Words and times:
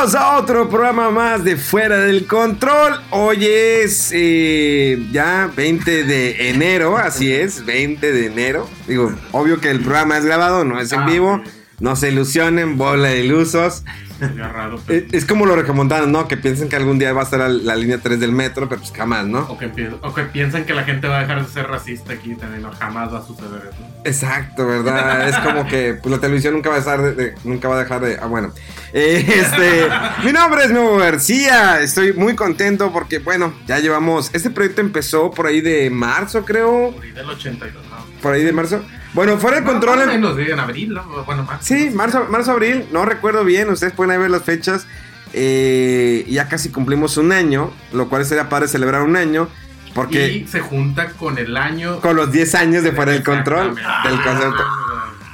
Bienvenidos 0.00 0.26
a 0.26 0.38
otro 0.38 0.70
programa 0.70 1.10
más 1.10 1.44
de 1.44 1.58
Fuera 1.58 1.98
del 1.98 2.26
Control. 2.26 3.02
Hoy 3.10 3.44
es 3.44 4.10
eh, 4.14 4.98
ya 5.12 5.50
20 5.54 6.04
de 6.04 6.48
enero, 6.48 6.96
así 6.96 7.30
es, 7.30 7.66
20 7.66 8.10
de 8.10 8.24
enero. 8.24 8.66
Digo, 8.88 9.12
obvio 9.32 9.60
que 9.60 9.68
el 9.68 9.80
programa 9.80 10.16
es 10.16 10.24
grabado, 10.24 10.64
no 10.64 10.80
es 10.80 10.90
en 10.92 11.00
Ah, 11.00 11.06
vivo. 11.06 11.42
No 11.80 11.96
se 11.96 12.08
ilusionen, 12.08 12.78
bola 12.78 13.08
de 13.08 13.26
ilusos. 13.26 13.84
Sería 14.20 14.48
raro. 14.48 14.78
pero- 14.86 14.98
Eh, 15.00 15.08
Es 15.12 15.24
como 15.24 15.46
lo 15.46 15.56
recomendaron, 15.56 16.12
¿no? 16.12 16.28
Que 16.28 16.36
piensen 16.36 16.68
que 16.68 16.76
algún 16.76 16.98
día 16.98 17.12
va 17.12 17.22
a 17.22 17.24
estar 17.24 17.40
la, 17.40 17.48
la 17.48 17.74
línea 17.74 17.98
3 17.98 18.20
del 18.20 18.30
metro, 18.32 18.68
pero 18.68 18.80
pues 18.80 18.92
jamás, 18.92 19.26
¿no? 19.26 19.40
O 19.48 19.58
que, 19.58 19.70
o 20.02 20.14
que 20.14 20.22
piensan 20.24 20.64
que 20.64 20.74
la 20.74 20.84
gente 20.84 21.08
va 21.08 21.18
a 21.18 21.20
dejar 21.22 21.44
de 21.44 21.52
ser 21.52 21.66
racista 21.66 22.12
aquí 22.12 22.34
también. 22.36 22.62
No, 22.62 22.70
jamás 22.72 23.12
va 23.12 23.18
a 23.18 23.26
suceder 23.26 23.62
eso. 23.72 23.78
Exacto, 24.04 24.66
¿verdad? 24.66 25.28
Es 25.28 25.36
como 25.38 25.66
que 25.66 25.94
pues, 25.94 26.14
la 26.14 26.20
televisión 26.20 26.54
nunca 26.54 26.70
va 26.70 26.76
a 26.76 26.78
estar 26.80 27.02
de- 27.02 27.14
de- 27.14 27.34
nunca 27.44 27.68
va 27.68 27.76
a 27.76 27.78
dejar 27.80 28.00
de. 28.02 28.18
Ah, 28.20 28.26
bueno. 28.26 28.52
Eh, 28.92 29.24
este. 29.26 29.88
mi 30.24 30.32
nombre 30.32 30.64
es 30.64 30.70
Nuevo 30.70 30.96
García. 30.98 31.80
Estoy 31.80 32.12
muy 32.12 32.34
contento 32.36 32.92
porque, 32.92 33.18
bueno, 33.18 33.54
ya 33.66 33.78
llevamos. 33.78 34.30
Este 34.32 34.50
proyecto 34.50 34.80
empezó 34.80 35.30
por 35.30 35.46
ahí 35.46 35.60
de 35.60 35.88
marzo, 35.90 36.44
creo. 36.44 36.92
Por 36.92 37.04
ahí 37.04 37.12
del 37.12 37.28
82, 37.30 37.82
¿no? 37.90 38.20
Por 38.20 38.34
ahí 38.34 38.44
de 38.44 38.52
marzo. 38.52 38.82
Bueno, 39.12 39.38
fuera 39.38 39.60
de 39.60 39.66
control. 39.66 39.96
Más 39.98 40.06
o 40.06 40.10
en- 40.12 40.20
menos, 40.20 40.38
en 40.38 40.58
abril, 40.60 40.94
¿no? 40.94 41.02
Bueno, 41.24 41.42
más. 41.44 41.64
Sí, 41.64 41.90
marzo, 41.90 42.26
marzo, 42.30 42.52
abril, 42.52 42.86
no 42.92 43.04
recuerdo 43.04 43.44
bien, 43.44 43.68
ustedes 43.70 43.92
pueden 43.92 44.12
ahí 44.12 44.18
ver 44.18 44.30
las 44.30 44.44
fechas. 44.44 44.86
Eh, 45.32 46.24
ya 46.28 46.48
casi 46.48 46.70
cumplimos 46.70 47.16
un 47.16 47.32
año, 47.32 47.72
lo 47.92 48.08
cual 48.08 48.24
sería 48.24 48.48
padre 48.48 48.68
celebrar 48.68 49.02
un 49.02 49.16
año, 49.16 49.48
porque 49.94 50.28
Y 50.32 50.46
se 50.46 50.60
junta 50.60 51.10
con 51.10 51.38
el 51.38 51.56
año. 51.56 52.00
con 52.00 52.16
los 52.16 52.30
10 52.32 52.54
años 52.54 52.82
de 52.82 52.92
fuera 52.92 53.12
del 53.12 53.22
control 53.22 53.74
del 53.76 54.22
concepto. 54.22 54.62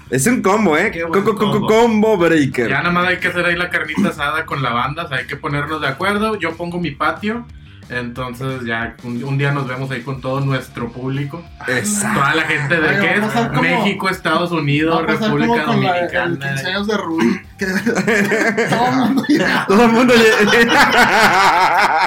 Es 0.08 0.26
un 0.26 0.40
combo, 0.40 0.76
¿eh? 0.78 0.90
Qué 0.92 1.00
Co- 1.02 1.08
buen 1.08 1.24
co- 1.24 1.34
co- 1.34 1.50
combo. 1.50 1.66
combo 1.66 2.16
breaker. 2.16 2.68
Ya 2.68 2.78
nada 2.78 2.90
más 2.92 3.06
hay 3.08 3.18
que 3.18 3.28
hacer 3.28 3.44
ahí 3.44 3.56
la 3.56 3.70
carnita 3.70 4.10
asada 4.10 4.46
con 4.46 4.62
la 4.62 4.70
banda, 4.70 5.04
o 5.04 5.08
sea, 5.08 5.18
hay 5.18 5.26
que 5.26 5.36
ponernos 5.36 5.80
de 5.80 5.88
acuerdo. 5.88 6.36
Yo 6.38 6.56
pongo 6.56 6.78
mi 6.78 6.92
patio, 6.92 7.44
entonces 7.88 8.64
ya 8.64 8.94
un, 9.04 9.22
un 9.24 9.38
día 9.38 9.52
nos 9.52 9.66
vemos 9.68 9.90
ahí 9.90 10.02
con 10.02 10.20
todo 10.20 10.40
nuestro 10.40 10.90
público. 10.90 11.42
Exacto. 11.68 12.20
Toda 12.20 12.34
la 12.34 12.42
gente 12.42 12.80
de 12.80 13.00
qué 13.00 13.14
es 13.14 13.20
como- 13.48 13.62
México, 13.62 14.08
Estados 14.08 14.50
Unidos, 14.52 15.06
República 15.06 15.64
como 15.64 15.66
con 15.66 15.82
la, 15.84 15.98
el 16.00 16.12
Dominicana. 16.12 16.54
15 16.54 16.66
años 16.68 16.86
de 16.86 16.96
Rubí. 16.96 17.40
Que 17.58 17.66
todo 18.68 18.86
el 18.88 18.96
mundo 18.98 19.24
llega. 19.28 19.64
Todo 19.66 19.84
el 19.84 19.92
mundo. 19.92 20.14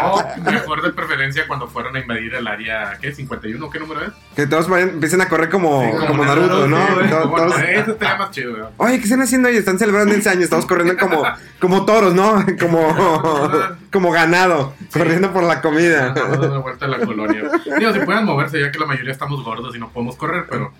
O 0.04 0.24
mejor 0.52 0.82
de 0.82 0.94
preferencia 0.94 1.48
cuando 1.48 1.68
fueron 1.68 1.96
a 1.96 2.00
invadir 2.00 2.34
el 2.36 2.48
área, 2.48 2.98
¿qué? 3.02 3.14
¿51? 3.16 3.70
¿Qué 3.72 3.80
número 3.80 4.02
es? 4.06 4.12
que 4.36 4.48
todos 4.48 4.70
vayan- 4.70 4.90
empiecen 4.90 5.20
a 5.22 5.28
correr 5.28 5.50
como, 5.50 5.82
Sí, 5.84 6.06
como 6.08 6.24
Naruto, 6.24 6.68
¿no? 6.68 6.78
sí, 6.88 7.10
Todos- 7.10 7.24
como- 7.24 7.38
todos- 7.38 7.60
Ese 7.60 7.92
estaría 7.92 8.16
más 8.18 8.32
chido, 8.32 8.52
güey. 8.52 8.64
Oye, 8.78 8.98
¿qué 9.00 9.04
están 9.04 9.22
haciendo 9.22 9.50
hoy? 9.50 9.58
Están 9.58 9.78
celebrando 9.80 10.14
ese 10.14 10.30
año. 10.30 10.42
Estamos 10.42 10.66
corriendo 10.66 10.96
como, 10.98 11.24
como 11.60 11.86
toros, 11.88 12.14
¿no? 12.14 12.46
Como, 12.60 13.52
como 13.92 14.12
ganado. 14.12 14.74
Corriendo 14.92 15.32
por 15.34 15.44
la 15.44 15.62
comida. 15.62 16.10
Dando 16.14 16.62
vuelta 16.62 16.86
a 16.86 16.88
la 16.88 17.00
colonia. 17.00 17.44
Digo, 17.78 17.94
si 17.94 18.00
puedan 18.00 18.26
moverse, 18.26 18.60
ya 18.60 18.72
que 18.72 18.80
la 18.80 18.86
mayoría 18.86 19.12
estamos 19.12 19.44
gordos 19.44 19.76
y 19.76 19.80
no 19.80 19.90
podemos 19.90 20.16
correr, 20.16 20.46
pero 20.50 20.72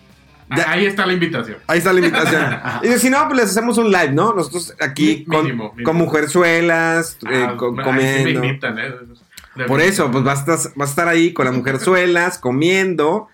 Ya. 0.56 0.72
ahí 0.72 0.86
está 0.88 1.06
la 1.06 1.14
invitación. 1.14 1.58
Ahí 1.68 1.78
está 1.78 1.94
la 1.94 2.00
invitación. 2.00 2.60
Y 2.84 2.88
si 3.00 3.10
no, 3.10 3.28
pues 3.28 3.40
les 3.42 3.52
hacemos 3.52 3.78
un 3.78 3.92
live, 3.92 4.12
¿no? 4.12 4.34
Nosotros 4.34 4.74
aquí 4.82 5.26
con, 5.26 5.44
mínimo, 5.46 5.76
con 5.84 5.96
mujerzuelas, 5.98 7.18
eh, 7.30 7.46
Ah, 7.50 7.56
co- 7.58 7.76
ahí 7.84 8.18
sí 8.18 8.24
me 8.24 8.34
comiendo. 8.36 8.68
¿eh? 8.80 9.66
Por 9.68 9.82
eso, 9.82 10.10
pues 10.10 10.24
vas 10.24 10.48
a, 10.48 10.54
estar, 10.56 10.72
vas 10.76 10.90
a 10.90 10.92
estar 10.92 11.08
ahí 11.08 11.34
con 11.34 11.46
las 11.46 11.54
mujerzuelas, 11.54 12.38
comiendo, 12.38 13.28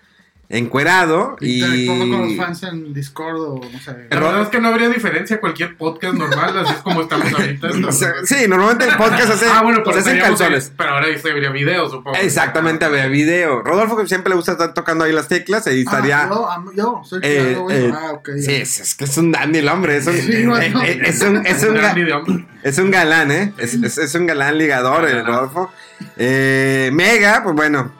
encuerado 0.48 1.36
Y 1.40 1.64
y... 1.64 1.86
te 1.86 1.92
pongo 1.92 2.16
con 2.18 2.28
los 2.28 2.36
fans 2.36 2.62
en 2.62 2.94
Discord 2.94 3.36
o 3.40 3.60
no 3.72 3.78
sé. 3.80 4.06
La 4.10 4.20
verdad 4.20 4.42
es 4.42 4.48
que 4.48 4.60
no 4.60 4.68
habría 4.68 4.88
diferencia 4.88 5.40
cualquier 5.40 5.76
podcast 5.76 6.14
normal, 6.14 6.56
así 6.58 6.72
es 6.74 6.78
como 6.82 7.02
estamos 7.02 7.32
ahorita. 7.32 7.68
Sí, 8.24 8.46
normalmente 8.48 8.84
el 8.86 8.96
podcast 8.96 9.34
se, 9.34 9.46
ah, 9.48 9.62
bueno, 9.62 9.80
pero 9.84 9.94
se 9.94 10.00
hacen 10.10 10.18
calzones. 10.20 10.66
ahí- 10.68 10.72
Pero 10.76 10.90
ahora 10.90 11.06
vería 11.22 11.50
video, 11.50 11.88
supongo. 11.90 12.16
Exactamente, 12.18 12.84
había 12.84 13.06
video. 13.08 13.62
Rodolfo 13.62 13.96
que 13.96 14.06
siempre 14.06 14.30
le 14.30 14.36
gusta 14.36 14.52
estar 14.52 14.72
tocando 14.74 15.04
ahí 15.04 15.12
las 15.12 15.28
teclas, 15.28 15.66
ahí 15.66 15.80
estaría... 15.80 16.22
Ah, 16.24 16.28
yo, 16.30 16.50
am- 16.50 16.70
yo 16.74 17.00
soy 17.04 17.20
eh, 17.22 17.58
eh, 17.70 17.92
ah, 17.94 18.12
ok. 18.12 18.28
sí, 18.40 18.54
es, 18.54 18.80
es 18.80 18.94
que 18.94 19.04
es 19.04 19.16
un 19.18 19.32
dandy 19.32 19.58
el 19.58 19.68
hombre, 19.68 19.96
es 19.96 20.06
un, 20.06 20.14
Sí, 20.16 20.46
bueno. 20.46 20.82
eh, 20.82 20.92
eh, 20.92 21.00
es 21.06 21.20
un, 21.22 21.44
es 21.46 21.62
un, 21.64 22.46
es 22.62 22.78
un 22.78 22.90
galán, 22.90 23.30
¿eh? 23.30 23.52
Es, 23.58 23.74
es- 23.74 23.98
es 23.98 24.14
un 24.14 24.26
galán 24.26 24.58
ligador, 24.58 25.08
el 25.08 25.24
Rodolfo. 25.26 25.72
Eh, 26.16 26.90
Mega, 26.92 27.42
pues 27.42 27.54
bueno, 27.56 27.90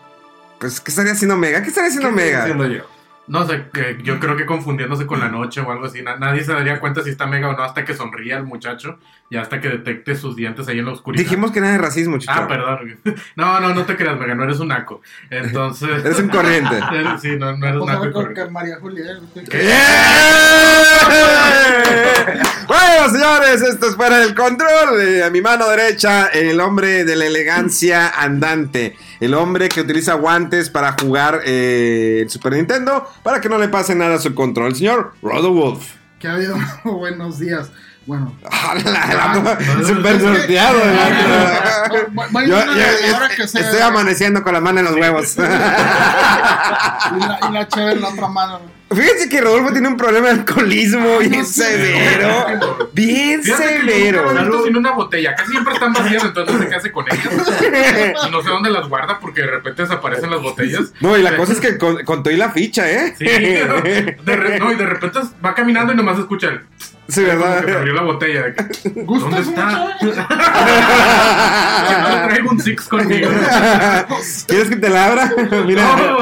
pues 0.59 0.81
¿qué 0.81 0.91
estaría 0.91 1.13
haciendo 1.13 1.37
Mega? 1.37 1.63
¿Qué 1.63 1.69
estaría 1.69 1.89
haciendo 1.89 2.09
¿Qué 2.11 2.15
estoy 2.17 2.27
Mega? 2.31 2.43
haciendo 2.43 2.67
yo? 2.67 2.91
No 3.29 3.45
sé, 3.45 3.65
que 3.73 3.99
yo 4.05 4.21
creo 4.21 4.37
que 4.37 4.47
confundiéndose 4.47 5.05
con 5.05 5.19
la 5.19 5.29
noche 5.29 5.61
o 5.61 5.69
algo 5.73 5.87
así. 5.87 6.01
na- 6.01 6.15
nadie 6.17 6.45
se 6.45 6.53
daría 6.53 6.79
cuenta 6.79 7.03
si 7.03 7.11
está 7.11 7.27
mega 7.27 7.49
o 7.49 7.57
no 7.57 7.65
hasta 7.65 7.85
que 7.85 7.93
sonría 7.93 8.37
el 8.37 8.45
muchacho 8.45 9.01
y 9.29 9.37
hasta 9.37 9.61
que 9.61 9.69
detecte 9.69 10.15
sus 10.15 10.37
dientes 10.37 10.69
ahí 10.69 10.79
en 10.79 10.85
la 10.85 10.93
oscuridad. 10.93 11.25
Dijimos 11.25 11.51
que 11.51 11.61
nada 11.61 11.73
de 11.73 11.79
racismo, 11.79 12.19
chico. 12.19 12.33
Ah, 12.37 12.47
perdón. 12.47 13.01
No, 13.35 13.59
no, 13.59 13.75
no 13.75 13.85
te 13.85 13.97
creas, 13.97 14.17
mega, 14.17 14.37
no 14.37 14.45
eres 14.45 14.61
un 14.61 14.69
naco. 14.69 15.03
Entonces. 15.29 16.05
Eres 16.05 16.21
un 16.21 16.29
corriente. 16.29 16.79
Sí, 17.21 17.31
no, 17.37 17.57
no 17.57 17.67
eres 17.67 17.83
a 17.83 17.87
naco 17.87 18.13
con 18.13 18.33
que 18.33 18.45
María 18.45 18.77
Julia. 18.81 19.05
¿eh? 19.35 19.45
¿Qué? 19.51 19.73
Bueno, 22.67 23.09
señores, 23.13 23.63
esto 23.63 23.87
es 23.89 23.95
fuera 23.97 24.19
del 24.19 24.35
control. 24.35 25.01
Eh, 25.01 25.23
a 25.25 25.31
mi 25.31 25.41
mano 25.41 25.69
derecha, 25.69 26.27
el 26.27 26.61
hombre 26.61 27.05
de 27.05 27.15
la 27.15 27.27
elegancia 27.27 28.09
andante. 28.09 28.97
El 29.21 29.35
hombre 29.35 29.69
que 29.69 29.81
utiliza 29.81 30.15
guantes 30.15 30.69
para 30.71 30.95
jugar 31.01 31.41
eh, 31.45 32.21
el 32.23 32.31
Super 32.31 32.53
Nintendo 32.55 33.09
para 33.23 33.41
que 33.41 33.49
no 33.49 33.59
le 33.59 33.69
pase 33.69 33.95
nada 33.95 34.17
a 34.17 34.19
su 34.19 34.35
control. 34.35 34.69
El 34.69 34.77
señor 34.77 35.15
Rodo 35.23 35.53
Wolf. 35.53 35.93
Que 36.19 36.29
ha 36.29 36.33
habido 36.35 36.57
buenos 36.85 37.39
días. 37.39 37.71
Bueno. 38.07 38.33
Súper 39.87 40.21
sorteado. 40.21 40.79
No, 40.79 42.21
va- 42.21 42.27
va 42.35 42.41
a 42.41 42.45
ir 42.45 42.49
Yo- 42.51 42.57
una 42.57 42.67
yo- 42.67 42.83
ganadora 43.03 43.29
que 43.35 43.49
sea- 43.49 43.61
estoy 43.63 43.81
amaneciendo 43.81 44.43
con 44.45 44.53
la 44.53 44.61
mano 44.61 44.79
en 44.81 44.85
los 44.87 44.95
huevos. 44.95 45.37
Y 47.17 47.19
la, 47.21 47.39
y 47.49 47.53
la 47.53 47.69
chévere 47.69 47.93
en 47.93 48.01
la 48.03 48.09
otra 48.09 48.29
mano. 48.29 48.61
Fíjense 48.89 49.29
que 49.29 49.41
Rodolfo 49.41 49.73
tiene 49.73 49.89
un 49.89 49.97
problema 49.97 50.29
de 50.29 50.35
alcoholismo 50.35 51.19
bien 51.19 51.45
severo. 51.45 52.89
Bien 52.93 53.43
Fíjate 53.43 53.81
severo. 53.81 54.33
visto 54.33 54.65
sin 54.65 54.77
una 54.77 54.93
botella. 54.93 55.35
Casi 55.35 55.51
siempre 55.51 55.75
están 55.75 55.93
vacías, 55.93 56.23
entonces 56.25 56.55
no 56.55 56.63
sé 56.63 56.69
qué 56.69 56.75
hace 56.77 56.93
con 56.93 57.05
ellas. 57.11 57.29
No 58.31 58.43
sé 58.43 58.49
dónde 58.49 58.71
las 58.71 58.89
guarda 58.89 59.19
porque 59.19 59.41
de 59.43 59.49
repente 59.49 59.83
desaparecen 59.83 60.31
las 60.31 60.41
botellas. 60.41 60.93
No, 61.01 61.17
y 61.19 61.23
la 61.23 61.37
cosa 61.37 61.53
es 61.53 61.61
que 61.61 61.79
con- 61.79 62.05
contó 62.05 62.31
y 62.31 62.37
la 62.37 62.51
ficha, 62.53 62.89
¿eh? 62.91 63.15
Sí, 63.19 63.25
de 63.25 64.15
re- 64.37 64.59
no, 64.61 64.73
y 64.73 64.77
de 64.77 64.87
repente 64.87 65.19
va 65.45 65.55
caminando 65.55 65.93
y 65.93 65.97
nomás 65.97 66.19
escucha 66.19 66.49
el. 66.49 66.61
Sí, 67.09 67.25
Como 67.25 67.39
¿verdad? 67.39 67.65
que 67.65 67.73
se 67.73 67.79
abrió 67.79 67.95
la 67.95 68.03
botella. 68.03 68.43
de 68.43 68.55
que, 68.57 68.63
¿Dónde 68.91 69.03
¿Gustas 69.05 69.47
está? 69.49 69.97
No 72.03 72.29
traigo 72.29 72.51
un 72.51 72.61
six 72.61 72.89
conmigo. 72.89 73.31
¿Quieres 74.47 74.69
que 74.69 74.77
te 74.77 74.89
la 74.89 75.07
abra? 75.07 75.33
Mira. 75.67 75.83
No. 75.97 76.19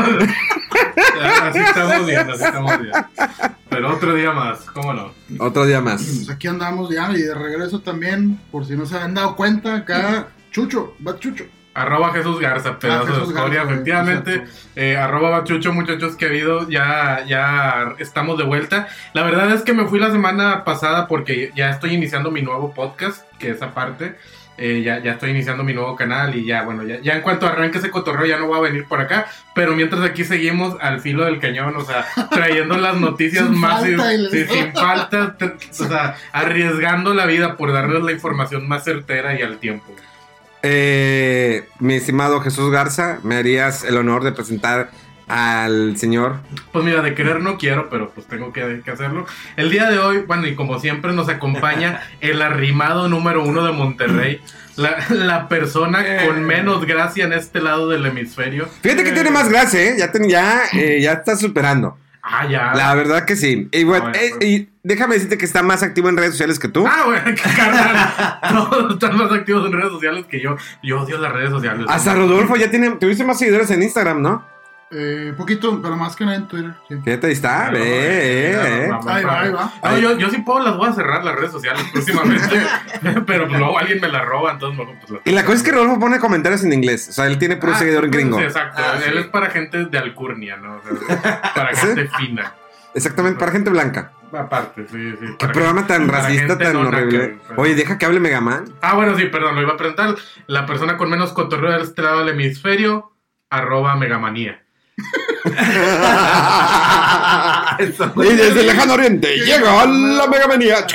Así 1.43 1.59
estamos 1.59 2.07
bien, 2.07 2.31
así 2.31 2.45
estamos 2.45 2.81
bien. 2.81 2.93
Pero 3.71 3.93
otro 3.95 4.15
día 4.15 4.33
más, 4.33 4.61
¿cómo 4.73 4.93
no? 4.93 5.13
Otro 5.39 5.65
día 5.67 5.81
más. 5.81 6.03
Pues 6.03 6.31
aquí 6.31 6.49
andamos 6.49 6.91
ya 6.91 7.11
y 7.13 7.23
de 7.23 7.35
regreso 7.35 7.81
también, 7.81 8.39
por 8.51 8.67
si 8.67 8.77
no 8.77 8.85
se 8.87 8.97
han 8.99 9.15
dado 9.15 9.37
cuenta, 9.37 9.77
acá 9.77 10.29
Chucho, 10.51 10.97
va 11.07 11.19
Chucho. 11.19 11.45
Arroba 11.75 12.13
Jesús 12.13 12.39
Garza, 12.41 12.79
pedazo 12.79 13.07
Jesús 13.07 13.29
de 13.29 13.35
historia, 13.35 13.59
Garza, 13.65 13.73
efectivamente. 13.73 14.45
Eh, 14.77 14.97
arroba 14.97 15.31
Bachucho, 15.31 15.73
muchachos 15.73 16.15
queridos, 16.17 16.69
ya, 16.69 17.25
ya 17.27 17.95
estamos 17.99 18.39
de 18.39 18.45
vuelta. 18.45 18.87
La 19.13 19.23
verdad 19.25 19.51
es 19.53 19.63
que 19.63 19.73
me 19.73 19.87
fui 19.87 19.99
la 19.99 20.11
semana 20.13 20.63
pasada 20.65 21.09
porque 21.09 21.51
ya 21.57 21.71
estoy 21.71 21.95
iniciando 21.95 22.31
mi 22.31 22.43
nuevo 22.43 22.73
podcast, 22.73 23.25
que 23.39 23.51
es 23.51 23.61
aparte. 23.63 24.17
eh, 24.57 24.83
ya, 24.85 25.01
ya 25.03 25.15
estoy 25.15 25.31
iniciando 25.31 25.65
mi 25.65 25.75
nuevo 25.75 25.97
canal 25.97 26.37
y 26.37 26.47
ya, 26.47 26.63
bueno, 26.63 26.85
ya, 26.85 27.01
ya 27.01 27.15
en 27.15 27.23
cuanto 27.23 27.45
arranque 27.45 27.79
ese 27.79 27.91
cotorreo 27.91 28.25
ya 28.25 28.39
no 28.39 28.47
voy 28.47 28.59
a 28.59 28.63
venir 28.63 28.85
por 28.87 29.01
acá, 29.01 29.27
pero 29.53 29.75
mientras 29.75 30.01
aquí 30.03 30.23
seguimos 30.25 30.77
al 30.81 31.01
filo 31.01 31.25
del 31.25 31.41
cañón, 31.41 31.75
o 31.77 31.85
sea, 31.85 32.07
trayendo 32.31 32.77
las 32.77 32.95
noticias 33.01 33.47
Sin 33.49 33.59
más 33.59 33.81
falta, 33.81 34.15
y- 34.15 34.29
sí, 34.31 34.45
sin 34.47 34.73
falta, 34.73 35.37
o 35.41 35.73
sea, 35.89 36.15
arriesgando 36.33 37.15
la 37.15 37.27
vida 37.27 37.57
por 37.57 37.73
darles 37.73 38.05
la 38.05 38.13
información 38.13 38.69
más 38.69 38.85
certera 38.85 39.37
y 39.37 39.43
al 39.43 39.59
tiempo. 39.59 39.93
Eh, 40.67 41.69
mi 41.79 41.95
estimado 41.97 42.41
Jesús 42.41 42.71
Garza, 42.71 43.19
¿me 43.23 43.37
harías 43.37 43.85
el 43.85 43.99
honor 43.99 44.25
de 44.25 44.33
presentar 44.33 44.91
al 45.29 45.99
señor? 45.99 46.37
Pues 46.73 46.83
mira, 46.87 47.03
de 47.03 47.15
querer 47.15 47.41
no 47.41 47.59
quiero, 47.59 47.91
pero 47.91 48.09
pues 48.15 48.27
tengo 48.27 48.51
que, 48.51 48.81
que 48.83 48.91
hacerlo. 48.91 49.27
El 49.57 49.71
día 49.71 49.91
de 49.91 49.99
hoy, 49.99 50.19
bueno, 50.27 50.47
y 50.47 50.55
como 50.55 50.81
siempre 50.81 51.13
nos 51.13 51.29
acompaña 51.29 52.01
el 52.23 52.41
arrimado 52.41 53.09
número 53.11 53.45
uno 53.45 53.63
de 53.67 53.73
Monterrey, 53.73 54.41
la, 54.77 54.97
la 55.11 55.49
persona 55.49 56.03
con 56.27 56.43
menos 56.45 56.87
gracia 56.87 57.27
en 57.27 57.35
este 57.35 57.61
lado 57.61 57.91
del 57.91 58.07
hemisferio. 58.07 58.67
Fíjate 58.81 59.05
que 59.05 59.13
tiene 59.13 59.31
más 59.31 59.51
gracia, 59.51 59.83
¿eh? 59.83 59.95
Ya, 59.99 60.11
ten- 60.13 60.31
ya, 60.31 60.63
eh, 60.73 60.99
ya 61.03 61.13
está 61.13 61.37
superando. 61.37 61.99
Ah, 62.27 62.47
ya. 62.49 62.73
La 62.75 62.95
verdad 62.95 63.27
que 63.27 63.37
sí. 63.37 63.69
Y, 63.71 63.85
bueno, 63.85 64.07
Ah, 64.07 64.13
eh, 64.15 64.31
pues. 64.39 64.49
y 64.51 64.69
déjame 64.83 65.15
decirte 65.17 65.37
que 65.37 65.45
está 65.45 65.63
más 65.63 65.83
activo 65.83 66.09
en 66.09 66.17
redes 66.17 66.31
sociales 66.33 66.59
que 66.59 66.69
tú. 66.69 66.87
Ah, 66.87 67.03
bueno, 67.05 67.23
carnal. 67.57 68.41
Todos 68.71 68.95
están 68.95 69.17
más 69.19 69.31
activos 69.31 69.67
en 69.67 69.73
redes 69.73 69.91
sociales 69.93 70.25
que 70.27 70.41
yo. 70.41 70.57
Yo 70.83 71.03
odio 71.03 71.19
las 71.19 71.33
redes 71.35 71.51
sociales. 71.51 71.85
Hasta 71.87 72.15
Rodolfo 72.15 72.57
ya 72.57 72.71
tiene, 72.71 72.93
tuviste 72.93 73.25
más 73.25 73.39
seguidores 73.39 73.71
en 73.71 73.83
Instagram, 73.83 74.23
¿no? 74.23 74.54
Eh, 74.97 75.33
poquito, 75.37 75.83
pero 75.83 75.97
más 75.97 76.15
que 76.15 76.25
nada 76.25 76.37
en 76.37 76.47
Twitter. 76.47 76.73
sí. 76.89 76.95
Fíjate, 77.05 77.27
ahí 77.27 77.33
está, 77.33 77.71
ve, 77.71 77.81
eh, 77.83 78.53
eh. 78.53 78.91
Ahí 79.09 79.25
va, 79.25 79.41
ahí 79.41 79.51
va. 79.51 79.73
No, 79.83 79.99
yo, 79.99 80.17
yo 80.19 80.31
sí 80.31 80.39
puedo, 80.43 80.61
las 80.65 80.77
voy 80.77 80.89
a 80.89 80.93
cerrar 80.93 81.25
las 81.25 81.35
redes 81.35 81.51
sociales 81.51 81.83
próximamente. 81.93 82.63
pero 83.27 83.47
luego 83.49 83.77
alguien 83.79 84.01
me 84.01 84.07
la 84.09 84.23
roba, 84.25 84.53
entonces 84.53 84.79
mejor 84.79 84.95
pues 85.01 85.11
las- 85.11 85.21
Y 85.25 85.33
la 85.33 85.43
cosa 85.45 85.57
es 85.57 85.63
que 85.65 85.73
Rodolfo 85.73 85.99
pone 85.99 86.21
comentarios 86.21 86.63
en 86.63 86.73
inglés. 86.73 87.09
O 87.09 87.13
sea, 87.13 87.27
él 87.27 87.39
tiene 87.39 87.57
puro 87.57 87.73
Ah, 87.75 87.79
seguidor 87.79 88.09
gringo. 88.09 88.39
sí, 88.39 88.45
exacto. 88.45 88.81
Ah, 88.85 88.99
Él 89.05 89.13
sí. 89.15 89.19
es 89.19 89.27
para 89.27 89.51
gente 89.51 89.85
de 89.87 89.99
alcurnia, 89.99 90.57
¿no? 90.59 90.77
O 90.77 90.81
sea, 90.83 91.53
para 91.55 91.75
¿Sí? 91.75 91.87
gente 91.89 92.09
fina. 92.17 92.53
Exactamente, 92.95 93.41
para 93.41 93.51
gente 93.51 93.71
blanca. 93.71 94.13
Aparte, 94.33 94.87
sí, 94.91 95.13
sí. 95.19 95.27
Qué 95.39 95.49
programa 95.49 95.81
gente- 95.81 95.95
tan 95.95 96.09
racista, 96.09 96.57
tan 96.59 96.73
no 96.75 96.81
horrible. 96.89 97.39
Oye, 97.57 97.75
deja 97.75 97.99
que 97.99 98.07
hable 98.07 98.21
Megaman. 98.21 98.65
Ah, 98.83 98.95
bueno, 98.95 99.17
sí, 99.17 99.25
perdón, 99.27 99.57
lo 99.57 99.63
iba 99.63 99.73
a 99.73 99.77
preguntar. 99.77 100.15
La 100.47 100.67
persona 100.67 100.97
con 100.97 101.11
menos 101.11 101.33
cotorreo 101.33 101.73
de 101.73 101.83
este 101.83 102.03
lado 102.03 102.21
del 102.21 102.29
hemisferio, 102.31 103.13
arroba 103.51 103.97
megamanía. 103.97 104.64
Y 104.97 105.01
desde 108.37 108.61
el 108.61 108.67
lejano 108.67 108.95
oriente 108.95 109.37
llega 109.45 109.87
la 109.87 110.27
Megamanía. 110.27 110.87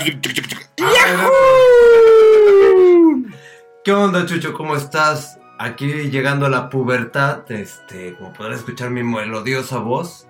¿Qué 3.83 3.91
onda, 3.93 4.25
Chucho? 4.25 4.53
¿Cómo 4.53 4.75
estás? 4.75 5.37
Aquí 5.57 5.87
llegando 6.09 6.45
a 6.45 6.49
la 6.49 6.69
pubertad, 6.69 7.49
este, 7.51 8.15
como 8.15 8.31
podrás 8.33 8.59
escuchar 8.59 8.89
mi 8.91 9.03
melodiosa 9.03 9.77
voz. 9.79 10.27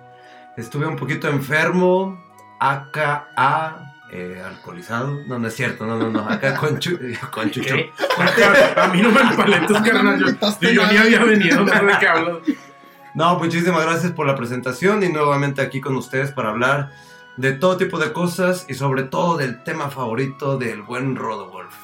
Estuve 0.56 0.86
un 0.86 0.96
poquito 0.96 1.28
enfermo, 1.28 2.20
acá, 2.58 3.28
eh, 4.12 4.42
alcoholizado. 4.44 5.16
No, 5.28 5.38
no 5.38 5.46
es 5.46 5.54
cierto, 5.54 5.86
no, 5.86 5.96
no, 5.96 6.10
no. 6.10 6.28
Acá 6.28 6.56
con, 6.56 6.78
Chu- 6.80 6.98
con 7.30 7.48
Chucho. 7.50 7.76
¿Qué? 7.76 7.92
A 8.76 8.88
mí 8.88 9.00
no 9.02 9.10
me 9.10 9.20
empaletes, 9.20 9.80
carnal. 9.82 10.18
Yo, 10.60 10.60
yo 10.72 10.86
ni 10.90 10.96
había 10.96 11.22
venido, 11.24 11.60
no 11.64 11.72
sé 11.72 11.84
de 11.84 11.98
qué 12.00 12.08
hablas. 12.08 12.36
No, 13.14 13.38
muchísimas 13.38 13.84
gracias 13.84 14.12
por 14.12 14.26
la 14.26 14.36
presentación 14.36 15.02
y 15.02 15.08
nuevamente 15.08 15.62
aquí 15.62 15.80
con 15.80 15.96
ustedes 15.96 16.30
para 16.32 16.50
hablar 16.50 16.90
de 17.36 17.52
todo 17.52 17.76
tipo 17.76 17.98
de 17.98 18.12
cosas 18.12 18.66
y 18.68 18.74
sobre 18.74 19.02
todo 19.04 19.36
del 19.36 19.62
tema 19.64 19.90
favorito 19.90 20.56
del 20.58 20.82
buen 20.82 21.16
Rodolf. 21.16 21.74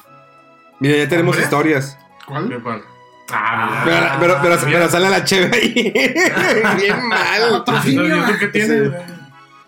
Mira, 0.79 0.97
ya 0.97 1.09
tenemos 1.09 1.35
¿Hombre? 1.35 1.43
historias. 1.43 1.97
¿Cuál? 2.25 2.49
¿Qué 2.49 2.59
pasa? 2.59 2.83
Ah, 3.29 3.81
Pero, 4.19 4.37
pero, 4.41 4.57
pero, 4.63 4.87
sale 4.89 5.09
la 5.09 5.23
cheve 5.25 5.49
ahí. 5.57 5.73
Bien 6.77 7.07
mal. 7.07 7.63
Patrocinio. 7.65 8.15
¿Y 8.15 8.19
eso 8.19 8.33
qué 8.39 8.47
tiene? 8.47 8.91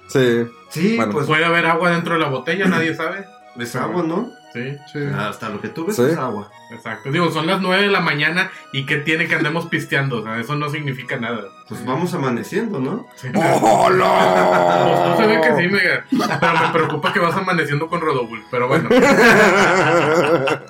Sí. 0.08 0.48
Sí, 0.70 0.96
Bueno, 0.96 1.12
pues 1.12 1.26
Puede 1.28 1.44
haber 1.46 1.66
agua 1.66 1.90
dentro 1.92 2.14
de 2.14 2.20
la 2.20 2.30
botella, 2.30 2.68
nadie 2.68 2.96
sabe. 2.96 3.26
es 3.58 3.76
agua, 3.76 4.04
¿no? 4.04 4.30
Sí, 4.54 4.78
Sí. 4.92 5.00
Hasta 5.16 5.50
lo 5.50 5.62
que 5.62 5.70
tú 5.70 5.86
ves 5.86 5.96
Sí. 5.96 6.02
es 6.04 6.18
agua. 6.18 6.52
exacto. 6.72 7.12
Digo, 7.12 7.32
son 7.32 7.46
las 7.48 7.62
9 7.62 7.84
de 7.84 7.90
la 7.90 8.00
mañana 8.00 8.52
y 8.74 8.86
¿qué 8.86 8.98
tiene 8.98 9.28
que 9.28 9.36
andemos 9.36 9.68
pisteando? 9.68 10.18
O 10.18 10.24
sea, 10.24 10.40
eso 10.40 10.56
no 10.56 10.70
significa 10.70 11.18
nada. 11.18 11.42
Pues 11.68 11.86
vamos 11.86 12.14
amaneciendo, 12.16 12.80
¿no? 12.80 13.08
Sí. 13.16 13.28
¡Oh, 13.36 13.86
Pues 13.88 13.98
no! 13.98 15.18
se 15.18 15.28
ve 15.28 15.42
que 15.42 15.62
sí, 15.62 15.68
mega. 15.68 16.06
Pero 16.40 16.54
me 16.60 16.70
preocupa 16.74 17.14
que 17.14 17.20
vas 17.20 17.36
amaneciendo 17.36 17.88
con 17.88 18.02
Rodobull. 18.02 18.44
Pero 18.50 18.68
bueno. 18.68 18.90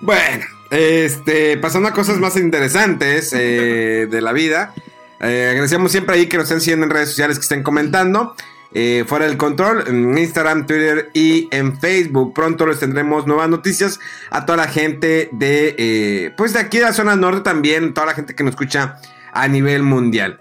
bueno, 0.00 0.44
este, 0.70 1.56
pasando 1.58 1.88
a 1.88 1.92
cosas 1.92 2.18
más 2.18 2.36
interesantes 2.36 3.32
eh, 3.34 4.06
de 4.10 4.20
la 4.20 4.32
vida. 4.32 4.72
Eh, 5.20 5.48
agradecemos 5.50 5.90
siempre 5.92 6.14
ahí 6.16 6.26
que 6.26 6.36
nos 6.36 6.44
estén 6.44 6.60
siguiendo 6.60 6.84
en 6.86 6.90
redes 6.90 7.10
sociales, 7.10 7.38
que 7.38 7.42
estén 7.42 7.62
comentando. 7.62 8.34
Eh, 8.78 9.04
fuera 9.06 9.24
del 9.24 9.38
control, 9.38 9.84
en 9.86 10.18
Instagram, 10.18 10.66
Twitter 10.66 11.08
y 11.14 11.48
en 11.50 11.80
Facebook. 11.80 12.34
Pronto 12.34 12.66
les 12.66 12.78
tendremos 12.78 13.26
nuevas 13.26 13.48
noticias 13.48 13.98
a 14.28 14.44
toda 14.44 14.58
la 14.58 14.68
gente 14.68 15.30
de, 15.32 15.74
eh, 15.78 16.34
pues 16.36 16.52
de 16.52 16.60
aquí 16.60 16.76
de 16.76 16.84
la 16.84 16.92
zona 16.92 17.16
norte 17.16 17.40
también, 17.40 17.94
toda 17.94 18.08
la 18.08 18.12
gente 18.12 18.34
que 18.34 18.44
nos 18.44 18.50
escucha 18.50 18.98
a 19.32 19.48
nivel 19.48 19.82
mundial. 19.82 20.40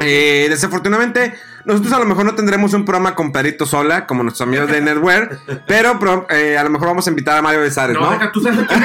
Eh, 0.00 0.48
desafortunadamente, 0.50 1.34
nosotros 1.64 1.94
a 1.94 1.98
lo 1.98 2.04
mejor 2.04 2.26
no 2.26 2.34
tendremos 2.34 2.74
un 2.74 2.84
programa 2.84 3.14
con 3.14 3.32
Perito 3.32 3.64
Sola, 3.64 4.06
como 4.06 4.22
nuestros 4.22 4.46
amigos 4.46 4.68
de 4.70 4.82
Netware, 4.82 5.38
pero 5.66 6.26
eh, 6.28 6.58
a 6.58 6.64
lo 6.64 6.70
mejor 6.70 6.88
vamos 6.88 7.06
a 7.06 7.10
invitar 7.10 7.38
a 7.38 7.42
Mario 7.42 7.60
Besares, 7.60 7.94
No, 7.94 8.02
¿no? 8.02 8.10
deja, 8.12 8.30
tú 8.32 8.42
sabes 8.42 8.58
¿A 8.60 8.66
quién 8.66 8.82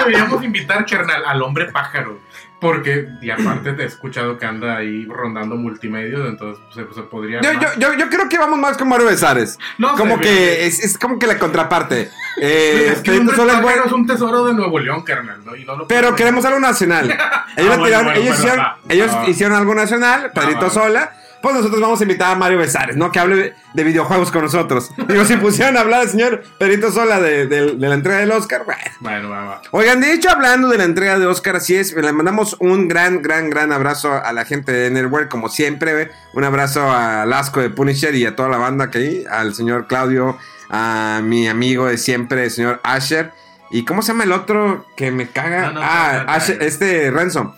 deberíamos 0.00 0.44
invitar, 0.44 0.84
carnal, 0.84 1.22
al 1.24 1.42
hombre 1.42 1.66
pájaro. 1.72 2.18
Porque, 2.60 3.08
y 3.22 3.30
aparte 3.30 3.72
te 3.72 3.84
he 3.84 3.86
escuchado 3.86 4.36
que 4.36 4.44
anda 4.44 4.76
ahí 4.76 5.06
rondando 5.06 5.56
multimedios, 5.56 6.28
entonces 6.28 6.62
pues, 6.74 6.88
se, 6.88 6.94
se 6.94 7.02
podría. 7.06 7.40
Yo, 7.40 7.52
yo, 7.54 7.68
yo, 7.78 7.94
yo 7.94 8.08
creo 8.10 8.28
que 8.28 8.36
vamos 8.38 8.58
más 8.58 8.76
con 8.76 8.86
Mario 8.88 9.06
Besares. 9.06 9.58
No 9.78 9.94
como 9.96 10.18
que 10.20 10.66
es, 10.66 10.78
es 10.84 10.98
como 10.98 11.18
que 11.18 11.26
la 11.26 11.38
contraparte. 11.38 12.10
Eh, 12.38 12.88
es 12.92 12.98
que 13.00 13.12
Perito 13.12 13.20
hombre 13.22 13.36
Sola 13.36 13.52
es 13.54 13.58
pájaro 13.60 13.62
bueno, 13.78 13.86
es 13.86 13.92
un 13.92 14.06
tesoro 14.06 14.44
de 14.44 14.52
Nuevo 14.54 14.78
León, 14.78 15.02
carnal. 15.02 15.40
¿no? 15.44 15.56
Y 15.56 15.64
no 15.64 15.74
lo 15.76 15.86
pero 15.88 16.08
puedo- 16.08 16.16
queremos 16.16 16.44
algo 16.44 16.60
nacional. 16.60 17.06
Ellos, 17.10 17.18
Ah, 17.20 17.54
le 17.56 17.64
bueno, 17.64 17.84
tiraron- 17.86 18.04
bueno, 18.04 18.20
ellos, 18.20 18.38
hicieron, 18.38 18.66
ellos 18.88 19.10
va. 19.14 19.28
hicieron 19.30 19.56
algo 19.56 19.74
nacional, 19.74 20.30
Pedrito 20.34 20.60
va. 20.66 20.70
Sola. 20.70 21.12
Pues 21.42 21.54
nosotros 21.54 21.80
vamos 21.80 21.98
a 22.00 22.04
invitar 22.04 22.32
a 22.32 22.34
Mario 22.34 22.58
Besares, 22.58 22.96
¿no? 22.96 23.10
Que 23.10 23.18
hable 23.18 23.54
de 23.72 23.84
videojuegos 23.84 24.30
con 24.30 24.42
nosotros. 24.42 24.90
Digo, 25.08 25.24
si 25.24 25.36
pusieran 25.36 25.76
a 25.76 25.80
hablar 25.80 26.00
al 26.02 26.08
señor 26.10 26.42
Pedrito 26.58 26.92
Sola 26.92 27.18
de, 27.20 27.46
de- 27.46 27.76
de 27.76 27.88
la 27.88 27.94
entrega 27.94 28.18
del 28.18 28.30
Oscar, 28.32 28.64
bueno. 28.64 28.80
Bueno, 29.00 29.30
va, 29.30 29.44
va. 29.44 29.62
Oigan, 29.70 30.00
de 30.00 30.12
hecho, 30.12 30.28
hablando 30.30 30.68
de 30.68 30.76
la 30.78 30.84
entrega 30.84 31.18
de 31.18 31.26
Oscar, 31.26 31.56
así 31.56 31.74
es, 31.76 31.94
le 31.94 32.12
mandamos 32.12 32.56
un 32.60 32.88
gran, 32.88 33.22
gran, 33.22 33.48
gran 33.48 33.72
abrazo 33.72 34.12
a 34.12 34.32
la 34.32 34.44
gente 34.44 34.70
de 34.72 34.90
Network, 34.90 35.28
como 35.30 35.48
siempre. 35.48 36.02
¿eh? 36.02 36.10
Un 36.34 36.44
abrazo 36.44 36.90
a 36.90 37.24
Lasco 37.26 37.60
de 37.60 37.70
Punisher 37.70 38.14
y 38.14 38.26
a 38.26 38.36
toda 38.36 38.48
la 38.50 38.58
banda 38.58 38.90
que 38.90 38.98
hay, 38.98 39.24
al 39.30 39.54
señor 39.54 39.86
Claudio, 39.86 40.36
a 40.68 41.20
mi 41.24 41.48
amigo 41.48 41.86
de 41.86 41.96
siempre, 41.96 42.44
el 42.44 42.50
señor 42.50 42.80
Asher. 42.84 43.32
¿Y 43.72 43.84
cómo 43.84 44.02
se 44.02 44.08
llama 44.12 44.24
el 44.24 44.32
otro 44.32 44.84
que 44.96 45.10
me 45.12 45.28
caga? 45.28 45.68
No, 45.68 45.72
no, 45.74 45.80
ah, 45.82 46.24
no, 46.26 46.32
Asher- 46.32 46.60
este 46.60 47.10
Renzo. 47.10 47.54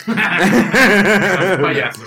Payaso. 1.62 2.02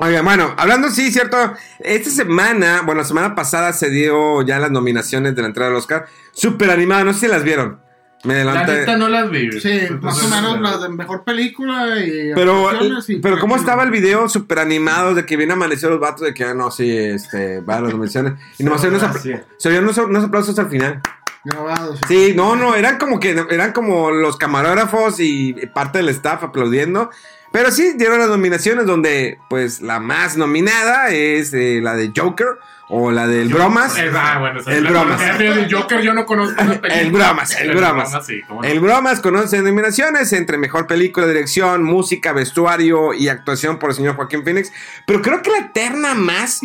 Oigan, 0.00 0.24
bueno, 0.24 0.54
hablando, 0.56 0.90
sí, 0.90 1.10
cierto. 1.10 1.36
Esta 1.80 2.10
semana, 2.10 2.82
bueno, 2.84 3.00
la 3.00 3.06
semana 3.06 3.34
pasada 3.34 3.72
se 3.72 3.90
dio 3.90 4.42
ya 4.42 4.58
las 4.58 4.70
nominaciones 4.70 5.34
de 5.34 5.42
la 5.42 5.48
entrega 5.48 5.68
del 5.68 5.76
Oscar. 5.78 6.06
Súper 6.32 6.70
animada, 6.70 7.04
no 7.04 7.12
sé 7.12 7.20
si 7.20 7.28
las 7.28 7.42
vieron. 7.42 7.80
Me 8.24 8.44
La 8.44 8.50
adelanté. 8.50 8.80
neta 8.80 8.96
no 8.96 9.08
las 9.08 9.30
vi. 9.30 9.60
Sí, 9.60 9.70
Entonces, 9.70 10.00
más 10.02 10.22
o 10.22 10.28
menos 10.28 10.56
eh, 10.56 10.60
las 10.60 10.82
de 10.82 10.88
mejor 10.88 11.24
película 11.24 11.98
y. 12.00 12.32
Pero, 12.34 12.70
y 13.08 13.16
pero 13.16 13.38
¿cómo 13.38 13.56
estaba 13.56 13.84
el 13.84 13.90
video 13.90 14.28
súper 14.28 14.58
animado 14.60 15.14
de 15.14 15.24
que 15.24 15.36
viene 15.36 15.52
amanecer 15.52 15.90
los 15.90 16.00
vatos 16.00 16.22
de 16.22 16.34
que, 16.34 16.44
ah, 16.44 16.54
no, 16.54 16.70
sí, 16.70 16.96
este, 16.96 17.60
va 17.60 17.76
a 17.76 17.80
las 17.80 17.92
nominaciones? 17.92 18.34
Y 18.58 18.64
nomás 18.64 18.80
se 18.80 19.68
oían 19.68 19.84
unos, 19.84 19.98
unos 19.98 20.24
aplausos 20.24 20.58
al 20.58 20.68
final. 20.68 21.00
Grabados. 21.44 22.00
Sí, 22.08 22.32
no, 22.34 22.56
no, 22.56 22.74
eran 22.74 22.98
como 22.98 23.20
que, 23.20 23.30
eran 23.50 23.72
como 23.72 24.10
los 24.10 24.36
camarógrafos 24.36 25.20
y 25.20 25.54
parte 25.72 25.98
del 25.98 26.08
staff 26.08 26.42
aplaudiendo. 26.42 27.10
Pero 27.50 27.70
sí, 27.70 27.94
dieron 27.96 28.18
las 28.18 28.28
nominaciones 28.28 28.86
donde, 28.86 29.38
pues, 29.48 29.80
la 29.80 30.00
más 30.00 30.36
nominada 30.36 31.08
es 31.10 31.52
eh, 31.54 31.80
la 31.82 31.94
de 31.94 32.12
Joker 32.14 32.58
o 32.88 33.10
la 33.10 33.26
del 33.26 33.48
Bromas. 33.48 33.96
Ah, 34.14 34.38
bueno, 34.38 34.60
esa 34.60 34.70
es 34.70 34.78
El 34.78 34.86
bromas. 34.86 35.20
El 35.40 35.72
Joker 35.72 36.00
yo 36.00 36.14
no 36.14 36.24
conozco. 36.24 36.62
El 36.84 37.10
bromas, 37.12 37.58
el 37.60 37.74
bromas. 37.74 38.26
sí, 38.26 38.42
cómo 38.46 38.62
no. 38.62 38.68
El 38.68 38.80
Bromas 38.80 39.20
con 39.20 39.36
11 39.36 39.62
nominaciones 39.62 40.32
entre 40.32 40.58
mejor 40.58 40.86
película, 40.86 41.26
dirección, 41.26 41.82
música, 41.82 42.32
vestuario 42.32 43.12
y 43.12 43.28
actuación 43.28 43.78
por 43.78 43.90
el 43.90 43.96
señor 43.96 44.16
Joaquín 44.16 44.44
Phoenix. 44.44 44.72
Pero 45.06 45.22
creo 45.22 45.42
que 45.42 45.50
la 45.50 45.72
terna 45.72 46.14
más 46.14 46.60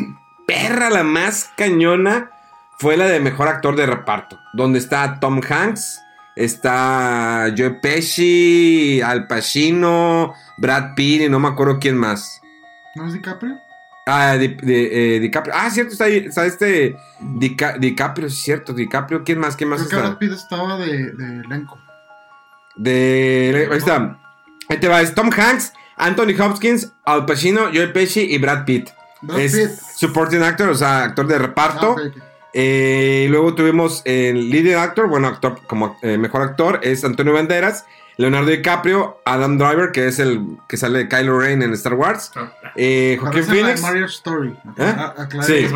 perra, 0.48 0.90
la 0.90 1.04
más 1.04 1.52
cañona, 1.58 2.32
fue 2.78 2.98
la 2.98 3.06
de 3.06 3.20
mejor 3.20 3.48
actor 3.48 3.76
de 3.76 3.86
reparto. 3.86 4.40
Donde 4.54 4.80
está 4.80 5.20
Tom 5.20 5.42
Hanks, 5.48 6.03
está 6.36 7.54
Joe 7.58 7.72
Pesci, 7.82 9.02
Al 9.02 9.28
Pacino, 9.28 10.34
Brad 10.58 10.94
Pitt 10.96 11.22
y 11.24 11.30
no 11.30 11.40
me 11.40 11.48
acuerdo 11.50 11.80
quién 11.80 11.98
más. 11.98 12.42
¿No 12.96 13.08
es 13.08 13.14
DiCaprio? 13.14 13.58
Ah, 14.06 14.34
Di- 14.36 14.50
Di- 14.62 14.88
eh, 14.92 15.20
DiCaprio. 15.22 15.54
Ah, 15.58 15.70
cierto, 15.70 15.94
está 15.94 16.06
ahí. 16.06 16.18
Está 16.28 16.46
este. 16.46 16.96
Dica- 17.22 17.78
DiCaprio, 17.78 18.30
sí, 18.30 18.36
cierto. 18.36 18.74
DiCaprio. 18.74 19.24
¿Quién 19.24 19.40
más? 19.40 19.56
¿Quién 19.56 19.70
más 19.70 19.80
Creo 19.84 19.90
que? 20.02 20.08
Brad 20.08 20.18
Pitt 20.18 20.32
estaba 20.34 20.78
de, 20.78 21.12
de 21.14 21.40
elenco. 21.46 21.80
De. 22.76 23.68
Ahí 23.72 23.78
está. 23.78 24.20
Ahí 24.70 24.78
te 24.80 24.88
va. 24.88 25.02
Es 25.02 25.14
Tom 25.16 25.30
Hanks, 25.36 25.74
Anthony 25.96 26.34
Hopkins, 26.40 26.92
Al 27.06 27.26
Pacino, 27.26 27.66
Joe 27.74 27.88
Pesci 27.88 28.22
y 28.22 28.38
Brad 28.38 28.66
Pitt. 28.66 28.90
Brad 29.22 29.40
es 29.40 29.56
Pitt. 29.56 29.70
supporting 29.96 30.42
actor, 30.42 30.70
o 30.70 30.76
sea, 30.76 31.04
actor 31.04 31.28
de 31.28 31.38
reparto. 31.38 31.96
Ah. 31.98 32.10
Eh, 32.54 33.28
luego 33.30 33.56
tuvimos 33.56 34.02
el 34.06 34.50
leading 34.50 34.76
actor, 34.76 35.08
bueno, 35.08 35.28
actor 35.28 35.60
como 35.68 35.98
eh, 36.02 36.18
mejor 36.18 36.42
actor, 36.44 36.80
es 36.84 37.04
Antonio 37.04 37.34
Banderas, 37.34 37.86
Leonardo 38.18 38.52
DiCaprio, 38.52 39.20
Adam 39.26 39.58
Driver, 39.58 39.92
que 39.92 40.08
es 40.08 40.20
el 40.20 40.40
que 40.68 40.78
sale 40.78 41.00
de 41.00 41.10
Kylo 41.10 41.40
Ren 41.40 41.64
en 41.64 41.74
Star 41.74 41.96
Wars, 41.96 42.32
eh, 42.76 43.18
Parece 43.20 43.48
la 43.50 43.54
de 43.56 43.62
Phoenix. 43.62 43.82
Mario 43.82 44.06
Story. 44.06 44.50
¿Eh? 44.78 44.96
Ah, 44.98 45.16
Sí. 45.42 45.68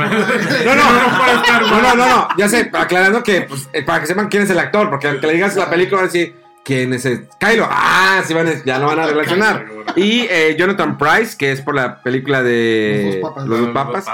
No, 0.66 0.76
no, 0.76 0.92
no, 0.92 1.82
no, 1.82 1.96
no, 1.96 1.96
no, 1.96 2.28
ya 2.38 2.48
sé, 2.48 2.70
aclarando 2.74 3.24
que, 3.24 3.42
pues, 3.42 3.68
eh, 3.74 3.84
para 3.84 4.02
que 4.02 4.08
sepan 4.08 4.28
quién 4.28 4.44
es 4.44 4.50
el 4.52 4.60
actor, 4.60 4.90
porque 4.90 5.08
aunque 5.08 5.26
le 5.28 5.34
digas 5.34 5.56
la 5.56 5.70
película, 5.70 6.02
van 6.02 6.10
a 6.10 6.14
decir, 6.14 6.36
¿quién 6.68 6.92
es 6.94 7.06
el? 7.06 7.28
Kylo, 7.40 7.66
ah, 7.70 8.22
sí, 8.28 8.34
van 8.34 8.48
a- 8.48 8.64
ya 8.66 8.78
lo 8.78 8.88
van 8.88 9.00
a 9.00 9.08
relacionar. 9.08 9.66
Y 9.96 10.28
eh, 10.30 10.56
Jonathan 10.60 10.98
Price, 10.98 11.38
que 11.38 11.54
es 11.54 11.62
por 11.62 11.74
la 11.74 12.04
película 12.04 12.44
de 12.44 13.20
Los 13.22 13.32
papas. 13.32 13.48
Los 13.48 13.60
dos 13.62 13.70
papas. 13.70 14.06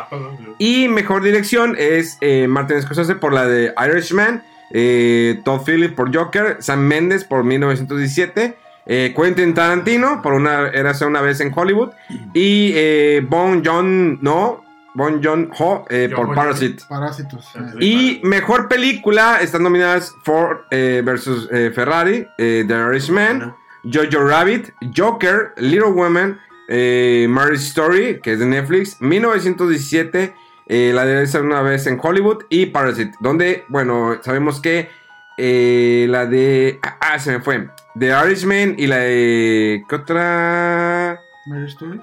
Y 0.59 0.87
mejor 0.87 1.23
dirección 1.23 1.75
es 1.79 2.17
eh, 2.21 2.47
Martin 2.47 2.79
Scorsese 2.83 3.15
por 3.15 3.33
la 3.33 3.47
de 3.47 3.73
Irishman, 3.83 4.43
eh, 4.71 5.41
Todd 5.43 5.61
Phillips 5.65 5.95
por 5.95 6.15
Joker, 6.15 6.57
Sam 6.59 6.81
Mendes 6.81 7.23
por 7.23 7.43
1917, 7.43 8.55
eh, 8.85 9.13
Quentin 9.15 9.53
Tarantino 9.55 10.21
por 10.21 10.33
una 10.33 10.67
era 10.67 10.93
una 11.07 11.21
vez 11.21 11.39
en 11.39 11.51
Hollywood 11.55 11.89
y 12.33 12.71
eh, 12.75 13.25
Bon 13.27 13.63
John 13.65 14.19
no 14.21 14.63
Bon 14.95 15.21
John 15.23 15.49
Ho 15.57 15.85
eh, 15.89 16.11
por 16.15 16.33
Parasite. 16.35 16.83
Parásitos. 16.87 17.45
eh. 17.55 17.83
Y 17.83 18.21
mejor 18.23 18.67
película 18.67 19.39
están 19.41 19.63
nominadas 19.63 20.13
Ford 20.23 20.59
eh, 20.71 21.01
versus 21.03 21.49
eh, 21.51 21.71
Ferrari, 21.73 22.27
eh, 22.37 22.63
The 22.67 22.73
Irishman, 22.73 23.55
Jojo 23.83 24.27
Rabbit, 24.27 24.69
Joker, 24.95 25.53
Little 25.57 25.91
Women, 25.91 26.39
eh, 26.69 27.25
Marriage 27.29 27.63
Story, 27.65 28.19
que 28.21 28.33
es 28.33 28.39
de 28.39 28.45
Netflix, 28.45 29.01
1917, 29.01 30.33
eh, 30.67 30.91
la 30.93 31.05
de 31.05 31.23
esa 31.23 31.41
una 31.41 31.61
vez 31.61 31.87
en 31.87 31.99
Hollywood 32.01 32.43
y 32.49 32.67
Parasite, 32.67 33.13
donde, 33.19 33.65
bueno, 33.67 34.17
sabemos 34.21 34.61
que 34.61 34.89
eh, 35.37 36.05
la 36.09 36.25
de... 36.27 36.79
Ah, 37.01 37.17
se 37.19 37.31
me 37.31 37.39
fue. 37.41 37.67
The 37.99 38.09
Irishman 38.25 38.75
y 38.77 38.87
la 38.87 38.97
de... 38.99 39.83
¿Qué 39.89 39.95
otra? 39.95 41.19
Mario 41.47 41.65
Story. 41.65 41.99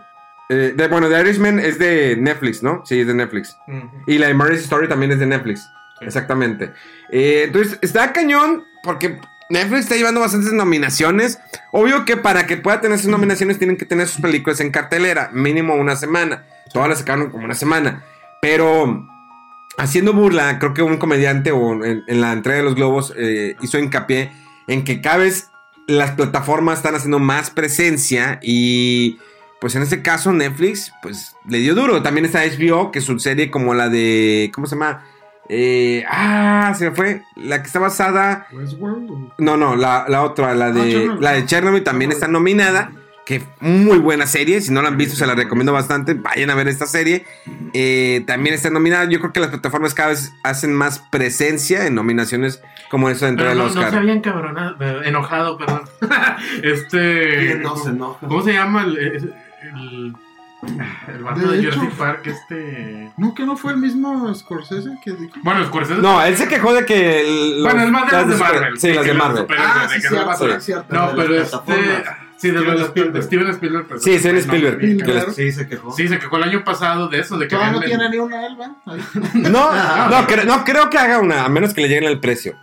Eh, 0.51 0.75
de- 0.77 0.89
bueno, 0.89 1.09
The 1.09 1.21
Irishman 1.21 1.59
es 1.61 1.79
de 1.79 2.17
Netflix, 2.19 2.63
¿no? 2.63 2.83
Sí, 2.85 3.01
es 3.01 3.07
de 3.07 3.15
Netflix. 3.15 3.57
Y 4.07 4.19
la 4.19 4.27
de 4.27 4.35
Marriage 4.35 4.63
Story 4.65 4.89
también 4.89 5.13
es 5.13 5.19
de 5.21 5.27
Netflix. 5.27 5.61
Sí. 5.99 6.05
Exactamente. 6.07 6.73
Eh, 7.11 7.45
entonces, 7.47 7.79
está 7.83 8.13
cañón 8.13 8.65
porque 8.83 9.21
Netflix 9.49 9.81
está 9.83 9.97
llevando 9.97 10.21
bastantes 10.21 10.53
nominaciones. 10.53 11.39
Obvio 11.73 12.05
que 12.05 12.17
para 12.17 12.47
que 12.47 12.57
pueda 12.57 12.81
tener 12.81 12.99
sus 12.99 13.09
nominaciones 13.11 13.59
tienen 13.59 13.77
que 13.77 13.85
tener 13.87 14.09
sus 14.09 14.21
películas 14.21 14.61
en 14.61 14.71
cartelera, 14.71 15.31
mínimo 15.33 15.75
una 15.77 15.95
semana. 15.97 16.45
Todas 16.73 16.89
las 16.89 16.99
sacaron 16.99 17.31
como 17.31 17.45
una 17.45 17.55
semana. 17.55 18.03
Pero 18.43 19.07
haciendo 19.79 20.13
burla, 20.13 20.59
creo 20.59 20.75
que 20.75 20.83
un 20.83 20.97
comediante 20.99 21.53
o 21.53 21.85
en, 21.85 22.03
en 22.07 22.21
la 22.21 22.33
entrega 22.33 22.59
de 22.59 22.65
los 22.65 22.75
globos 22.75 23.13
eh, 23.17 23.57
hizo 23.61 23.79
hincapié 23.79 24.33
en 24.67 24.85
que 24.85 25.01
cada 25.01 25.19
vez 25.19 25.49
las 25.87 26.13
plataformas 26.13 26.79
están 26.79 26.95
haciendo 26.95 27.19
más 27.19 27.51
presencia 27.51 28.39
y 28.43 29.19
pues 29.61 29.75
en 29.77 29.83
este 29.83 30.03
caso 30.03 30.33
Netflix 30.33 30.93
pues 31.03 31.37
le 31.47 31.59
dio 31.59 31.75
duro. 31.75 32.03
También 32.03 32.25
está 32.25 32.43
HBO, 32.45 32.91
que 32.91 33.01
es 33.01 33.05
su 33.05 33.19
serie 33.19 33.51
como 33.51 33.75
la 33.75 33.89
de, 33.89 34.51
¿cómo 34.55 34.67
se 34.67 34.75
llama? 34.75 35.05
Eh, 35.53 36.05
ah, 36.09 36.73
se 36.79 36.89
me 36.89 36.97
fue. 36.97 37.23
La 37.37 37.61
que 37.61 37.67
está 37.67 37.81
basada... 37.81 38.47
Westworld. 38.53 39.33
No, 39.39 39.57
no, 39.57 39.75
la, 39.75 40.07
la 40.09 40.23
otra, 40.23 40.55
la 40.55 40.67
Ah, 40.67 40.73
de, 40.73 40.91
Chernobyl. 40.93 41.21
la 41.21 41.33
de 41.33 41.47
Chernobyl 41.47 41.83
también 41.83 42.13
está 42.13 42.29
nominada. 42.29 42.93
Que 43.27 43.43
muy 43.61 43.99
buena 43.99 44.27
serie. 44.27 44.61
Si 44.61 44.73
no 44.73 44.81
la 44.81 44.89
han 44.89 44.97
visto, 44.97 45.17
se 45.17 45.27
la 45.27 45.35
recomiendo 45.35 45.73
bastante. 45.73 46.15
Vayan 46.15 46.51
a 46.51 46.55
ver 46.55 46.69
esta 46.69 46.87
serie. 46.87 47.27
Eh, 47.75 48.25
también 48.27 48.55
está 48.55 48.71
nominada. 48.71 49.09
Yo 49.09 49.21
creo 49.21 49.33
que 49.33 49.41
las 49.41 49.51
plataformas 49.51 49.93
cada 49.95 50.11
vez 50.11 50.33
hacen 50.43 50.73
más 50.73 51.01
presencia 51.11 51.87
en 51.87 51.97
nominaciones 51.97 52.63
como 52.91 53.09
eso 53.11 53.27
de 53.27 53.33
entrega 53.33 53.53
Pero 53.53 53.65
del 53.67 53.75
no, 53.75 53.83
no 53.83 53.91
se 53.91 53.97
había 53.97 54.13
encabronado, 54.15 54.77
eh, 54.81 55.03
enojado, 55.05 55.59
perdón. 55.59 55.83
este. 56.63 57.39
¿Quién 57.39 57.63
no 57.63 57.77
se 57.77 57.91
enoja? 57.91 58.27
¿Cómo 58.27 58.43
se 58.43 58.53
llama 58.53 58.85
el. 58.85 59.35
El, 59.75 60.15
el, 61.17 61.23
vato 61.23 61.41
De 61.41 61.57
de, 61.57 61.61
hecho- 61.69 61.79
Jurassic 61.79 61.99
Park? 61.99 62.27
Este. 62.27 63.13
No, 63.17 63.35
que 63.35 63.45
no 63.47 63.57
fue 63.57 63.73
el 63.73 63.79
mismo 63.79 64.33
Scorsese 64.35 64.91
que 65.05 65.13
dijo. 65.13 65.35
Bueno, 65.43 65.65
Scorsese. 65.67 66.01
No, 66.01 66.23
él 66.23 66.37
se 66.37 66.49
quejó 66.49 66.73
de 66.75 66.85
que. 66.85 67.21
el- 67.21 67.63
Bueno, 67.63 67.83
el 67.83 67.91
más 67.93 68.11
de 68.11 68.17
las 68.17 68.29
de 68.29 68.37
Marvel. 68.37 68.79
Sí, 68.79 68.93
las 68.93 69.05
de 69.07 69.15
Marvel. 69.15 69.47
Ah, 69.59 69.89
sí, 69.91 70.01
no 70.13 70.37
sí, 70.37 70.61
cierto. 70.61 70.95
No, 70.95 71.09
de 71.13 71.15
pero 71.23 71.35
este. 71.35 71.57
plataformas. 71.59 72.17
Sí, 72.37 72.51
de 72.51 72.59
Steven 72.59 72.75
los 72.79 72.89
Spielberg. 72.89 73.23
Steven 73.25 73.51
Spielberg. 73.51 73.87
pero- 73.87 74.01
Sí, 74.01 74.19
Steven 74.19 74.35
no, 74.37 74.41
Spielberg. 74.41 74.79
bien, 74.79 74.97
que 74.99 75.05
claro. 75.05 75.31
Sí, 75.33 75.53
se 75.53 75.69
quejó. 75.69 75.93
Sí, 75.93 76.09
se 76.09 76.19
quejó 76.19 76.37
el 76.39 76.45
año 76.45 76.65
pasado 76.65 77.07
de 77.09 77.19
eso, 77.21 77.37
de 77.37 77.47
que 77.47 77.55
Todavía 77.55 77.73
no 77.79 77.81
tiene 77.85 78.09
ni 78.09 78.17
una. 78.17 78.41
Ahí. 78.41 78.57
No, 79.35 79.51
no, 80.09 80.27
cre- 80.27 80.45
no 80.47 80.65
creo 80.65 80.89
que 80.89 80.97
haga 80.97 81.19
una, 81.19 81.45
a 81.45 81.49
menos 81.51 81.75
que 81.75 81.83
le 81.83 81.89
lleguen 81.89 82.05
el 82.05 82.19
precio. 82.19 82.57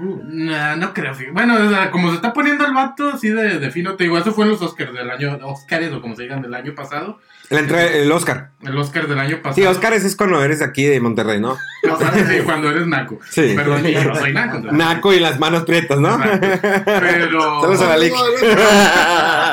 Nah, 0.00 0.76
no 0.76 0.94
creo. 0.94 1.12
Bueno, 1.32 1.56
o 1.56 1.68
sea, 1.68 1.90
como 1.90 2.08
se 2.10 2.16
está 2.16 2.32
poniendo 2.32 2.64
el 2.64 2.72
vato 2.72 3.10
así 3.10 3.28
de, 3.28 3.58
de 3.58 3.70
fino, 3.70 3.94
te 3.96 4.04
digo, 4.04 4.16
eso 4.16 4.32
fue 4.32 4.44
en 4.46 4.52
los 4.52 4.62
Oscars 4.62 4.92
del 4.94 5.10
año, 5.10 5.38
Oscars 5.42 5.92
o 5.92 6.00
como 6.00 6.16
se 6.16 6.22
digan 6.22 6.40
del 6.42 6.54
año 6.54 6.74
pasado. 6.74 7.18
La 7.50 7.58
entrega, 7.60 7.84
el 7.96 8.10
Oscar. 8.12 8.50
El 8.62 8.78
Oscar 8.78 9.08
del 9.08 9.18
año 9.18 9.38
pasado. 9.42 9.54
Sí, 9.56 9.66
Oscar 9.66 9.92
es 9.92 10.14
cuando 10.14 10.40
eres 10.42 10.62
aquí 10.62 10.84
de 10.84 11.00
Monterrey, 11.00 11.40
¿no? 11.40 11.56
Sí, 11.82 12.42
cuando 12.44 12.70
eres 12.70 12.86
naco. 12.86 13.18
Sí. 13.28 13.54
Pero 13.56 13.76
yo 13.80 14.04
no 14.04 14.14
soy 14.14 14.32
naco. 14.32 14.58
Naco 14.70 15.12
y 15.12 15.18
las 15.20 15.38
manos 15.40 15.64
prietas, 15.64 15.98
¿no? 15.98 16.18
Pero. 16.84 17.60
Saludos 17.60 17.82
a 17.82 17.88
la 17.88 17.96
Lick. 17.96 18.14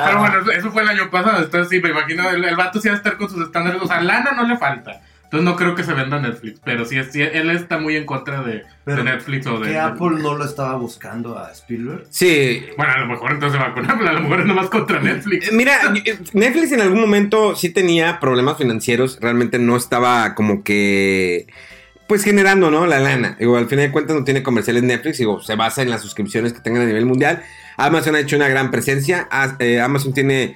Pero 0.06 0.20
bueno, 0.20 0.39
eso- 0.42 0.51
eso 0.51 0.72
fue 0.72 0.84
el 0.84 0.89
año 0.89 1.10
pasado. 1.10 1.44
Entonces, 1.44 1.70
sí, 1.70 1.82
me 1.82 1.89
imagino, 1.89 2.30
el, 2.30 2.44
el 2.44 2.56
vato 2.56 2.80
sí 2.80 2.88
va 2.88 2.94
a 2.94 2.98
estar 2.98 3.18
con 3.18 3.30
sus 3.30 3.42
estándares. 3.44 3.82
O 3.82 3.88
sea, 3.88 4.01
lana 4.01 4.32
no 4.34 4.44
le 4.48 4.58
falta. 4.58 5.01
Entonces, 5.27 5.43
no 5.43 5.57
creo 5.57 5.75
que 5.75 5.84
se 5.84 5.93
venda 5.93 6.22
Netflix. 6.22 6.62
Pero 6.63 6.86
sí, 6.86 6.96
sí 7.12 7.22
él 7.22 7.50
está 7.50 7.79
muy 7.79 7.98
en 7.98 8.05
contra 8.05 8.43
de, 8.43 8.63
Pero, 8.86 9.03
de 9.03 9.12
Netflix 9.12 9.46
o 9.48 9.60
de. 9.60 9.72
¿Que 9.72 9.77
Apple 9.77 10.22
no 10.22 10.38
lo 10.38 10.46
estaba 10.46 10.77
buscando 10.77 11.38
a 11.38 11.51
Spielberg? 11.51 12.05
Sí. 12.10 12.65
Bueno, 12.77 12.93
a 12.93 13.00
lo 13.00 13.07
mejor 13.07 13.34
entonces 13.34 13.60
va 13.60 13.74
con 13.74 13.91
Apple. 13.91 14.07
A 14.07 14.13
lo 14.13 14.22
mejor 14.22 14.39
es 14.39 14.46
nomás 14.46 14.69
contra 14.69 15.01
Netflix. 15.01 15.50
Eh, 15.50 15.51
Mira, 15.51 15.79
Netflix 16.34 16.72
en 16.72 16.79
algún 16.79 17.01
momento 17.01 17.57
sí 17.57 17.72
tenía 17.72 18.22
problemas 18.22 18.57
financieros. 18.57 19.19
Realmente 19.19 19.60
no 19.60 19.75
estaba 19.75 20.34
como 20.34 20.63
que. 20.63 21.48
Pues 22.07 22.24
generando, 22.24 22.72
¿no? 22.72 22.88
La 22.88 23.00
lana. 23.01 23.36
Digo, 23.38 23.57
al 23.57 23.67
final 23.67 23.88
de 23.88 23.91
cuentas 23.91 24.15
no 24.15 24.24
tiene 24.24 24.43
comerciales 24.43 24.84
Netflix. 24.84 25.17
Digo, 25.17 25.41
se 25.41 25.55
basa 25.55 25.81
en 25.81 25.89
las 25.89 26.01
suscripciones 26.01 26.53
que 26.53 26.62
tengan 26.62 26.84
a 26.84 26.86
nivel 26.86 27.05
mundial. 27.05 27.43
Amazon 27.75 28.15
ha 28.15 28.22
hecho 28.22 28.38
una 28.38 28.48
gran 28.48 28.72
presencia. 28.72 29.27
Eh, 29.60 29.81
Amazon 29.81 30.13
tiene. 30.13 30.55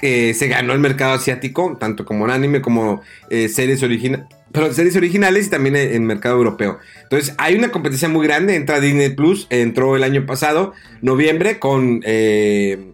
Eh, 0.00 0.34
se 0.34 0.48
ganó 0.48 0.72
el 0.72 0.78
mercado 0.78 1.14
asiático, 1.14 1.76
tanto 1.78 2.04
como 2.04 2.24
en 2.24 2.30
anime 2.30 2.60
como 2.60 3.02
eh, 3.30 3.48
series 3.48 3.82
originales. 3.82 4.26
Pero 4.52 4.72
series 4.72 4.96
originales 4.96 5.48
y 5.48 5.50
también 5.50 5.76
en, 5.76 6.06
mercado 6.06 6.36
europeo. 6.36 6.78
Entonces, 7.02 7.34
hay 7.36 7.54
una 7.54 7.70
competencia 7.70 8.08
muy 8.08 8.26
grande. 8.26 8.56
Entra 8.56 8.80
Disney 8.80 9.10
Plus, 9.10 9.46
entró 9.50 9.94
el 9.94 10.02
año 10.02 10.24
pasado, 10.24 10.72
noviembre, 11.02 11.58
con 11.58 12.00
eh, 12.04 12.92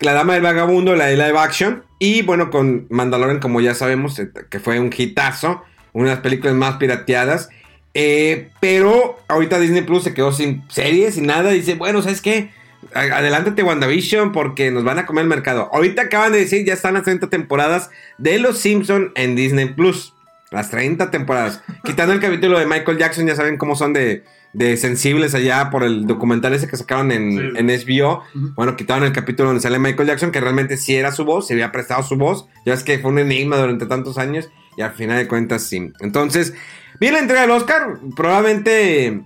La 0.00 0.14
Dama 0.14 0.32
del 0.32 0.42
Vagabundo, 0.42 0.96
la 0.96 1.06
de 1.06 1.16
live 1.16 1.38
action. 1.38 1.82
Y 1.98 2.22
bueno, 2.22 2.50
con 2.50 2.86
Mandalorian, 2.88 3.40
como 3.40 3.60
ya 3.60 3.74
sabemos, 3.74 4.18
eh, 4.18 4.30
que 4.48 4.60
fue 4.60 4.80
un 4.80 4.90
hitazo. 4.96 5.62
Una 5.92 6.08
de 6.08 6.14
las 6.14 6.22
películas 6.22 6.54
más 6.54 6.76
pirateadas. 6.76 7.50
Pero 7.92 9.18
ahorita 9.28 9.60
Disney 9.60 9.82
Plus 9.82 10.04
se 10.04 10.14
quedó 10.14 10.32
sin 10.32 10.62
series, 10.68 11.16
sin 11.16 11.26
nada. 11.26 11.50
Dice, 11.50 11.74
bueno, 11.74 12.00
¿sabes 12.00 12.20
qué? 12.20 12.50
Adelántate 12.94 13.62
WandaVision 13.62 14.32
porque 14.32 14.70
nos 14.70 14.84
van 14.84 14.98
a 14.98 15.06
comer 15.06 15.22
el 15.22 15.28
mercado. 15.28 15.70
Ahorita 15.72 16.02
acaban 16.02 16.32
de 16.32 16.38
decir, 16.38 16.64
ya 16.66 16.74
están 16.74 16.94
las 16.94 17.04
30 17.04 17.28
temporadas 17.30 17.90
de 18.18 18.38
Los 18.38 18.58
Simpson 18.58 19.12
en 19.14 19.36
Disney 19.36 19.66
Plus. 19.72 20.14
Las 20.50 20.70
30 20.70 21.10
temporadas. 21.10 21.62
Quitando 21.84 22.12
el 22.12 22.20
capítulo 22.20 22.58
de 22.58 22.66
Michael 22.66 22.98
Jackson, 22.98 23.26
ya 23.26 23.34
saben 23.34 23.56
cómo 23.56 23.74
son 23.74 23.92
de, 23.92 24.22
de 24.52 24.76
sensibles 24.76 25.34
allá 25.34 25.68
por 25.70 25.82
el 25.82 26.06
documental 26.06 26.54
ese 26.54 26.68
que 26.68 26.76
sacaron 26.76 27.10
en, 27.10 27.32
Sí. 27.32 27.58
en 27.58 27.66
HBO. 27.66 28.22
Bueno, 28.54 28.76
quitaron 28.76 29.02
el 29.04 29.12
capítulo 29.12 29.48
donde 29.48 29.62
sale 29.62 29.80
Michael 29.80 30.06
Jackson, 30.08 30.30
que 30.30 30.40
realmente 30.40 30.76
sí 30.76 30.94
era 30.94 31.10
su 31.10 31.24
voz, 31.24 31.48
se 31.48 31.54
había 31.54 31.72
prestado 31.72 32.02
su 32.04 32.16
voz. 32.16 32.46
Ya 32.64 32.74
es 32.74 32.84
que 32.84 32.98
fue 33.00 33.10
un 33.10 33.18
enigma 33.18 33.56
durante 33.56 33.86
tantos 33.86 34.16
años 34.16 34.48
y 34.76 34.82
al 34.82 34.92
final 34.92 35.16
de 35.18 35.26
cuentas 35.26 35.62
sí. 35.64 35.90
Entonces, 36.00 36.54
viene 37.00 37.16
la 37.16 37.22
entrega 37.22 37.42
del 37.42 37.50
Oscar. 37.50 37.98
Probablemente 38.14 39.22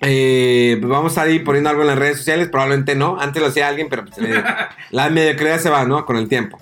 eh, 0.00 0.76
pues 0.80 0.88
vamos 0.88 1.18
a 1.18 1.28
ir 1.28 1.42
poniendo 1.42 1.70
algo 1.70 1.82
en 1.82 1.88
las 1.88 1.98
redes 1.98 2.18
sociales. 2.18 2.48
Probablemente 2.48 2.94
no. 2.94 3.20
Antes 3.20 3.42
lo 3.42 3.48
hacía 3.48 3.66
alguien, 3.68 3.88
pero 3.88 4.04
pues, 4.04 4.18
eh, 4.18 4.44
la 4.90 5.10
mediocridad 5.10 5.58
se 5.58 5.70
va, 5.70 5.84
¿no? 5.84 6.06
Con 6.06 6.16
el 6.16 6.28
tiempo. 6.28 6.60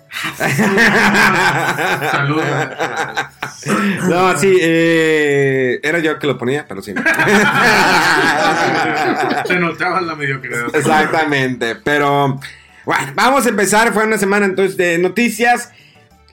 Saludos. 2.11 2.45
No, 4.09 4.38
sí, 4.38 4.57
eh, 4.61 5.81
era 5.83 5.99
yo 5.99 6.21
que 6.21 6.28
lo 6.28 6.38
ponía, 6.38 6.64
pero 6.69 6.83
sí. 6.83 6.95
Se 9.47 9.59
notaba 9.59 10.00
la 10.00 10.14
mediocridad. 10.14 10.66
Exactamente, 10.73 11.75
pero 11.75 12.38
bueno, 12.85 13.12
vamos 13.16 13.45
a 13.45 13.49
empezar. 13.49 13.93
Fue 13.93 14.05
una 14.05 14.19
semana 14.19 14.47
entonces 14.47 14.76
de 14.76 14.99
noticias. 14.99 15.73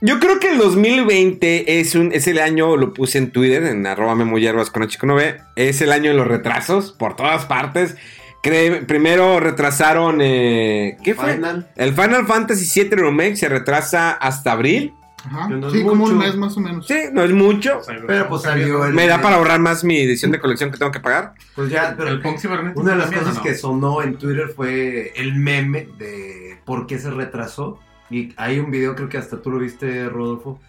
Yo 0.05 0.19
creo 0.19 0.37
que 0.39 0.49
el 0.51 0.57
2020 0.57 1.79
es 1.79 1.95
un 1.95 2.11
es 2.11 2.27
el 2.27 2.39
año, 2.39 2.75
lo 2.75 2.93
puse 2.93 3.17
en 3.17 3.31
Twitter, 3.31 3.63
en 3.63 3.87
arroba 3.87 4.15
memoyerbas 4.15 4.69
con 4.69 4.85
con 4.99 5.11
V, 5.11 5.37
es 5.55 5.81
el 5.81 5.91
año 5.93 6.11
de 6.11 6.17
los 6.17 6.27
retrasos 6.27 6.91
por 6.91 7.15
todas 7.15 7.45
partes. 7.45 7.95
Cre- 8.43 8.85
primero 8.85 9.39
retrasaron, 9.39 10.19
eh, 10.21 10.97
¿qué 11.05 11.15
fue? 11.15 11.35
Final. 11.35 11.71
El 11.77 11.93
Final 11.93 12.25
Fantasy 12.27 12.81
VII 12.81 12.89
Remake 12.97 13.37
se 13.37 13.47
retrasa 13.47 14.11
hasta 14.11 14.51
abril. 14.51 14.93
Ajá. 15.25 15.47
No 15.47 15.67
es 15.67 15.73
Sí, 15.73 15.79
como 15.79 15.93
un 15.93 15.97
mucho. 15.99 16.15
mes 16.15 16.35
más 16.35 16.57
o 16.57 16.59
menos. 16.59 16.85
Sí, 16.85 16.95
no 17.13 17.23
es 17.23 17.31
mucho. 17.31 17.79
Pero 18.05 18.27
pues 18.27 18.41
salió 18.41 18.83
el. 18.85 18.93
Me 18.93 19.07
da 19.07 19.21
para 19.21 19.37
ahorrar 19.37 19.61
más 19.61 19.85
mi 19.85 19.97
edición 20.01 20.31
de 20.33 20.39
colección 20.41 20.69
que 20.69 20.77
tengo 20.77 20.91
que 20.91 20.99
pagar. 20.99 21.33
Pues 21.55 21.69
ya, 21.69 21.93
pero 21.97 22.09
El 22.09 22.21
punk 22.21 22.39
cibernético 22.39 22.81
Una 22.81 22.91
de 22.91 22.97
las 22.97 23.09
cosas 23.11 23.39
que 23.39 23.55
sonó 23.55 24.01
en 24.01 24.17
Twitter 24.17 24.49
fue 24.53 25.13
el 25.15 25.35
meme 25.35 25.87
de 25.97 26.57
por 26.65 26.87
qué 26.87 26.99
se 26.99 27.09
retrasó. 27.09 27.79
Y 28.13 28.33
hay 28.37 28.59
un 28.59 28.69
video, 28.69 28.95
creo 28.95 29.09
que 29.09 29.17
hasta 29.17 29.41
tú 29.41 29.49
lo 29.49 29.57
viste, 29.57 30.07
Rodolfo. 30.07 30.59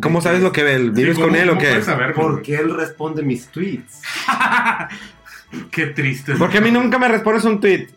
¿Cómo 0.00 0.20
sabes 0.22 0.40
lo 0.42 0.52
que 0.52 0.62
ve? 0.62 0.74
él? 0.74 0.90
¿Vives 0.92 1.16
¿cómo- 1.16 1.26
con 1.28 1.36
él 1.36 1.50
o 1.50 1.58
qué? 1.58 1.80
güey? 1.80 2.12
Porque 2.14 2.54
él 2.56 2.74
responde 2.74 3.22
mis 3.22 3.46
tweets. 3.48 4.00
Qué 5.70 5.86
triste. 5.88 6.34
Porque 6.36 6.58
a 6.58 6.60
mí 6.60 6.70
nunca 6.72 6.98
me 6.98 7.06
respondes 7.08 7.44
un 7.44 7.60
tweet. 7.60 7.88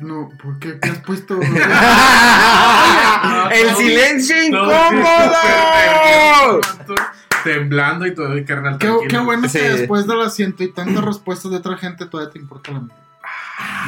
No, 0.00 0.30
¿por 0.42 0.58
qué? 0.58 0.78
¿Qué 0.80 0.88
has 0.90 0.98
puesto? 0.98 1.38
¡El 3.52 3.76
silencio 3.76 4.42
incómodo! 4.44 5.34
Temblando 7.44 8.06
y 8.06 8.14
todo, 8.14 8.36
y 8.36 8.44
carnal. 8.44 8.76
qué, 8.78 8.92
qué 9.08 9.18
bueno 9.18 9.48
Sí. 9.48 9.58
que 9.58 9.70
después 9.70 10.06
de 10.06 10.14
las 10.16 10.34
ciento 10.34 10.62
y 10.62 10.72
tantas 10.72 11.02
respuestas 11.04 11.50
de 11.52 11.56
otra 11.58 11.76
gente 11.78 12.04
todavía 12.06 12.32
te 12.32 12.38
importa 12.38 12.72
la 12.72 12.80
mía. 12.80 12.94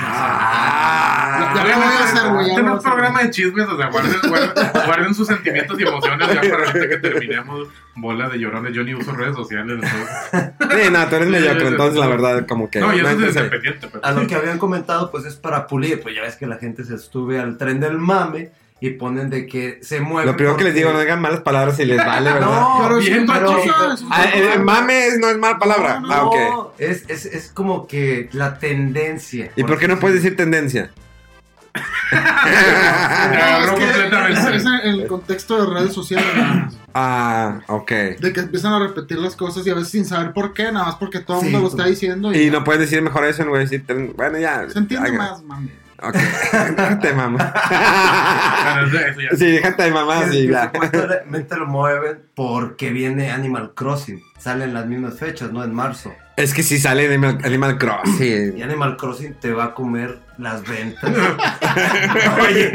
Ah. 0.05 1.53
Ya- 1.55 1.65
ya 1.67 1.77
lo 1.77 1.85
voy 1.85 1.95
a 1.95 2.05
hacer, 2.05 2.29
güey, 2.33 2.47
ya 2.47 2.53
Este 2.53 2.63
no 2.63 2.77
es 2.77 2.83
programa 2.83 3.23
de 3.23 3.31
chismes, 3.31 3.67
o 3.69 3.77
sea, 3.77 3.89
guarden, 3.91 4.21
guarden- 4.23 4.87
guarden 4.87 5.15
sus 5.15 5.27
sentimientos 5.27 5.79
y 5.79 5.83
emociones 5.83 6.29
ya 6.29 6.41
para 6.41 6.67
ahorita 6.67 6.89
que 6.89 6.97
terminemos. 6.99 7.69
Bola 7.95 8.29
de 8.29 8.39
llorones, 8.39 8.73
yo 8.75 8.83
ni 8.85 8.95
uso 8.95 9.13
redes 9.13 9.37
sociales. 9.37 9.79
Entonces... 9.83 10.53
Sí, 10.85 10.91
no, 10.91 11.07
tú 11.09 11.17
eres 11.17 11.29
mediocre, 11.29 11.69
entonces 11.69 11.99
la 12.01 12.07
verdad, 12.07 12.47
como 12.47 12.71
que. 12.71 12.81
No, 12.81 12.93
yo 12.95 13.05
soy 13.05 13.25
independiente, 13.29 13.89
pero... 13.93 14.05
A 14.05 14.13
lo 14.13 14.27
que 14.27 14.35
habían 14.35 14.59
comentado, 14.59 15.11
pues 15.11 15.25
es 15.27 15.37
para 15.37 15.67
pulir. 15.67 16.01
Pues 16.03 16.15
ya 16.15 16.23
ves 16.23 16.37
que 16.37 16.47
la 16.47 16.57
gente 16.57 16.85
se 16.85 16.97
sube 16.99 17.39
al 17.39 17.59
tren 17.59 17.81
del 17.81 17.99
mame 17.99 18.51
y 18.85 18.91
ponen 18.91 19.31
de 19.31 19.47
que 19.47 19.79
se 19.81 20.01
mueve. 20.01 20.27
Lo 20.31 20.37
primero 20.37 20.57
que 20.57 20.65
les 20.65 20.75
digo, 20.75 20.93
no 20.93 20.99
digan 21.01 21.21
malas 21.21 21.41
palabras 21.43 21.77
si 21.77 21.85
les 21.85 21.97
vale, 21.99 22.33
¿verdad? 22.35 22.51
No, 22.51 22.79
Pero 22.83 22.97
bien, 22.99 23.27
pero- 23.27 23.57
Ah, 24.11 24.25
el 24.35 24.47
cosa. 24.49 24.59
mame 24.59 25.07
es- 25.07 25.19
no 25.21 25.29
es 25.31 25.39
mala 25.39 25.59
palabra. 25.59 26.01
No, 26.01 26.09
no, 26.09 26.13
ah, 26.15 26.25
ok. 26.25 26.35
No, 26.37 26.73
es, 26.79 27.05
es, 27.09 27.25
es 27.27 27.53
como 27.53 27.87
que 27.87 28.29
la 28.33 28.59
tendencia. 28.59 29.53
¿Y 29.55 29.63
por 29.63 29.79
qué 29.79 29.87
no 29.87 30.01
puedes 30.01 30.21
decir 30.23 30.37
tendencia? 30.37 30.91
Me 32.13 32.19
agarró 32.19 33.73
No, 33.73 33.79
es 33.79 33.79
que 33.79 34.01
completamente. 34.03 34.57
es 34.57 34.65
en 34.65 35.01
el 35.01 35.07
contexto 35.07 35.65
de 35.65 35.75
redes 35.79 35.93
sociales. 35.95 36.27
Ah, 36.95 37.61
ok. 37.69 37.91
de 38.21 38.33
que 38.35 38.41
empiezan 38.41 38.73
a 38.75 38.79
repetir 38.81 39.17
las 39.19 39.35
cosas 39.37 39.67
y 39.67 39.71
a 39.71 39.75
veces 39.75 39.91
sin 39.91 40.05
saber 40.05 40.33
por 40.33 40.53
qué, 40.53 40.65
nada 40.73 40.87
más 40.87 40.97
porque 40.97 41.21
todo 41.21 41.39
el 41.39 41.47
Sí, 41.47 41.51
mundo 41.53 41.59
lo 41.61 41.71
pues. 41.71 41.75
está 41.81 41.89
diciendo. 41.89 42.33
Y, 42.35 42.49
Y 42.49 42.51
no 42.51 42.65
puedes 42.65 42.81
decir 42.81 43.01
mejor 43.01 43.25
eso, 43.25 43.45
no 43.45 43.51
voy 43.51 43.61
a 43.61 43.63
decir. 43.63 43.85
Bueno, 44.17 44.39
ya. 44.39 44.69
se 44.69 44.79
entiende 44.79 45.09
haga- 45.11 45.19
más, 45.19 45.43
mami. 45.45 45.71
Ok. 46.03 46.15
Déjate, 46.77 47.13
mamá. 47.15 47.53
Bueno, 48.65 48.87
eso- 48.89 48.99
eso 49.07 49.21
ya- 49.21 49.37
Sí, 49.37 49.47
déjate 49.53 49.83
de 49.85 49.91
mamá, 49.93 50.29
sí, 50.31 50.49
supuestamente 50.49 51.57
lo 51.57 51.67
mueven 51.67 52.23
porque 52.35 52.91
viene 52.91 53.31
Animal 53.31 53.73
Crossing. 53.75 54.21
Salen 54.39 54.75
las 54.75 54.87
mismas 54.87 55.19
fechas, 55.19 55.53
¿no? 55.53 55.63
En 55.63 55.73
marzo. 55.73 56.13
Es 56.37 56.55
que 56.55 56.63
si 56.63 56.79
sale 56.79 57.07
Animal, 57.07 57.39
Animal 57.45 57.79
Crossing. 57.79 58.57
Y 58.59 58.63
Animal 58.63 58.97
Crossing 58.97 59.35
te 59.35 59.53
va 59.53 59.65
a 59.67 59.75
comer 59.75 60.19
las 60.39 60.63
ventas. 60.67 61.05
Oye, 62.49 62.71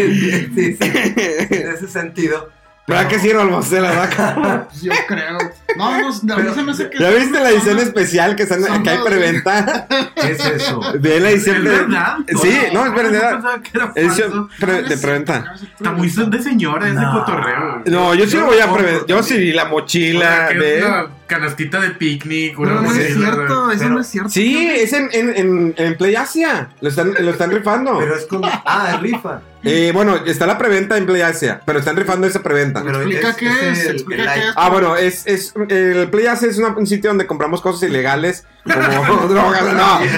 sí, 0.56 0.78
sí, 0.80 0.80
en 0.80 1.72
ese 1.74 1.88
sentido. 1.88 2.50
¿Verdad 2.88 3.08
que 3.10 3.20
sí, 3.20 3.34
Rolmose, 3.34 3.82
la 3.82 3.92
vaca? 3.92 4.68
Yo 4.82 4.94
creo. 5.08 5.38
No, 5.78 5.92
no, 6.24 6.34
a 6.34 6.38
mí 6.38 6.50
se 6.56 6.64
me 6.64 6.72
hace 6.72 6.90
que. 6.90 6.98
¿Ya 7.00 7.10
viste 7.10 7.38
la 7.40 7.50
edición 7.50 7.78
especial 7.80 8.36
que, 8.38 8.44
están, 8.44 8.64
Son 8.64 8.82
que 8.82 8.90
hay 8.90 8.98
preventa? 9.04 9.88
¿Qué 10.16 10.32
es 10.32 10.46
eso? 10.46 10.80
Ve 10.98 11.20
la 11.20 11.32
edición 11.32 11.58
¿Es 11.58 11.64
de. 11.64 11.70
verdad? 11.70 12.16
Sí, 12.42 12.58
no, 12.74 12.86
es 12.86 12.94
verdad. 12.94 13.62
era 13.74 13.92
Edición 13.94 14.50
pre- 14.60 14.84
de 14.84 14.98
preventa. 14.98 15.54
Está 15.62 15.92
muy 15.92 16.08
de 16.10 16.42
señora 16.42 16.88
ese 16.88 16.96
No. 16.96 17.12
cotorreo. 17.12 17.84
No, 17.88 18.16
yo 18.16 18.26
sí 18.26 18.38
lo 18.38 18.46
voy 18.46 18.60
a 18.60 18.72
preventar. 18.74 19.06
Yo 19.06 19.22
sí 19.22 19.38
vi 19.38 19.52
la 19.52 19.66
mochila 19.66 20.50
de. 20.50 20.84
una 20.86 21.08
canastita 21.28 21.82
de 21.82 21.90
picnic. 21.92 22.58
una 22.58 22.76
No, 22.76 22.82
no 22.84 22.92
es 22.94 23.14
cierto, 23.14 23.70
eso 23.72 23.90
no 23.90 24.00
es 24.00 24.08
cierto. 24.08 24.30
Sí, 24.30 24.66
es 24.66 24.94
en, 24.94 25.10
en, 25.12 25.36
en, 25.36 25.74
en 25.78 25.98
Play 25.98 26.16
Asia. 26.16 26.70
Lo 26.80 26.88
están, 26.88 27.14
lo 27.20 27.32
están 27.32 27.52
rifando. 27.52 28.00
Pero 28.00 28.16
es 28.16 28.26
con. 28.26 28.42
Ah, 28.46 28.92
es 28.96 29.02
rifa. 29.02 29.42
Eh, 29.70 29.92
bueno, 29.94 30.16
está 30.26 30.46
la 30.48 30.58
preventa 30.58 30.98
en 30.98 31.06
Play 31.06 31.22
Asia, 31.22 31.62
pero 31.66 31.80
están 31.80 31.96
rifando 31.96 32.26
esa 32.28 32.42
preventa. 32.42 32.84
Pero 32.84 32.98
Explica 33.02 33.30
es- 33.30 33.36
qué 33.36 33.48
es 33.48 33.78
es, 33.80 33.86
el- 33.86 33.92
explica 33.96 34.22
el 34.24 34.28
qué 34.30 34.36
like. 34.36 34.48
es. 34.50 34.54
Ah, 34.58 34.70
bueno, 34.70 34.96
es, 34.96 35.28
es 35.28 35.54
el 35.70 36.10
Play 36.10 36.28
Asia 36.28 36.48
es 36.50 36.58
una- 36.58 36.70
un 36.70 36.88
sitio 36.88 37.10
donde 37.10 37.28
compramos 37.28 37.62
cosas 37.62 37.90
ilegales 37.90 38.46
como 38.64 38.76
drogas. 39.28 39.64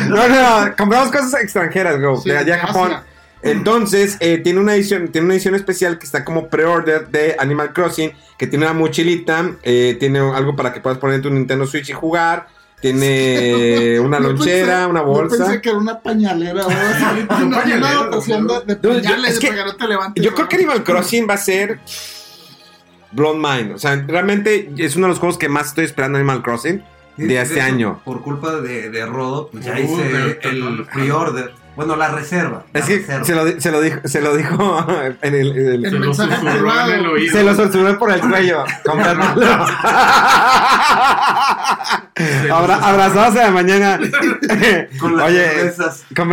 No, 0.08 0.28
no, 0.28 0.66
no, 0.66 0.76
compramos 0.78 1.12
cosas 1.12 1.42
extranjeras, 1.42 1.98
Sí, 2.24 2.30
de 2.30 2.38
allá 2.38 2.56
a 2.56 2.68
Japón. 2.68 2.92
Asia. 2.94 3.04
Entonces, 3.42 4.18
eh, 4.20 4.40
tiene 4.40 4.60
una 4.60 4.76
edición, 4.76 5.08
tiene 5.14 5.26
una 5.26 5.34
edición 5.36 5.56
especial 5.56 5.98
que 5.98 6.06
está 6.06 6.26
como 6.26 6.50
pre-order 6.50 7.08
de 7.08 7.38
Animal 7.40 7.72
Crossing, 7.72 8.12
que 8.38 8.48
tiene 8.48 8.66
una 8.66 8.74
mochilita, 8.74 9.52
eh, 9.64 9.96
tiene 10.00 10.20
algo 10.20 10.56
para 10.58 10.74
que 10.74 10.82
puedas 10.82 11.00
poner 11.00 11.22
tu 11.22 11.30
Nintendo 11.30 11.66
Switch 11.66 11.90
y 11.90 11.94
jugar, 11.94 12.48
tiene 12.82 14.00
una 14.04 14.18
Yo 14.20 14.30
lonchera, 14.30 14.80
pensé- 14.86 14.90
una 14.90 15.00
Yo 15.02 15.06
bolsa. 15.06 15.38
pensé 15.46 15.62
que 15.62 15.70
era 15.70 15.78
una 15.78 16.00
pañalera. 16.00 16.64
yo-. 20.16 20.24
Yo 20.24 20.34
creo 20.34 20.48
que 20.48 20.56
Animal 20.56 20.84
Crossing 20.84 21.28
va 21.30 21.34
a 21.34 21.38
ser 21.38 21.80
Blonde 23.12 23.48
Mind. 23.48 23.72
O 23.76 23.80
sea, 23.80 23.96
realmente 24.08 24.72
es 24.78 24.96
uno 24.96 25.08
de 25.08 25.10
los 25.12 25.20
juegos 25.20 25.38
que 25.38 25.50
más 25.50 25.68
estoy 25.68 25.86
esperando 25.86 26.18
Animal 26.18 26.42
Crossing 26.42 26.84
de 27.18 27.42
este 27.42 27.62
año. 27.62 28.02
Por 28.06 28.22
culpa 28.22 28.62
de, 28.62 28.90
de 28.90 29.06
Rodo, 29.06 29.50
pues 29.52 29.66
ya 29.66 29.74
Uh, 29.74 29.78
hice 29.80 30.04
de- 30.04 30.40
el 30.44 30.86
pre-order. 30.94 31.52
Bueno, 31.80 31.96
la 31.96 32.10
reserva. 32.10 32.66
la 32.74 32.80
Es 32.82 32.86
que 32.88 32.98
reserva. 32.98 33.24
se 33.24 33.34
lo, 33.36 33.62
se 33.62 33.72
lo 33.72 33.80
dijo, 33.80 34.00
se 34.04 34.20
lo 34.22 34.36
dijo 34.36 34.86
en 35.22 35.34
el, 35.34 35.58
en 35.58 35.86
el- 35.86 35.90
Se 35.90 35.98
lo 35.98 36.14
susurró 36.14 36.82
en 36.82 36.92
el 37.00 37.06
oído. 37.08 37.32
se 37.32 37.42
lo 37.44 37.56
susurró 37.56 37.98
por 37.98 38.12
el 38.12 38.20
cuello. 38.20 38.66
Abra, 42.52 42.76
abrazados 42.76 43.34
en 43.36 43.42
la 43.44 43.52
mañana. 43.52 43.98
Con 45.00 45.16
las 45.16 45.28
Oye, 45.30 45.48
cervezas. 45.50 46.04
Con 46.14 46.28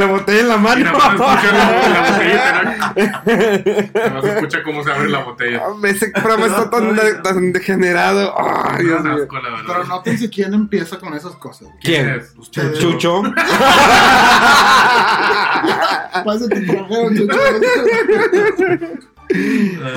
la 0.00 0.06
botella 0.06 0.40
en 0.40 0.48
la 0.48 0.56
Y 0.56 0.58
mano. 0.58 0.84
nada 0.84 0.98
más 0.98 1.14
escucha 1.14 1.52
la, 1.52 1.88
la 1.88 2.10
botellita. 2.10 2.62
¿no? 2.62 2.70
Nada 3.94 4.10
más 4.14 4.24
escucha 4.24 4.62
cómo 4.64 4.82
se 4.82 4.90
abre 4.92 5.08
la 5.10 5.18
botella. 5.20 5.62
Ese 5.84 6.08
programa 6.10 6.46
está 6.46 6.68
tan, 6.70 6.96
de- 6.96 7.14
tan 7.22 7.52
degenerado. 7.52 8.34
Ay, 8.36 8.84
Dios 8.84 9.06
asco. 9.06 9.36
Pero 9.66 9.84
nótense 9.84 10.28
quién 10.28 10.54
empieza 10.54 10.98
con 10.98 11.14
esas 11.14 11.36
cosas. 11.36 11.68
¿Quién? 11.82 12.08
es? 12.10 12.32
Ustedes. 12.36 12.80
Chucho. 12.80 13.11
Pásate, 16.24 16.60
trajeron, 16.60 17.16
Chucho. 17.16 17.38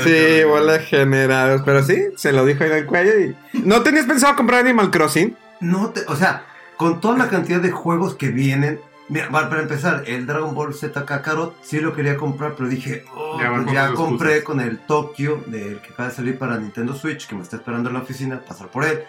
Sí, 0.03 0.43
bola 0.45 0.79
generados. 0.79 1.61
Pero 1.65 1.83
sí, 1.83 2.05
se 2.15 2.31
lo 2.31 2.45
dijo 2.45 2.63
ahí 2.63 2.71
en 2.71 2.77
el 2.77 2.85
cuello. 2.85 3.19
Y... 3.19 3.35
¿No 3.59 3.81
tenías 3.81 4.05
pensado 4.05 4.35
comprar 4.35 4.61
Animal 4.61 4.91
Crossing? 4.91 5.35
No 5.59 5.89
te, 5.89 6.01
o 6.07 6.15
sea, 6.15 6.45
con 6.77 7.01
toda 7.01 7.17
la 7.17 7.27
cantidad 7.29 7.59
de 7.59 7.71
juegos 7.71 8.15
que 8.15 8.29
vienen. 8.29 8.79
Mira, 9.07 9.29
para 9.29 9.61
empezar, 9.61 10.03
el 10.07 10.25
Dragon 10.25 10.55
Ball 10.55 10.73
Z 10.73 11.05
Kakarot 11.05 11.55
sí 11.61 11.79
lo 11.79 11.93
quería 11.93 12.17
comprar, 12.17 12.55
pero 12.55 12.67
dije, 12.67 13.05
oh, 13.15 13.39
Ya 13.39 13.53
pues 13.53 13.71
ya 13.71 13.93
compré 13.93 14.43
con 14.43 14.59
el 14.59 14.79
Tokyo, 14.79 15.43
del 15.45 15.79
que 15.79 15.93
acaba 15.93 16.09
de 16.09 16.15
salir 16.15 16.39
para 16.39 16.57
Nintendo 16.57 16.95
Switch, 16.95 17.27
que 17.27 17.35
me 17.35 17.43
está 17.43 17.57
esperando 17.57 17.89
en 17.89 17.95
la 17.95 18.01
oficina, 18.01 18.39
pasar 18.39 18.69
por 18.69 18.83
él. 18.83 19.03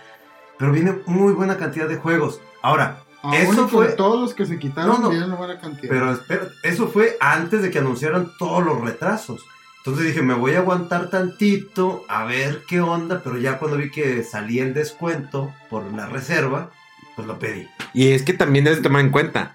Pero 0.58 0.72
viene 0.72 0.98
muy 1.06 1.32
buena 1.32 1.56
cantidad 1.56 1.88
de 1.88 1.96
juegos. 1.96 2.42
Ahora, 2.60 2.98
eso 3.34 3.68
fue. 3.68 3.88
todos 3.88 4.20
los 4.20 4.34
que 4.34 4.46
se 4.46 4.58
quitaron 4.58 5.00
No, 5.02 5.08
una 5.08 5.34
buena 5.34 5.58
cantidad. 5.58 5.90
Pero 5.90 6.12
espera, 6.12 6.48
eso 6.62 6.88
fue 6.88 7.16
antes 7.20 7.62
de 7.62 7.70
que 7.70 7.78
anunciaran 7.78 8.30
todos 8.38 8.64
los 8.64 8.80
retrasos. 8.80 9.44
Entonces 9.78 10.06
dije, 10.06 10.22
me 10.22 10.34
voy 10.34 10.54
a 10.54 10.58
aguantar 10.58 11.10
tantito, 11.10 12.04
a 12.08 12.24
ver 12.24 12.64
qué 12.66 12.80
onda, 12.80 13.20
pero 13.22 13.38
ya 13.38 13.58
cuando 13.58 13.76
vi 13.76 13.90
que 13.90 14.24
salía 14.24 14.64
el 14.64 14.74
descuento 14.74 15.54
por 15.70 15.84
la 15.92 16.06
reserva, 16.06 16.70
pues 17.14 17.28
lo 17.28 17.38
pedí. 17.38 17.68
Y 17.94 18.08
es 18.10 18.22
que 18.22 18.32
también 18.32 18.64
debes 18.64 18.82
tomar 18.82 19.00
en 19.02 19.10
cuenta. 19.10 19.54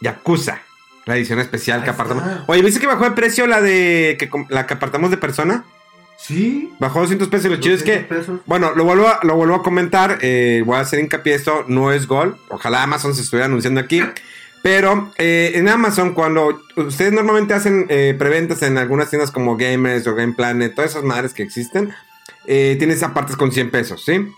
Yakuza. 0.00 0.60
La 1.04 1.16
edición 1.16 1.40
especial 1.40 1.80
Ahí 1.80 1.84
que 1.84 1.90
apartamos. 1.90 2.24
está. 2.24 2.44
Oye, 2.46 2.62
¿viste 2.62 2.78
que 2.80 2.86
bajó 2.86 3.04
de 3.04 3.10
precio 3.10 3.46
la 3.48 3.60
de 3.60 4.16
que 4.18 4.30
la 4.48 4.66
que 4.66 4.74
apartamos 4.74 5.10
de 5.10 5.16
persona? 5.16 5.64
Sí. 6.26 6.72
Bajó 6.78 7.00
200 7.00 7.28
pesos. 7.28 7.50
Lo 7.50 7.56
chido 7.56 7.74
es 7.74 7.82
que 7.82 8.02
200 8.02 8.18
pesos. 8.18 8.40
Bueno, 8.46 8.72
lo 8.74 8.84
vuelvo 8.84 9.08
a, 9.08 9.20
lo 9.22 9.34
vuelvo 9.34 9.56
a 9.56 9.62
comentar. 9.62 10.18
eh, 10.22 10.62
voy 10.64 10.76
a 10.76 10.80
hacer 10.80 11.00
hincapié 11.00 11.34
esto. 11.34 11.64
No 11.68 11.92
es 11.92 12.06
gol. 12.06 12.36
Ojalá 12.48 12.82
Amazon 12.82 13.14
se 13.14 13.22
estuviera 13.22 13.46
anunciando 13.46 13.80
aquí. 13.80 14.02
Pero 14.62 15.10
eh, 15.18 15.52
en 15.56 15.68
Amazon, 15.68 16.14
cuando 16.14 16.62
ustedes 16.76 17.12
normalmente 17.12 17.54
hacen 17.54 17.86
eh, 17.88 18.14
preventas 18.16 18.62
en 18.62 18.78
algunas 18.78 19.10
tiendas 19.10 19.32
como 19.32 19.56
Gamers 19.56 20.06
o 20.06 20.14
Game 20.14 20.34
Planet, 20.34 20.72
todas 20.72 20.92
esas 20.92 21.02
madres 21.02 21.34
que 21.34 21.42
existen, 21.42 21.92
tienes 22.46 23.02
apartes 23.02 23.34
con 23.34 23.50
100 23.50 23.70
pesos, 23.72 24.04
¿sí? 24.04 24.28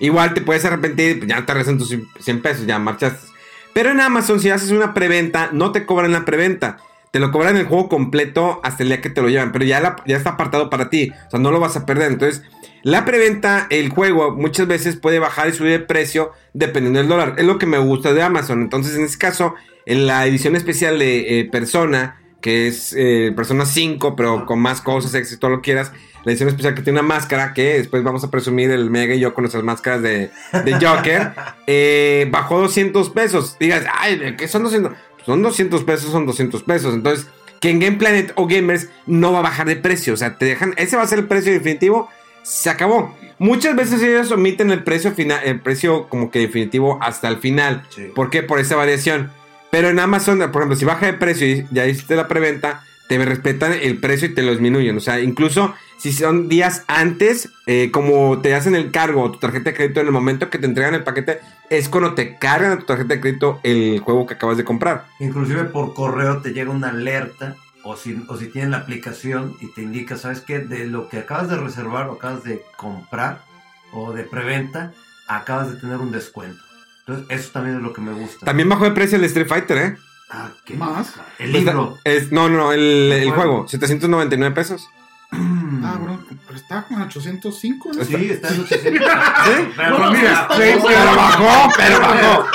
Igual 0.00 0.34
te 0.34 0.42
puedes 0.42 0.64
arrepentir, 0.66 1.18
pues 1.18 1.30
ya 1.30 1.46
te 1.46 1.52
regresan 1.54 1.78
tus 1.78 1.96
100 2.20 2.42
pesos, 2.42 2.66
ya 2.66 2.78
marchaste. 2.78 3.26
Pero 3.72 3.90
en 3.90 4.00
Amazon, 4.00 4.38
si 4.38 4.50
haces 4.50 4.70
una 4.70 4.92
preventa, 4.92 5.48
no 5.52 5.72
te 5.72 5.86
cobran 5.86 6.12
la 6.12 6.26
preventa. 6.26 6.78
Te 7.12 7.20
lo 7.20 7.30
cobran 7.30 7.56
el 7.56 7.66
juego 7.66 7.88
completo 7.88 8.60
hasta 8.64 8.82
el 8.82 8.88
día 8.88 9.00
que 9.00 9.10
te 9.10 9.22
lo 9.22 9.28
llevan, 9.28 9.52
pero 9.52 9.64
ya, 9.64 9.80
la- 9.80 9.96
ya 10.06 10.16
está 10.16 10.30
apartado 10.30 10.68
para 10.70 10.90
ti, 10.90 11.12
o 11.28 11.30
sea, 11.30 11.38
no 11.38 11.52
lo 11.52 11.60
vas 11.60 11.76
a 11.76 11.86
perder. 11.86 12.10
Entonces, 12.10 12.42
la 12.82 13.04
preventa, 13.04 13.68
el 13.70 13.90
juego 13.90 14.32
muchas 14.34 14.66
veces 14.66 14.96
puede 14.96 15.20
bajar 15.20 15.48
y 15.48 15.52
subir 15.52 15.70
de 15.70 15.78
precio 15.80 16.32
dependiendo 16.52 16.98
del 16.98 17.08
dólar. 17.08 17.34
Es 17.38 17.44
lo 17.44 17.58
que 17.58 17.66
me 17.66 17.78
gusta 17.78 18.12
de 18.12 18.22
Amazon. 18.22 18.60
Entonces, 18.62 18.96
en 18.96 19.04
este 19.04 19.18
caso, 19.18 19.54
en 19.86 20.06
la 20.06 20.26
edición 20.26 20.56
especial 20.56 20.98
de 20.98 21.38
eh, 21.40 21.44
Persona, 21.48 22.18
que 22.40 22.66
es 22.66 22.92
eh, 22.98 23.32
Persona 23.36 23.66
5, 23.66 24.16
pero 24.16 24.46
con 24.46 24.58
más 24.58 24.80
cosas, 24.80 25.14
extras, 25.14 25.38
todo 25.38 25.50
lo 25.52 25.56
que 25.58 25.66
quieras. 25.66 25.92
La 26.24 26.30
edición 26.32 26.48
especial 26.48 26.74
que 26.74 26.82
tiene 26.82 27.00
una 27.00 27.06
máscara, 27.08 27.52
que 27.52 27.78
después 27.78 28.02
vamos 28.04 28.22
a 28.24 28.30
presumir 28.30 28.70
el 28.70 28.90
Mega 28.90 29.14
y 29.14 29.20
yo 29.20 29.34
con 29.34 29.42
nuestras 29.42 29.62
máscaras 29.64 30.02
de, 30.02 30.30
de 30.64 30.72
Joker, 30.80 31.32
eh, 31.66 32.26
bajó 32.30 32.60
200 32.60 33.10
pesos. 33.10 33.56
Digas, 33.60 33.84
ay, 33.92 34.34
¿qué 34.36 34.48
son 34.48 34.62
200? 34.64 34.92
Son 35.24 35.42
200 35.42 35.84
pesos, 35.84 36.10
son 36.10 36.26
200 36.26 36.62
pesos. 36.62 36.94
Entonces, 36.94 37.26
que 37.60 37.70
en 37.70 37.80
Game 37.80 37.96
Planet 37.96 38.32
o 38.36 38.46
Gamers 38.46 38.88
no 39.06 39.32
va 39.32 39.38
a 39.38 39.42
bajar 39.42 39.66
de 39.66 39.76
precio. 39.76 40.14
O 40.14 40.16
sea, 40.16 40.36
te 40.36 40.46
dejan, 40.46 40.74
ese 40.76 40.96
va 40.96 41.02
a 41.02 41.06
ser 41.06 41.20
el 41.20 41.26
precio 41.26 41.52
definitivo. 41.52 42.08
Se 42.42 42.70
acabó. 42.70 43.16
Muchas 43.38 43.76
veces 43.76 44.02
ellos 44.02 44.32
omiten 44.32 44.70
el 44.70 44.82
precio 44.82 45.12
final, 45.12 45.40
el 45.44 45.60
precio 45.60 46.08
como 46.08 46.30
que 46.30 46.40
definitivo 46.40 46.98
hasta 47.00 47.28
el 47.28 47.36
final. 47.36 47.84
Sí. 47.88 48.10
¿Por 48.14 48.30
qué? 48.30 48.42
Por 48.42 48.58
esa 48.58 48.76
variación. 48.76 49.30
Pero 49.70 49.88
en 49.88 49.98
Amazon, 50.00 50.38
por 50.38 50.62
ejemplo, 50.62 50.76
si 50.76 50.84
baja 50.84 51.06
de 51.06 51.14
precio 51.14 51.46
y 51.46 51.66
ya 51.70 51.86
hiciste 51.86 52.14
la 52.16 52.28
preventa, 52.28 52.84
te 53.08 53.22
respetan 53.24 53.72
el 53.72 53.98
precio 53.98 54.28
y 54.28 54.34
te 54.34 54.42
lo 54.42 54.52
disminuyen. 54.52 54.96
O 54.96 55.00
sea, 55.00 55.20
incluso 55.20 55.74
si 55.98 56.12
son 56.12 56.48
días 56.48 56.84
antes, 56.88 57.50
eh, 57.66 57.90
como 57.92 58.40
te 58.40 58.54
hacen 58.54 58.74
el 58.74 58.90
cargo 58.90 59.22
o 59.22 59.30
tu 59.30 59.38
tarjeta 59.38 59.70
de 59.70 59.76
crédito 59.76 60.00
en 60.00 60.06
el 60.06 60.12
momento 60.12 60.50
que 60.50 60.58
te 60.58 60.66
entregan 60.66 60.94
el 60.94 61.04
paquete, 61.04 61.40
es 61.70 61.88
cuando 61.88 62.14
te 62.14 62.38
cargan 62.38 62.72
a 62.72 62.78
tu 62.78 62.86
tarjeta 62.86 63.14
de 63.14 63.20
crédito 63.20 63.60
el 63.62 64.00
juego 64.00 64.26
que 64.26 64.34
acabas 64.34 64.56
de 64.56 64.64
comprar. 64.64 65.06
Inclusive 65.20 65.64
por 65.64 65.94
correo 65.94 66.42
te 66.42 66.52
llega 66.52 66.70
una 66.70 66.88
alerta 66.88 67.56
o 67.84 67.96
si, 67.96 68.24
o 68.28 68.36
si 68.36 68.46
tienes 68.46 68.70
la 68.70 68.78
aplicación 68.78 69.56
y 69.60 69.72
te 69.72 69.82
indica, 69.82 70.16
¿sabes 70.16 70.40
qué? 70.40 70.58
De 70.58 70.86
lo 70.86 71.08
que 71.08 71.18
acabas 71.18 71.48
de 71.48 71.56
reservar 71.56 72.08
o 72.08 72.14
acabas 72.14 72.44
de 72.44 72.62
comprar 72.76 73.44
o 73.92 74.12
de 74.12 74.24
preventa, 74.24 74.92
acabas 75.28 75.72
de 75.72 75.80
tener 75.80 75.98
un 75.98 76.12
descuento. 76.12 76.62
Entonces, 77.06 77.26
eso 77.28 77.50
también 77.52 77.76
es 77.76 77.82
lo 77.82 77.92
que 77.92 78.00
me 78.00 78.12
gusta. 78.12 78.46
También 78.46 78.68
bajó 78.68 78.84
de 78.84 78.92
precio 78.92 79.18
el 79.18 79.24
Street 79.24 79.48
Fighter, 79.48 79.76
¿eh? 79.76 79.96
Ah, 80.34 80.50
¿qué? 80.64 80.74
¿Más? 80.74 81.12
El 81.38 81.52
libro. 81.52 81.98
Es, 82.04 82.32
no, 82.32 82.48
no, 82.48 82.56
no, 82.56 82.72
el, 82.72 82.80
el 82.80 83.12
El 83.12 83.28
juego, 83.30 83.52
juego. 83.52 83.68
799 83.68 84.54
pesos. 84.54 84.88
Ah, 85.84 85.98
bro, 86.00 86.16
pero 86.46 86.56
está 86.56 86.84
con 86.84 87.02
805, 87.02 87.90
¿no? 87.92 88.04
Sí, 88.04 88.14
está 88.30 88.48
en 88.54 88.60
800. 88.60 89.02
¿Sí? 89.44 89.68
Pero 89.76 90.10
mira, 90.12 90.48
sí, 90.52 90.56
Pero 90.56 91.16
bajó, 91.16 91.72
pero 91.76 92.00
bajó. 92.00 92.46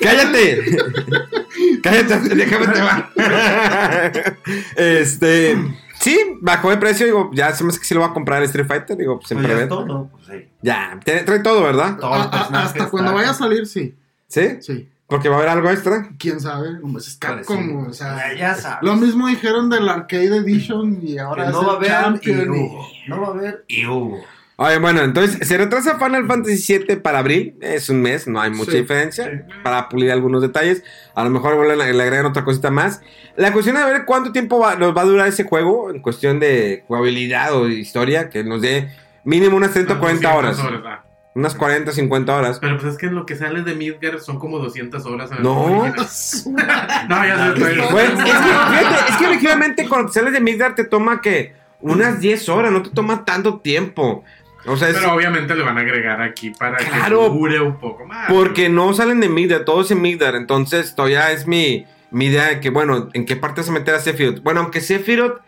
Cállate. 0.00 0.62
Cállate, 1.82 2.34
déjame 2.34 2.66
te 2.66 2.80
va. 2.82 3.10
Este, 4.76 5.56
sí, 6.00 6.18
bajó 6.42 6.70
de 6.70 6.76
precio, 6.76 7.06
digo, 7.06 7.30
ya 7.32 7.54
se 7.54 7.64
me 7.64 7.70
hace 7.70 7.78
que 7.78 7.86
sí 7.86 7.94
lo 7.94 8.00
va 8.00 8.08
a 8.08 8.12
comprar 8.12 8.40
el 8.42 8.46
Street 8.48 8.66
Fighter, 8.66 8.96
digo, 8.98 9.18
pues 9.18 9.30
en 9.32 9.38
pues 9.42 9.48
ya 9.58 9.68
todo. 9.68 10.10
Pues 10.12 10.26
sí. 10.26 10.48
Ya, 10.60 10.98
trae 11.04 11.40
todo, 11.40 11.62
¿verdad? 11.62 11.98
A- 12.02 12.30
personajes 12.30 12.70
hasta 12.72 12.90
cuando 12.90 13.14
vaya 13.14 13.30
a 13.30 13.34
salir, 13.34 13.66
sí. 13.66 13.94
¿Sí? 14.28 14.58
Sí. 14.60 14.88
Porque 15.14 15.28
va 15.28 15.36
a 15.36 15.38
haber 15.38 15.50
algo 15.50 15.70
extra. 15.70 16.08
Quién 16.18 16.40
sabe, 16.40 16.70
pues 16.82 17.06
es 17.06 17.12
sí. 17.12 17.18
Capcom, 17.20 17.86
o 17.86 17.92
sea. 17.92 18.16
Ya- 18.32 18.34
ya 18.38 18.54
sabes. 18.56 18.78
Lo 18.82 18.96
mismo 18.96 19.28
dijeron 19.28 19.70
del 19.70 19.88
Arcade 19.88 20.38
Edition 20.38 20.98
y 21.00 21.18
ahora 21.18 21.44
Que 21.46 21.52
no 21.52 21.60
es 21.60 21.68
va 21.68 21.72
a 21.72 21.76
el 21.86 21.92
haber 21.94 22.20
y 22.28 22.48
hubo. 22.48 22.88
No 23.06 23.20
va 23.20 23.26
a 23.28 23.30
haber 23.30 23.64
y 23.68 23.86
hubo. 23.86 24.24
Oye, 24.56 24.78
bueno, 24.78 25.02
entonces 25.02 25.46
se 25.46 25.56
retrasa 25.56 25.98
Final 25.98 26.26
Fantasy 26.26 26.78
VII 26.78 26.96
para 26.96 27.18
abril. 27.20 27.56
Es 27.60 27.88
un 27.90 28.02
mes, 28.02 28.26
no 28.26 28.40
hay 28.40 28.50
mucha 28.50 28.72
Sí, 28.72 28.78
diferencia. 28.78 29.46
Para 29.62 29.88
pulir 29.88 30.10
algunos 30.10 30.42
detalles. 30.42 30.82
A 31.14 31.22
lo 31.22 31.30
mejor 31.30 31.54
vuelven 31.56 31.80
a- 31.80 31.86
le 31.92 32.02
agregan 32.02 32.26
otra 32.26 32.44
cosita 32.44 32.70
más. 32.72 33.00
La 33.36 33.52
cuestión 33.52 33.76
es 33.76 33.84
ver 33.84 34.04
cuánto 34.04 34.32
tiempo 34.32 34.58
va- 34.58 34.74
nos 34.74 34.96
va 34.96 35.02
a 35.02 35.04
durar 35.04 35.28
ese 35.28 35.44
juego 35.44 35.90
en 35.90 36.00
cuestión 36.02 36.40
de 36.40 36.82
jugabilidad 36.88 37.52
o 37.54 37.68
historia. 37.68 38.30
Que 38.30 38.42
nos 38.42 38.62
dé 38.62 38.90
mínimo 39.24 39.56
unas 39.56 39.72
30 39.72 39.94
o 39.94 39.98
40 40.00 40.34
horas. 40.34 40.58
ah. 40.60 41.04
Unas 41.34 41.54
40, 41.56 41.90
50 41.90 42.36
horas. 42.36 42.58
Pero 42.60 42.78
pues 42.78 42.92
es 42.92 42.98
que 42.98 43.06
lo 43.08 43.26
que 43.26 43.34
sale 43.34 43.62
de 43.62 43.74
Midgar 43.74 44.20
son 44.20 44.38
como 44.38 44.58
200 44.58 45.04
horas. 45.06 45.30
No. 45.40 45.84
no, 45.88 47.26
ya 47.26 47.54
sé. 47.56 47.60
Güey, 47.90 48.06
es, 48.06 48.12
que, 48.12 48.24
fíjate, 48.24 49.10
es 49.10 49.16
que 49.18 49.26
originalmente 49.26 49.88
cuando 49.88 50.12
sales 50.12 50.32
de 50.32 50.40
Midgard 50.40 50.74
te 50.74 50.84
toma 50.84 51.20
que 51.20 51.54
unas 51.80 52.20
10 52.20 52.48
horas, 52.48 52.70
no 52.72 52.82
te 52.82 52.90
toma 52.90 53.24
tanto 53.24 53.58
tiempo. 53.58 54.24
O 54.66 54.76
sea, 54.76 54.88
es 54.88 54.94
Pero 54.96 55.12
obviamente 55.12 55.54
le 55.54 55.62
van 55.62 55.76
a 55.76 55.80
agregar 55.82 56.22
aquí 56.22 56.50
para 56.50 56.76
Claro. 56.78 57.24
que 57.24 57.28
dure 57.38 57.60
un 57.60 57.78
poco 57.78 58.06
más. 58.06 58.30
porque 58.32 58.68
no 58.70 58.94
salen 58.94 59.20
de 59.20 59.28
Midgard, 59.28 59.64
todo 59.64 59.82
es 59.82 59.90
en 59.90 60.00
Midgard. 60.00 60.36
Entonces, 60.36 60.94
todavía 60.94 61.32
es 61.32 61.46
mi, 61.46 61.84
mi 62.10 62.26
idea 62.26 62.46
de 62.48 62.60
que, 62.60 62.70
bueno, 62.70 63.10
¿en 63.12 63.26
qué 63.26 63.36
parte 63.36 63.62
se 63.62 63.72
meter 63.72 63.94
a 63.94 63.98
Sephiroth? 63.98 64.40
Bueno, 64.42 64.60
aunque 64.60 64.80
Sephiroth 64.80 65.40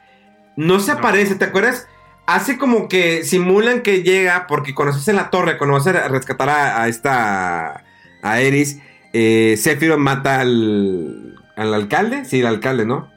no 0.56 0.80
se 0.80 0.92
No. 0.92 0.98
aparece, 0.98 1.36
¿te 1.36 1.44
acuerdas? 1.46 1.88
Hace 2.26 2.58
como 2.58 2.88
que 2.88 3.24
simulan 3.24 3.82
que 3.82 4.02
llega, 4.02 4.46
porque 4.46 4.74
cuando 4.74 4.92
estás 4.92 5.08
en 5.08 5.16
la 5.16 5.30
torre, 5.30 5.58
cuando 5.58 5.74
vas 5.74 5.86
a 5.86 6.08
rescatar 6.08 6.48
a, 6.48 6.82
a 6.82 6.88
esta. 6.88 7.84
a 8.22 8.40
Eris, 8.40 8.78
eh, 9.12 9.56
Sephiroth 9.58 9.98
mata 9.98 10.40
al. 10.40 11.36
al 11.56 11.74
alcalde. 11.74 12.24
Sí, 12.24 12.40
el 12.40 12.46
alcalde, 12.46 12.84
¿no? 12.84 13.10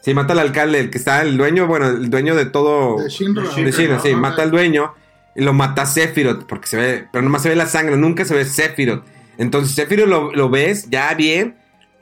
Sí, 0.00 0.14
mata 0.14 0.32
al 0.32 0.40
alcalde, 0.40 0.80
el 0.80 0.90
que 0.90 0.98
está, 0.98 1.22
el 1.22 1.36
dueño, 1.36 1.66
bueno, 1.66 1.86
el 1.88 2.10
dueño 2.10 2.34
de 2.34 2.46
todo. 2.46 3.02
De 3.02 3.08
Shinra. 3.08 3.42
De 3.42 3.64
De 3.64 3.72
China, 3.72 4.00
sí, 4.02 4.10
Ah, 4.12 4.16
mata 4.16 4.42
al 4.42 4.50
dueño 4.50 4.94
y 5.34 5.42
lo 5.42 5.52
mata 5.52 5.86
Sephiroth, 5.86 6.44
porque 6.44 6.66
se 6.66 6.76
ve, 6.76 7.08
pero 7.12 7.22
nomás 7.22 7.42
se 7.42 7.48
ve 7.48 7.56
la 7.56 7.66
sangre, 7.66 7.96
nunca 7.96 8.24
se 8.24 8.34
ve 8.34 8.44
Sephiroth. 8.44 9.04
Entonces 9.38 9.74
Sephiroth 9.74 10.08
lo, 10.08 10.32
lo 10.32 10.50
ves 10.50 10.88
ya 10.90 11.14
bien 11.14 11.56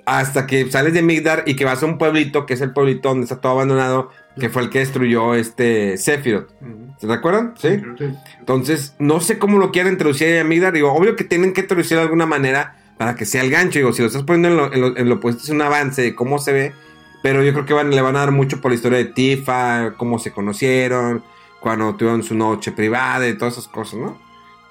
hasta 0.07 0.46
que 0.46 0.70
sales 0.70 0.94
de 0.94 1.03
Migdar 1.03 1.44
y 1.46 1.55
que 1.55 1.64
vas 1.64 1.83
a 1.83 1.87
un 1.87 1.99
pueblito, 1.99 2.46
que 2.46 2.55
es 2.55 2.61
el 2.61 2.73
pueblito 2.73 3.11
donde 3.11 3.25
está 3.25 3.40
todo 3.40 3.53
abandonado, 3.53 4.11
que 4.38 4.49
fue 4.49 4.62
el 4.62 4.71
que 4.71 4.81
destruyó 4.81 5.35
este 5.35 5.97
Sephiroth. 5.97 6.51
¿Se 6.99 7.07
te 7.07 7.12
acuerdan? 7.12 7.55
Sí. 7.59 7.81
Entonces, 8.38 8.95
no 8.99 9.21
sé 9.21 9.38
cómo 9.38 9.59
lo 9.59 9.71
quieren 9.73 9.95
introducir 9.95 10.38
a 10.38 10.45
Migdar. 10.45 10.73
Digo, 10.73 10.93
obvio 10.93 11.16
que 11.16 11.25
tienen 11.25 11.53
que 11.53 11.62
introducir 11.62 11.97
de 11.97 12.03
alguna 12.03 12.27
manera 12.27 12.77
para 12.99 13.16
que 13.16 13.25
sea 13.25 13.43
el 13.43 13.51
gancho. 13.51 13.79
Digo, 13.79 13.93
si 13.93 14.03
lo 14.03 14.09
estás 14.09 14.23
poniendo 14.23 14.49
en 14.49 14.57
lo, 14.57 14.73
en 14.73 14.81
lo, 14.81 14.97
en 14.97 15.09
lo 15.09 15.21
puesto 15.21 15.43
es 15.43 15.49
un 15.49 15.62
avance 15.62 16.03
de 16.03 16.14
cómo 16.14 16.38
se 16.38 16.53
ve. 16.53 16.73
Pero 17.23 17.43
yo 17.43 17.53
creo 17.53 17.66
que 17.66 17.75
van, 17.75 17.90
le 17.90 18.01
van 18.01 18.16
a 18.16 18.21
dar 18.21 18.33
mucho 18.33 18.61
por 18.61 18.71
la 18.71 18.77
historia 18.77 18.99
de 18.99 19.05
Tifa, 19.07 19.95
cómo 19.97 20.19
se 20.19 20.33
conocieron, 20.33 21.23
cuando 21.61 21.95
tuvieron 21.95 22.23
su 22.23 22.35
noche 22.35 22.73
privada 22.73 23.29
y 23.29 23.37
todas 23.37 23.55
esas 23.59 23.69
cosas, 23.69 24.01
¿no? 24.01 24.19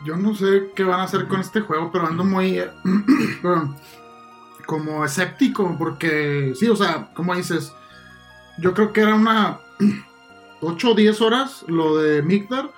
Yo 0.05 0.15
no 0.15 0.33
sé 0.33 0.69
qué 0.75 0.83
van 0.83 1.01
a 1.01 1.03
hacer 1.03 1.27
con 1.27 1.41
este 1.41 1.61
juego, 1.61 1.91
pero 1.91 2.07
ando 2.07 2.23
muy. 2.23 2.57
eh, 2.59 2.69
como 4.65 5.03
escéptico, 5.03 5.75
porque 5.77 6.53
sí, 6.55 6.67
o 6.69 6.75
sea, 6.75 7.09
como 7.13 7.35
dices, 7.35 7.73
yo 8.61 8.73
creo 8.73 8.93
que 8.93 9.01
era 9.01 9.15
una 9.15 9.59
8 10.61 10.91
o 10.91 10.95
10 10.95 11.21
horas 11.21 11.63
lo 11.67 11.97
de 11.97 12.21
Migdar 12.21 12.71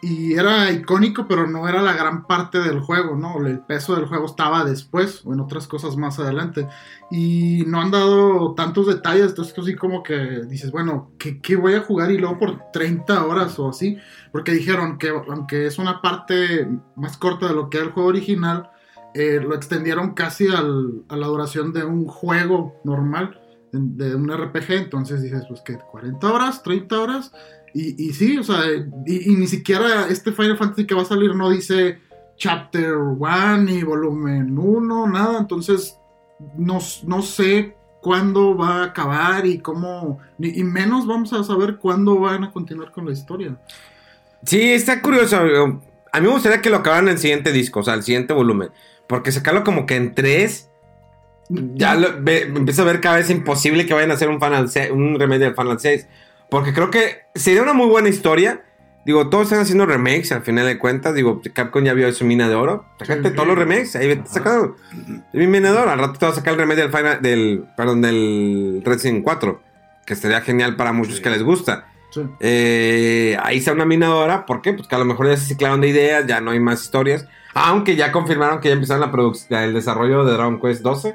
y 0.00 0.34
era 0.34 0.70
icónico, 0.70 1.26
pero 1.26 1.46
no 1.46 1.66
era 1.66 1.80
la 1.80 1.94
gran 1.94 2.26
parte 2.26 2.58
del 2.60 2.78
juego, 2.80 3.16
¿no? 3.16 3.38
El 3.46 3.60
peso 3.60 3.96
del 3.96 4.04
juego 4.04 4.26
estaba 4.26 4.62
después 4.62 5.22
o 5.24 5.32
en 5.32 5.40
otras 5.40 5.66
cosas 5.66 5.96
más 5.96 6.18
adelante. 6.18 6.68
Y 7.10 7.64
no 7.66 7.80
han 7.80 7.90
dado 7.90 8.52
tantos 8.54 8.86
detalles, 8.86 9.28
entonces 9.30 9.58
así 9.58 9.74
como 9.74 10.02
que 10.02 10.42
dices, 10.46 10.70
bueno, 10.72 11.10
¿qué, 11.18 11.40
qué 11.40 11.56
voy 11.56 11.72
a 11.72 11.80
jugar? 11.80 12.10
Y 12.10 12.18
luego 12.18 12.38
por 12.38 12.60
30 12.70 13.24
horas 13.24 13.58
o 13.58 13.70
así, 13.70 13.96
porque 14.30 14.52
dijeron 14.52 14.98
que 14.98 15.08
aunque 15.08 15.66
es 15.66 15.78
una 15.78 16.02
parte 16.02 16.68
más 16.96 17.16
corta 17.16 17.48
de 17.48 17.54
lo 17.54 17.70
que 17.70 17.78
era 17.78 17.86
el 17.86 17.92
juego 17.92 18.10
original, 18.10 18.70
eh, 19.14 19.40
lo 19.42 19.54
extendieron 19.54 20.12
casi 20.12 20.48
al- 20.48 21.02
a 21.08 21.16
la 21.16 21.28
duración 21.28 21.72
de 21.72 21.82
un 21.82 22.04
juego 22.04 22.78
normal, 22.84 23.40
de, 23.74 24.14
un 24.14 24.30
RPG, 24.30 24.72
entonces 24.72 25.22
dices, 25.22 25.44
pues 25.48 25.60
que 25.60 25.78
40 25.78 26.32
horas, 26.32 26.62
30 26.62 27.00
horas, 27.00 27.32
y, 27.72 28.08
y 28.08 28.12
sí, 28.12 28.38
o 28.38 28.44
sea, 28.44 28.60
y, 29.06 29.34
ni 29.34 29.46
siquiera 29.46 30.06
este 30.08 30.32
Final 30.32 30.56
Fantasy 30.56 30.86
que 30.86 30.94
va 30.94 31.02
a 31.02 31.06
salir 31.06 31.34
no 31.34 31.50
dice 31.50 31.98
Chapter 32.36 32.96
1 32.96 33.58
ni 33.58 33.82
Volumen 33.82 34.56
1, 34.56 35.08
nada, 35.08 35.38
entonces 35.38 35.98
no, 36.56 36.78
no 37.04 37.22
sé 37.22 37.76
cuándo 38.00 38.56
va 38.56 38.82
a 38.82 38.84
acabar 38.84 39.46
y 39.46 39.58
cómo, 39.58 40.20
y 40.38 40.62
menos 40.62 41.06
vamos 41.06 41.32
a 41.32 41.42
saber 41.42 41.76
cuándo 41.76 42.20
van 42.20 42.44
a 42.44 42.52
continuar 42.52 42.92
con 42.92 43.06
la 43.06 43.12
historia. 43.12 43.58
Sí, 44.44 44.72
está 44.72 45.00
curioso. 45.00 45.38
A 45.38 46.20
mí 46.20 46.26
me 46.26 46.32
gustaría 46.32 46.60
que 46.60 46.70
lo 46.70 46.76
acabaran 46.76 47.08
en 47.08 47.14
el 47.14 47.18
siguiente 47.18 47.50
disco, 47.50 47.80
o 47.80 47.82
sea, 47.82 47.94
el 47.94 48.02
siguiente 48.02 48.34
volumen. 48.34 48.70
Porque 49.08 49.32
sacarlo 49.32 49.64
como 49.64 49.86
que 49.86 49.96
en 49.96 50.14
tres, 50.14 50.70
ya 51.48 51.94
lo, 51.94 52.08
ve- 52.22 52.42
empiezo 52.42 52.82
a 52.82 52.86
ver 52.86 53.00
cada 53.00 53.16
vez 53.16 53.30
imposible 53.30 53.86
que 53.86 53.94
vayan 53.94 54.10
a 54.10 54.14
hacer 54.14 54.28
un, 54.28 54.40
Final 54.40 54.68
un 54.92 55.18
remedio 55.18 55.46
del 55.46 55.54
Final 55.54 55.78
6. 55.80 56.06
Porque 56.50 56.72
creo 56.72 56.90
que 56.90 57.22
sería 57.34 57.62
una 57.62 57.72
muy 57.72 57.86
buena 57.88 58.08
historia. 58.08 58.62
Digo, 59.06 59.28
todos 59.28 59.44
están 59.44 59.60
haciendo 59.60 59.84
remakes 59.84 60.32
al 60.32 60.42
final 60.42 60.64
de 60.66 60.78
cuentas. 60.78 61.14
Digo, 61.14 61.42
Capcom 61.52 61.84
ya 61.84 61.92
vio 61.92 62.10
su 62.12 62.24
mina 62.24 62.48
de 62.48 62.54
oro. 62.54 62.86
Sácate 63.00 63.28
Sí. 63.30 63.34
todos 63.34 63.46
los 63.48 63.58
remakes. 63.58 63.96
Ahí 63.96 64.06
vete 64.08 64.26
sacando. 64.28 64.76
Es 64.92 65.34
mi 65.34 65.46
mina 65.46 65.72
de 65.72 65.78
oro. 65.78 65.90
Al 65.90 65.98
rato 65.98 66.18
te 66.18 66.24
va 66.26 66.32
a 66.32 66.34
sacar 66.34 66.54
el 66.54 66.60
remedio 66.60 66.84
del 66.88 66.92
Final, 66.96 67.20
del, 67.20 67.64
perdón, 67.76 68.00
del 68.00 68.82
Resident 68.84 69.22
4. 69.22 69.60
Que 70.06 70.14
estaría 70.14 70.40
genial 70.40 70.76
para 70.76 70.92
muchos 70.92 71.16
Sí. 71.16 71.22
que 71.22 71.30
les 71.30 71.42
gusta. 71.42 71.86
Sí. 72.12 72.22
Eh, 72.40 73.36
ahí 73.42 73.58
está 73.58 73.72
una 73.72 73.84
minadora. 73.84 74.46
¿Por 74.46 74.62
qué? 74.62 74.72
Pues 74.72 74.86
que 74.88 74.94
a 74.94 74.98
lo 74.98 75.04
mejor 75.04 75.26
ya 75.28 75.36
se 75.36 75.46
ciclaron 75.46 75.80
de 75.82 75.88
ideas, 75.88 76.26
ya 76.26 76.40
no 76.40 76.52
hay 76.52 76.60
más 76.60 76.82
historias. 76.82 77.26
Aunque 77.52 77.96
ya 77.96 78.10
confirmaron 78.10 78.60
que 78.60 78.68
ya 78.68 78.74
empezaron 78.74 79.00
la 79.02 79.10
el 79.64 79.74
desarrollo 79.74 80.24
de 80.24 80.32
Dragon 80.32 80.60
Quest 80.60 80.82
12. 80.82 81.14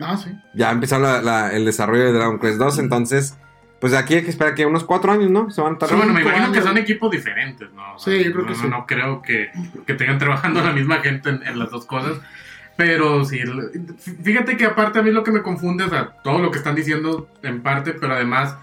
Ah, 0.00 0.16
sí. 0.16 0.30
Ya 0.54 0.70
empezó 0.70 0.98
la- 0.98 1.22
la- 1.22 1.52
el 1.52 1.64
desarrollo 1.64 2.04
de 2.04 2.12
Dragon 2.12 2.38
Quest 2.38 2.58
2, 2.58 2.78
entonces, 2.78 3.38
pues 3.80 3.94
aquí 3.94 4.14
hay 4.14 4.22
que 4.24 4.30
esperar 4.30 4.54
que 4.54 4.66
unos 4.66 4.84
cuatro 4.84 5.12
años, 5.12 5.30
¿no? 5.30 5.50
Se 5.50 5.60
van 5.60 5.72
a 5.72 5.74
Sí, 5.76 5.80
tardar. 5.80 5.96
bueno, 5.98 6.12
me 6.12 6.22
imagino 6.22 6.52
que 6.52 6.62
son 6.62 6.76
equipos 6.78 7.10
diferentes, 7.10 7.72
¿no? 7.72 7.94
O 7.94 7.98
sea, 7.98 8.12
Sí, 8.14 8.24
yo 8.24 8.32
creo 8.32 8.42
no, 8.44 8.48
que 8.48 8.56
no- 8.56 8.62
sí. 8.62 8.68
No 8.68 8.86
creo 8.86 9.22
que, 9.22 9.50
que 9.86 9.94
tengan 9.94 10.18
trabajando 10.18 10.62
la 10.62 10.72
misma 10.72 10.96
gente 10.98 11.30
en, 11.30 11.46
en 11.46 11.58
las 11.58 11.70
dos 11.70 11.86
cosas. 11.86 12.18
Pero 12.76 13.24
sí, 13.24 13.40
fíjate 14.22 14.56
que 14.58 14.66
aparte 14.66 14.98
a 14.98 15.02
mí 15.02 15.10
lo 15.10 15.24
que 15.24 15.30
me 15.32 15.42
confunde, 15.42 15.84
o 15.84 15.88
sea, 15.88 16.10
todo 16.22 16.38
lo 16.40 16.50
que 16.50 16.58
están 16.58 16.74
diciendo 16.74 17.26
en 17.42 17.62
parte, 17.62 17.92
pero 17.92 18.12
además 18.14 18.54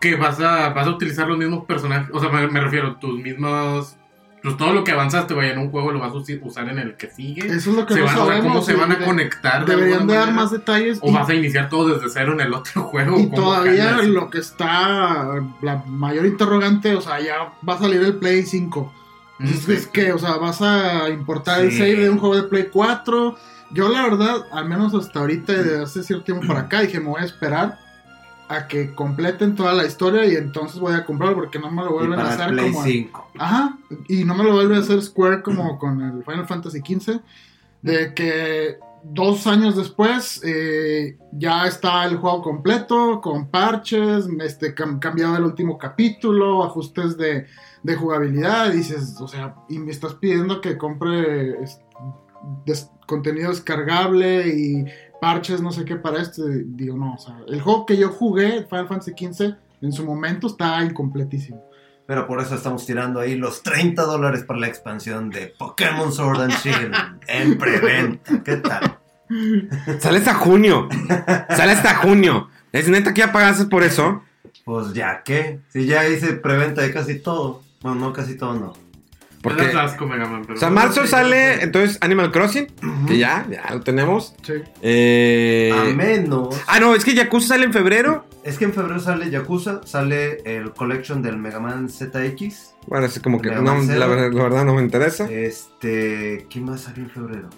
que 0.00 0.16
vas 0.16 0.38
a, 0.40 0.68
vas 0.70 0.86
a 0.86 0.90
utilizar 0.90 1.26
los 1.28 1.38
mismos 1.38 1.64
personajes, 1.64 2.10
o 2.12 2.20
sea, 2.20 2.28
me, 2.28 2.46
me 2.48 2.60
refiero, 2.60 2.96
tus 2.96 3.18
mismos, 3.20 3.96
pues 4.42 4.56
todo 4.56 4.72
lo 4.72 4.82
que 4.84 4.92
avanzaste, 4.92 5.34
vaya, 5.34 5.52
en 5.52 5.58
un 5.58 5.70
juego 5.70 5.92
lo 5.92 6.00
vas 6.00 6.12
a 6.12 6.16
usar 6.16 6.68
en 6.68 6.78
el 6.78 6.96
que 6.96 7.08
sigue. 7.10 7.46
Eso 7.46 7.70
es 7.70 7.76
lo 7.76 7.86
que 7.86 7.94
Se 7.94 8.00
no 8.00 8.06
van- 8.06 8.16
sabemos. 8.16 8.42
¿Cómo 8.52 8.62
se 8.62 8.72
y 8.72 8.76
van 8.76 8.92
a 8.92 8.98
conectar? 9.04 9.64
de 9.64 9.74
Deberían 9.76 10.06
de 10.06 10.14
dar 10.14 10.24
manera? 10.26 10.42
más 10.42 10.50
detalles. 10.50 10.98
¿O 11.00 11.10
y- 11.10 11.14
vas 11.14 11.28
a 11.28 11.34
iniciar 11.34 11.68
todo 11.68 11.88
desde 11.94 12.08
cero 12.10 12.32
en 12.32 12.40
el 12.40 12.52
otro 12.54 12.82
juego? 12.90 13.18
Y 13.18 13.24
¿Cómo 13.30 13.36
todavía 13.36 13.98
lo 14.02 14.30
que 14.30 14.38
está, 14.38 15.28
la 15.62 15.84
mayor 15.86 16.26
interrogante, 16.26 16.94
o 16.94 17.00
sea, 17.00 17.20
ya 17.20 17.52
va 17.68 17.74
a 17.74 17.78
salir 17.78 18.02
el 18.02 18.16
Play 18.16 18.42
5. 18.42 18.92
Mm, 19.38 19.44
Es, 19.46 19.60
sí. 19.60 19.72
es 19.72 19.86
que, 19.86 20.12
o 20.12 20.18
sea, 20.18 20.36
vas 20.36 20.60
a 20.62 21.08
importar 21.08 21.60
el 21.60 21.72
save 21.72 21.96
de 21.96 22.10
un 22.10 22.18
juego 22.18 22.36
de 22.36 22.42
Play 22.44 22.68
4. 22.72 23.36
Yo, 23.70 23.88
la 23.88 24.02
verdad, 24.02 24.36
al 24.52 24.68
menos 24.68 24.92
hasta 24.94 25.20
ahorita, 25.20 25.52
de 25.52 25.82
hace 25.84 26.02
cierto 26.02 26.24
tiempo 26.24 26.46
para 26.46 26.60
acá, 26.60 26.80
dije, 26.80 27.00
me 27.00 27.06
voy 27.08 27.22
a 27.22 27.24
esperar 27.24 27.78
a 28.54 28.66
que 28.68 28.94
completen 28.94 29.54
toda 29.54 29.72
la 29.72 29.84
historia 29.86 30.24
y 30.26 30.34
entonces 30.36 30.78
voy 30.78 30.94
a 30.94 31.04
comprarlo 31.04 31.36
porque 31.36 31.58
no 31.58 31.70
me 31.70 31.82
lo 31.84 31.92
vuelven 31.92 32.20
a 32.20 32.28
hacer 32.28 32.50
Play 32.50 32.72
como. 32.72 32.84
5. 32.84 33.30
Ajá, 33.38 33.78
y 34.08 34.24
no 34.24 34.34
me 34.34 34.44
lo 34.44 34.52
vuelve 34.52 34.76
a 34.76 34.80
hacer 34.80 35.02
Square 35.02 35.42
como 35.42 35.78
con 35.78 36.00
el 36.00 36.24
Final 36.24 36.46
Fantasy 36.46 36.80
XV, 36.80 37.20
de 37.82 38.14
que 38.14 38.78
dos 39.04 39.46
años 39.48 39.76
después 39.76 40.40
eh, 40.44 41.16
ya 41.32 41.66
está 41.66 42.04
el 42.04 42.16
juego 42.18 42.40
completo, 42.42 43.20
con 43.20 43.48
parches, 43.48 44.28
este, 44.40 44.74
cam- 44.74 45.00
cambiado 45.00 45.36
el 45.36 45.44
último 45.44 45.76
capítulo, 45.76 46.62
ajustes 46.62 47.16
de, 47.16 47.46
de 47.82 47.94
jugabilidad, 47.96 48.72
y 48.72 48.76
dices, 48.76 49.16
o 49.20 49.26
sea, 49.26 49.56
y 49.68 49.78
me 49.78 49.90
estás 49.90 50.14
pidiendo 50.14 50.60
que 50.60 50.78
compre 50.78 51.56
contenido 53.06 53.50
descargable 53.50 54.48
y 54.48 54.84
parches, 55.22 55.62
no 55.62 55.70
sé 55.70 55.84
qué 55.84 55.94
para 55.94 56.20
esto, 56.20 56.50
y 56.50 56.64
digo, 56.66 56.96
no, 56.96 57.14
o 57.14 57.18
sea, 57.18 57.36
el 57.46 57.60
juego 57.60 57.86
que 57.86 57.96
yo 57.96 58.08
jugué, 58.08 58.66
Final 58.68 58.88
Fantasy 58.88 59.12
XV, 59.12 59.54
en 59.80 59.92
su 59.92 60.04
momento 60.04 60.48
está 60.48 60.82
incompletísimo. 60.82 61.62
Pero 62.08 62.26
por 62.26 62.40
eso 62.40 62.56
estamos 62.56 62.84
tirando 62.84 63.20
ahí 63.20 63.36
los 63.36 63.62
30 63.62 64.02
dólares 64.02 64.42
para 64.42 64.58
la 64.58 64.66
expansión 64.66 65.30
de 65.30 65.46
Pokémon 65.56 66.10
Sword 66.10 66.40
and 66.40 66.52
Shield 66.54 66.92
en 67.28 67.56
preventa. 67.56 68.42
¿Qué 68.42 68.56
tal? 68.56 68.98
Sale 70.00 70.18
hasta 70.18 70.34
junio. 70.34 70.88
Sale 71.50 71.70
hasta 71.70 71.94
junio. 71.98 72.48
Es 72.72 72.88
neta 72.88 73.14
que 73.14 73.20
ya 73.20 73.30
pagaste 73.30 73.66
por 73.66 73.84
eso. 73.84 74.24
Pues 74.64 74.92
ya 74.92 75.22
que, 75.22 75.60
si 75.68 75.86
ya 75.86 76.08
hice 76.08 76.32
preventa 76.32 76.82
de 76.82 76.92
casi 76.92 77.20
todo. 77.20 77.62
Bueno, 77.80 78.00
no 78.00 78.12
casi 78.12 78.36
todo, 78.36 78.54
no. 78.54 78.72
Porque, 79.42 79.62
Me 79.62 79.72
das 79.72 79.92
asco, 79.92 80.06
Mega 80.06 80.26
Man, 80.26 80.42
pero- 80.42 80.54
o 80.54 80.58
sea, 80.60 80.70
marzo 80.70 81.06
sale 81.06 81.62
entonces 81.62 81.98
Animal 82.00 82.30
Crossing, 82.30 82.68
que 83.08 83.18
ya, 83.18 83.44
ya 83.50 83.74
lo 83.74 83.80
tenemos. 83.80 84.34
Sí. 84.42 84.54
Eh, 84.80 85.72
A 85.74 85.84
menos. 85.94 86.54
ah, 86.68 86.78
no, 86.78 86.94
es 86.94 87.04
que 87.04 87.14
Yakuza 87.14 87.48
sale 87.48 87.64
en 87.64 87.72
febrero. 87.72 88.24
Es 88.44 88.56
que 88.58 88.64
en 88.64 88.72
febrero 88.72 89.00
sale 89.00 89.30
Yakuza, 89.30 89.80
sale 89.84 90.38
el 90.44 90.72
collection 90.72 91.22
del 91.22 91.36
Mega 91.38 91.58
Man 91.60 91.88
ZX. 91.88 92.74
Bueno, 92.86 93.06
es 93.06 93.18
como 93.20 93.40
que 93.40 93.50
no, 93.50 93.62
la, 93.62 94.06
verdad, 94.06 94.32
la 94.32 94.42
verdad 94.42 94.64
no 94.64 94.74
me 94.74 94.82
interesa. 94.82 95.28
Este. 95.30 96.46
¿Qué 96.48 96.60
más 96.60 96.82
salió 96.82 97.04
en 97.04 97.10
febrero? 97.10 97.48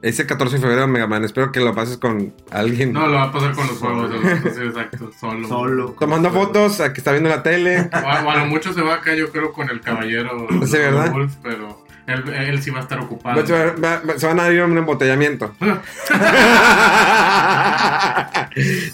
Ese 0.00 0.26
14 0.26 0.56
de 0.56 0.62
febrero 0.62 0.86
Mega 0.86 1.08
Man, 1.08 1.24
espero 1.24 1.50
que 1.50 1.58
lo 1.58 1.74
pases 1.74 1.96
con 1.96 2.32
alguien. 2.52 2.92
No, 2.92 3.08
lo 3.08 3.14
va 3.14 3.24
a 3.24 3.32
pasar 3.32 3.52
con 3.54 3.66
los 3.66 3.78
Solo. 3.78 4.08
juegos. 4.08 4.10
de 4.32 4.40
los- 4.44 4.54
sí, 4.54 4.62
exacto, 4.62 5.10
solo. 5.18 5.48
Solo. 5.48 5.96
Tomando 5.98 6.30
fotos 6.30 6.80
a 6.80 6.92
que 6.92 7.00
está 7.00 7.10
viendo 7.10 7.28
la 7.28 7.42
tele. 7.42 7.90
O 7.92 7.96
a, 7.96 8.22
o 8.24 8.30
a 8.30 8.36
lo 8.36 8.46
mucho 8.46 8.72
se 8.72 8.80
va 8.80 8.94
acá, 8.94 9.14
yo 9.14 9.30
creo, 9.32 9.52
con 9.52 9.68
el 9.70 9.80
caballero 9.80 10.46
Sí, 10.66 10.76
¿verdad? 10.78 11.10
Wolf, 11.10 11.34
pero 11.42 11.84
él, 12.06 12.28
él 12.32 12.62
sí 12.62 12.70
va 12.70 12.78
a 12.78 12.82
estar 12.82 13.00
ocupado. 13.00 13.42
Va- 13.44 13.74
va- 13.82 14.00
va- 14.08 14.18
se 14.18 14.26
van 14.28 14.38
a 14.38 14.48
ir 14.50 14.60
a 14.60 14.66
un 14.66 14.78
embotellamiento. 14.78 15.52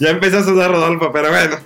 ya 0.01 0.09
empezó 0.11 0.39
a 0.39 0.43
sudar 0.43 0.71
Rodolfo, 0.71 1.13
pero 1.13 1.29
bueno. 1.29 1.57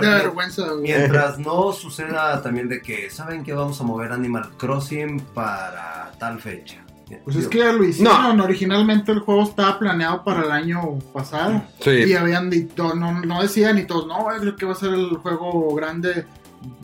Vergüenza. 0.00 0.62
Mientras 0.80 1.36
no 1.38 1.72
suceda 1.72 2.40
también 2.42 2.68
de 2.68 2.80
que, 2.80 3.10
¿saben 3.10 3.42
que 3.42 3.52
vamos 3.52 3.80
a 3.80 3.84
mover 3.84 4.12
Animal 4.12 4.50
Crossing 4.56 5.18
para 5.34 6.12
tal 6.18 6.38
fecha? 6.40 6.76
Pues 7.24 7.36
es 7.36 7.48
que 7.48 7.58
ya 7.58 7.72
lo 7.72 7.84
hicieron. 7.84 8.36
No. 8.36 8.44
Originalmente 8.44 9.12
el 9.12 9.20
juego 9.20 9.42
estaba 9.42 9.78
planeado 9.78 10.24
para 10.24 10.42
el 10.42 10.50
año 10.50 10.98
pasado. 11.12 11.62
Sí. 11.80 11.90
Y 11.90 12.14
habían 12.14 12.50
dicho, 12.50 12.94
no, 12.94 13.20
no 13.20 13.42
decían 13.42 13.76
ni 13.76 13.84
todos, 13.84 14.06
no, 14.06 14.32
es 14.32 14.42
lo 14.42 14.56
que 14.56 14.66
va 14.66 14.72
a 14.72 14.76
ser 14.76 14.94
el 14.94 15.16
juego 15.16 15.74
grande 15.74 16.26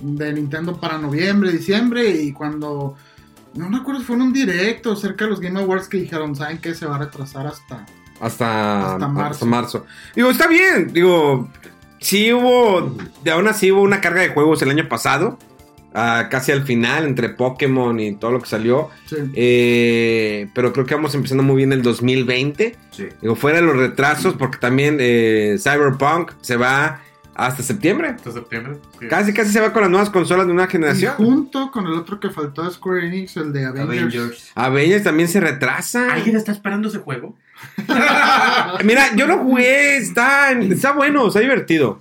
de 0.03 0.33
Nintendo 0.33 0.79
para 0.79 0.99
noviembre, 0.99 1.53
diciembre. 1.53 2.11
Y 2.11 2.33
cuando, 2.33 2.97
no 3.55 3.71
me 3.71 3.79
acuerdo 3.79 4.01
si 4.01 4.07
fue 4.07 4.17
en 4.17 4.23
un 4.23 4.33
directo 4.33 4.97
cerca 4.97 5.25
de 5.25 5.31
los 5.31 5.41
Game 5.41 5.59
Awards 5.61 5.89
que 5.89 5.99
dijeron, 5.99 6.37
¿saben 6.37 6.59
qué? 6.59 6.75
Se 6.75 6.87
va 6.87 6.97
a 6.97 6.99
retrasar 6.99 7.47
hasta. 7.47 7.87
Hasta, 8.21 8.95
Hasta 8.95 9.09
marzo. 9.09 9.31
hasta 9.31 9.47
marzo. 9.47 9.87
Digo, 10.17 10.31
está 10.31 10.49
bien. 10.49 10.93
Digo, 10.93 11.49
sí 12.01 12.33
hubo, 12.33 12.97
de 13.23 13.31
aún 13.31 13.47
así 13.49 13.71
hubo 13.71 13.83
una 13.83 14.01
carga 14.01 14.23
de 14.23 14.31
juegos 14.31 14.61
el 14.63 14.71
año 14.71 14.89
pasado. 14.89 15.39
Casi 15.93 16.53
al 16.53 16.65
final, 16.65 17.05
entre 17.05 17.29
Pokémon 17.31 17.99
y 18.01 18.15
todo 18.17 18.33
lo 18.33 18.41
que 18.41 18.49
salió. 18.49 18.91
Sí. 19.07 19.17
Eh, 19.35 20.49
pero 20.55 20.73
creo 20.73 20.87
que 20.87 20.95
vamos 20.95 21.15
empezando 21.15 21.43
muy 21.43 21.57
bien 21.57 21.73
el 21.73 21.83
2020. 21.83 22.77
Sí. 22.91 23.07
Digo, 23.21 23.35
fuera 23.37 23.61
de 23.61 23.67
los 23.67 23.77
retrasos, 23.77 24.35
porque 24.35 24.59
también 24.59 24.99
eh, 25.01 25.57
Cyberpunk 25.59 26.33
se 26.41 26.57
va 26.57 27.01
hasta 27.35 27.63
septiembre. 27.63 28.09
Hasta 28.09 28.33
septiembre. 28.33 28.77
sí. 29.01 29.07
Casi, 29.09 29.33
casi 29.33 29.53
se 29.53 29.61
va 29.61 29.73
con 29.73 29.83
las 29.83 29.91
nuevas 29.91 30.11
consolas 30.11 30.47
de 30.47 30.53
una 30.53 30.65
Y 30.65 30.69
generación. 30.69 31.15
junto 31.15 31.71
con 31.71 31.87
el 31.87 31.93
otro 31.95 32.19
que 32.19 32.31
faltó 32.31 32.69
Square 32.71 33.07
Enix, 33.07 33.37
el 33.37 33.53
de 33.53 33.65
Avengers. 33.65 33.91
Avengers. 34.15 34.53
Avengers 34.57 35.05
también 35.05 35.29
se 35.29 35.39
retrasa. 35.41 36.13
¿Alguien 36.13 36.37
está 36.37 36.51
esperando 36.53 36.89
ese 36.89 36.99
juego? 36.99 37.37
Mira, 38.85 39.15
yo 39.17 39.27
lo 39.27 39.39
jugué, 39.39 39.97
está, 39.97 40.53
está 40.53 40.93
bueno, 40.93 41.29
está 41.29 41.41
divertido. 41.41 42.01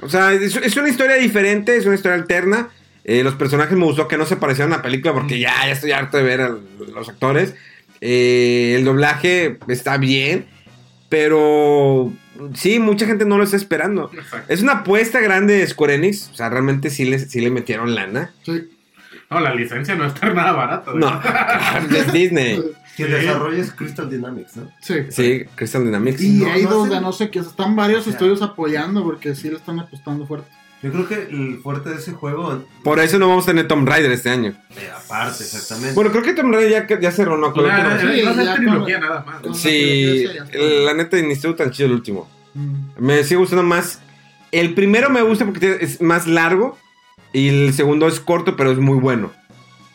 O 0.00 0.08
sea, 0.08 0.32
es, 0.32 0.56
es 0.56 0.76
una 0.76 0.88
historia 0.88 1.16
diferente, 1.16 1.76
es 1.76 1.86
una 1.86 1.94
historia 1.94 2.16
alterna. 2.16 2.68
Eh, 3.04 3.22
los 3.22 3.34
personajes 3.34 3.76
me 3.76 3.84
gustó 3.84 4.08
que 4.08 4.16
no 4.16 4.24
se 4.26 4.36
parecieran 4.36 4.72
a 4.72 4.76
la 4.78 4.82
película 4.82 5.12
porque 5.12 5.38
ya, 5.38 5.52
ya 5.66 5.72
estoy 5.72 5.92
harto 5.92 6.16
de 6.16 6.22
ver 6.22 6.40
a 6.40 6.56
los 6.94 7.08
actores. 7.08 7.54
Eh, 8.00 8.74
el 8.76 8.84
doblaje 8.84 9.58
está 9.68 9.96
bien, 9.98 10.46
pero 11.08 12.12
sí, 12.54 12.78
mucha 12.78 13.06
gente 13.06 13.24
no 13.24 13.38
lo 13.38 13.44
está 13.44 13.56
esperando. 13.56 14.10
Exacto. 14.12 14.52
Es 14.52 14.62
una 14.62 14.72
apuesta 14.80 15.20
grande 15.20 15.54
de 15.58 15.66
Square 15.66 15.94
Enix, 15.94 16.30
o 16.32 16.34
sea, 16.34 16.48
realmente 16.48 16.90
sí 16.90 17.04
le, 17.04 17.18
sí 17.18 17.40
le 17.40 17.50
metieron 17.50 17.94
lana. 17.94 18.32
Sí. 18.44 18.70
No, 19.30 19.40
la 19.40 19.54
licencia 19.54 19.94
no 19.94 20.06
está 20.06 20.32
nada 20.32 20.52
barata. 20.52 20.92
No, 20.94 21.20
es 21.96 22.12
Disney. 22.12 22.62
Quien 22.96 23.10
desarrolla 23.10 23.58
es 23.60 23.72
Crystal 23.72 24.08
Dynamics, 24.08 24.56
¿no? 24.56 24.70
Sí. 24.80 24.94
Sí, 25.10 25.44
Crystal 25.56 25.84
Dynamics. 25.84 26.20
Y 26.22 26.28
No, 26.40 26.52
hay 26.52 26.62
no 26.64 26.70
dos 26.70 26.88
sé. 26.88 26.94
de 26.94 27.00
no 27.00 27.12
sé 27.12 27.30
qué, 27.30 27.38
están 27.40 27.74
varios 27.74 28.00
O 28.00 28.04
sea. 28.04 28.12
estudios 28.12 28.42
apoyando 28.42 29.02
porque 29.02 29.34
sí 29.34 29.48
le 29.50 29.56
están 29.56 29.78
apostando 29.80 30.26
fuerte. 30.26 30.48
Yo 30.84 30.92
creo 30.92 31.08
que 31.08 31.14
el 31.14 31.60
fuerte 31.62 31.88
de 31.88 31.96
ese 31.96 32.12
juego, 32.12 32.62
Por 32.82 32.98
eso 32.98 33.18
no 33.18 33.26
vamos 33.26 33.44
a 33.44 33.52
tener 33.52 33.66
Tomb 33.66 33.88
Raider 33.88 34.12
este 34.12 34.28
año. 34.28 34.54
eh, 34.76 34.90
aparte, 34.94 35.42
exactamente. 35.42 35.94
Bueno, 35.94 36.10
creo 36.10 36.22
que 36.22 36.34
Tomb 36.34 36.52
Raider 36.52 36.86
ya, 36.86 37.00
ya 37.00 37.10
cerró, 37.10 37.38
¿no? 37.38 37.54
Va 37.54 37.94
a 37.94 37.98
ser 37.98 38.44
ya 38.44 38.54
trilogía 38.54 38.98
nada 38.98 39.24
más. 39.24 39.58
Sí, 39.58 40.26
la 40.52 40.92
neta 40.92 41.16
ni 41.16 41.32
estuvo 41.32 41.54
tan 41.54 41.70
chido 41.70 41.86
el 41.86 41.94
último. 41.94 42.28
Mm. 42.52 42.74
Me 42.98 43.24
sigue 43.24 43.36
gustando 43.36 43.62
más. 43.62 44.02
El 44.52 44.74
primero 44.74 45.08
me 45.08 45.22
gusta 45.22 45.46
porque 45.46 45.78
es 45.80 46.02
más 46.02 46.26
largo. 46.26 46.76
Y 47.32 47.48
el 47.48 47.72
segundo 47.72 48.06
es 48.06 48.20
corto, 48.20 48.54
pero 48.54 48.70
es 48.70 48.78
muy 48.78 48.98
bueno. 48.98 49.32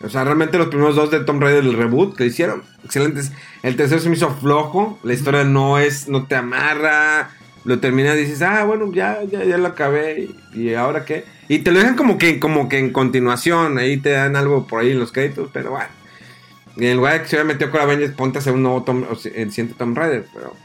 O 0.01 0.09
sea, 0.09 0.23
realmente 0.23 0.57
los 0.57 0.69
primeros 0.69 0.95
dos 0.95 1.11
de 1.11 1.19
Tomb 1.19 1.39
Raider 1.39 1.63
del 1.63 1.77
reboot 1.77 2.15
que 2.15 2.25
hicieron, 2.25 2.63
excelentes. 2.83 3.31
El 3.61 3.75
tercero 3.75 4.01
se 4.01 4.09
me 4.09 4.15
hizo 4.15 4.33
flojo. 4.33 4.97
La 5.03 5.13
historia 5.13 5.43
no 5.43 5.77
es, 5.77 6.09
no 6.09 6.25
te 6.25 6.35
amarra. 6.35 7.29
Lo 7.65 7.79
terminas 7.79 8.15
y 8.15 8.19
dices, 8.21 8.41
ah, 8.41 8.63
bueno, 8.63 8.91
ya, 8.93 9.19
ya, 9.29 9.43
ya 9.43 9.57
lo 9.57 9.67
acabé. 9.67 10.29
¿Y, 10.53 10.59
y 10.61 10.73
ahora 10.75 11.05
qué? 11.05 11.25
Y 11.47 11.59
te 11.59 11.71
lo 11.71 11.79
dejan 11.79 11.95
como 11.95 12.17
que, 12.17 12.39
como 12.39 12.69
que 12.69 12.77
en 12.79 12.91
continuación. 12.91 13.77
Ahí 13.77 13.97
te 13.97 14.11
dan 14.11 14.35
algo 14.35 14.65
por 14.67 14.81
ahí 14.81 14.91
en 14.91 14.99
los 14.99 15.11
créditos, 15.11 15.49
pero 15.51 15.71
bueno. 15.71 15.87
Y 16.77 16.85
en 16.85 16.97
lugar 16.97 17.13
de 17.13 17.21
que 17.23 17.27
se 17.27 17.35
hubiera 17.35 17.47
metido 17.53 17.71
con 17.71 17.81
Avengers, 17.81 18.13
ponte 18.13 18.37
a 18.37 18.41
hacer 18.41 18.53
un 18.53 18.63
nuevo 18.63 18.83
Tom, 18.83 19.03
o 19.09 19.13
el 19.13 19.49
siguiente 19.51 19.73
Tomb 19.77 19.97
Raider, 19.97 20.25
pero... 20.33 20.55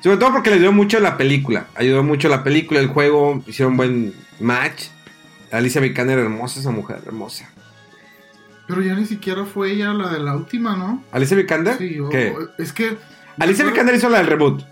Sobre 0.00 0.16
todo 0.18 0.32
porque 0.32 0.50
le 0.50 0.56
ayudó 0.56 0.70
mucho 0.70 1.00
la 1.00 1.16
película. 1.16 1.66
Ayudó 1.74 2.04
mucho 2.04 2.28
la 2.28 2.44
película, 2.44 2.78
el 2.78 2.86
juego. 2.86 3.42
Hicieron 3.48 3.72
un 3.72 3.76
buen 3.78 4.14
match. 4.38 4.84
Alicia 5.50 5.80
Vikander, 5.80 6.20
hermosa 6.20 6.60
esa 6.60 6.70
mujer, 6.70 6.98
hermosa. 7.04 7.50
Pero 8.68 8.80
ya 8.82 8.94
ni 8.94 9.06
siquiera 9.06 9.44
fue 9.44 9.72
ella 9.72 9.92
la 9.94 10.10
de 10.12 10.20
la 10.20 10.36
última, 10.36 10.76
¿no? 10.76 11.02
¿Alicia 11.10 11.36
Vikander? 11.36 11.78
Sí, 11.78 11.98
o- 11.98 12.10
¿Qué? 12.10 12.32
es 12.58 12.72
que. 12.72 12.96
Alicia 13.40 13.64
Vikander 13.64 13.94
hizo 13.96 14.08
la 14.08 14.18
del 14.18 14.28
reboot. 14.28 14.62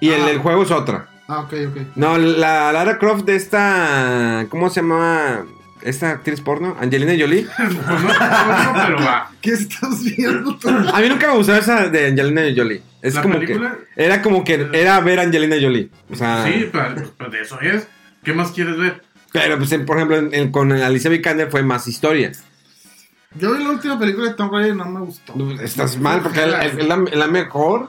Y 0.00 0.10
el 0.10 0.22
Ah. 0.22 0.26
del 0.26 0.38
juego 0.38 0.62
es 0.62 0.70
otra. 0.70 1.08
Ah, 1.28 1.40
ok, 1.40 1.52
ok. 1.68 1.76
No, 1.94 2.18
la 2.18 2.72
Lara 2.72 2.98
Croft 2.98 3.24
de 3.24 3.36
esta. 3.36 4.46
¿Cómo 4.48 4.68
se 4.70 4.80
llama? 4.80 5.44
esta 5.82 6.10
actriz 6.10 6.42
porno, 6.42 6.76
Angelina 6.78 7.14
Jolie. 7.18 7.46
Pues 7.56 7.74
no, 7.74 7.80
no, 7.82 8.72
pero 8.86 8.98
va. 8.98 9.30
¿Qué 9.40 9.52
estás 9.52 10.04
viendo 10.04 10.54
tú? 10.58 10.68
A 10.68 11.00
mí 11.00 11.08
nunca 11.08 11.28
me 11.28 11.36
gustó 11.38 11.56
esa 11.56 11.88
de 11.88 12.08
Angelina 12.08 12.42
Jolie. 12.54 12.82
Es 13.00 13.14
¿La 13.14 13.22
como 13.22 13.38
película? 13.38 13.78
que 13.96 14.04
era 14.04 14.20
como 14.20 14.44
que 14.44 14.68
era 14.74 15.00
ver 15.00 15.20
a 15.20 15.22
Angelina 15.22 15.56
Jolie. 15.58 15.88
O 16.10 16.16
sea, 16.16 16.44
Sí, 16.44 16.68
pero, 16.70 17.30
de 17.30 17.40
eso 17.40 17.58
es. 17.62 17.88
¿Qué 18.22 18.34
más 18.34 18.50
quieres 18.52 18.76
ver? 18.76 19.02
pero 19.32 19.56
pues 19.56 19.72
por 19.86 19.96
ejemplo 19.96 20.16
en- 20.18 20.34
en- 20.34 20.52
con 20.52 20.70
Alicia 20.72 21.08
Vikander 21.08 21.50
fue 21.50 21.62
más 21.62 21.86
historia. 21.88 22.30
Yo 23.36 23.54
vi 23.54 23.62
la 23.64 23.70
última 23.70 23.98
película 23.98 24.28
de 24.28 24.34
Tom 24.34 24.50
Raider 24.52 24.74
y 24.74 24.76
no 24.76 24.84
me 24.84 25.00
gustó. 25.00 25.32
Estás 25.62 25.96
mal 25.98 26.20
porque 26.20 26.40
es 26.42 26.48
la, 26.50 26.64
es 26.66 26.74
la- 26.86 27.04
es 27.10 27.16
la 27.16 27.26
mejor. 27.28 27.88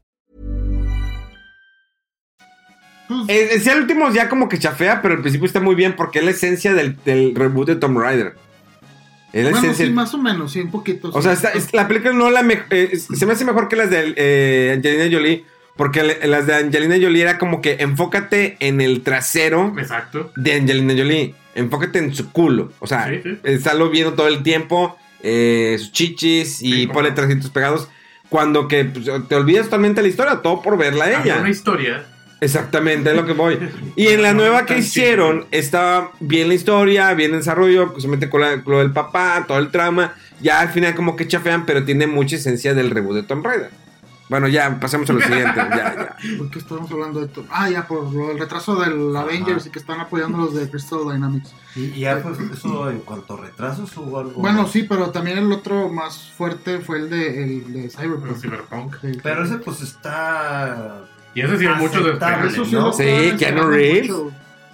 Eh, 3.27 3.49
Decía 3.53 3.73
el 3.73 3.81
último 3.81 4.11
ya 4.11 4.29
como 4.29 4.47
que 4.49 4.59
chafea, 4.59 5.01
pero 5.01 5.15
al 5.15 5.21
principio 5.21 5.45
está 5.47 5.59
muy 5.59 5.75
bien 5.75 5.95
porque 5.95 6.19
es 6.19 6.25
la 6.25 6.31
esencia 6.31 6.73
del, 6.73 6.97
del 7.05 7.35
reboot 7.35 7.67
de 7.67 7.75
Tomb 7.75 7.97
Raider. 7.99 8.35
Es 9.33 9.43
la 9.45 9.51
Bueno, 9.51 9.65
esencia. 9.65 9.85
sí, 9.85 9.91
más 9.93 10.13
o 10.13 10.17
menos, 10.17 10.51
sí, 10.51 10.59
un 10.59 10.71
poquito. 10.71 11.09
O 11.13 11.21
sí. 11.21 11.23
sea, 11.23 11.33
está- 11.33 11.49
es- 11.51 11.73
la 11.73 11.87
película 11.87 12.13
no 12.13 12.29
la 12.29 12.43
me- 12.43 12.63
eh, 12.69 12.89
es- 12.91 13.07
se 13.13 13.25
me 13.25 13.33
hace 13.33 13.45
mejor 13.45 13.67
que 13.69 13.75
las 13.77 13.89
de 13.89 14.13
eh, 14.17 14.73
Angelina 14.75 15.05
Jolie. 15.15 15.45
Porque 15.77 16.03
le- 16.03 16.27
las 16.27 16.45
de 16.47 16.55
Angelina 16.55 16.95
Jolie 17.01 17.21
era 17.21 17.37
como 17.37 17.61
que 17.61 17.77
enfócate 17.79 18.57
en 18.59 18.81
el 18.81 19.01
trasero 19.03 19.73
Exacto. 19.79 20.31
de 20.35 20.53
Angelina 20.55 20.93
Jolie. 20.95 21.33
Enfócate 21.55 21.99
en 21.99 22.13
su 22.13 22.31
culo. 22.31 22.71
O 22.79 22.87
sea, 22.87 23.07
Sí, 23.07 23.21
sí. 23.23 23.37
estarlo 23.43 23.89
viendo 23.89 24.13
todo 24.13 24.27
el 24.27 24.43
tiempo. 24.43 24.97
eh, 25.23 25.75
sus 25.77 25.91
chichis 25.91 26.63
y 26.63 26.71
Sí, 26.73 26.87
ponle 26.87 27.11
trajitos 27.11 27.51
pegados. 27.51 27.87
Cuando 28.27 28.67
que 28.67 28.85
pues, 28.85 29.05
te 29.27 29.35
olvidas 29.35 29.65
totalmente 29.65 30.01
la 30.01 30.07
historia, 30.07 30.37
todo 30.41 30.63
por 30.63 30.77
verla 30.77 31.05
a 31.05 31.07
Había 31.19 31.21
ella. 31.35 31.37
una 31.41 31.49
historia. 31.51 32.05
Exactamente, 32.41 33.11
es 33.11 33.15
lo 33.15 33.25
que 33.25 33.33
voy. 33.33 33.57
Y 33.95 34.07
en 34.07 34.21
la 34.23 34.33
No, 34.33 34.39
nueva 34.41 34.65
que 34.65 34.77
hicieron, 34.79 35.45
estaba 35.51 36.11
bien 36.19 36.47
la 36.49 36.55
historia, 36.55 37.13
bien 37.13 37.31
el 37.31 37.37
desarrollo, 37.37 37.91
pues 37.91 38.01
se 38.03 38.09
mete 38.09 38.29
con, 38.29 38.41
la- 38.41 38.61
con 38.63 38.73
lo 38.73 38.79
del 38.79 38.91
papá, 38.91 39.45
todo 39.47 39.59
el 39.59 39.69
trama. 39.71 40.15
Ya 40.41 40.59
al 40.59 40.69
final 40.69 40.95
como 40.95 41.15
que 41.15 41.27
chafean, 41.27 41.65
pero 41.67 41.85
tiene 41.85 42.07
mucha 42.07 42.35
esencia 42.37 42.73
del 42.73 42.89
reboot 42.89 43.15
de 43.15 43.23
Tomb 43.23 43.45
Raider. 43.45 43.69
Bueno, 44.27 44.47
ya 44.47 44.79
pasemos 44.79 45.09
a 45.09 45.13
lo 45.13 45.19
siguiente. 45.21 45.51
ya, 45.55 45.69
ya. 45.69 46.15
¿Por 46.37 46.49
qué 46.49 46.59
estamos 46.59 46.89
hablando 46.89 47.19
de 47.19 47.25
esto? 47.27 47.45
Ah, 47.51 47.69
ya, 47.69 47.85
por 47.85 48.11
lo 48.13 48.29
del 48.29 48.39
retraso 48.39 48.75
del 48.79 49.13
Avengers 49.15 49.65
y 49.67 49.69
que 49.69 49.77
están 49.77 49.99
apoyando 49.99 50.37
los 50.37 50.55
de 50.55 50.69
Crystal 50.69 50.99
Dynamics. 51.11 51.53
Y, 51.75 51.81
y 51.81 51.99
ya, 51.99 52.23
pues, 52.23 52.39
eso 52.39 52.89
en 52.89 52.99
cuanto 53.01 53.33
a 53.37 53.41
retrasos 53.41 53.91
o 53.97 54.17
algo. 54.17 54.31
Bueno, 54.41 54.67
sí, 54.67 54.83
pero 54.83 55.11
también 55.11 55.37
el 55.37 55.51
otro 55.51 55.89
más 55.89 56.31
fuerte 56.31 56.79
fue 56.79 56.99
el 56.99 57.09
de, 57.09 57.43
el 57.43 57.73
de 57.73 57.89
Cyberpunk. 57.89 58.37
Cyberpunk. 58.37 58.95
Sí, 59.01 59.11
Pero 59.21 59.43
ese, 59.43 59.57
pues, 59.57 59.81
está. 59.81 61.01
Y 61.33 61.41
ese 61.41 61.57
sí 61.57 61.65
hay 61.65 61.75
mucho 61.75 62.01
de 62.01 62.09
Aceptable, 62.11 62.47
esperar. 62.47 62.47
Eso 62.47 62.65
sí, 62.65 62.75
¿no? 62.75 62.93
Sí, 62.93 63.37
Keanu 63.37 63.63
Reeves. 63.69 64.11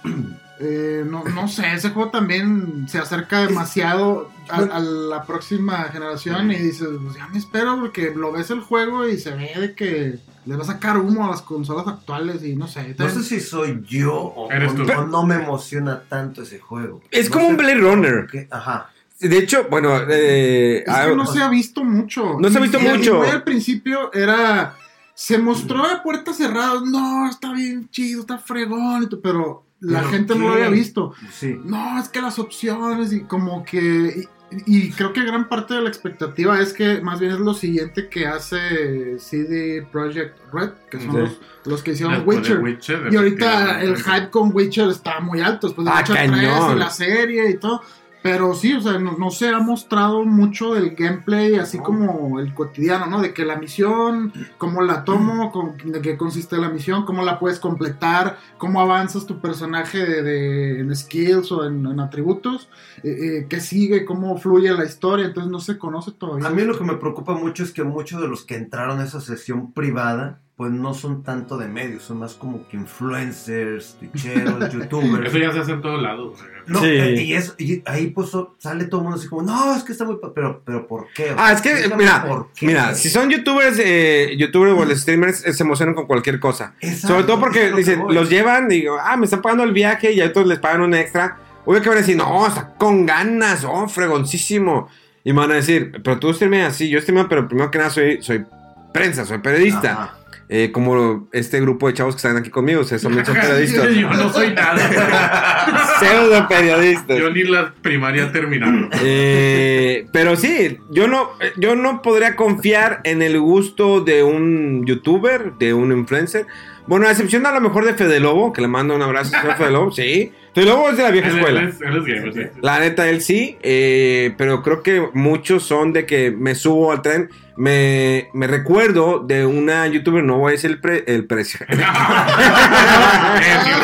Eh, 0.60 1.04
no, 1.08 1.22
no 1.22 1.46
sé, 1.46 1.72
ese 1.72 1.90
juego 1.90 2.10
también 2.10 2.86
se 2.88 2.98
acerca 2.98 3.46
demasiado 3.46 4.28
a, 4.48 4.56
a 4.56 4.80
la 4.80 5.22
próxima 5.24 5.84
generación 5.84 6.50
y 6.50 6.56
dices, 6.56 6.88
pues 7.00 7.14
ya 7.14 7.28
me 7.28 7.38
espero 7.38 7.78
porque 7.78 8.12
lo 8.12 8.32
ves 8.32 8.50
el 8.50 8.58
juego 8.62 9.06
y 9.06 9.18
se 9.18 9.30
ve 9.36 9.52
de 9.56 9.74
que 9.76 10.18
le 10.46 10.56
va 10.56 10.62
a 10.62 10.66
sacar 10.66 10.96
humo 10.98 11.24
a 11.24 11.30
las 11.30 11.42
consolas 11.42 11.86
actuales 11.86 12.42
y 12.42 12.56
no 12.56 12.66
sé. 12.66 12.96
No 12.98 13.08
sé 13.08 13.22
si 13.22 13.38
soy 13.38 13.84
yo 13.86 14.12
o, 14.16 14.50
Eres 14.50 14.74
tú. 14.74 14.82
o 14.82 15.06
no 15.06 15.24
me 15.24 15.36
emociona 15.36 16.02
tanto 16.08 16.42
ese 16.42 16.58
juego. 16.58 17.02
Es 17.12 17.28
No 17.30 17.34
como 17.34 17.44
sé 17.46 17.50
un 17.52 17.56
Blade 17.56 17.74
Runner. 17.76 18.48
Ajá. 18.50 18.90
De 19.20 19.38
hecho, 19.38 19.68
bueno, 19.70 19.96
eh, 20.10 20.78
Es 20.84 20.92
ah, 20.92 21.06
que 21.08 21.14
no 21.14 21.26
se 21.26 21.40
ha 21.40 21.48
visto 21.48 21.84
mucho. 21.84 22.36
No 22.40 22.50
se 22.50 22.58
ha 22.58 22.60
visto 22.60 22.80
Y- 22.80 22.84
y 22.84 22.88
mucho. 22.88 23.14
muy 23.18 23.28
al 23.28 23.44
principio 23.44 24.12
era. 24.12 24.74
Se 25.20 25.36
mostró 25.36 25.84
a 25.84 26.00
puertas 26.04 26.36
cerradas. 26.36 26.82
No, 26.84 27.28
está 27.28 27.52
bien 27.52 27.88
chido, 27.90 28.20
está 28.20 28.38
fregón. 28.38 29.08
Pero 29.20 29.64
la 29.80 29.98
¿Pero 30.00 30.10
gente 30.12 30.34
no 30.36 30.46
lo 30.48 30.54
había 30.54 30.68
visto. 30.68 31.12
Sí. 31.32 31.56
No, 31.64 31.98
es 31.98 32.08
que 32.08 32.22
las 32.22 32.38
opciones 32.38 33.12
y 33.12 33.22
como 33.24 33.64
que. 33.64 34.28
Y, 34.64 34.86
y 34.86 34.90
creo 34.92 35.12
que 35.12 35.24
gran 35.24 35.48
parte 35.48 35.74
de 35.74 35.82
la 35.82 35.88
expectativa 35.88 36.60
es 36.60 36.72
que 36.72 37.00
más 37.00 37.18
bien 37.18 37.32
es 37.32 37.40
lo 37.40 37.52
siguiente 37.52 38.08
que 38.08 38.28
hace 38.28 39.18
CD 39.18 39.86
Projekt 39.90 40.38
Red, 40.52 40.70
que 40.88 41.00
son 41.00 41.10
Sí. 41.10 41.16
los, 41.18 41.40
los 41.66 41.82
que 41.82 41.90
hicieron 41.90 42.14
de 42.14 42.20
Witcher. 42.20 42.60
Witcher, 42.60 43.08
Y 43.12 43.16
ahorita 43.16 43.82
el 43.82 43.96
hype 43.96 44.30
con 44.30 44.54
Witcher 44.54 44.88
está 44.88 45.18
muy 45.20 45.40
alto 45.40 45.66
después 45.66 45.84
de 45.84 45.90
Ah, 45.90 45.98
Witcher 45.98 46.16
3 46.16 46.30
cañón. 46.30 46.76
y 46.76 46.78
la 46.78 46.90
serie 46.90 47.50
y 47.50 47.58
todo. 47.58 47.82
Pero 48.20 48.52
sí, 48.54 48.72
o 48.74 48.80
sea, 48.80 48.98
no, 48.98 49.16
no 49.16 49.30
se 49.30 49.48
ha 49.48 49.60
mostrado 49.60 50.24
mucho 50.24 50.74
del 50.74 50.96
gameplay, 50.96 51.54
así 51.54 51.78
como 51.78 52.40
el 52.40 52.52
cotidiano, 52.52 53.06
¿no? 53.06 53.20
De 53.22 53.32
que 53.32 53.44
la 53.44 53.56
misión, 53.56 54.32
cómo 54.58 54.82
la 54.82 55.04
tomo, 55.04 55.52
con- 55.52 55.76
de 55.76 56.00
qué 56.02 56.16
consiste 56.16 56.56
la 56.58 56.68
misión, 56.68 57.04
cómo 57.04 57.24
la 57.24 57.38
puedes 57.38 57.60
completar, 57.60 58.36
cómo 58.58 58.80
avanzas 58.80 59.24
tu 59.26 59.40
personaje 59.40 59.98
de, 60.04 60.22
de- 60.22 60.80
en 60.80 60.94
skills 60.96 61.52
o 61.52 61.64
en, 61.64 61.86
en 61.86 62.00
atributos, 62.00 62.68
eh, 63.04 63.08
eh, 63.42 63.46
qué 63.48 63.60
sigue, 63.60 64.04
cómo 64.04 64.36
fluye 64.36 64.72
la 64.72 64.84
historia, 64.84 65.26
entonces 65.26 65.50
no 65.52 65.60
se 65.60 65.78
conoce 65.78 66.10
todavía. 66.10 66.48
A 66.48 66.50
mí 66.50 66.62
lo 66.62 66.76
que 66.76 66.84
me 66.84 66.96
preocupa 66.96 67.34
mucho 67.34 67.62
es 67.62 67.72
que 67.72 67.84
muchos 67.84 68.20
de 68.20 68.26
los 68.28 68.44
que 68.44 68.56
entraron 68.56 68.98
a 68.98 69.04
esa 69.04 69.20
sesión 69.20 69.72
privada, 69.72 70.40
pues 70.58 70.72
no 70.72 70.92
son 70.92 71.22
tanto 71.22 71.56
de 71.56 71.68
medios, 71.68 72.02
son 72.02 72.18
más 72.18 72.34
como 72.34 72.66
que 72.66 72.76
influencers, 72.76 73.96
twitcheros, 74.00 74.72
youtubers. 74.72 75.28
Eso 75.28 75.38
ya 75.38 75.52
se 75.52 75.60
hace 75.60 75.70
en 75.70 75.82
todos 75.82 76.02
lados. 76.02 76.36
No, 76.66 76.80
Sí. 76.80 76.86
eh, 76.88 77.22
y, 77.22 77.32
eso, 77.34 77.54
y 77.58 77.80
ahí 77.86 78.08
pues 78.08 78.30
sale 78.58 78.86
todo 78.86 79.02
el 79.02 79.04
mundo 79.04 79.20
así 79.20 79.28
como, 79.28 79.42
no, 79.42 79.76
es 79.76 79.84
que 79.84 79.92
está 79.92 80.04
muy... 80.04 80.16
pa-". 80.16 80.34
Pero, 80.34 80.60
pero 80.64 80.88
¿por 80.88 81.06
qué? 81.14 81.32
Ah, 81.36 81.52
es 81.52 81.60
que, 81.62 81.88
mira, 81.96 82.24
¿por 82.26 82.48
qué? 82.56 82.66
mira, 82.66 82.92
si 82.96 83.08
son 83.08 83.30
youtubers, 83.30 83.78
eh, 83.78 84.34
youtubers 84.36 84.72
o 84.76 84.84
los 84.84 84.98
streamers, 85.00 85.46
eh, 85.46 85.52
se 85.52 85.62
emocionan 85.62 85.94
con 85.94 86.06
cualquier 86.08 86.40
cosa. 86.40 86.74
Exacto, 86.80 87.06
Sobre 87.06 87.22
todo 87.22 87.38
porque 87.38 87.70
lo 87.70 87.76
dicen, 87.76 88.02
los 88.08 88.28
llevan, 88.28 88.66
digo, 88.68 88.98
ah, 89.00 89.16
me 89.16 89.26
están 89.26 89.40
pagando 89.40 89.62
el 89.62 89.72
viaje 89.72 90.10
y 90.12 90.20
a 90.20 90.26
otros 90.26 90.44
les 90.48 90.58
pagan 90.58 90.80
un 90.80 90.94
extra. 90.94 91.38
Obvio 91.66 91.80
que 91.82 91.88
van 91.88 91.98
a 91.98 92.00
decir, 92.00 92.16
no, 92.16 92.44
está 92.48 92.74
con 92.74 93.06
ganas, 93.06 93.62
oh, 93.64 93.88
fregoncísimo. 93.88 94.88
Y 95.22 95.32
me 95.32 95.38
van 95.38 95.52
a 95.52 95.54
decir, 95.54 96.00
pero 96.02 96.18
tú 96.18 96.34
streameas, 96.34 96.74
sí, 96.74 96.88
yo 96.88 97.00
streameo, 97.00 97.28
pero 97.28 97.46
primero 97.46 97.70
que 97.70 97.78
nada 97.78 97.90
soy, 97.90 98.20
soy 98.22 98.44
prensa, 98.92 99.24
soy 99.24 99.38
periodista. 99.38 99.92
Ajá. 99.92 100.17
Eh, 100.50 100.70
como 100.72 101.28
este 101.32 101.60
grupo 101.60 101.88
de 101.88 101.94
chavos 101.94 102.14
que 102.14 102.18
están 102.18 102.38
aquí 102.38 102.48
conmigo, 102.48 102.80
ustedes 102.80 103.02
son, 103.02 103.12
son 103.24 103.34
periodistas. 103.34 103.94
Yo 103.94 104.08
no 104.08 104.32
soy 104.32 104.54
nada. 104.54 105.96
Pseudo 106.00 106.48
periodistas. 106.48 107.18
Yo 107.18 107.30
ni 107.30 107.42
la 107.42 107.74
primaria 107.82 108.32
terminaron. 108.32 108.88
Eh, 109.02 110.06
pero 110.12 110.36
sí, 110.36 110.78
yo 110.90 111.06
no, 111.06 111.30
yo 111.56 111.76
no 111.76 112.00
podría 112.00 112.34
confiar 112.34 113.00
en 113.04 113.20
el 113.20 113.38
gusto 113.38 114.00
de 114.00 114.22
un 114.22 114.86
youtuber, 114.86 115.52
de 115.58 115.74
un 115.74 115.92
influencer. 115.92 116.46
Bueno, 116.88 117.06
a 117.06 117.10
excepción 117.10 117.44
a 117.46 117.52
lo 117.52 117.60
mejor 117.60 117.84
de 117.84 117.94
Fede 117.94 118.18
Lobo, 118.18 118.52
que 118.52 118.60
le 118.62 118.68
mando 118.68 118.94
un 118.96 119.02
abrazo 119.02 119.36
a 119.36 119.54
Fede 119.56 119.70
Lobo, 119.70 119.92
sí. 119.92 120.32
Fede 120.54 120.64
Lobo 120.64 120.88
es 120.90 120.96
de 120.96 121.02
la 121.02 121.10
vieja 121.10 121.28
escuela. 121.28 121.60
él 121.60 121.68
es, 121.68 121.80
él 121.80 121.96
es 121.98 122.04
gamer, 122.04 122.32
sí. 122.32 122.40
La 122.62 122.80
neta, 122.80 123.08
él 123.08 123.20
sí, 123.20 123.58
eh, 123.62 124.34
pero 124.38 124.62
creo 124.62 124.82
que 124.82 125.06
muchos 125.12 125.62
son 125.64 125.92
de 125.92 126.06
que 126.06 126.30
me 126.30 126.54
subo 126.54 126.90
al 126.92 127.02
tren. 127.02 127.28
Me, 127.56 128.28
me 128.34 128.46
recuerdo 128.46 129.18
de 129.18 129.44
una 129.44 129.86
youtuber, 129.88 130.22
no 130.24 130.38
voy 130.38 130.50
a 130.50 130.52
decir 130.52 130.70
el, 130.70 130.80
pre- 130.80 131.04
el 131.08 131.26
precio. 131.26 131.66
eh, 131.68 131.78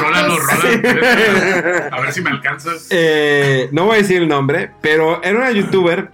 rólalo. 0.01 0.37
A 1.93 2.01
ver 2.01 2.13
si 2.13 2.21
me 2.23 2.31
alcanzas. 2.31 2.87
Eh, 2.91 3.69
no 3.73 3.85
voy 3.87 3.95
a 3.97 3.99
decir 3.99 4.23
el 4.23 4.29
nombre, 4.29 4.71
pero 4.81 5.23
era 5.23 5.39
una 5.39 5.51
youtuber 5.51 6.11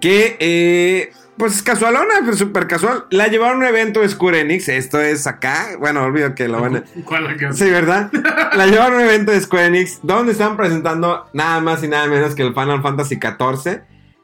que, 0.00 1.10
pues 1.38 1.62
casualona, 1.62 2.14
pero 2.24 2.36
súper 2.36 2.66
casual. 2.66 3.06
La 3.10 3.28
llevaron 3.28 3.56
a 3.56 3.60
un 3.60 3.74
evento 3.74 4.00
de 4.00 4.08
Square 4.08 4.40
Enix. 4.40 4.68
Esto 4.68 5.00
es 5.00 5.26
acá. 5.26 5.68
Bueno, 5.78 6.02
olvido 6.02 6.34
que 6.34 6.48
lo 6.48 6.60
van 6.60 6.76
a. 6.76 6.82
¿Cuál 7.04 7.24
la 7.24 7.36
canción? 7.36 7.54
Sí, 7.54 7.70
¿verdad? 7.72 8.10
La 8.54 8.66
llevaron 8.66 8.94
a 8.94 8.96
un 8.96 9.04
evento 9.04 9.32
de 9.32 9.40
Square 9.40 9.66
Enix 9.66 10.00
donde 10.02 10.32
estaban 10.32 10.56
presentando 10.56 11.26
nada 11.32 11.60
más 11.60 11.82
y 11.82 11.88
nada 11.88 12.06
menos 12.08 12.34
que 12.34 12.42
el 12.42 12.52
Final 12.54 12.82
Fantasy 12.82 13.16
XIV. 13.16 13.80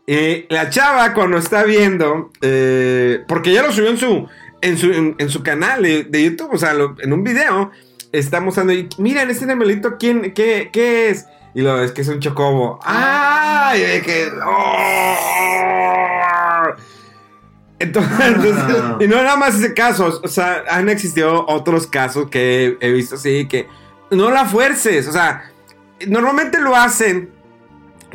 Y 0.07 0.53
la 0.53 0.69
chava, 0.69 1.15
cuando 1.15 1.39
está 1.39 1.65
viendo, 1.65 2.31
eh, 2.43 3.23
porque 3.27 3.53
ya 3.53 3.63
lo 3.63 3.73
subió 3.73 3.89
en 3.89 3.97
su, 3.97 4.29
en 4.61 4.77
su, 4.77 4.93
en, 4.93 5.15
en 5.19 5.31
su 5.31 5.43
canal 5.43 5.83
de, 5.83 6.05
de 6.05 6.25
YouTube, 6.25 6.51
o 6.53 6.59
sea, 6.59 6.75
lo- 6.75 6.95
en 7.01 7.11
un 7.15 7.25
video, 7.25 7.71
está 8.13 8.41
mostrando, 8.41 8.75
y 8.75 8.87
miren, 8.99 9.31
este 9.31 9.45
animalito, 9.45 9.97
¿quién, 9.99 10.35
qué, 10.35 10.69
qué 10.71 11.09
es? 11.09 11.25
Y 11.55 11.63
lo 11.63 11.83
es 11.83 11.93
que 11.93 12.03
es 12.03 12.09
un 12.09 12.21
chocobo. 12.21 12.81
¡Ah! 12.85 13.73
Y 13.77 13.81
de 13.81 14.03
que. 14.03 14.29
¡Oh! 14.45 15.44
Entonces, 17.85 18.55
Ah. 18.59 18.99
y 19.01 19.07
no 19.07 19.17
nada 19.17 19.37
más 19.37 19.55
ese 19.57 19.75
caso, 19.75 20.21
o 20.23 20.29
sea, 20.29 20.65
han 20.71 20.89
existido 20.89 21.45
otros 21.47 21.87
casos 21.87 22.29
que 22.31 22.77
he 22.81 22.91
visto 22.93 23.15
así, 23.17 23.47
que 23.49 23.69
no 24.11 24.31
la 24.31 24.45
fuerces. 24.45 25.07
O 25.09 25.13
sea, 25.13 25.51
normalmente 26.07 26.61
lo 26.61 26.75
hacen 26.77 27.31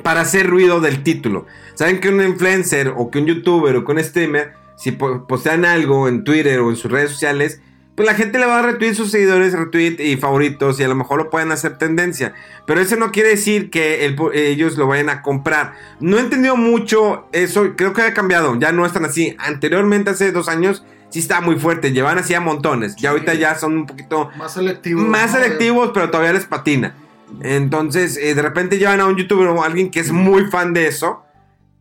para 0.04 0.22
hacer 0.22 0.48
ruido 0.48 0.80
del 0.82 1.04
título. 1.04 1.46
Saben 1.76 2.00
que 2.00 2.10
un 2.10 2.22
influencer 2.22 2.94
o 2.96 3.10
que 3.12 3.20
un 3.20 3.26
youtuber 3.26 3.76
o 3.76 3.86
que 3.86 3.92
un 3.92 4.04
streamer, 4.04 4.54
si 4.78 4.92
po- 4.92 5.26
postean 5.28 5.66
algo 5.66 6.08
en 6.08 6.24
Twitter 6.24 6.60
o 6.60 6.70
en 6.70 6.76
sus 6.76 6.92
redes 6.92 7.12
sociales, 7.12 7.62
pues 8.00 8.08
la 8.08 8.16
gente 8.16 8.40
le 8.40 8.46
va 8.46 8.60
a 8.60 8.62
retweet 8.62 8.94
sus 8.94 9.12
seguidores, 9.12 9.52
retweet 9.52 10.00
y 10.00 10.16
favoritos 10.16 10.80
y 10.80 10.84
a 10.84 10.88
lo 10.88 10.96
mejor 10.96 11.18
lo 11.18 11.30
pueden 11.30 11.52
hacer 11.52 11.78
tendencia. 11.78 12.34
Pero 12.66 12.80
eso 12.80 12.96
no 12.96 13.12
quiere 13.12 13.28
decir 13.28 13.70
que 13.70 14.06
el 14.06 14.16
ellos 14.34 14.78
lo 14.78 14.88
vayan 14.88 15.10
a 15.10 15.22
comprar. 15.22 15.74
No 16.00 16.16
he 16.16 16.22
entendido 16.22 16.56
mucho 16.56 17.28
eso, 17.34 17.76
creo 17.76 17.92
que 17.92 18.04
ha 18.04 18.14
cambiado, 18.14 18.58
ya 18.58 18.72
no 18.72 18.86
están 18.86 19.04
así. 19.04 19.36
Anteriormente, 19.38 20.12
hace 20.12 20.32
dos 20.32 20.48
años, 20.48 20.86
sí 21.10 21.20
estaba 21.20 21.42
muy 21.42 21.58
fuerte, 21.60 21.92
llevaban 21.92 22.20
así 22.20 22.34
a 22.34 22.40
montones. 22.40 22.96
Ya 22.96 23.10
ahorita 23.10 23.34
ya 23.34 23.56
son 23.56 23.74
un 23.80 23.86
poquito 23.86 24.30
Más 24.38 24.54
selectivo. 24.54 25.02
más 25.02 25.32
selectivos, 25.34 25.92
pero 25.94 26.10
todavía 26.10 26.32
les 26.32 26.46
patina. 26.46 26.96
Entonces, 27.42 28.16
eh, 28.16 28.34
de 28.34 28.42
repente 28.42 28.78
llevan 28.78 29.02
a 29.02 29.08
un 29.08 29.18
youtuber 29.18 29.50
o 29.50 29.62
a 29.62 29.66
alguien 29.66 29.92
que 29.92 30.00
es 30.00 30.14
muy 30.14 30.46
fan 30.46 30.74
de 30.74 30.88
eso 30.88 31.26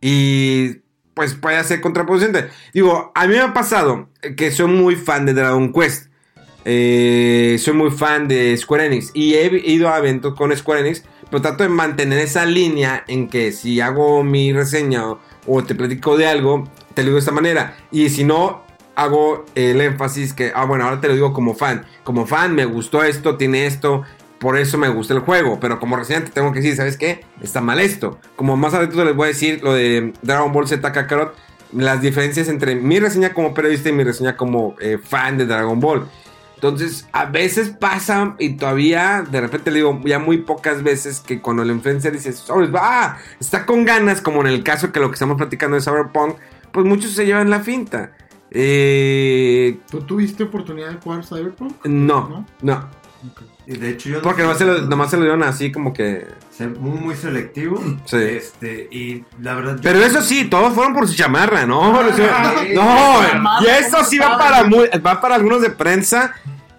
y 0.01 0.81
pues 1.13 1.33
puede 1.33 1.63
ser 1.63 1.79
contraproducente. 1.79 2.49
Digo, 2.73 3.13
a 3.15 3.25
mí 3.25 3.35
me 3.35 3.39
ha 3.39 3.53
pasado 3.53 4.09
que 4.35 4.51
soy 4.51 4.67
muy 4.67 4.97
fan 4.97 5.25
de 5.25 5.33
Dragon 5.33 5.71
Quest. 5.71 6.08
Eh, 6.65 7.57
soy 7.59 7.73
muy 7.73 7.91
fan 7.91 8.27
de 8.27 8.55
Square 8.57 8.87
Enix 8.87 9.11
y 9.13 9.35
he 9.35 9.71
ido 9.71 9.89
a 9.89 9.97
eventos 9.97 10.35
con 10.35 10.55
Square 10.55 10.81
Enix, 10.81 11.03
pero 11.29 11.41
trato 11.41 11.63
de 11.63 11.69
mantener 11.69 12.19
esa 12.19 12.45
línea 12.45 13.03
en 13.07 13.29
que 13.29 13.51
si 13.51 13.79
hago 13.79 14.23
mi 14.23 14.51
reseña 14.51 15.03
o, 15.47 15.63
te 15.63 15.75
platico 15.75 16.17
de 16.17 16.27
algo, 16.27 16.67
te 16.93 17.01
lo 17.01 17.07
digo 17.07 17.15
de 17.15 17.19
esta 17.19 17.31
manera. 17.31 17.77
Y 17.91 18.09
si 18.09 18.23
no, 18.23 18.63
hago 18.95 19.45
el 19.55 19.79
énfasis 19.79 20.33
que, 20.33 20.51
ah, 20.53 20.65
bueno, 20.65 20.83
ahora 20.83 21.01
te 21.01 21.07
lo 21.07 21.13
digo 21.13 21.33
como 21.33 21.55
fan. 21.55 21.85
Como 22.03 22.25
fan, 22.25 22.53
me 22.53 22.65
gustó 22.65 23.03
esto, 23.03 23.37
tiene 23.37 23.65
esto, 23.65 24.03
por 24.39 24.57
eso 24.57 24.77
me 24.77 24.89
gusta 24.89 25.13
el 25.13 25.21
juego. 25.21 25.59
Pero 25.59 25.79
como 25.79 25.95
reseñante 25.95 26.31
tengo 26.31 26.51
que 26.51 26.59
decir, 26.59 26.75
¿sabes 26.75 26.97
qué? 26.97 27.23
Está 27.41 27.61
mal 27.61 27.79
esto. 27.79 28.19
Como 28.35 28.57
más 28.57 28.73
adelante 28.73 29.05
les 29.05 29.15
voy 29.15 29.25
a 29.25 29.27
decir 29.29 29.63
lo 29.63 29.73
de 29.73 30.13
Dragon 30.21 30.51
Ball 30.51 30.67
Z 30.67 30.91
Kakarot, 30.91 31.35
las 31.73 32.01
diferencias 32.01 32.47
entre 32.47 32.75
mi 32.75 32.99
reseña 32.99 33.33
como 33.33 33.53
periodista 33.53 33.89
y 33.89 33.93
mi 33.93 34.03
reseña 34.03 34.35
como 34.35 34.75
eh, 34.81 34.97
fan 35.01 35.37
de 35.37 35.45
Dragon 35.45 35.79
Ball. 35.79 36.07
Entonces, 36.61 37.07
a 37.13 37.23
veces 37.25 37.69
pasa 37.69 38.35
y 38.37 38.57
todavía, 38.57 39.23
de 39.31 39.39
repente 39.39 39.71
le 39.71 39.77
digo, 39.77 40.01
ya 40.03 40.19
muy 40.19 40.39
pocas 40.39 40.83
veces 40.83 41.21
que 41.21 41.39
cuando 41.41 41.63
el 41.63 41.71
influencer 41.71 42.11
dice, 42.11 42.33
sobres, 42.33 42.73
va, 42.75 43.17
está 43.39 43.65
con 43.65 43.85
ganas, 43.85 44.19
como 44.19 44.41
en 44.41 44.47
el 44.47 44.61
caso 44.61 44.91
que 44.91 44.99
lo 44.99 45.07
que 45.09 45.13
estamos 45.13 45.37
platicando 45.37 45.75
de 45.77 45.81
Cyberpunk, 45.81 46.35
pues 46.73 46.85
muchos 46.85 47.11
se 47.11 47.25
llevan 47.25 47.49
la 47.49 47.61
finta. 47.61 48.11
Eh, 48.51 49.79
¿Tú 49.89 50.01
tuviste 50.01 50.43
oportunidad 50.43 50.89
de 50.89 50.97
jugar 50.97 51.23
Cyberpunk? 51.25 51.85
no, 51.85 52.45
no, 52.61 52.89
Y 53.65 53.77
de 53.77 53.89
hecho, 53.91 54.09
yo 54.09 54.15
no 54.17 54.21
porque 54.21 54.41
sé- 54.41 54.43
nomás 54.43 54.57
se, 54.57 54.65
lo, 54.65 54.81
nomás 54.81 55.09
se 55.11 55.15
lo 55.17 55.23
dieron 55.23 55.43
así 55.43 55.71
como 55.71 55.93
que... 55.93 56.27
muy, 56.67 56.99
muy 56.99 57.15
selectivo. 57.15 57.81
Sí. 58.05 58.17
Este, 58.17 58.87
y 58.91 59.23
la 59.41 59.53
verdad. 59.55 59.75
yo- 59.77 59.81
Pero 59.81 59.99
eso 59.99 60.21
sí, 60.21 60.45
todos 60.45 60.73
fueron 60.73 60.93
por 60.93 61.07
su 61.07 61.15
chamarra, 61.15 61.65
¿no? 61.65 61.97
Ah, 61.99 62.53
no, 62.73 63.61
y 63.61 63.67
eso 63.67 64.03
sí 64.03 64.17
va 64.19 64.25
¿cómo 64.27 64.37
para, 64.39 64.55
saben? 64.57 64.69
mu- 64.71 65.01
va 65.05 65.21
para 65.21 65.35
algunos 65.35 65.61
de 65.61 65.69
prensa 65.69 66.33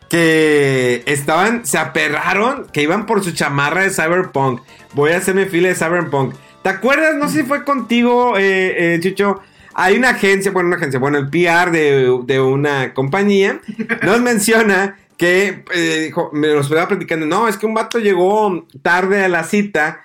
que 0.08 1.02
estaban, 1.06 1.64
se 1.64 1.78
aperraron, 1.78 2.66
que 2.72 2.82
iban 2.82 3.06
por 3.06 3.22
su 3.22 3.30
chamarra 3.32 3.82
de 3.82 3.90
Cyberpunk. 3.90 4.60
Voy 4.92 5.12
a 5.12 5.18
hacerme 5.18 5.46
fila 5.46 5.68
de 5.68 5.74
Cyberpunk. 5.76 6.34
¿Te 6.62 6.68
acuerdas? 6.68 7.14
No 7.16 7.28
sé 7.28 7.42
si 7.42 7.46
fue 7.46 7.64
contigo, 7.64 8.36
eh, 8.36 8.94
eh, 8.96 9.00
Chucho. 9.00 9.40
Hay 9.72 9.96
una 9.96 10.10
agencia, 10.10 10.50
bueno, 10.50 10.66
una 10.66 10.76
agencia, 10.76 10.98
bueno, 10.98 11.16
el 11.18 11.30
PR 11.30 11.70
de, 11.70 12.20
de 12.24 12.40
una 12.40 12.92
compañía 12.92 13.60
nos 14.02 14.20
menciona 14.20 14.96
que 15.20 15.64
eh, 15.74 16.04
dijo, 16.06 16.30
me 16.32 16.48
los 16.48 16.64
estaba 16.66 16.88
platicando, 16.88 17.26
no, 17.26 17.46
es 17.46 17.58
que 17.58 17.66
un 17.66 17.74
vato 17.74 17.98
llegó 17.98 18.66
tarde 18.80 19.22
a 19.22 19.28
la 19.28 19.44
cita 19.44 20.00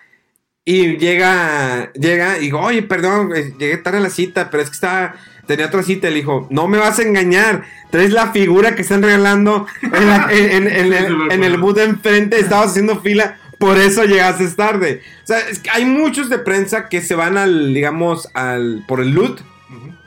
y 0.66 0.98
llega, 0.98 1.94
llega 1.94 2.38
y 2.38 2.42
digo, 2.42 2.60
oye, 2.60 2.84
perdón, 2.84 3.32
eh, 3.34 3.54
llegué 3.58 3.78
tarde 3.78 4.00
a 4.00 4.02
la 4.02 4.10
cita, 4.10 4.50
pero 4.52 4.62
es 4.62 4.70
que 4.70 4.74
estaba, 4.76 5.16
tenía 5.48 5.68
otra 5.68 5.84
cita. 5.84 6.10
Le 6.10 6.18
dijo, 6.18 6.48
no 6.50 6.68
me 6.68 6.78
vas 6.80 7.00
a 7.00 7.04
engañar, 7.04 7.64
traes 7.92 8.12
la 8.12 8.34
figura 8.34 8.76
que 8.76 8.82
están 8.82 9.02
regalando 9.04 9.66
en, 9.84 10.10
la- 10.10 10.28
en- 10.32 10.68
en- 10.68 10.68
en 10.68 10.94
el, 10.94 11.44
el 11.44 11.58
booth 11.60 11.78
de 11.78 11.86
enfrente, 11.86 12.38
estabas 12.38 12.72
haciendo 12.72 13.00
fila, 13.00 13.38
por 13.58 13.78
eso 13.78 14.04
llegaste 14.04 14.46
tarde. 14.50 15.02
O 15.24 15.28
sea, 15.28 15.40
es 15.50 15.60
que 15.60 15.70
hay 15.70 15.86
muchos 15.86 16.30
de 16.30 16.40
prensa 16.40 16.90
que 16.90 17.00
se 17.02 17.16
van 17.16 17.38
al, 17.38 17.74
digamos, 17.74 18.30
al, 18.34 18.84
por 18.86 19.00
el 19.00 19.12
loot 19.12 19.40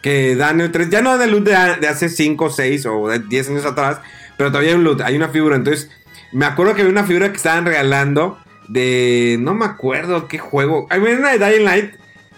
que 0.03 0.37
dan 0.37 0.61
el 0.61 0.71
3. 0.71 0.91
Ya 0.91 1.01
no 1.01 1.17
dan 1.17 1.23
el 1.29 1.31
loot 1.31 1.45
de, 1.45 1.57
de 1.81 1.89
hace 1.89 2.11
5, 2.11 2.51
6 2.51 2.85
o 2.87 3.09
de 3.09 3.21
10 3.21 3.49
años 3.51 3.65
atrás, 3.65 4.01
pero 4.39 4.51
todavía 4.51 4.71
hay 4.71 4.77
un 4.79 4.85
loot, 4.85 5.03
hay 5.03 5.17
una 5.17 5.29
figura. 5.29 5.57
Entonces, 5.57 5.91
me 6.33 6.47
acuerdo 6.47 6.75
que 6.75 6.81
había 6.81 6.93
una 6.93 7.05
figura 7.05 7.29
que 7.31 7.37
estaban 7.37 7.67
regalando 7.67 8.39
de. 8.69 9.37
No 9.41 9.53
me 9.53 9.67
acuerdo 9.67 10.27
qué 10.29 10.39
juego. 10.39 10.87
Había 10.89 11.17
una 11.17 11.33
de 11.37 11.39
Dying 11.39 11.65
Light. 11.65 11.95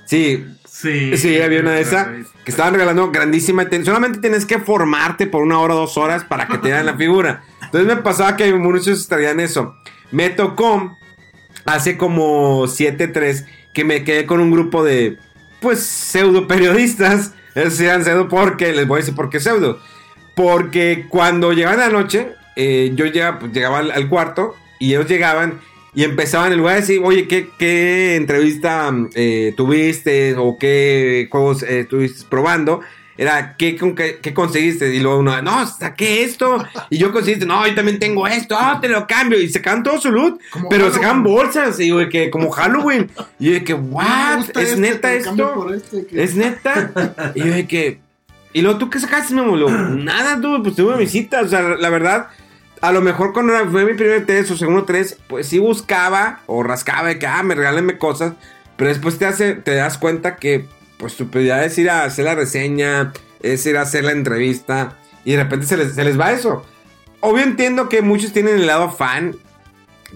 Sí, 0.07 0.45
Sí. 0.65 1.17
sí, 1.19 1.41
había 1.43 1.61
una 1.61 1.73
de 1.73 1.83
esas 1.83 2.07
que 2.45 2.51
estaban 2.51 2.73
regalando 2.73 3.11
grandísima. 3.11 3.67
Solamente 3.85 4.19
tienes 4.21 4.47
que 4.47 4.59
formarte 4.59 5.27
por 5.27 5.43
una 5.43 5.59
hora 5.61 5.75
o 5.75 5.79
dos 5.79 5.97
horas 5.99 6.25
para 6.25 6.47
que 6.49 6.59
te 6.59 6.69
den 6.71 6.87
la 6.87 6.95
figura. 6.97 7.43
Entonces 7.65 7.87
me 7.95 8.03
pasaba 8.03 8.37
que 8.37 8.53
muchos 8.55 9.07
traían 9.07 9.41
eso. 9.41 9.75
Me 10.11 10.31
tocó 10.31 10.97
hace 11.67 11.99
como 11.99 12.67
7-3 12.67 13.47
que 13.75 13.85
me 13.85 14.03
quedé 14.05 14.25
con 14.27 14.41
un 14.41 14.51
grupo 14.51 14.83
de, 14.83 15.19
pues, 15.61 15.81
pseudo 15.81 16.47
periodistas. 16.49 17.35
Decían 17.55 18.05
pseudo 18.05 18.29
porque, 18.29 18.73
les 18.73 18.87
voy 18.87 18.99
a 18.99 19.01
decir 19.01 19.15
por 19.15 19.29
qué 19.29 19.39
pseudo. 19.39 19.81
Porque 20.41 21.05
cuando 21.09 21.53
llegaban 21.53 21.81
la 21.81 21.91
noche, 21.91 22.29
eh, 22.57 22.93
yo 22.95 23.05
llegaba, 23.05 23.39
pues, 23.39 23.53
llegaba 23.53 23.79
al, 23.81 23.91
al 23.91 24.09
cuarto 24.09 24.55
y 24.79 24.95
ellos 24.95 25.07
llegaban 25.07 25.61
y 25.95 26.05
empezaban 26.05 26.53
en 26.53 26.59
lugar 26.59 26.77
de 26.77 26.81
decir, 26.81 27.01
oye, 27.05 27.29
¿qué, 27.29 27.51
qué 27.59 28.17
entrevista 28.17 28.91
eh, 29.15 29.53
tuviste 29.57 30.35
o 30.37 30.57
qué 30.59 31.29
juegos 31.31 31.63
eh, 31.63 31.81
estuviste 31.81 32.25
probando? 32.29 32.81
Era, 33.19 33.55
¿qué, 33.59 33.77
con 33.77 33.95
qué, 33.95 34.19
qué 34.23 34.33
conseguiste? 34.33 34.95
Y 34.95 35.01
luego 35.01 35.19
uno, 35.19 35.43
no, 35.43 35.67
saqué 35.67 36.23
esto. 36.23 36.65
Y 36.89 36.97
yo 36.97 37.13
conseguiste, 37.13 37.45
no, 37.45 37.67
yo 37.67 37.75
también 37.75 37.99
tengo 37.99 38.27
esto. 38.27 38.57
Ah, 38.59 38.79
te 38.81 38.89
lo 38.89 39.07
cambio. 39.07 39.39
Y 39.39 39.51
sacaban 39.51 39.83
todo 39.83 40.01
su 40.01 40.11
loot. 40.11 40.41
Como 40.51 40.71
Pero 40.71 40.85
Halloween. 40.85 41.03
sacaban 41.03 41.23
bolsas. 41.23 41.81
Y 41.81 41.89
yo 41.89 42.09
que, 42.09 42.31
como 42.31 42.51
Halloween. 42.51 43.11
Y 43.39 43.53
yo 43.53 43.63
que, 43.63 43.75
what? 43.75 44.39
¿Es 44.57 44.71
este, 44.71 44.77
neta 44.81 45.09
te 45.09 45.19
lo 45.19 45.25
cambio 45.25 45.75
esto? 45.75 45.99
este, 45.99 46.23
¿Es 46.23 46.35
neta? 46.35 47.33
y 47.35 47.41
yo 47.41 47.69
que. 47.69 48.01
¿Y 48.53 48.63
luego 48.63 48.79
tú 48.79 48.91
qué 48.91 48.99
sacaste, 48.99 49.35
Memo? 49.35 49.57
Luego, 49.57 49.77
Nada, 49.79 50.41
tú, 50.41 50.63
pues 50.63 50.75
tuve 50.77 50.97
mi 50.97 51.07
cita. 51.07 51.43
O 51.43 51.49
sea, 51.49 51.63
la 51.63 51.91
verdad, 51.91 52.29
a 52.81 52.93
lo 52.93 53.01
mejor 53.01 53.33
cuando 53.33 53.53
fue 53.71 53.85
mi 53.85 53.95
primer 53.95 54.27
test 54.27 54.51
o 54.51 54.57
segundo 54.57 54.85
test, 54.85 55.19
pues 55.29 55.47
sí 55.47 55.59
buscaba 55.59 56.41
o 56.47 56.63
rascaba 56.63 57.09
de 57.09 57.19
que, 57.19 57.27
ah, 57.27 57.43
me 57.43 57.55
regálenme 57.55 57.99
cosas. 57.99 58.35
Pero 58.77 58.89
después 58.89 59.19
te, 59.19 59.27
hace, 59.27 59.55
te 59.55 59.75
das 59.75 59.99
cuenta 59.99 60.37
que, 60.37 60.67
pues 60.99 61.17
tu 61.17 61.29
prioridad 61.29 61.65
es 61.65 61.77
ir 61.79 61.91
a 61.91 62.05
hacer 62.05 62.25
la 62.25 62.35
reseña, 62.35 63.13
es 63.43 63.65
ir 63.67 63.77
a 63.77 63.83
hacer 63.83 64.05
la 64.05 64.13
entrevista. 64.13 64.97
Y 65.25 65.33
de 65.33 65.43
repente 65.43 65.67
se 65.67 65.77
les, 65.77 65.95
se 65.95 66.05
les 66.05 66.19
va 66.19 66.33
eso. 66.33 66.65
Obvio 67.21 67.45
entiendo 67.45 67.89
que 67.89 68.03
muchos 68.03 68.33
tienen 68.33 68.57
el 68.57 68.67
lado 68.67 68.91
fan. 68.91 69.37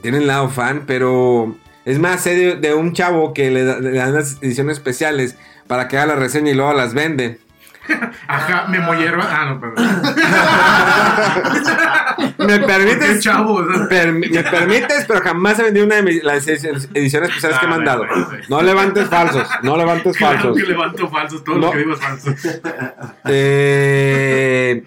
Tienen 0.03 0.23
el 0.23 0.27
lado 0.27 0.49
fan, 0.49 0.85
pero 0.87 1.57
es 1.85 1.99
más, 1.99 2.23
sé 2.23 2.35
de, 2.35 2.57
de 2.57 2.75
un 2.75 2.95
chavo 2.95 3.33
que 3.33 3.51
le, 3.51 3.81
le 3.81 3.93
dan 3.93 4.15
las 4.15 4.43
ediciones 4.43 4.79
especiales 4.79 5.37
para 5.69 5.87
que 5.87 5.99
haga 5.99 6.15
la 6.15 6.17
reseña 6.17 6.51
y 6.51 6.55
luego 6.55 6.73
las 6.73 6.95
vende. 6.95 7.39
Ajá, 8.27 8.67
Memo 8.69 8.95
Hierba. 8.95 9.29
Ah, 9.31 9.45
no, 9.51 9.61
perdón. 9.61 10.03
¿Me 12.49 12.59
Qué 12.61 12.67
permites? 12.67 13.21
chavo. 13.23 13.55
o 13.55 13.65
sea, 13.73 13.83
Permi- 13.89 14.31
me 14.31 14.43
permites, 14.43 15.05
pero 15.07 15.21
jamás 15.21 15.59
he 15.59 15.65
vendido 15.65 15.87
una 15.87 15.97
de 15.97 16.03
mis- 16.03 16.23
las 16.23 16.47
ediciones 16.49 16.85
especiales 17.31 17.59
que 17.59 17.67
me 17.67 17.75
han 17.75 17.83
Ah, 17.83 17.85
dado. 17.85 18.07
bueno, 18.07 18.29
sí. 18.31 18.37
No 18.49 18.63
levantes 18.63 19.09
falsos, 19.09 19.49
no 19.63 19.77
levantes 19.77 20.17
Claro 20.17 20.35
falsos. 20.39 20.57
que 20.57 20.63
levanto 20.69 21.09
falsos, 21.11 21.45
todo 21.45 21.57
No. 21.57 21.67
lo 21.67 21.73
que 21.73 21.79
digo 21.79 21.93
es 21.95 22.01
falso. 22.01 22.31
Eh, 23.27 24.85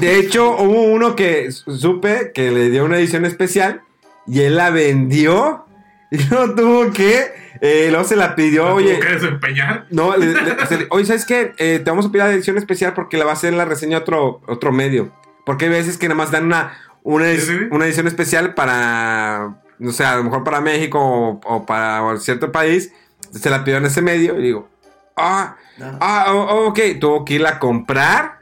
de 0.00 0.18
hecho, 0.18 0.56
hubo 0.58 0.82
uno 0.84 1.14
que 1.16 1.50
supe 1.50 2.32
que 2.34 2.50
le 2.50 2.70
dio 2.70 2.84
una 2.84 2.98
edición 2.98 3.24
especial 3.24 3.82
y 4.26 4.40
él 4.42 4.56
la 4.56 4.70
vendió 4.70 5.66
y 6.10 6.18
no 6.30 6.54
tuvo 6.54 6.92
que. 6.92 7.42
Eh, 7.62 7.86
luego 7.90 8.04
se 8.04 8.16
la 8.16 8.34
pidió, 8.34 8.74
oye. 8.74 8.96
Tengo 8.96 9.00
que 9.06 9.12
desempeñar. 9.14 9.86
No, 9.90 10.16
le- 10.16 10.34
le- 10.34 10.66
se 10.68 10.86
oye, 10.90 11.06
¿sabes 11.06 11.24
qué? 11.24 11.54
Eh, 11.58 11.80
te 11.82 11.90
vamos 11.90 12.04
a 12.06 12.10
pedir 12.12 12.24
la 12.26 12.32
edición 12.32 12.58
especial 12.58 12.92
porque 12.92 13.16
la 13.16 13.24
va 13.24 13.30
a 13.30 13.34
hacer 13.34 13.52
en 13.52 13.58
la 13.58 13.64
reseña 13.64 13.98
otro, 13.98 14.40
otro 14.46 14.72
medio. 14.72 15.10
Porque 15.46 15.64
hay 15.66 15.70
veces 15.70 15.96
que 15.96 16.08
nada 16.08 16.18
más 16.18 16.30
dan 16.30 16.44
una, 16.46 16.76
una, 17.02 17.26
edi- 17.26 17.38
Sí, 17.38 17.46
sí. 17.58 17.58
una 17.70 17.86
edición 17.86 18.06
especial 18.08 18.54
para, 18.54 19.54
no 19.78 19.92
sé, 19.92 20.04
a 20.04 20.16
lo 20.16 20.24
mejor 20.24 20.44
para 20.44 20.60
México 20.60 20.98
o, 21.00 21.40
o 21.44 21.64
para 21.66 22.16
cierto 22.18 22.52
país. 22.52 22.92
Se 23.32 23.48
la 23.48 23.64
pidió 23.64 23.78
en 23.78 23.86
ese 23.86 24.02
medio 24.02 24.38
y 24.38 24.42
digo, 24.42 24.68
ah, 25.16 25.56
ah, 26.00 26.26
oh, 26.34 26.66
ok. 26.66 26.78
Tuvo 27.00 27.24
que 27.24 27.34
irla 27.34 27.50
a 27.50 27.58
comprar 27.58 28.40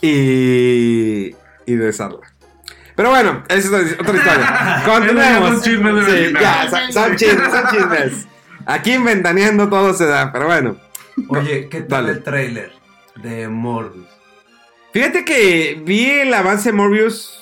y, 0.00 1.34
y 1.66 1.76
besarla. 1.76 2.20
Pero 2.94 3.10
bueno, 3.10 3.42
esa 3.48 3.80
es 3.80 3.92
otra- 3.98 4.02
otra 4.02 4.16
historia. 4.16 4.82
Continuemos. 4.86 5.50
Son 5.50 5.62
chismes 5.62 5.94
de 5.94 6.02
Sí, 6.04 6.12
vecindad. 6.12 6.40
ya, 6.40 6.70
son, 6.70 6.92
son 6.92 7.16
chismes, 7.16 7.50
son 7.50 7.66
chismes. 7.70 8.28
Aquí 8.66 8.92
en 8.92 9.04
Ventaneando 9.04 9.68
todo 9.68 9.92
se 9.94 10.06
da, 10.06 10.32
pero 10.32 10.46
bueno. 10.46 10.76
Oye, 11.28 11.68
¿qué 11.68 11.80
tal 11.82 12.06
Dale. 12.06 12.18
el 12.18 12.22
trailer 12.22 12.72
de 13.16 13.48
Morbius? 13.48 14.06
Fíjate 14.92 15.24
que 15.24 15.80
vi 15.84 16.10
el 16.10 16.32
avance 16.34 16.70
de 16.70 16.76
Morbius 16.76 17.38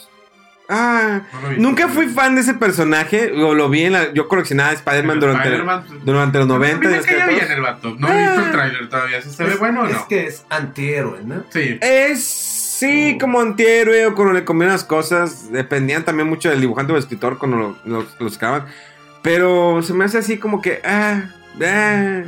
Ah, 0.72 1.22
No 1.58 1.70
nunca 1.70 1.88
fui 1.88 2.06
fan 2.06 2.36
de 2.36 2.42
ese 2.42 2.54
personaje. 2.54 3.28
Lo, 3.34 3.54
lo 3.54 3.68
vi 3.68 3.82
en 3.82 3.92
la. 3.92 4.12
Yo 4.12 4.28
coleccionaba 4.28 4.70
Spider-Man 4.70 5.18
durante, 5.18 5.42
Spider-Man, 5.48 5.84
pues, 5.88 6.04
durante 6.04 6.38
los 6.38 6.46
90. 6.46 6.78
Me 6.88 6.92
y 6.94 6.96
los 6.96 7.06
caía 7.06 7.26
bien 7.26 7.38
90. 7.38 7.54
el 7.54 7.60
vato. 7.60 7.96
No 7.98 8.08
he 8.08 8.22
visto 8.22 8.40
el 8.46 8.52
tráiler 8.52 8.88
todavía. 8.88 9.20
¿Si 9.20 9.30
se 9.30 9.42
ve 9.42 9.56
bueno 9.56 9.80
o 9.82 9.86
Es 9.86 9.94
no? 9.94 10.06
que 10.06 10.26
es 10.28 10.44
antihéroe, 10.48 11.24
¿no? 11.24 11.42
Sí. 11.50 11.76
Es 11.80 12.22
sí, 12.24 13.18
como 13.20 13.40
antihéroe 13.40 14.06
o 14.06 14.14
cuando 14.14 14.32
le 14.32 14.44
comían 14.44 14.70
las 14.70 14.84
cosas. 14.84 15.50
Dependían 15.50 16.04
también 16.04 16.28
mucho 16.28 16.48
del 16.50 16.60
dibujante 16.60 16.92
o 16.92 16.96
escritor 16.96 17.38
cuando 17.38 17.56
lo, 17.56 17.76
lo, 17.84 18.06
lo 18.20 18.30
sacaban. 18.30 18.66
Pero 19.22 19.82
se 19.82 19.92
me 19.94 20.04
hace 20.04 20.18
así 20.18 20.38
como 20.38 20.60
que. 20.62 20.80
Ah, 20.84 21.30
ah. 21.62 22.22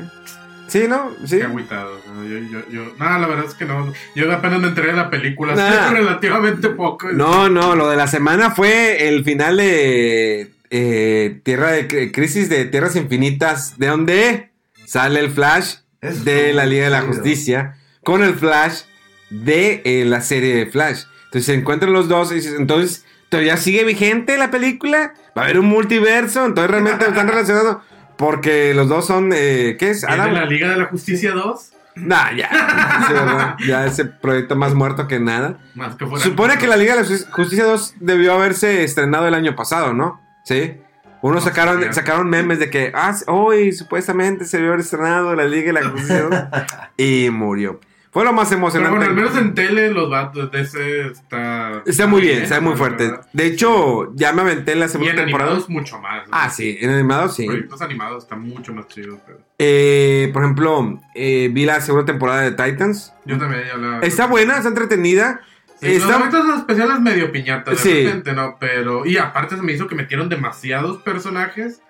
Sí, 0.68 0.84
¿no? 0.88 1.11
Sí. 1.26 1.36
Qué 1.38 1.45
agüitado. 1.45 2.01
¿no? 2.14 2.24
Yo, 2.24 2.38
yo, 2.38 2.61
yo... 2.70 2.95
No, 2.99 3.18
la 3.18 3.26
verdad 3.26 3.45
es 3.47 3.53
que 3.55 3.66
no. 3.66 3.93
Yo 4.14 4.32
apenas 4.32 4.59
me 4.61 4.68
enteré 4.68 4.88
de 4.88 4.93
la 4.95 5.11
película. 5.11 5.55
Nah. 5.55 5.90
Relativamente 5.93 6.70
poco. 6.70 7.12
No, 7.12 7.51
no, 7.51 7.74
lo 7.76 7.90
de 7.90 7.97
la 7.97 8.07
semana 8.07 8.53
fue 8.53 9.09
el 9.09 9.22
final 9.22 9.59
de 9.59 10.51
eh, 10.70 11.40
Tierra 11.43 11.72
de 11.72 11.88
Cri- 11.88 12.11
Crisis 12.12 12.49
de 12.49 12.64
Tierras 12.64 12.97
Infinitas, 12.97 13.78
de 13.78 13.86
donde 13.88 14.51
sale 14.86 15.20
el 15.20 15.30
Flash 15.30 15.74
Eso 16.01 16.24
de 16.24 16.55
la 16.55 16.64
Liga 16.64 16.84
de 16.84 16.90
la. 16.90 17.03
Justicia 17.03 17.76
con 18.03 18.22
el 18.22 18.34
Flash 18.34 18.82
de 19.28 19.82
eh, 19.84 20.05
la 20.07 20.22
serie 20.22 20.55
de 20.57 20.66
Flash. 20.66 21.03
Entonces 21.26 21.47
se 21.47 21.55
encuentran 21.55 21.93
los 21.93 22.09
dos 22.09 22.32
y 22.32 22.36
dices, 22.36 22.55
entonces 22.59 23.05
todavía 23.33 23.57
sigue 23.57 23.83
vigente 23.85 24.37
la 24.37 24.51
película, 24.51 25.14
va 25.37 25.41
a 25.43 25.45
haber 25.47 25.59
un 25.59 25.64
multiverso, 25.66 26.45
entonces 26.45 26.70
realmente 26.70 27.07
están 27.07 27.26
relacionados 27.28 27.78
porque 28.18 28.74
los 28.74 28.89
dos 28.91 29.07
son, 29.07 29.30
eh, 29.35 29.76
¿qué 29.80 29.89
es? 29.91 30.03
¿Es 30.03 30.07
de 30.07 30.12
Adam. 30.12 30.35
la 30.35 30.45
Liga 30.45 30.68
de 30.68 30.76
la 30.76 30.85
Justicia 30.85 31.33
2? 31.33 31.72
Nah, 31.97 32.30
ya, 32.33 33.57
ya 33.66 33.87
ese 33.87 34.05
proyecto 34.05 34.55
más 34.55 34.74
muerto 34.74 35.09
que 35.09 35.18
nada. 35.18 35.57
Más 35.74 35.97
que 35.97 36.07
fuera. 36.07 36.22
Supone 36.22 36.59
que 36.59 36.66
la 36.66 36.76
Liga 36.76 36.95
de 36.95 37.03
la 37.03 37.09
Justi- 37.09 37.26
Justicia 37.30 37.64
2 37.64 37.95
debió 38.01 38.35
haberse 38.35 38.85
estrenado 38.85 39.26
el 39.26 39.35
año 39.35 39.57
pasado, 39.57 39.95
¿no? 39.95 40.20
Sí. 40.45 40.76
Unos 41.22 41.45
No 41.45 41.51
sacaron, 41.51 41.95
sacaron 41.95 42.28
memes 42.28 42.59
de 42.59 42.68
que, 42.68 42.93
ah, 42.95 43.14
hoy 43.28 43.72
supuestamente 43.72 44.45
se 44.45 44.59
debió 44.59 44.72
haber 44.72 44.80
estrenado 44.85 45.35
la 45.35 45.45
Liga 45.45 45.72
de 45.72 45.72
la 45.80 45.89
Justicia 45.89 46.22
2 46.22 46.35
y 46.99 47.30
murió. 47.30 47.80
Fue 48.12 48.24
lo 48.24 48.32
más 48.34 48.48
Pero 48.50 48.58
emocionante. 48.58 48.96
bueno, 48.98 49.10
al 49.10 49.16
menos 49.16 49.36
en 49.38 49.54
tele 49.54 49.90
los 49.90 50.10
vatos 50.10 50.50
de 50.52 50.60
ese 50.60 51.06
está. 51.06 51.82
Está 51.86 52.06
muy 52.06 52.20
bien, 52.20 52.42
está 52.42 52.60
muy 52.60 52.72
la 52.72 52.76
fuerte. 52.76 53.04
verdad. 53.08 53.26
De 53.32 53.46
hecho, 53.46 54.14
ya 54.14 54.34
me 54.34 54.42
aventé 54.42 54.72
en 54.72 54.80
la 54.80 54.86
Y 54.86 54.88
segunda 54.90 55.12
en 55.12 55.16
temporada. 55.16 55.50
animados 55.52 55.70
mucho 55.70 55.98
más. 55.98 56.28
¿no? 56.28 56.30
Ah, 56.36 56.50
sí, 56.50 56.76
en 56.80 56.90
animados 56.90 57.34
sí. 57.36 57.46
Proyectos 57.46 57.80
animados 57.80 58.24
están 58.24 58.42
mucho 58.42 58.74
más 58.74 58.86
chidos. 58.88 59.18
Pero... 59.24 59.38
Eh, 59.58 60.28
por 60.34 60.42
ejemplo, 60.42 61.00
eh, 61.14 61.48
vi 61.52 61.64
la 61.64 61.80
segunda 61.80 62.04
temporada 62.04 62.42
de 62.42 62.50
Titans. 62.50 63.14
Yo 63.24 63.38
también 63.38 63.62
ya 63.66 63.72
hablaba. 63.72 64.00
Está 64.00 64.26
buena, 64.26 64.56
está 64.58 64.68
entretenida. 64.68 65.40
Sí, 65.80 65.86
Los 65.94 66.02
está... 66.04 66.18
efectos 66.18 66.58
especiales 66.58 67.00
medio 67.00 67.32
piñatas 67.32 67.82
de 67.82 67.90
Sí. 67.90 68.04
repente, 68.04 68.34
¿no? 68.34 68.56
Pero. 68.60 69.06
Y 69.06 69.16
aparte 69.16 69.56
se 69.56 69.62
me 69.62 69.72
hizo 69.72 69.86
que 69.88 69.94
metieron 69.94 70.28
demasiados 70.28 70.98
personajes. 71.02 71.80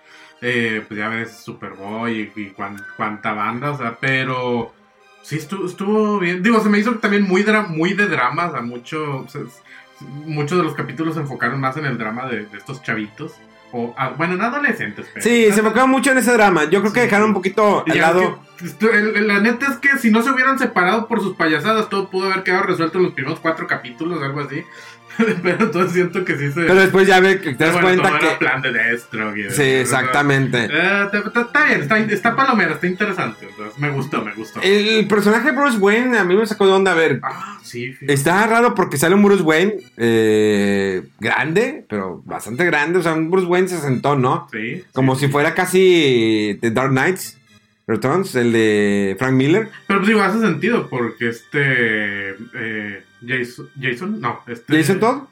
Eh, 0.41 0.85
pues 0.87 0.99
ya 0.99 1.09
ves 1.09 1.37
Superboy 1.37 2.31
y, 2.37 2.41
y 2.41 2.51
cuan- 2.51 2.83
cuánta 2.97 3.33
banda, 3.33 3.73
o 3.73 3.77
sea, 3.77 3.97
pero. 4.01 4.73
Sí, 5.23 5.37
estuvo, 5.37 5.67
estuvo 5.67 6.19
bien. 6.19 6.43
Digo, 6.43 6.61
se 6.61 6.69
me 6.69 6.79
hizo 6.79 6.93
también 6.97 7.23
muy, 7.23 7.43
dra- 7.45 7.67
muy 7.67 7.95
de 7.95 8.07
drama, 8.09 8.47
o 8.49 8.53
sea, 8.53 8.61
mucho. 8.63 9.19
o 9.21 9.29
sea, 9.29 9.43
es- 9.43 9.63
muchos 10.27 10.59
de 10.59 10.65
los 10.65 10.75
capítulos 10.75 11.15
se 11.15 11.21
enfocaron 11.21 11.61
más 11.61 11.77
en 11.77 11.85
el 11.87 11.97
drama 11.97 12.27
de, 12.27 12.47
de 12.47 12.59
estos 12.59 12.83
chavitos. 12.83 13.33
O, 13.75 13.95
ah, 13.97 14.13
bueno, 14.19 14.35
en 14.35 14.43
adolescentes, 14.43 15.07
pero. 15.15 15.25
Sí, 15.25 15.51
se 15.53 15.61
enfocaron 15.61 15.89
mucho 15.91 16.11
en 16.11 16.19
ese 16.19 16.33
drama. 16.33 16.65
Yo 16.65 16.81
creo 16.81 16.93
que 16.93 17.01
Sí. 17.01 17.07
dejaron 17.07 17.29
un 17.29 17.35
poquito 17.35 17.85
al 17.89 17.99
lado. 17.99 18.41
que- 18.79 18.87
el- 18.91 19.27
la 19.27 19.41
neta 19.41 19.67
es 19.67 19.79
que 19.79 19.97
si 19.99 20.11
no 20.11 20.23
se 20.23 20.31
hubieran 20.31 20.59
separado 20.59 21.09
por 21.09 21.21
sus 21.21 21.35
payasadas, 21.37 21.89
todo 21.89 22.11
pudo 22.11 22.27
haber 22.31 22.43
quedado 22.45 22.65
resuelto 22.65 22.99
en 22.99 23.05
los 23.05 23.13
primeros 23.15 23.41
cuatro 23.41 23.67
capítulos, 23.67 24.23
algo 24.23 24.41
así. 24.41 24.63
Pero 25.43 25.65
entonces 25.65 25.93
siento 25.93 26.25
que 26.25 26.37
sí 26.37 26.49
se. 26.53 26.63
Pero 26.63 26.75
después 26.75 27.07
ya 27.07 27.21
ve 27.21 27.41
que 27.41 27.55
te 27.55 27.65
das 27.65 27.81
Bueno, 27.81 28.03
cuenta 28.03 28.19
que. 28.19 28.37
plan 28.37 28.63
de 28.63 28.73
Destro. 28.73 29.33
Sí, 29.51 29.63
exactamente. 29.63 30.69
Eh, 30.71 31.09
está, 31.13 31.65
bien, 31.67 31.81
está, 31.83 31.99
está 31.99 32.37
palomera, 32.37 32.73
está 32.75 32.87
interesante. 32.87 33.47
entonces, 33.49 33.79
me 33.79 33.91
gustó, 33.91 34.25
me 34.25 34.33
gustó. 34.35 34.61
El 34.63 35.07
personaje 35.09 35.51
de 35.51 35.57
Bruce 35.57 35.79
Wayne 35.79 36.19
a 36.19 36.25
mí 36.25 36.37
me 36.37 36.47
sacó 36.47 36.67
de 36.67 36.73
onda. 36.73 36.93
A 36.93 36.95
ver, 36.95 37.21
Ah, 37.23 37.59
sí, 37.63 37.95
está 38.09 38.47
raro 38.47 38.75
porque 38.75 38.97
sale 38.97 39.15
un 39.15 39.23
Bruce 39.23 39.43
Wayne 39.43 39.77
eh, 39.97 41.03
grande, 41.21 41.85
pero 41.89 42.23
bastante 42.25 42.65
grande. 42.65 42.99
O 42.99 43.03
sea, 43.03 43.15
un 43.15 43.31
Bruce 43.31 43.47
Wayne 43.47 43.69
se 43.69 43.79
sentó, 43.79 44.17
¿no? 44.17 44.49
Sí, 44.53 44.83
Como 44.93 45.15
sí, 45.15 45.27
si 45.27 45.33
fuera 45.33 45.55
casi 45.55 46.59
The 46.61 46.71
Dark 46.71 46.91
Knights 46.91 47.39
Returns, 47.93 48.35
el 48.35 48.53
de 48.53 49.17
Frank 49.19 49.35
Miller. 49.35 49.69
Pero 49.87 50.01
pues 50.01 50.09
digo, 50.09 50.23
hace 50.23 50.41
sentido 50.41 50.89
porque 50.89 51.29
este. 51.29 52.31
eh, 52.55 53.05
Jason, 53.27 53.69
Jason, 53.81 54.21
no. 54.21 54.41
Este, 54.47 54.77
Jason 54.77 54.99
Todd, 55.01 55.23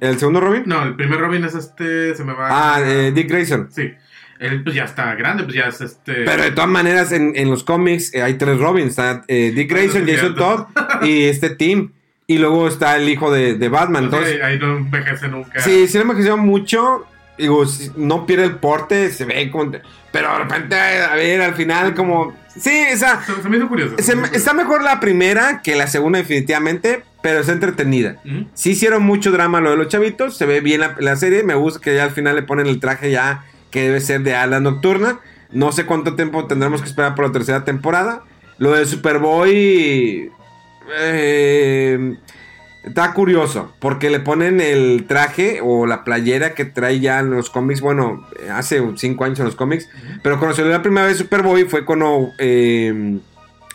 el 0.00 0.18
segundo 0.18 0.40
Robin. 0.40 0.62
No, 0.66 0.82
el 0.82 0.94
primer 0.94 1.18
Robin 1.20 1.44
es 1.44 1.54
este. 1.54 2.14
Se 2.14 2.24
me 2.24 2.32
va. 2.32 2.48
Ah, 2.76 2.80
eh, 2.82 3.12
Dick 3.14 3.28
Grayson. 3.28 3.68
Sí. 3.70 3.92
Él 4.40 4.62
pues 4.64 4.74
ya 4.74 4.84
está 4.84 5.14
grande, 5.14 5.44
pues 5.44 5.54
ya 5.56 5.68
es 5.68 5.80
este. 5.80 6.24
Pero 6.24 6.42
de 6.42 6.50
todas 6.50 6.68
maneras, 6.68 7.12
en, 7.12 7.32
en 7.36 7.50
los 7.50 7.62
cómics 7.64 8.12
eh, 8.14 8.22
hay 8.22 8.34
tres 8.34 8.58
Robins. 8.58 8.90
Está 8.90 9.22
eh, 9.28 9.52
Dick 9.54 9.70
Grayson, 9.70 10.06
Jason. 10.06 10.34
Todd 10.34 10.66
y 11.02 11.24
este 11.24 11.50
Tim. 11.50 11.92
Y 12.26 12.38
luego 12.38 12.66
está 12.68 12.96
el 12.96 13.08
hijo 13.08 13.30
de, 13.30 13.54
de 13.54 13.68
Batman. 13.68 14.04
Entonces, 14.04 14.34
Entonces, 14.34 14.52
ahí, 14.54 14.58
no 14.58 14.78
envejece 14.78 15.28
nunca. 15.28 15.60
sí, 15.60 15.86
sí 15.86 15.98
le 15.98 16.02
envejeció 16.02 16.36
mucho. 16.38 17.04
Digo, 17.38 17.64
no 17.96 18.26
pierde 18.26 18.44
el 18.44 18.56
porte, 18.56 19.10
se 19.10 19.24
ve 19.24 19.50
como... 19.50 19.72
Pero 20.12 20.32
de 20.32 20.38
repente, 20.38 20.76
a 20.76 21.14
ver, 21.16 21.40
al 21.42 21.54
final 21.54 21.94
como... 21.94 22.32
Sí, 22.56 22.70
o 22.94 22.96
sea, 22.96 23.20
Se, 23.24 23.42
se 23.42 23.48
me 23.48 23.56
hizo 23.56 23.68
curioso. 23.68 23.96
se- 23.98 24.16
está 24.32 24.52
mejor 24.54 24.82
la 24.84 25.00
primera 25.00 25.60
que 25.62 25.74
la 25.74 25.88
segunda 25.88 26.20
definitivamente, 26.20 27.02
pero 27.20 27.40
está 27.40 27.50
entretenida. 27.52 28.16
Sí 28.54 28.70
hicieron 28.70 29.02
mucho 29.02 29.32
drama 29.32 29.60
lo 29.60 29.70
de 29.70 29.76
los 29.76 29.88
chavitos, 29.88 30.36
se 30.36 30.46
ve 30.46 30.60
bien 30.60 30.78
la, 30.80 30.94
la 31.00 31.16
serie, 31.16 31.42
me 31.42 31.54
gusta 31.54 31.80
que 31.80 31.96
ya 31.96 32.04
al 32.04 32.12
final 32.12 32.36
le 32.36 32.42
ponen 32.42 32.68
el 32.68 32.78
traje 32.78 33.10
ya 33.10 33.44
que 33.72 33.82
debe 33.82 34.00
ser 34.00 34.20
de 34.22 34.36
ala 34.36 34.60
nocturna. 34.60 35.18
No 35.50 35.72
sé 35.72 35.84
cuánto 35.86 36.14
tiempo 36.14 36.46
tendremos 36.46 36.80
que 36.80 36.88
esperar 36.88 37.16
por 37.16 37.26
la 37.26 37.32
tercera 37.32 37.64
temporada. 37.64 38.22
Lo 38.58 38.70
de 38.70 38.86
Superboy 38.86 40.30
eh, 40.96 42.16
está 42.84 43.12
curioso, 43.12 43.72
porque 43.78 44.10
le 44.10 44.20
ponen 44.20 44.60
el 44.60 45.06
traje 45.08 45.60
o 45.62 45.86
la 45.86 46.04
playera 46.04 46.54
que 46.54 46.64
trae 46.64 47.00
ya 47.00 47.20
en 47.20 47.30
los 47.30 47.50
cómics, 47.50 47.80
bueno, 47.80 48.26
hace 48.52 48.82
cinco 48.96 49.24
años 49.24 49.38
en 49.40 49.46
los 49.46 49.56
cómics, 49.56 49.88
pero 50.22 50.38
cuando 50.38 50.56
salió 50.56 50.70
la 50.70 50.82
primera 50.82 51.06
vez 51.06 51.18
Superboy 51.18 51.64
fue 51.64 51.84
cuando... 51.84 52.30
eh, 52.38 53.18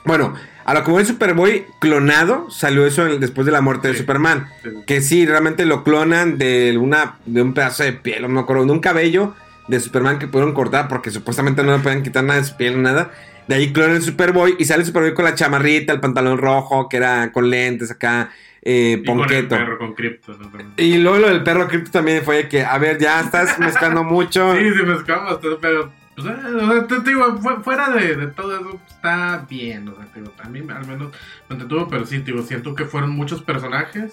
bueno, 0.05 0.34
a 0.66 0.74
lo 0.74 0.84
que 0.84 0.91
voy 0.91 1.03
Superboy 1.03 1.66
clonado, 1.80 2.49
salió 2.51 2.86
eso 2.86 3.05
en- 3.07 3.20
después 3.20 3.45
de 3.45 3.51
la 3.51 3.60
muerte 3.62 3.88
de. 3.89 3.97
Superman. 3.97 4.47
Sí. 4.64 4.70
Que 4.86 5.01
sí, 5.01 5.26
realmente 5.26 5.66
lo 5.66 5.84
clonan 5.84 6.38
de, 6.38 6.78
una, 6.78 7.18
de 7.26 7.41
un 7.41 7.53
pedazo 7.53 7.84
de 7.84 7.93
piel, 7.93 8.22
no 8.22 8.30
me 8.30 8.39
acuerdo, 8.39 8.66
de 8.66 8.72
un 8.72 8.80
cabello 8.80 9.34
de 9.68 9.80
Superman 9.80 10.20
que 10.20 10.28
pudieron 10.28 10.53
cortar 10.53 10.88
porque 10.88 11.12
supuestamente 11.12 11.64
no 11.64 11.76
le 11.76 11.84
pueden 11.84 12.01
quitar 12.03 12.24
nada 12.24 12.39
de 12.39 12.45
su 12.45 12.55
piel, 12.55 12.82
nada. 12.82 13.12
De 13.47 13.55
ahí 13.55 13.74
clonan 13.74 13.97
el 13.97 14.03
Superboy 14.03 14.55
y 14.60 14.66
sale 14.66 14.86
Superboy 14.86 15.14
con 15.16 15.26
la 15.26 15.36
chamarrita, 15.36 15.91
el 15.91 15.99
pantalón 15.99 16.38
rojo, 16.38 16.88
que 16.88 16.97
era 16.97 17.32
con 17.32 17.49
lentes 17.49 17.89
acá, 17.91 18.30
eh, 18.62 18.97
Y 19.01 19.05
con 19.05 19.20
el 19.20 19.26
ponqueto. 19.26 19.49
perro, 19.49 19.78
con 19.78 19.93
Crypto. 19.93 20.32
¿no? 20.34 20.49
También. 20.49 20.74
Y 20.78 20.97
luego 20.97 21.18
lo 21.20 21.30
del 21.30 21.43
perro 21.43 21.68
cripto 21.68 21.91
también 21.91 22.24
fue 22.24 22.47
que, 22.47 22.64
a 22.64 22.78
ver, 22.78 22.97
ya 22.97 23.22
estás 23.22 23.57
mezclando 23.60 24.03
mucho. 24.03 24.53
Sí, 24.57 24.72
sí, 24.78 24.84
me 24.84 24.95
escapa 24.95 25.24
bastante, 25.34 25.57
pero. 25.62 25.91
Pues, 26.16 26.28
eh, 26.28 26.32
o 26.53 26.72
sea, 26.72 26.88
te, 26.88 27.10
digo, 27.10 27.38
fu- 27.38 27.64
fuera 27.64 27.89
de, 27.91 28.16
de 28.18 28.28
todo 28.28 28.53
eso, 28.60 28.80
está 28.89 29.45
bien. 29.49 29.88
O 29.88 29.95
sea, 29.95 30.05
te 30.07 30.20
digo, 30.20 30.34
a 30.43 30.49
mí 30.49 30.60
al 30.60 30.86
menos 30.86 31.12
me 31.47 31.55
entretuvo, 31.55 31.88
pero 31.88 32.05
sí, 32.05 32.20
te 32.20 32.32
digo, 32.32 32.43
siento 32.43 32.76
que 32.76 32.84
fueron 32.84 33.12
muchos 33.12 33.41
personajes 33.41 34.12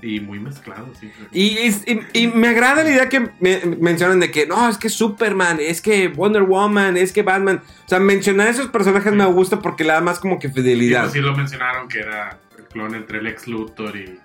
y 0.00 0.20
muy 0.20 0.38
mezclados. 0.38 0.96
Sí, 0.98 1.10
Y, 1.32 1.58
y- 1.58 2.00
y 2.14 2.26
me 2.28 2.48
agrada 2.48 2.82
la 2.84 2.90
idea 2.90 3.08
que 3.10 3.28
me- 3.40 3.60
mencionan 3.80 4.20
de 4.20 4.30
que 4.30 4.46
no, 4.46 4.68
es 4.70 4.78
que 4.78 4.88
Superman, 4.88 5.58
es 5.60 5.82
que 5.82 6.08
Wonder 6.08 6.44
Woman, 6.44 6.96
es 6.96 7.12
que 7.12 7.22
Batman. 7.22 7.60
O 7.84 7.88
sea, 7.88 7.98
mencionar 7.98 8.48
esos 8.48 8.68
personajes 8.68 9.12
me 9.12 9.26
gusta 9.26 9.58
porque 9.60 9.84
le 9.84 9.92
da 9.92 10.00
más 10.00 10.18
como 10.20 10.38
que 10.38 10.48
fidelidad. 10.48 11.02
pues 11.02 11.12
sí 11.12 11.20
lo 11.20 11.36
mencionaron 11.36 11.88
que 11.88 11.98
era 11.98 12.38
clon 12.72 12.94
entre 12.94 13.18
el 13.18 13.26
ex 13.26 13.46
Luthor 13.48 13.96
y. 13.96 14.18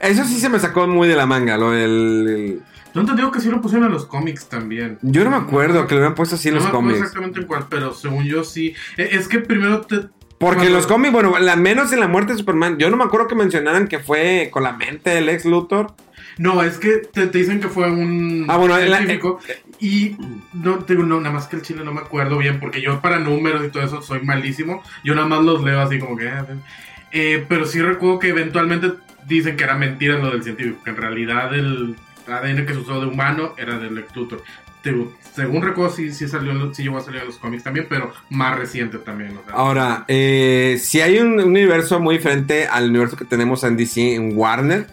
Eso 0.00 0.24
sí 0.24 0.38
se 0.38 0.48
me 0.48 0.58
sacó 0.60 0.86
muy 0.86 1.08
de 1.08 1.16
la 1.16 1.26
manga, 1.26 1.56
lo 1.56 1.72
del... 1.72 1.90
el- 2.28 2.62
Yo 2.94 3.00
entendido 3.00 3.32
que 3.32 3.40
sí 3.40 3.50
lo 3.50 3.60
pusieron 3.60 3.86
en 3.88 3.92
los 3.92 4.06
cómics 4.06 4.48
también. 4.48 4.98
Yo 5.02 5.24
no 5.24 5.30
me 5.30 5.36
acuerdo 5.36 5.86
que 5.86 5.94
lo 5.94 6.00
hubieran 6.00 6.14
puesto 6.14 6.36
así 6.36 6.48
en 6.48 6.54
No 6.54 6.60
los 6.60 6.70
cómics. 6.70 6.98
exactamente 6.98 7.40
en 7.40 7.46
cuál, 7.46 7.66
pero 7.68 7.92
según 7.94 8.24
yo 8.24 8.44
sí. 8.44 8.74
Eh, 8.96 9.08
Es 9.12 9.26
que 9.28 9.40
primero 9.40 9.80
te. 9.80 10.02
Porque 10.38 10.66
en 10.68 10.72
los 10.72 10.86
cómics, 10.86 11.12
bueno, 11.12 11.36
la 11.40 11.56
menos 11.56 11.92
en 11.92 11.98
la 11.98 12.06
muerte 12.06 12.30
de 12.32 12.38
Superman, 12.38 12.78
yo 12.78 12.90
no 12.90 12.96
me 12.96 13.02
acuerdo 13.02 13.26
que 13.26 13.34
mencionaran 13.34 13.88
que 13.88 13.98
fue 13.98 14.50
con 14.52 14.62
la 14.62 14.72
mente 14.72 15.10
del 15.10 15.28
ex 15.28 15.44
Luthor. 15.44 15.94
No, 16.38 16.62
es 16.62 16.78
que 16.78 16.98
te, 16.98 17.26
te 17.26 17.38
dicen 17.38 17.58
que 17.60 17.66
fue 17.66 17.90
un 17.90 18.46
Ah, 18.48 18.56
bueno, 18.56 18.78
en 18.78 18.88
la- 18.88 18.98
científico. 18.98 19.40
y 19.80 20.16
no, 20.52 20.78
te 20.84 20.92
digo, 20.94 21.04
no, 21.04 21.20
nada 21.20 21.34
más 21.34 21.48
que 21.48 21.56
el 21.56 21.62
chile 21.62 21.82
no 21.84 21.92
me 21.92 22.00
acuerdo 22.00 22.38
bien, 22.38 22.60
porque 22.60 22.80
yo 22.80 23.00
para 23.00 23.18
números 23.18 23.64
y 23.66 23.70
todo 23.70 23.82
eso 23.82 24.00
soy 24.00 24.20
malísimo. 24.22 24.80
Yo 25.02 25.16
nada 25.16 25.26
más 25.26 25.42
los 25.42 25.64
leo 25.64 25.80
así 25.80 25.98
como 25.98 26.16
que. 26.16 26.30
Eh, 27.12 27.44
pero 27.48 27.66
sí 27.66 27.80
recuerdo 27.80 28.18
que 28.18 28.28
eventualmente 28.28 28.92
dicen 29.26 29.56
que 29.56 29.64
era 29.64 29.76
mentira 29.76 30.18
lo 30.18 30.30
del 30.30 30.42
científico, 30.42 30.82
que 30.84 30.90
en 30.90 30.96
realidad 30.96 31.54
el 31.54 31.96
ADN 32.26 32.66
que 32.66 32.72
se 32.74 32.80
usó 32.80 33.00
de 33.00 33.06
humano 33.06 33.54
era 33.58 33.78
del 33.78 34.04
digo, 34.84 35.12
según 35.34 35.62
recuerdo, 35.62 35.94
sí, 35.94 36.12
sí, 36.12 36.28
salió, 36.28 36.72
sí 36.72 36.82
llegó 36.82 36.98
a 36.98 37.00
salir 37.02 37.20
en 37.20 37.26
los 37.26 37.36
cómics 37.36 37.62
también, 37.64 37.86
pero 37.88 38.12
más 38.30 38.58
reciente 38.58 38.98
también. 38.98 39.38
Ahora, 39.52 40.04
eh, 40.08 40.78
si 40.80 41.00
hay 41.00 41.18
un, 41.18 41.32
un 41.34 41.48
universo 41.50 42.00
muy 42.00 42.16
diferente 42.16 42.66
al 42.66 42.88
universo 42.90 43.16
que 43.16 43.24
tenemos 43.24 43.64
en 43.64 43.76
DC, 43.76 44.14
en 44.14 44.36
Warner, 44.36 44.86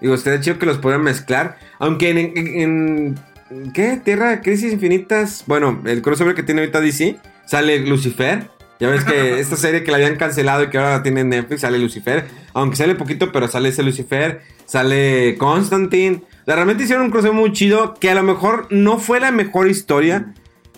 Digo, 0.00 0.14
estaría 0.14 0.40
chido 0.40 0.58
que 0.60 0.66
los 0.66 0.78
pudieran 0.78 1.02
mezclar. 1.02 1.58
Aunque 1.80 2.10
en, 2.10 2.18
en- 2.18 3.16
en- 3.50 3.72
¿Qué? 3.72 4.00
Tierra 4.04 4.40
Crisis 4.42 4.72
Infinitas. 4.72 5.42
Bueno, 5.46 5.82
el 5.86 6.02
crossover 6.02 6.36
que 6.36 6.44
tiene 6.44 6.60
ahorita 6.60 6.80
DC. 6.80 7.18
Sale 7.46 7.80
Lucifer. 7.80 8.48
Ya 8.80 8.88
ves 8.88 9.04
que 9.04 9.38
esta 9.40 9.56
serie 9.56 9.82
que 9.82 9.90
la 9.90 9.96
habían 9.96 10.16
cancelado 10.16 10.64
y 10.64 10.70
que 10.70 10.78
ahora 10.78 10.96
la 10.96 11.02
tiene 11.02 11.20
en 11.20 11.28
Netflix, 11.30 11.62
sale 11.62 11.78
Lucifer. 11.78 12.26
Aunque 12.54 12.76
sale 12.76 12.94
poquito, 12.94 13.32
pero 13.32 13.48
sale 13.48 13.70
ese 13.70 13.82
Lucifer. 13.82 14.42
Sale 14.64 15.36
Constantine. 15.38 16.22
O 16.42 16.44
sea, 16.44 16.56
realmente 16.56 16.84
hicieron 16.84 17.06
un 17.06 17.10
crossover 17.10 17.34
muy 17.34 17.52
chido. 17.52 17.94
Que 17.94 18.10
a 18.10 18.14
lo 18.14 18.22
mejor 18.22 18.66
no 18.70 18.98
fue 18.98 19.20
la 19.20 19.30
mejor 19.30 19.68
historia. 19.68 20.32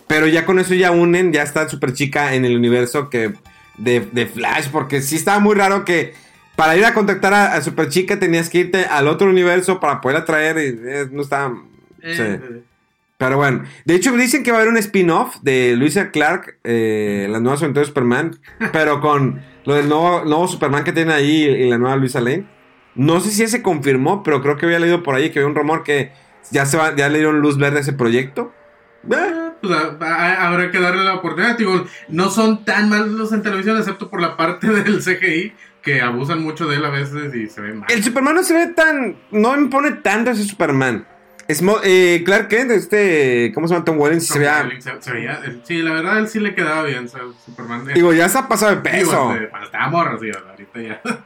Pero 0.07 0.27
ya 0.27 0.45
con 0.45 0.59
eso 0.59 0.73
ya 0.73 0.91
unen. 0.91 1.31
Ya 1.33 1.43
está 1.43 1.67
super 1.69 1.93
chica 1.93 2.33
en 2.33 2.45
el 2.45 2.55
universo 2.55 3.09
que 3.09 3.33
de, 3.77 3.99
de 4.11 4.25
Flash. 4.25 4.69
Porque 4.71 5.01
sí 5.01 5.15
estaba 5.15 5.39
muy 5.39 5.55
raro 5.55 5.85
que 5.85 6.13
para 6.55 6.77
ir 6.77 6.85
a 6.85 6.93
contactar 6.93 7.33
a, 7.33 7.53
a 7.55 7.61
Super 7.61 7.89
Chica 7.89 8.19
tenías 8.19 8.49
que 8.49 8.59
irte 8.59 8.85
al 8.85 9.07
otro 9.07 9.29
universo 9.29 9.79
para 9.79 10.01
poder 10.01 10.17
atraer. 10.17 10.57
Y, 10.57 10.89
eh, 10.89 11.07
no 11.11 11.21
estaba. 11.21 11.55
Eh, 12.01 12.39
sí. 12.39 12.61
Pero 13.21 13.37
bueno, 13.37 13.61
de 13.85 13.93
hecho 13.93 14.11
dicen 14.17 14.41
que 14.43 14.49
va 14.51 14.57
a 14.57 14.61
haber 14.61 14.71
un 14.71 14.79
spin-off 14.79 15.35
de 15.43 15.75
Luisa 15.77 16.09
Clark, 16.09 16.57
eh, 16.63 17.27
las 17.29 17.39
nuevas 17.39 17.61
aventuras 17.61 17.85
de 17.87 17.91
Superman, 17.91 18.39
pero 18.73 18.99
con 18.99 19.43
lo 19.65 19.75
del 19.75 19.87
nuevo, 19.87 20.25
nuevo 20.25 20.47
Superman 20.47 20.83
que 20.83 20.91
tiene 20.91 21.13
ahí 21.13 21.43
y 21.43 21.69
la 21.69 21.77
nueva 21.77 21.97
Luisa 21.97 22.19
Lane. 22.19 22.47
No 22.95 23.19
sé 23.19 23.29
si 23.29 23.45
se 23.47 23.61
confirmó, 23.61 24.23
pero 24.23 24.41
creo 24.41 24.57
que 24.57 24.65
había 24.65 24.79
leído 24.79 25.03
por 25.03 25.13
ahí 25.13 25.29
que 25.29 25.37
había 25.37 25.49
un 25.49 25.53
rumor 25.55 25.83
que 25.83 26.11
ya 26.49 26.65
se 26.65 26.77
va, 26.77 26.95
ya 26.95 27.09
le 27.09 27.19
dieron 27.19 27.41
luz 27.41 27.59
verde 27.59 27.77
a 27.77 27.81
ese 27.81 27.93
proyecto. 27.93 28.51
Eh, 29.07 29.51
pues, 29.61 29.71
a- 29.71 29.97
a- 30.03 30.47
habrá 30.47 30.71
que 30.71 30.79
darle 30.79 31.03
la 31.03 31.13
oportunidad. 31.13 31.55
Digo, 31.59 31.85
no 32.09 32.31
son 32.31 32.65
tan 32.65 32.89
malos 32.89 33.31
en 33.33 33.43
televisión, 33.43 33.77
excepto 33.77 34.09
por 34.09 34.19
la 34.19 34.35
parte 34.35 34.65
del 34.71 34.99
CGI, 34.99 35.53
que 35.83 36.01
abusan 36.01 36.41
mucho 36.41 36.67
de 36.67 36.77
él 36.77 36.85
a 36.85 36.89
veces 36.89 37.35
y 37.35 37.47
se 37.47 37.61
ve 37.61 37.73
mal. 37.75 37.87
El 37.91 38.03
Superman 38.03 38.33
no 38.33 38.41
se 38.43 38.55
ve 38.55 38.67
tan. 38.73 39.15
No 39.29 39.55
impone 39.55 39.91
tanto 39.91 40.31
ese 40.31 40.43
Superman. 40.43 41.05
Es 41.51 41.61
mo- 41.61 41.79
eh, 41.83 42.21
Clark 42.25 42.47
Kent, 42.47 42.71
este. 42.71 43.51
¿Cómo 43.53 43.67
se 43.67 43.73
llama 43.73 43.85
Tom 43.85 43.99
Welling? 43.99 44.21
Sí 44.21 44.33
se 44.33 44.39
vea. 44.39 44.69
Se- 44.79 45.01
se 45.01 45.11
veía- 45.11 45.41
el- 45.43 45.61
sí, 45.63 45.81
la 45.81 45.93
verdad, 45.93 46.19
él 46.19 46.27
sí 46.27 46.39
le 46.39 46.55
quedaba 46.55 46.83
bien, 46.83 47.07
Superman. 47.45 47.89
eh, 47.89 47.93
Digo, 47.93 48.13
ya 48.13 48.29
se 48.29 48.37
ha 48.37 48.47
pasado 48.47 48.75
de 48.75 48.91
digo, 48.91 49.09
peso. 49.11 49.33
este, 49.33 49.49
cuando 49.49 49.65
estaba 49.65 49.87
morro, 49.89 50.19
sí, 50.19 50.29
ahorita 50.31 50.81
ya. 50.81 51.01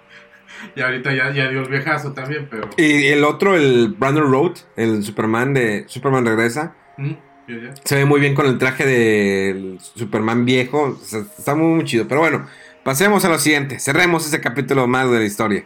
Y 0.75 0.81
ahorita 0.81 1.13
ya, 1.13 1.31
ya 1.31 1.49
dio 1.49 1.61
el 1.61 1.69
viejazo 1.69 2.13
también, 2.13 2.47
pero. 2.49 2.69
Y 2.77 3.07
el 3.07 3.23
otro, 3.23 3.55
el 3.55 3.93
Brandon 3.97 4.31
Road, 4.31 4.53
el 4.77 5.03
Superman 5.03 5.53
de 5.53 5.83
Superman 5.87 6.25
Regresa. 6.25 6.73
Mm. 6.97 7.11
Se 7.83 7.95
ve 7.97 8.05
muy 8.05 8.19
bien 8.19 8.33
con 8.33 8.47
el 8.47 8.57
traje 8.57 8.85
del 8.85 9.77
Superman 9.79 10.45
viejo. 10.45 10.97
o 10.99 11.05
sea, 11.05 11.19
está 11.37 11.53
muy, 11.53 11.75
muy 11.75 11.85
chido. 11.85 12.07
Pero 12.07 12.21
bueno, 12.21 12.47
pasemos 12.83 13.23
a 13.25 13.29
lo 13.29 13.37
siguiente. 13.37 13.79
Cerremos 13.79 14.25
ese 14.25 14.41
capítulo 14.41 14.87
más 14.87 15.11
de 15.11 15.19
la 15.19 15.25
historia. 15.25 15.65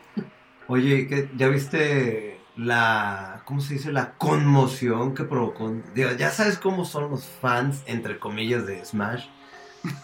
Oye, 0.68 1.08
¿qué- 1.08 1.30
¿ya 1.38 1.48
viste 1.48 2.38
la, 2.58 3.39
¿cómo 3.50 3.60
se 3.62 3.74
dice? 3.74 3.92
La 3.92 4.12
conmoción 4.14 5.16
que 5.16 5.24
provocó. 5.24 5.74
Digo, 5.96 6.12
ya 6.18 6.30
sabes 6.30 6.60
cómo 6.60 6.86
son 6.86 7.10
los 7.10 7.26
fans, 7.42 7.82
entre 7.88 8.20
comillas, 8.20 8.68
de 8.68 8.86
Smash. 8.86 9.26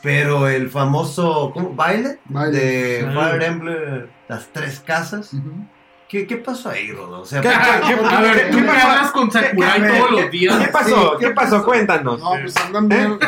Pero 0.02 0.48
el 0.50 0.70
famoso, 0.70 1.52
¿cómo? 1.54 1.76
¿Baile? 1.76 2.20
Baile. 2.26 2.58
De 2.60 3.00
Sí. 3.02 3.06
Fire 3.14 3.44
Emblem, 3.44 4.08
las 4.28 4.48
tres 4.52 4.80
casas. 4.80 5.30
¿Qué, 6.10 6.26
qué 6.26 6.38
pasó 6.38 6.70
ahí, 6.70 6.92
Rodo? 6.92 7.22
O 7.22 7.26
sea, 7.26 7.42
¿Qué- 7.42 7.50
qué- 7.50 7.96
qué- 7.96 8.16
A 8.16 8.22
ver, 8.22 8.52
tú 8.52 8.58
qué 8.64 8.70
hablas 8.70 9.12
con 9.12 9.32
Sakurai 9.32 9.82
ver, 9.82 9.98
todos 9.98 10.10
¿qué- 10.10 10.22
los 10.22 10.32
días. 10.32 10.56
¿Qué 10.58 10.68
pasó? 10.68 11.18
Sí, 11.20 11.26
¿Qué 11.26 11.32
pasó? 11.32 11.64
Cuéntanos. 11.66 12.20
No, 12.20 12.30
pues 12.42 12.56
andan 12.58 12.90
bien. 12.90 13.20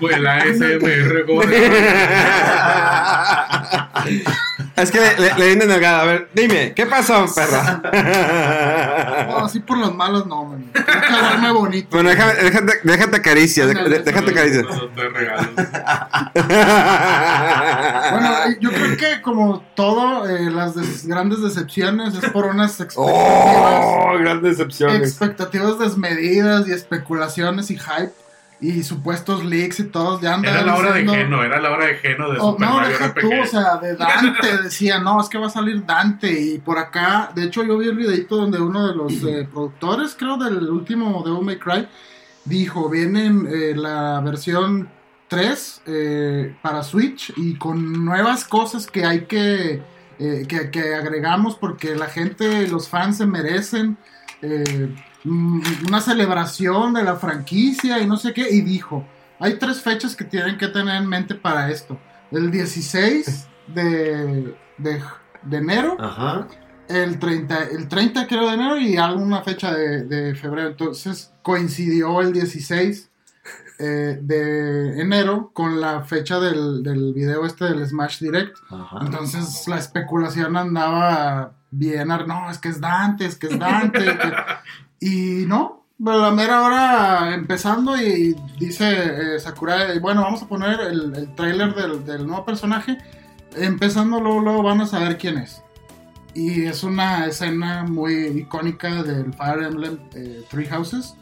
Pues 0.00 0.18
la 0.20 0.38
SMR, 0.44 1.24
es 4.76 4.90
que 4.90 5.00
le, 5.00 5.16
le, 5.18 5.34
le 5.34 5.46
vienen 5.46 5.70
al 5.70 5.80
gado. 5.80 6.00
A 6.02 6.04
ver, 6.04 6.28
dime, 6.34 6.72
¿qué 6.74 6.86
pasó, 6.86 7.26
perra? 7.34 7.80
No, 9.28 9.44
así 9.44 9.60
por 9.60 9.78
las 9.78 9.94
malas 9.94 10.26
no, 10.26 10.44
man. 10.44 10.70
Hablarme 10.74 11.50
bonito. 11.52 11.88
bueno, 11.90 12.10
déjame, 12.10 12.34
déjate, 12.34 12.72
déjate 12.84 13.16
acaricia. 13.16 13.64
Ándale, 13.64 13.88
dé- 13.98 14.02
Déjate. 14.04 14.32
Los 14.62 15.12
regalos. 15.12 15.48
Bueno, 18.12 18.30
yo 18.60 18.70
creo 18.70 18.96
que 18.96 19.22
como 19.22 19.60
todo, 19.74 20.28
eh, 20.28 20.50
las 20.50 20.74
des- 20.74 21.06
grandes 21.06 21.42
decepciones 21.42 22.14
es 22.14 22.30
por 22.30 22.46
unas 22.46 22.80
expectativas, 22.80 23.84
¡Oh! 23.94 24.18
Grandes 24.18 24.58
decepciones. 24.58 25.00
expectativas 25.02 25.78
desmedidas 25.78 26.66
y 26.68 26.72
especulaciones 26.72 27.70
y 27.70 27.78
hype 27.78 28.12
y 28.60 28.82
supuestos 28.82 29.44
leaks 29.44 29.80
y 29.80 29.84
todos 29.84 30.20
ya 30.20 30.34
andan 30.34 30.52
Era 30.54 30.62
la 30.66 30.74
hora 30.76 30.92
de 30.92 31.06
Geno, 31.08 31.42
era 31.42 31.60
la 31.60 31.70
hora 31.70 31.86
de 31.86 31.94
Geno 31.94 32.30
de 32.30 32.38
Oh, 32.40 32.52
Super 32.52 32.68
no, 32.68 32.74
Mario 32.76 32.90
deja 32.90 33.08
RPG. 33.08 33.20
tú, 33.20 33.30
o 33.42 33.46
sea, 33.46 33.76
de 33.78 33.96
Dante 33.96 34.62
decía, 34.64 34.98
no, 35.00 35.20
es 35.20 35.28
que 35.28 35.38
va 35.38 35.46
a 35.46 35.50
salir 35.50 35.84
Dante 35.86 36.30
y 36.30 36.58
por 36.58 36.78
acá, 36.78 37.30
de 37.34 37.44
hecho 37.44 37.62
yo 37.64 37.78
vi 37.78 37.88
el 37.88 37.96
videito 37.96 38.36
donde 38.36 38.60
uno 38.60 38.86
de 38.86 38.94
los 38.94 39.12
eh, 39.24 39.48
productores, 39.50 40.14
creo, 40.18 40.36
del 40.36 40.68
último 40.68 41.22
Devil 41.24 41.42
May 41.44 41.58
Cry, 41.58 41.88
dijo, 42.44 42.88
viene 42.90 43.26
eh, 43.50 43.74
la 43.74 44.20
versión 44.20 44.90
3 45.28 45.82
eh, 45.86 46.56
para 46.60 46.82
Switch 46.82 47.32
y 47.36 47.54
con 47.56 48.04
nuevas 48.04 48.44
cosas 48.44 48.86
que 48.86 49.04
hay 49.04 49.26
que, 49.26 49.80
que, 50.18 50.70
que 50.70 50.94
agregamos 50.94 51.54
porque 51.54 51.94
la 51.94 52.06
gente, 52.06 52.66
los 52.68 52.88
fans 52.88 53.16
se 53.18 53.26
merecen. 53.26 53.96
eh, 54.42 54.94
una 55.24 56.00
celebración 56.00 56.94
de 56.94 57.02
la 57.04 57.16
franquicia 57.16 57.98
y 58.00 58.06
no 58.06 58.16
sé 58.16 58.32
qué, 58.32 58.48
y 58.50 58.60
dijo, 58.62 59.04
hay 59.38 59.58
tres 59.58 59.80
fechas 59.82 60.16
que 60.16 60.24
tienen 60.24 60.56
que 60.58 60.68
tener 60.68 60.96
en 60.96 61.08
mente 61.08 61.34
para 61.34 61.70
esto. 61.70 61.98
El 62.30 62.50
16 62.50 63.48
de, 63.68 64.54
de, 64.78 65.02
de 65.42 65.56
enero, 65.56 65.96
Ajá. 66.00 66.46
el 66.88 67.18
30, 67.18 67.64
el 67.64 67.88
30 67.88 68.26
creo 68.26 68.48
de 68.48 68.54
enero 68.54 68.78
y 68.78 68.96
alguna 68.96 69.42
fecha 69.42 69.72
de, 69.74 70.04
de 70.04 70.34
febrero. 70.34 70.68
Entonces 70.70 71.32
coincidió 71.42 72.20
el 72.20 72.32
16 72.32 73.10
eh, 73.78 74.18
de 74.20 75.00
enero 75.00 75.50
con 75.54 75.80
la 75.80 76.02
fecha 76.02 76.38
del, 76.38 76.82
del 76.82 77.14
video 77.14 77.46
este 77.46 77.64
del 77.64 77.84
Smash 77.86 78.20
Direct. 78.20 78.56
Ajá. 78.70 78.98
Entonces 79.02 79.66
la 79.66 79.78
especulación 79.78 80.56
andaba 80.56 81.54
bien, 81.70 82.08
no, 82.08 82.50
es 82.50 82.58
que 82.58 82.68
es 82.68 82.80
Dante, 82.80 83.24
es 83.26 83.36
que 83.36 83.46
es 83.48 83.58
Dante. 83.58 83.98
que- 84.04 84.32
Y 85.00 85.46
no, 85.46 85.86
pero 86.02 86.20
la 86.20 86.30
mera 86.30 86.62
hora 86.62 87.34
empezando 87.34 87.96
y 87.96 88.36
dice 88.58 89.34
eh, 89.34 89.40
Sakurai, 89.40 89.98
bueno, 89.98 90.22
vamos 90.22 90.42
a 90.42 90.46
poner 90.46 90.78
el, 90.80 91.14
el 91.14 91.34
trailer 91.34 91.74
del, 91.74 92.04
del 92.04 92.26
nuevo 92.26 92.44
personaje. 92.44 92.98
Empezando 93.56 94.20
luego, 94.20 94.40
luego 94.40 94.62
van 94.62 94.82
a 94.82 94.86
saber 94.86 95.18
quién 95.18 95.38
es. 95.38 95.62
Y 96.34 96.64
es 96.66 96.84
una 96.84 97.26
escena 97.26 97.82
muy 97.82 98.12
icónica 98.26 99.02
del 99.02 99.34
Fire 99.34 99.64
Emblem 99.64 99.98
eh, 100.14 100.44
Three 100.50 100.66
Houses. 100.66 101.14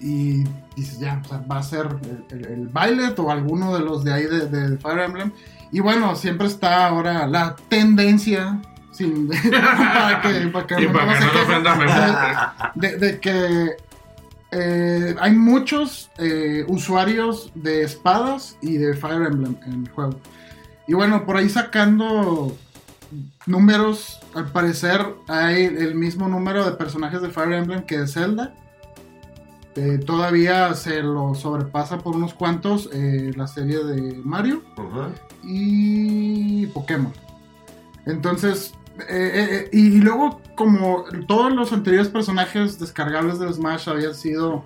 Y 0.00 0.44
dices, 0.74 0.98
ya, 0.98 1.22
o 1.24 1.28
sea, 1.28 1.38
va 1.50 1.58
a 1.58 1.62
ser 1.62 1.86
el, 2.30 2.36
el, 2.36 2.46
el 2.46 2.68
Violet 2.68 3.16
o 3.18 3.30
alguno 3.30 3.72
de 3.72 3.80
los 3.80 4.02
de 4.02 4.12
ahí 4.12 4.24
de, 4.24 4.48
de 4.48 4.76
Fire 4.78 4.98
Emblem. 4.98 5.32
Y 5.70 5.80
bueno, 5.80 6.16
siempre 6.16 6.48
está 6.48 6.86
ahora 6.86 7.26
la 7.26 7.56
tendencia, 7.68 8.60
sin, 9.02 9.28
para 9.50 10.20
que, 10.20 10.46
para 10.52 10.66
que 10.66 10.74
Sí, 10.76 10.86
no 10.86 10.92
para 10.92 11.18
que 11.18 11.24
no 11.24 11.42
ofenda 11.42 12.72
de, 12.74 12.96
de 12.96 13.20
que 13.20 13.76
eh, 14.52 15.16
hay 15.18 15.32
muchos 15.32 16.10
eh, 16.18 16.64
usuarios 16.68 17.50
de 17.54 17.82
espadas 17.82 18.58
y 18.60 18.76
de 18.76 18.94
Fire 18.94 19.22
Emblem 19.22 19.56
en 19.66 19.84
el 19.84 19.90
juego. 19.90 20.20
Y 20.86 20.94
bueno, 20.94 21.24
por 21.24 21.36
ahí 21.38 21.48
sacando 21.48 22.54
números, 23.46 24.20
al 24.34 24.52
parecer 24.52 25.00
hay 25.26 25.64
el 25.64 25.94
mismo 25.94 26.28
número 26.28 26.64
de 26.64 26.72
personajes 26.72 27.22
de 27.22 27.30
Fire 27.30 27.52
Emblem 27.52 27.82
que 27.84 27.98
de 27.98 28.06
Zelda. 28.06 28.54
Eh, 29.74 29.98
todavía 30.04 30.74
se 30.74 31.02
lo 31.02 31.34
sobrepasa 31.34 31.98
por 31.98 32.14
unos 32.14 32.34
cuantos 32.34 32.90
eh, 32.92 33.32
la 33.34 33.46
serie 33.46 33.82
de 33.82 34.20
Mario 34.22 34.62
y 35.42 36.66
Pokémon. 36.66 37.12
Entonces, 38.04 38.74
eh, 38.98 39.04
eh, 39.08 39.48
eh, 39.50 39.68
y 39.72 40.00
luego 40.00 40.40
como 40.54 41.04
todos 41.26 41.52
los 41.52 41.72
anteriores 41.72 42.08
personajes 42.08 42.78
descargables 42.78 43.38
del 43.38 43.52
Smash 43.54 43.88
habían 43.88 44.14
sido 44.14 44.62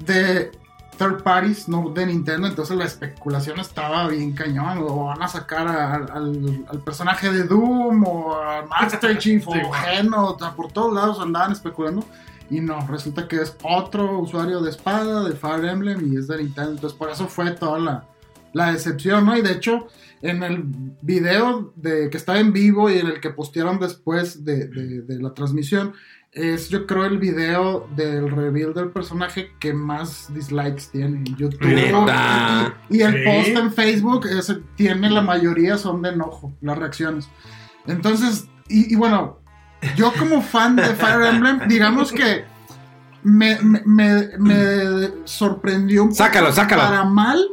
de 0.00 0.50
third 0.98 1.22
parties, 1.22 1.68
no 1.68 1.90
de 1.90 2.06
Nintendo, 2.06 2.46
entonces 2.48 2.76
la 2.76 2.84
especulación 2.86 3.60
estaba 3.60 4.08
bien 4.08 4.32
cañón, 4.32 4.78
o 4.80 5.04
van 5.04 5.22
a 5.22 5.28
sacar 5.28 5.68
a- 5.68 5.94
al, 5.94 6.64
al 6.68 6.78
personaje 6.80 7.30
de 7.30 7.44
Doom, 7.44 8.04
o 8.06 8.34
a 8.34 8.64
Master 8.66 9.18
Chief, 9.18 9.46
o 9.46 9.52
Sí. 9.52 9.60
Geno, 9.84 10.30
o 10.30 10.38
sea, 10.38 10.52
por 10.52 10.72
todos 10.72 10.94
lados 10.94 11.20
andaban 11.20 11.52
especulando. 11.52 12.04
Y 12.48 12.60
no, 12.60 12.78
resulta 12.86 13.26
que 13.28 13.42
es 13.42 13.56
otro 13.62 14.20
usuario 14.20 14.60
de 14.62 14.70
espada, 14.70 15.24
de 15.24 15.34
Fire 15.34 15.64
Emblem, 15.66 16.12
y 16.12 16.16
es 16.16 16.28
de 16.28 16.38
Nintendo. 16.38 16.70
Entonces, 16.70 16.96
por 16.96 17.10
eso 17.10 17.26
fue 17.26 17.50
toda 17.50 17.78
la, 17.80 18.04
la 18.52 18.72
decepción, 18.72 19.26
¿no? 19.26 19.36
Y 19.36 19.42
de 19.42 19.52
hecho, 19.52 19.88
en 20.22 20.42
el 20.42 20.64
video 21.02 21.72
de 21.76 22.08
que 22.10 22.16
estaba 22.16 22.38
en 22.40 22.52
vivo 22.52 22.90
y 22.90 22.98
en 22.98 23.06
el 23.06 23.20
que 23.20 23.30
postearon 23.30 23.78
después 23.78 24.44
de, 24.44 24.66
de- 24.68 25.02
de 25.02 25.22
la 25.22 25.34
transmisión, 25.34 25.92
es 26.32 26.68
yo 26.68 26.86
creo 26.86 27.04
el 27.06 27.18
video 27.18 27.88
del 27.96 28.30
reveal 28.30 28.74
del 28.74 28.90
personaje 28.90 29.52
que 29.58 29.72
más 29.72 30.32
dislikes 30.34 30.82
tiene 30.92 31.18
en 31.18 31.24
YouTube. 31.36 31.62
Neta. 31.66 32.74
Y, 32.90 33.00
el 33.00 33.12
Sí. 33.14 33.18
post 33.24 33.48
en 33.64 33.72
Facebook 33.72 34.26
ese 34.26 34.58
tiene 34.74 35.08
la 35.10 35.22
mayoría 35.22 35.78
son 35.78 36.02
de 36.02 36.10
enojo, 36.10 36.52
las 36.60 36.76
reacciones. 36.78 37.28
Entonces, 37.86 38.48
y, 38.68 38.92
y 38.92 38.96
bueno, 38.96 39.38
yo 39.96 40.12
como 40.18 40.42
fan 40.42 40.76
de 40.76 40.84
Fire 40.94 41.22
Emblem, 41.34 41.68
digamos 41.68 42.12
que 42.12 42.44
me, 43.22 43.58
me, 43.62 43.82
me- 43.86 44.28
me 44.38 45.08
sorprendió 45.24 46.02
un 46.02 46.08
poco 46.08 46.18
Sácalo, 46.18 46.52
sácalo. 46.52 46.82
para 46.82 47.04
mal 47.04 47.46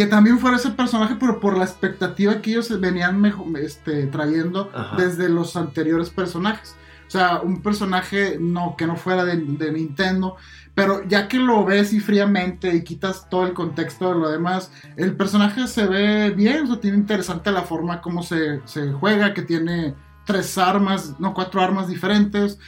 que 0.00 0.06
también 0.06 0.38
fuera 0.38 0.56
ese 0.56 0.70
personaje, 0.70 1.16
pero 1.20 1.40
por 1.40 1.58
la 1.58 1.64
expectativa 1.64 2.40
que 2.40 2.52
ellos 2.52 2.80
venían 2.80 3.20
mejo- 3.20 3.46
este, 3.58 4.06
trayendo 4.06 4.70
Ajá. 4.74 4.96
desde 4.96 5.28
los 5.28 5.56
anteriores 5.56 6.08
personajes. 6.08 6.74
O 7.06 7.10
sea, 7.10 7.40
un 7.42 7.60
personaje 7.60 8.38
no, 8.40 8.76
que 8.78 8.86
no 8.86 8.96
fuera 8.96 9.26
de, 9.26 9.36
de 9.36 9.70
Nintendo, 9.72 10.36
pero 10.74 11.06
ya 11.06 11.28
que 11.28 11.36
lo 11.38 11.66
ves 11.66 11.92
y 11.92 12.00
fríamente 12.00 12.74
y 12.74 12.82
quitas 12.82 13.28
todo 13.28 13.44
el 13.46 13.52
contexto 13.52 14.08
de 14.14 14.20
lo 14.20 14.30
demás, 14.30 14.72
el 14.96 15.14
personaje 15.16 15.66
se 15.66 15.86
ve 15.86 16.30
bien, 16.30 16.62
o 16.64 16.66
sea, 16.68 16.80
tiene 16.80 16.96
interesante 16.96 17.52
la 17.52 17.60
forma 17.62 18.00
como 18.00 18.22
se, 18.22 18.62
se 18.64 18.92
juega, 18.92 19.34
que 19.34 19.42
tiene 19.42 19.94
tres 20.32 20.56
armas, 20.58 21.14
no, 21.18 21.34
cuatro 21.34 21.60
armas 21.60 21.88
diferentes, 21.88 22.58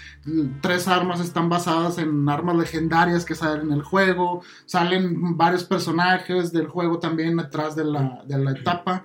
tres 0.61 0.89
armas 0.89 1.21
están 1.21 1.49
basadas 1.49 1.99
en 1.99 2.29
armas 2.29 2.57
legendarias 2.57 3.25
que 3.25 3.35
salen 3.35 3.67
en 3.69 3.73
el 3.73 3.83
juego, 3.83 4.43
salen 4.67 5.37
varios 5.37 5.65
personajes 5.65 6.53
del 6.53 6.67
juego 6.69 6.99
también 6.99 7.37
detrás 7.37 7.77
de 7.77 7.85
la, 7.85 8.23
de 8.27 8.39
la 8.39 8.53
etapa, 8.53 9.05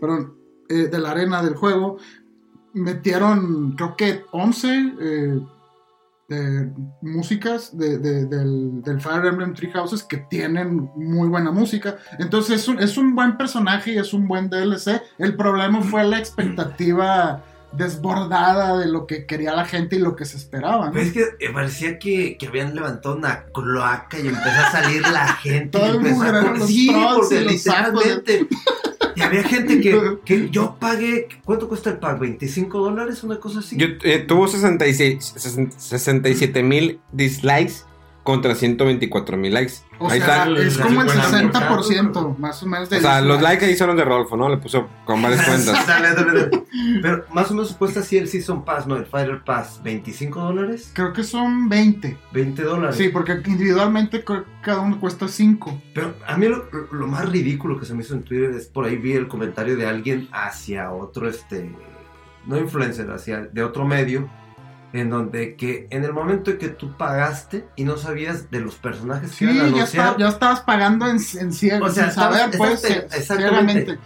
perdón, 0.00 0.34
eh, 0.68 0.88
de 0.88 0.98
la 0.98 1.10
arena 1.12 1.42
del 1.42 1.54
juego, 1.56 1.98
metieron 2.72 3.72
creo 3.76 3.96
que 3.96 4.24
11 4.32 4.94
eh, 5.00 5.40
músicas 7.02 7.76
de- 7.76 7.98
de- 7.98 8.24
del, 8.24 8.82
del 8.82 9.00
Fire 9.00 9.26
Emblem 9.26 9.52
Three 9.54 9.70
Houses 9.72 10.02
que 10.02 10.16
tienen 10.16 10.90
muy 10.96 11.28
buena 11.28 11.52
música. 11.52 11.96
Entonces 12.18 12.66
es 12.80 12.96
un 12.96 13.14
buen 13.14 13.36
personaje 13.36 13.92
y 13.92 13.98
es 13.98 14.12
un 14.14 14.26
buen 14.26 14.48
DLC. 14.48 15.02
El 15.18 15.36
problema 15.36 15.82
fue 15.82 16.02
la 16.04 16.18
expectativa 16.18 17.42
desbordada 17.76 18.78
de 18.78 18.88
lo 18.88 19.06
que 19.06 19.26
quería 19.26 19.54
la 19.54 19.64
gente 19.64 19.96
y 19.96 19.98
lo 19.98 20.16
que 20.16 20.24
se 20.24 20.36
esperaba. 20.36 20.86
¿no? 20.86 20.92
Pero 20.92 21.04
es 21.04 21.12
que 21.12 21.20
eh, 21.40 21.50
parecía 21.52 21.98
que, 21.98 22.36
que 22.38 22.46
habían 22.46 22.74
levantado 22.74 23.16
una 23.16 23.44
cloaca 23.46 24.18
y 24.18 24.28
empezó 24.28 24.60
a 24.60 24.70
salir 24.70 25.02
la 25.02 25.26
gente. 25.42 25.78
Todo 25.78 26.02
y 26.02 26.06
el 26.06 26.12
a 26.22 26.28
eran 26.28 26.44
correr. 26.44 26.58
los 26.58 26.68
Sí, 26.68 26.90
porque 27.14 27.40
y 27.40 27.44
literalmente. 27.48 28.46
Y 29.16 29.20
había 29.22 29.42
gente 29.44 29.80
que, 29.80 30.18
que 30.24 30.50
yo 30.50 30.76
pagué. 30.78 31.28
¿Cuánto 31.44 31.68
cuesta 31.68 31.90
el 31.90 31.98
pack? 31.98 32.20
¿25 32.20 32.68
dólares? 32.70 33.22
Una 33.22 33.38
cosa 33.38 33.60
así. 33.60 33.76
Yo, 33.76 33.86
eh, 34.02 34.24
tuvo 34.26 34.48
66 34.48 35.34
67 35.76 36.62
mil 36.62 37.00
dislikes 37.12 37.84
contra 38.24 38.54
124 38.54 39.36
mil 39.36 39.54
likes. 39.54 39.74
O 39.98 40.10
ahí 40.10 40.18
sea, 40.20 40.48
está. 40.48 40.60
es 40.60 40.78
como 40.78 41.02
el 41.02 41.08
50%, 41.08 41.52
60% 41.52 42.38
más 42.38 42.60
o 42.62 42.66
menos 42.66 42.90
de 42.90 42.96
O 42.96 43.00
sea, 43.00 43.20
los 43.20 43.38
dislikes. 43.38 43.42
likes 43.42 43.66
ahí 43.66 43.76
son 43.76 43.88
los 43.88 43.96
de 43.96 44.04
Rolfo, 44.04 44.36
¿no? 44.36 44.48
Le 44.48 44.56
puso 44.56 44.88
con 45.04 45.22
varias 45.22 45.42
cuentas. 45.46 45.86
Dale, 45.86 46.14
dale, 46.14 46.32
dale. 46.32 46.64
Pero 47.00 47.24
más 47.32 47.50
o 47.50 47.54
menos 47.54 47.74
cuesta 47.74 48.00
así 48.00 48.16
el 48.16 48.26
Season 48.26 48.64
Pass, 48.64 48.86
¿no? 48.86 48.96
El 48.96 49.06
Fighter 49.06 49.44
Pass. 49.44 49.80
¿25 49.84 50.30
dólares? 50.34 50.90
Creo 50.94 51.12
que 51.12 51.22
son 51.22 51.68
20. 51.68 52.16
20 52.32 52.62
dólares. 52.62 52.96
Sí, 52.96 53.10
porque 53.10 53.40
individualmente 53.46 54.24
cada 54.62 54.80
uno 54.80 54.98
cuesta 54.98 55.28
5. 55.28 55.82
Pero 55.94 56.14
a 56.26 56.36
mí 56.36 56.48
lo, 56.48 56.64
lo 56.90 57.06
más 57.06 57.28
ridículo 57.28 57.78
que 57.78 57.84
se 57.86 57.94
me 57.94 58.02
hizo 58.02 58.14
en 58.14 58.22
Twitter 58.22 58.50
es 58.52 58.66
por 58.66 58.86
ahí 58.86 58.96
vi 58.96 59.12
el 59.12 59.28
comentario 59.28 59.76
de 59.76 59.86
alguien 59.86 60.28
hacia 60.32 60.90
otro, 60.90 61.28
este, 61.28 61.70
no 62.46 62.58
influencer, 62.58 63.10
hacia 63.10 63.42
de 63.42 63.62
otro 63.62 63.84
medio, 63.84 64.28
en 64.94 65.10
donde 65.10 65.56
que 65.56 65.86
en 65.90 66.04
el 66.04 66.12
momento 66.12 66.52
en 66.52 66.58
que 66.58 66.68
tú 66.68 66.96
pagaste 66.96 67.66
y 67.76 67.84
no 67.84 67.96
sabías 67.96 68.50
de 68.50 68.60
los 68.60 68.76
personajes 68.76 69.30
que 69.32 69.36
Sí, 69.36 69.44
iban 69.44 69.56
a 69.56 69.60
ya, 69.60 69.66
anunciar, 69.74 70.06
está- 70.08 70.18
ya 70.18 70.28
estabas 70.28 70.60
pagando 70.60 71.06
en, 71.06 71.16
en 71.40 71.52
ciego, 71.52 71.86
O 71.86 71.90
sea, 71.90 72.04
sin 72.04 72.14
saber, 72.14 72.50
estabas- 72.50 72.56
pues, 72.56 72.84
exacte- 72.84 72.92
eh, 73.16 73.18
exactamente. 73.18 73.84
ciegamente. 73.84 73.98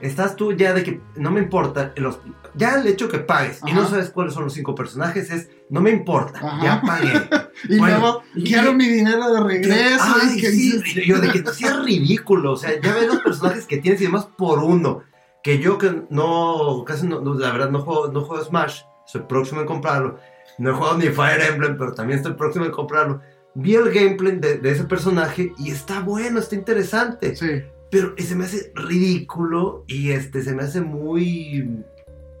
estás 0.00 0.36
tú 0.36 0.52
ya 0.52 0.72
de 0.72 0.82
que 0.84 1.00
no 1.16 1.30
me 1.30 1.40
importa, 1.40 1.92
los, 1.96 2.20
ya 2.54 2.74
el 2.76 2.86
hecho 2.86 3.08
que 3.08 3.18
pagues 3.18 3.60
y 3.66 3.70
Ajá. 3.70 3.80
no 3.80 3.88
sabes 3.88 4.10
cuáles 4.10 4.34
son 4.34 4.44
los 4.44 4.52
cinco 4.52 4.74
personajes 4.74 5.30
es, 5.30 5.48
no 5.70 5.80
me 5.80 5.90
importa, 5.90 6.38
Ajá. 6.38 6.62
ya 6.64 6.80
pagué. 6.82 7.12
Y 7.70 7.78
Bueno, 7.78 7.98
luego, 7.98 8.22
y- 8.34 8.44
quiero 8.44 8.74
mi 8.74 8.86
dinero 8.86 9.32
de 9.32 9.40
regreso. 9.42 10.04
Ay, 10.22 10.36
y 10.36 10.40
que 10.42 10.50
sí, 10.50 10.72
dices- 10.72 10.96
y 10.98 11.06
yo 11.08 11.18
de 11.18 11.30
que 11.32 11.40
no 11.40 11.50
sea 11.52 11.78
ridículo, 11.80 12.52
o 12.52 12.56
sea, 12.56 12.78
ya 12.80 12.92
ves 12.94 13.06
los 13.06 13.20
personajes 13.22 13.64
que 13.66 13.78
tienes 13.78 14.00
y 14.02 14.04
demás 14.04 14.28
por 14.36 14.58
uno. 14.62 15.02
Que 15.42 15.58
yo 15.58 15.78
que 15.78 16.02
no, 16.10 16.84
casi 16.86 17.06
no, 17.06 17.20
la 17.34 17.50
verdad 17.52 17.70
no 17.70 17.80
juego, 17.80 18.08
no 18.12 18.20
juego 18.22 18.44
Smash, 18.44 18.82
estoy 19.06 19.22
próximo 19.22 19.62
en 19.62 19.66
comprarlo. 19.66 20.18
No 20.58 20.70
he 20.70 20.74
jugado 20.74 20.98
ni 20.98 21.06
Fire 21.06 21.40
Emblem, 21.42 21.76
pero 21.76 21.92
también 21.92 22.18
estoy 22.18 22.34
próximo 22.34 22.64
en 22.64 22.72
comprarlo. 22.72 23.20
Vi 23.54 23.74
el 23.74 23.92
gameplay 23.92 24.36
de, 24.36 24.58
de 24.58 24.70
ese 24.70 24.84
personaje 24.84 25.52
y 25.58 25.70
está 25.70 26.00
bueno, 26.00 26.38
está 26.38 26.54
interesante. 26.54 27.36
Sí. 27.36 27.62
Pero 27.90 28.14
se 28.18 28.34
me 28.34 28.44
hace 28.44 28.72
ridículo 28.74 29.84
y 29.86 30.10
este 30.10 30.42
se 30.42 30.54
me 30.54 30.64
hace 30.64 30.80
muy 30.80 31.84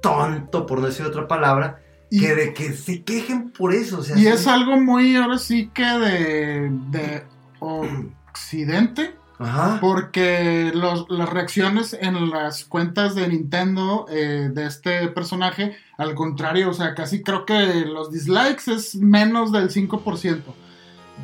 tonto, 0.00 0.66
por 0.66 0.80
no 0.80 0.86
decir 0.86 1.06
otra 1.06 1.26
palabra, 1.26 1.80
Y, 2.10 2.20
que 2.20 2.34
de 2.34 2.54
que 2.54 2.72
se 2.72 3.02
quejen 3.02 3.50
por 3.50 3.72
eso. 3.72 3.98
O 3.98 4.02
sea, 4.02 4.18
y 4.18 4.26
es 4.26 4.46
algo 4.46 4.76
muy, 4.76 5.16
ahora 5.16 5.38
sí 5.38 5.70
que 5.74 5.84
de, 5.84 6.70
de 6.90 7.22
Occidente. 7.60 9.14
Ajá. 9.38 9.78
Porque 9.80 10.72
los- 10.74 11.06
las 11.10 11.28
reacciones 11.28 11.92
en 11.98 12.30
las 12.30 12.64
cuentas 12.64 13.14
de 13.14 13.28
Nintendo 13.28 14.06
eh, 14.08 14.50
de 14.52 14.66
este 14.66 15.08
personaje, 15.08 15.76
al 15.98 16.14
contrario, 16.14 16.70
o 16.70 16.74
sea, 16.74 16.94
casi 16.94 17.22
creo 17.22 17.44
que 17.44 17.84
los 17.84 18.10
dislikes 18.12 18.70
es 18.72 18.94
menos 18.94 19.52
del 19.52 19.70
5%. 19.70 20.54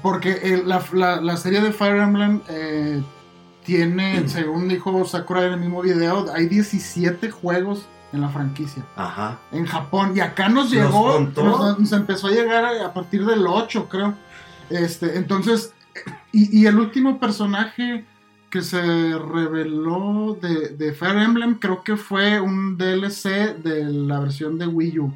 Porque 0.02 0.32
el- 0.54 0.68
la, 0.68 0.82
la- 0.92 1.20
la 1.20 1.36
serie 1.36 1.60
de 1.60 1.72
Fire 1.72 1.96
Emblem 2.02 2.40
eh, 2.48 3.02
tiene, 3.64 4.28
según 4.28 4.68
dijo 4.68 5.04
Sakura 5.04 5.46
en 5.46 5.52
el 5.54 5.60
mismo 5.60 5.82
video, 5.82 6.26
hay 6.34 6.46
17 6.46 7.30
juegos 7.30 7.86
en 8.12 8.20
la 8.20 8.28
franquicia. 8.28 8.84
Ajá. 8.96 9.38
En 9.52 9.64
Japón. 9.66 10.12
Y 10.16 10.20
acá 10.20 10.48
nos 10.48 10.64
¿Nos 10.64 10.72
llegó, 10.72 11.20
nos, 11.20 11.78
nos 11.78 11.92
empezó 11.92 12.26
a 12.26 12.30
llegar 12.30 12.64
a, 12.64 12.86
a 12.86 12.92
partir 12.92 13.24
del 13.24 13.46
8, 13.46 13.88
creo. 13.88 14.14
Este, 14.70 15.16
entonces, 15.16 15.72
y, 16.32 16.60
y 16.60 16.66
el 16.66 16.78
último 16.78 17.18
personaje 17.20 18.04
que 18.50 18.60
se 18.62 18.80
reveló 18.80 20.36
de, 20.40 20.68
de 20.70 20.92
Fire 20.92 21.16
Emblem, 21.16 21.58
creo 21.58 21.82
que 21.82 21.96
fue 21.96 22.38
un 22.40 22.76
DLC 22.76 23.56
de 23.62 23.84
la 23.84 24.20
versión 24.20 24.58
de 24.58 24.66
Wii 24.66 24.98
U. 24.98 25.14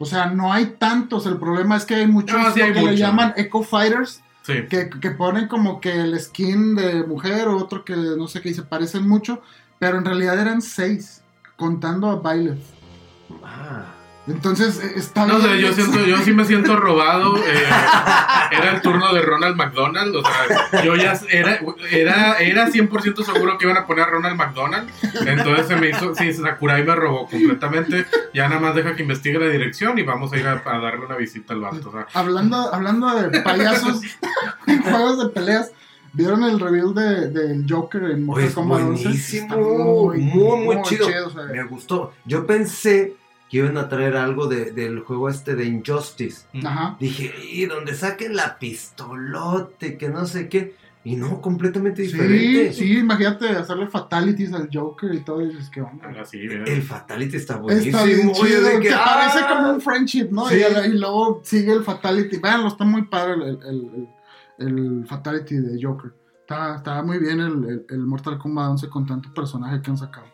O 0.00 0.04
sea, 0.04 0.26
no 0.26 0.52
hay 0.52 0.76
tantos. 0.78 1.26
El 1.26 1.36
problema 1.38 1.76
es 1.76 1.84
que 1.84 1.94
hay 1.96 2.06
muchos 2.06 2.36
No, 2.38 2.50
sí 2.52 2.58
lo 2.60 2.66
hay 2.66 2.72
que 2.72 2.82
le 2.82 2.96
llaman 2.96 3.32
Echo 3.36 3.62
Fighters, 3.62 4.22
Sí. 4.42 4.54
que, 4.70 4.88
que 4.88 5.10
ponen 5.10 5.46
como 5.46 5.80
que 5.80 5.92
el 5.92 6.18
skin 6.18 6.74
de 6.74 7.04
mujer, 7.04 7.48
otro 7.48 7.84
que 7.84 7.94
no 7.94 8.26
sé 8.28 8.40
qué, 8.40 8.48
y 8.50 8.54
se 8.54 8.62
parecen 8.62 9.06
mucho, 9.06 9.42
pero 9.78 9.98
en 9.98 10.04
realidad 10.04 10.38
eran 10.38 10.62
seis, 10.62 11.22
contando 11.56 12.08
a 12.08 12.16
Violet. 12.16 12.58
Ah. 13.44 13.94
Entonces, 14.28 14.78
eh, 14.82 14.92
está 14.96 15.26
No 15.26 15.40
sé, 15.40 15.58
yo 15.60 15.72
siento, 15.72 16.04
yo 16.04 16.18
sí 16.18 16.32
me 16.32 16.44
siento 16.44 16.76
robado. 16.76 17.36
eh, 17.38 17.64
era 18.52 18.74
el 18.74 18.82
turno 18.82 19.12
de 19.14 19.22
Ronald 19.22 19.56
McDonald. 19.56 20.14
O 20.16 20.22
sea, 20.22 20.82
yo 20.84 20.94
ya 20.96 21.18
era, 21.30 21.60
era, 21.90 22.38
era 22.38 22.68
100% 22.68 23.24
seguro 23.24 23.58
que 23.58 23.64
iban 23.66 23.76
a 23.76 23.86
poner 23.86 24.04
a 24.04 24.10
Ronald 24.10 24.36
McDonald. 24.36 24.88
Entonces 25.26 25.66
se 25.68 25.76
me 25.76 25.90
hizo, 25.90 26.14
sí, 26.14 26.32
Sakurai 26.32 26.84
me 26.84 26.94
robó 26.94 27.26
completamente. 27.28 28.06
Ya 28.34 28.48
nada 28.48 28.60
más 28.60 28.74
deja 28.74 28.94
que 28.94 29.02
investigue 29.02 29.38
la 29.38 29.48
dirección 29.48 29.98
y 29.98 30.02
vamos 30.02 30.32
a 30.32 30.36
ir 30.36 30.46
a, 30.46 30.62
a 30.64 30.78
darle 30.78 31.06
una 31.06 31.16
visita 31.16 31.54
al 31.54 31.60
vato. 31.60 31.88
O 31.88 31.92
sea, 31.92 32.06
Hablando, 32.14 32.72
hablando 32.74 33.14
de 33.14 33.40
payasos 33.40 34.00
en 34.66 34.82
juegos 34.82 35.18
de 35.22 35.28
peleas, 35.30 35.70
¿vieron 36.12 36.42
el 36.44 36.58
reveal 36.60 36.94
de- 36.94 37.28
del 37.30 37.64
Joker 37.68 38.02
en 38.04 38.24
Mortal 38.24 38.52
Kombat 38.52 38.80
11? 38.82 39.02
buenísimo, 39.04 39.44
Está 39.44 39.56
muy, 39.56 40.18
muy, 40.20 40.82
chido. 40.82 41.06
o 41.26 41.30
sea, 41.30 41.42
Me 41.44 41.64
gustó. 41.64 42.12
Yo 42.24 42.46
pensé 42.46 43.14
que 43.48 43.58
iban 43.58 43.76
a 43.78 43.88
traer 43.88 44.16
algo 44.16 44.46
de- 44.46 44.72
del 44.72 45.00
juego 45.00 45.28
este 45.28 45.54
de 45.54 45.64
Injustice. 45.66 46.46
Ajá. 46.64 46.96
Dije, 47.00 47.32
y 47.50 47.66
donde 47.66 47.94
saquen 47.94 48.36
la 48.36 48.58
pistolote, 48.58 49.96
que 49.96 50.08
no 50.08 50.26
sé 50.26 50.48
qué. 50.48 50.74
Y 51.04 51.16
no, 51.16 51.40
completamente 51.40 52.04
Sí, 52.04 52.12
diferente. 52.12 52.72
sí, 52.74 52.98
imagínate 52.98 53.48
hacerle 53.48 53.86
fatalities 53.86 54.52
al 54.52 54.68
Joker 54.70 55.14
y 55.14 55.20
todo, 55.20 55.40
y 55.40 55.46
dices 55.46 55.70
que 55.70 55.80
onda. 55.80 56.08
así, 56.20 56.36
mira. 56.38 56.64
El 56.64 56.82
Fatality 56.82 57.36
está 57.36 57.56
buenísimo. 57.56 57.96
Está 57.98 58.04
bien 58.04 58.32
chido, 58.32 58.60
de 58.62 58.80
que, 58.80 58.90
¡ah! 58.92 59.04
parece 59.30 59.46
como 59.48 59.72
un 59.74 59.80
friendship, 59.80 60.28
¿no? 60.30 60.48
Sí. 60.48 60.56
Y, 60.56 60.86
y 60.88 60.98
luego 60.98 61.40
sigue 61.44 61.72
el 61.72 61.84
fatality. 61.84 62.38
Veanlo, 62.38 62.68
está 62.68 62.84
muy 62.84 63.02
padre 63.06 63.34
el, 63.34 63.42
el, 63.42 63.58
el- 63.64 64.08
el 64.58 65.06
fatality 65.06 65.54
de 65.56 65.82
Joker. 65.82 66.12
Está, 66.40 66.76
está 66.76 67.02
muy 67.02 67.18
bien 67.18 67.40
el, 67.40 67.64
el- 67.64 67.86
el 67.88 67.98
Mortal 68.00 68.36
Kombat 68.36 68.70
11 68.72 68.88
con 68.88 69.06
tanto 69.06 69.32
personaje 69.32 69.80
que 69.80 69.90
han 69.90 69.96
sacado. 69.98 70.26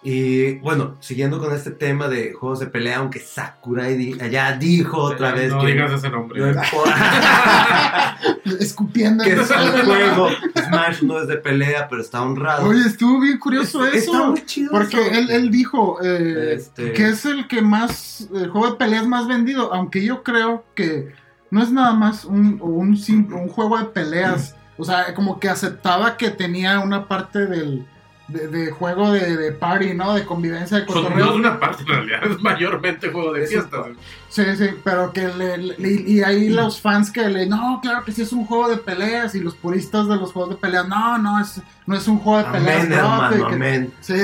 Y 0.00 0.58
bueno, 0.60 0.94
siguiendo 1.00 1.40
con 1.40 1.52
este 1.52 1.72
tema 1.72 2.06
de 2.06 2.32
juegos 2.32 2.60
de 2.60 2.66
pelea, 2.68 2.98
aunque 2.98 3.18
Sakurai 3.18 3.96
di- 3.96 4.16
ya 4.30 4.52
dijo 4.56 4.96
otra 4.96 5.32
vez 5.32 5.50
no 5.52 5.60
que 5.60 5.66
digas 5.72 5.90
ese 5.92 6.08
nombre. 6.08 6.40
no 6.40 6.48
importa 6.62 8.16
Escupiendo. 8.60 9.24
que 9.24 9.32
es 9.32 9.50
el 9.50 9.56
un 9.80 9.84
juego. 9.86 10.28
Smash 10.66 11.02
no 11.02 11.20
es 11.20 11.26
de 11.28 11.36
pelea, 11.38 11.88
pero 11.88 12.00
está 12.00 12.22
honrado. 12.22 12.68
Oye, 12.68 12.86
estuvo 12.86 13.20
bien 13.20 13.38
curioso 13.38 13.84
Está 13.84 13.98
eso. 13.98 14.30
muy 14.30 14.44
chido 14.46 14.70
Porque 14.70 15.00
eso. 15.00 15.10
él, 15.18 15.30
él 15.30 15.50
dijo 15.50 15.98
eh, 16.02 16.54
Este- 16.56 16.92
que 16.92 17.08
es 17.08 17.24
el 17.26 17.48
que 17.48 17.60
más, 17.60 18.28
el 18.32 18.50
juego 18.50 18.70
de 18.70 18.76
peleas 18.76 19.06
más 19.06 19.26
vendido, 19.26 19.72
aunque 19.74 20.04
yo 20.04 20.22
creo 20.22 20.64
que 20.76 21.12
no 21.50 21.60
es 21.62 21.72
nada 21.72 21.92
más 21.92 22.24
un, 22.24 22.58
un, 22.62 22.96
sim- 22.96 23.32
un 23.32 23.48
juego 23.48 23.76
de 23.78 23.86
peleas. 23.86 24.54
O 24.76 24.84
sea, 24.84 25.12
como 25.14 25.40
que 25.40 25.48
aceptaba 25.48 26.16
que 26.16 26.30
tenía 26.30 26.78
una 26.78 27.08
parte 27.08 27.46
del, 27.46 27.84
de, 28.28 28.46
de 28.48 28.70
juego 28.70 29.10
de, 29.12 29.36
de 29.36 29.52
party, 29.52 29.94
¿no? 29.94 30.14
De 30.14 30.24
convivencia, 30.24 30.78
de 30.78 30.86
cotorreo. 30.86 31.18
no 31.26 31.30
es 31.32 31.36
una 31.36 31.58
parte 31.58 31.82
en 31.82 31.88
realidad, 31.88 32.20
es 32.30 32.40
mayormente 32.42 33.10
juego 33.10 33.32
de 33.32 33.44
Es 33.44 33.50
fiestas. 33.50 33.86
Sí, 34.28 34.42
sí, 34.56 34.66
pero 34.84 35.12
que 35.12 35.28
le, 35.28 35.56
le- 35.58 35.90
y 36.06 36.22
hay 36.22 36.50
los 36.50 36.80
fans 36.80 37.10
que 37.10 37.26
le, 37.28 37.46
no, 37.46 37.80
claro 37.82 38.04
que 38.04 38.12
sí 38.12 38.22
es 38.22 38.32
un 38.32 38.44
juego 38.44 38.68
de 38.68 38.76
peleas 38.76 39.34
y 39.34 39.40
los 39.40 39.54
puristas 39.54 40.06
de 40.08 40.16
los 40.16 40.32
juegos 40.32 40.50
de 40.50 40.56
peleas, 40.56 40.86
no, 40.86 41.16
no 41.18 41.40
es, 41.40 41.60
no 41.86 41.96
es 41.96 42.06
un 42.06 42.18
juego 42.18 42.38
de 42.46 42.58
peleas. 42.58 42.84
Amén, 42.84 42.90
no, 42.90 42.96
hermano, 42.96 43.30
que- 43.30 43.38
que- 43.48 43.54
amén. 43.54 43.92
Sí. 44.00 44.14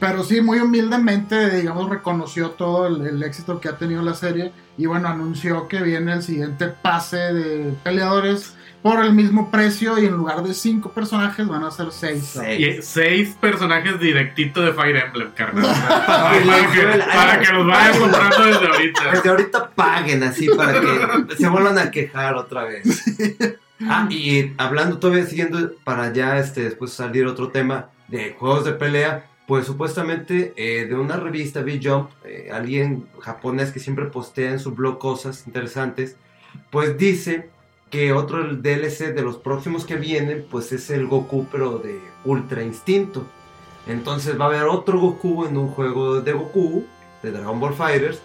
Pero 0.00 0.22
sí, 0.22 0.40
muy 0.40 0.58
humildemente, 0.58 1.50
digamos, 1.56 1.88
reconoció 1.88 2.50
todo 2.50 2.86
el, 2.88 3.06
el 3.06 3.22
éxito 3.22 3.60
que 3.60 3.68
ha 3.68 3.78
tenido 3.78 4.02
la 4.02 4.14
serie 4.14 4.52
y 4.76 4.86
bueno, 4.86 5.08
anunció 5.08 5.66
que 5.68 5.82
viene 5.82 6.12
el 6.12 6.22
siguiente 6.22 6.66
pase 6.68 7.16
de 7.16 7.74
peleadores 7.84 8.54
por 8.84 9.02
el 9.02 9.14
mismo 9.14 9.50
precio 9.50 9.98
y 9.98 10.04
en 10.04 10.12
lugar 10.12 10.42
de 10.42 10.52
cinco 10.52 10.92
personajes 10.92 11.48
van 11.48 11.64
a 11.64 11.70
ser 11.70 11.90
seis. 11.90 12.32
Seis. 12.34 12.60
Y 12.60 12.82
seis 12.82 13.34
personajes 13.40 13.98
directito 13.98 14.60
de 14.60 14.74
Fire 14.74 14.94
Emblem, 14.94 15.30
carnal. 15.32 15.64
Para 16.06 16.38
que 16.38 16.44
para, 16.44 16.60
les 16.60 16.70
que, 16.70 16.82
duela. 16.82 17.06
para 17.06 17.40
que 17.40 17.52
los 17.54 17.66
vayan 17.66 17.98
comprando 17.98 18.44
desde 18.44 18.66
ahorita. 18.66 19.10
Desde 19.10 19.28
ahorita 19.30 19.70
paguen 19.70 20.22
así 20.22 20.50
para 20.50 20.82
que 20.82 21.34
se 21.34 21.48
vuelvan 21.48 21.78
a 21.78 21.90
quejar 21.90 22.34
otra 22.34 22.64
vez. 22.64 23.04
Ah, 23.88 24.06
y 24.10 24.52
hablando 24.58 24.98
todavía 24.98 25.24
siguiendo 25.24 25.72
para 25.82 26.12
ya 26.12 26.38
este 26.38 26.64
después 26.64 26.92
salir 26.92 27.24
otro 27.26 27.48
tema 27.48 27.88
de 28.08 28.36
juegos 28.38 28.66
de 28.66 28.72
pelea, 28.72 29.24
pues 29.46 29.64
supuestamente 29.64 30.52
eh, 30.56 30.84
de 30.84 30.94
una 30.94 31.16
revista 31.16 31.62
Big 31.62 31.80
Jump, 31.82 32.10
eh, 32.26 32.50
alguien 32.52 33.06
japonés 33.20 33.72
que 33.72 33.80
siempre 33.80 34.04
postea 34.06 34.50
en 34.50 34.58
su 34.60 34.72
blog 34.72 34.98
cosas 34.98 35.46
interesantes, 35.46 36.16
pues 36.70 36.98
dice 36.98 37.53
que 37.94 38.12
otro 38.12 38.42
DLC 38.56 39.14
de 39.14 39.22
los 39.22 39.36
próximos 39.36 39.84
que 39.84 39.94
vienen, 39.94 40.44
pues 40.50 40.72
es 40.72 40.90
el 40.90 41.06
Goku 41.06 41.46
pero 41.52 41.78
de 41.78 42.00
Ultra 42.24 42.64
Instinto. 42.64 43.24
Entonces 43.86 44.36
va 44.38 44.46
a 44.46 44.48
haber 44.48 44.64
otro 44.64 44.98
Goku 44.98 45.44
en 45.44 45.56
un 45.56 45.68
juego 45.68 46.20
de 46.20 46.32
Goku, 46.32 46.84
de 47.22 47.30
Dragon 47.30 47.60
Ball 47.60 47.72
Fighters, 47.72 48.20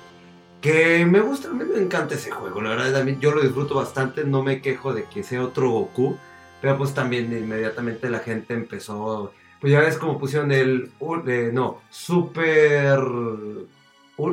que 0.60 1.06
me 1.06 1.20
gusta, 1.20 1.50
a 1.50 1.54
mí 1.54 1.66
me 1.72 1.80
encanta 1.80 2.16
ese 2.16 2.32
juego, 2.32 2.64
la 2.64 2.72
verdad, 2.72 3.00
a 3.00 3.04
mí 3.04 3.18
yo 3.20 3.30
lo 3.30 3.42
disfruto 3.42 3.76
bastante, 3.76 4.24
no 4.24 4.42
me 4.42 4.60
quejo 4.60 4.92
de 4.92 5.04
que 5.04 5.22
sea 5.22 5.44
otro 5.44 5.70
Goku, 5.70 6.18
pero 6.62 6.76
pues 6.76 6.96
también 6.96 7.26
inmediatamente 7.32 8.10
la 8.10 8.20
gente 8.20 8.56
empezó, 8.56 9.34
pues 9.62 9.72
ya 9.72 9.82
ves 9.82 10.00
como 10.00 10.18
pusieron 10.18 10.52
el, 10.52 10.92
eh, 11.28 11.52
no, 11.54 11.82
Super, 11.92 13.00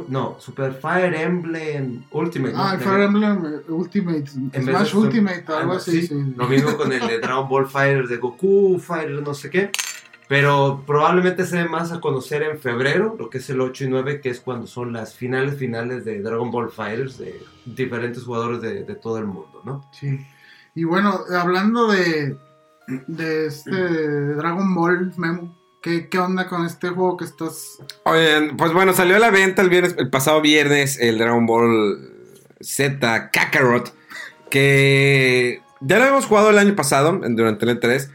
no, 0.08 0.36
Super 0.38 0.74
Fire 0.74 1.14
Emblem 1.14 2.04
Ultimate. 2.10 2.54
Ah, 2.56 2.72
el 2.74 2.80
Fire 2.80 3.02
Emblem 3.02 3.44
eh, 3.44 3.70
Ultimate, 3.70 4.24
En 4.34 4.50
de 4.50 4.72
Smash 4.72 4.94
Ultimate, 4.94 5.44
algo 5.48 5.72
así. 5.74 6.02
sí, 6.02 6.06
sí. 6.08 6.34
Lo 6.36 6.48
mismo 6.48 6.76
con 6.76 6.92
el 6.92 7.06
de 7.06 7.18
Dragon 7.18 7.48
Ball 7.48 7.66
Fighters 7.66 8.08
de 8.08 8.16
Goku, 8.16 8.78
Fighter 8.78 9.22
no 9.22 9.34
sé 9.34 9.50
qué. 9.50 9.70
Pero 10.28 10.82
probablemente 10.84 11.46
se 11.46 11.58
dé 11.58 11.68
más 11.68 11.92
a 11.92 12.00
conocer 12.00 12.42
en 12.42 12.58
febrero, 12.58 13.14
lo 13.16 13.30
que 13.30 13.38
es 13.38 13.48
el 13.48 13.60
8 13.60 13.84
y 13.84 13.88
9, 13.88 14.20
que 14.20 14.30
es 14.30 14.40
cuando 14.40 14.66
son 14.66 14.92
las 14.92 15.14
finales 15.14 15.56
finales 15.56 16.04
de 16.04 16.20
Dragon 16.20 16.50
Ball 16.50 16.70
Fighters 16.70 17.18
de 17.18 17.40
diferentes 17.64 18.24
jugadores 18.24 18.60
de, 18.60 18.82
de 18.82 18.94
todo 18.96 19.18
el 19.18 19.26
mundo, 19.26 19.62
¿no? 19.64 19.88
Sí. 19.92 20.18
Y 20.74 20.82
bueno, 20.82 21.20
hablando 21.30 21.86
de, 21.86 22.36
de 23.06 23.46
este 23.46 23.70
Dragon 23.70 24.74
Ball 24.74 25.12
Memo, 25.16 25.56
¿qué, 25.86 26.08
¿qué 26.08 26.18
onda 26.18 26.48
con 26.48 26.66
este 26.66 26.88
juego 26.88 27.16
que 27.16 27.24
estás... 27.24 27.78
Oigan, 28.02 28.56
pues 28.56 28.72
bueno, 28.72 28.92
salió 28.92 29.14
a 29.14 29.20
la 29.20 29.30
venta 29.30 29.62
el, 29.62 29.70
viernes, 29.70 29.94
el 29.98 30.10
pasado 30.10 30.40
viernes 30.40 30.98
el 30.98 31.16
Dragon 31.16 31.46
Ball 31.46 32.10
Z 32.60 33.30
Kakarot, 33.30 33.94
que 34.50 35.60
ya 35.80 35.98
lo 35.98 36.02
habíamos 36.02 36.26
jugado 36.26 36.50
el 36.50 36.58
año 36.58 36.74
pasado, 36.74 37.20
durante 37.28 37.66
el 37.66 37.78
E3. 37.78 38.10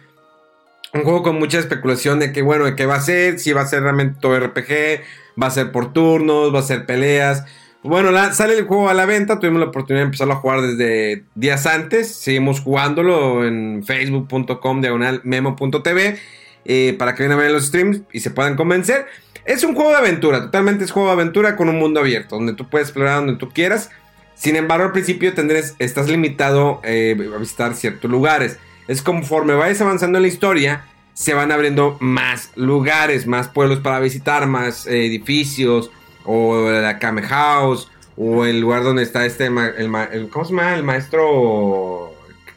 Un 0.96 1.04
juego 1.04 1.24
con 1.24 1.40
mucha 1.40 1.60
especulación 1.60 2.20
de 2.20 2.34
que, 2.34 2.42
bueno, 2.42 2.66
de 2.66 2.76
qué 2.76 2.86
va 2.86 2.96
a 2.96 3.02
ser, 3.02 3.40
si 3.40 3.54
va 3.54 3.62
a 3.62 3.68
ser 3.68 3.84
realmente 3.84 4.18
todo 4.20 4.38
RPG, 4.38 5.04
va 5.42 5.48
a 5.48 5.52
ser 5.52 5.72
por 5.72 5.94
turnos, 5.94 6.54
va 6.54 6.60
a 6.60 6.64
ser 6.64 6.86
peleas. 6.86 7.46
Bueno, 7.84 8.12
sale 8.34 8.58
el 8.58 8.66
juego 8.66 8.90
a 8.90 8.94
la 8.94 9.06
venta, 9.06 9.40
tuvimos 9.40 9.62
la 9.62 9.68
oportunidad 9.68 10.02
de 10.02 10.06
empezarlo 10.08 10.34
a 10.34 10.38
jugar 10.38 10.62
desde 10.62 11.24
días 11.36 11.66
antes, 11.66 12.14
seguimos 12.14 12.60
jugándolo 12.60 13.46
en 13.46 13.82
facebook.com 13.86 14.82
diagonal 14.82 15.22
memo.tv 15.24 16.20
eh, 16.66 16.96
para 16.98 17.16
que 17.16 17.24
vayan 17.24 17.38
a 17.38 17.42
ver 17.42 17.52
los 17.52 17.66
streams 17.68 18.02
y 18.12 18.20
se 18.20 18.32
puedan 18.32 18.56
convencer. 18.56 19.06
Es 19.46 19.64
un 19.64 19.74
juego 19.74 19.90
de 19.92 19.98
aventura, 19.98 20.42
totalmente 20.42 20.84
es 20.84 20.92
juego 20.92 21.08
de 21.10 21.14
aventura 21.16 21.56
con 21.56 21.68
un 21.70 21.80
mundo 21.80 22.00
abierto, 22.00 22.36
donde 22.36 22.54
tú 22.54 22.70
puedes 22.70 22.88
explorar 22.90 23.18
donde 23.18 23.36
tú 23.38 23.50
quieras. 23.50 23.90
Sin 24.36 24.56
embargo, 24.56 24.86
al 24.86 24.92
principio 24.92 25.34
tendrás, 25.34 25.76
estás 25.80 26.08
limitado 26.10 26.80
eh, 26.84 27.16
a 27.34 27.38
visitar 27.38 27.74
ciertos 27.76 28.10
lugares. 28.10 28.58
Es 28.88 29.02
conforme 29.02 29.54
vayas 29.54 29.82
avanzando 29.82 30.18
en 30.18 30.24
la 30.24 30.28
historia, 30.28 30.86
se 31.14 31.34
van 31.34 31.52
abriendo 31.52 31.98
más 32.00 32.52
lugares, 32.56 33.28
más 33.28 33.48
pueblos 33.48 33.80
para 33.80 34.00
visitar, 34.00 34.48
más 34.48 34.88
eh, 34.88 35.06
edificios, 35.06 35.92
o 36.24 36.70
la 36.70 37.00
Kame 37.00 37.22
House, 37.24 37.90
o 38.18 38.46
el 38.46 38.60
lugar 38.62 38.84
donde 38.84 39.04
está 39.04 39.26
este, 39.26 39.46
el- 39.48 40.30
¿cómo 40.30 40.46
se 40.46 40.52
llama? 40.52 40.76
El 40.76 40.84
maestro 40.84 42.14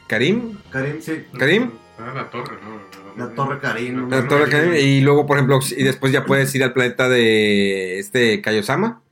Karim. 0.06 0.58
Karim, 0.70 1.00
sí. 1.00 1.24
Karim. 1.38 1.70
Ah, 1.98 2.12
la 2.14 2.30
torre, 2.30 2.56
¿no? 2.62 2.93
La 3.16 3.28
torre 3.34 3.58
Karim. 3.60 4.08
La 4.10 4.26
Torre 4.26 4.50
Karim, 4.50 4.74
Y 4.74 5.00
luego, 5.00 5.26
por 5.26 5.36
ejemplo, 5.36 5.60
y 5.76 5.82
después 5.84 6.12
ya 6.12 6.24
puedes 6.24 6.54
ir 6.54 6.64
al 6.64 6.72
planeta 6.72 7.08
de 7.08 7.98
este 7.98 8.40
Kaiosama. 8.40 9.02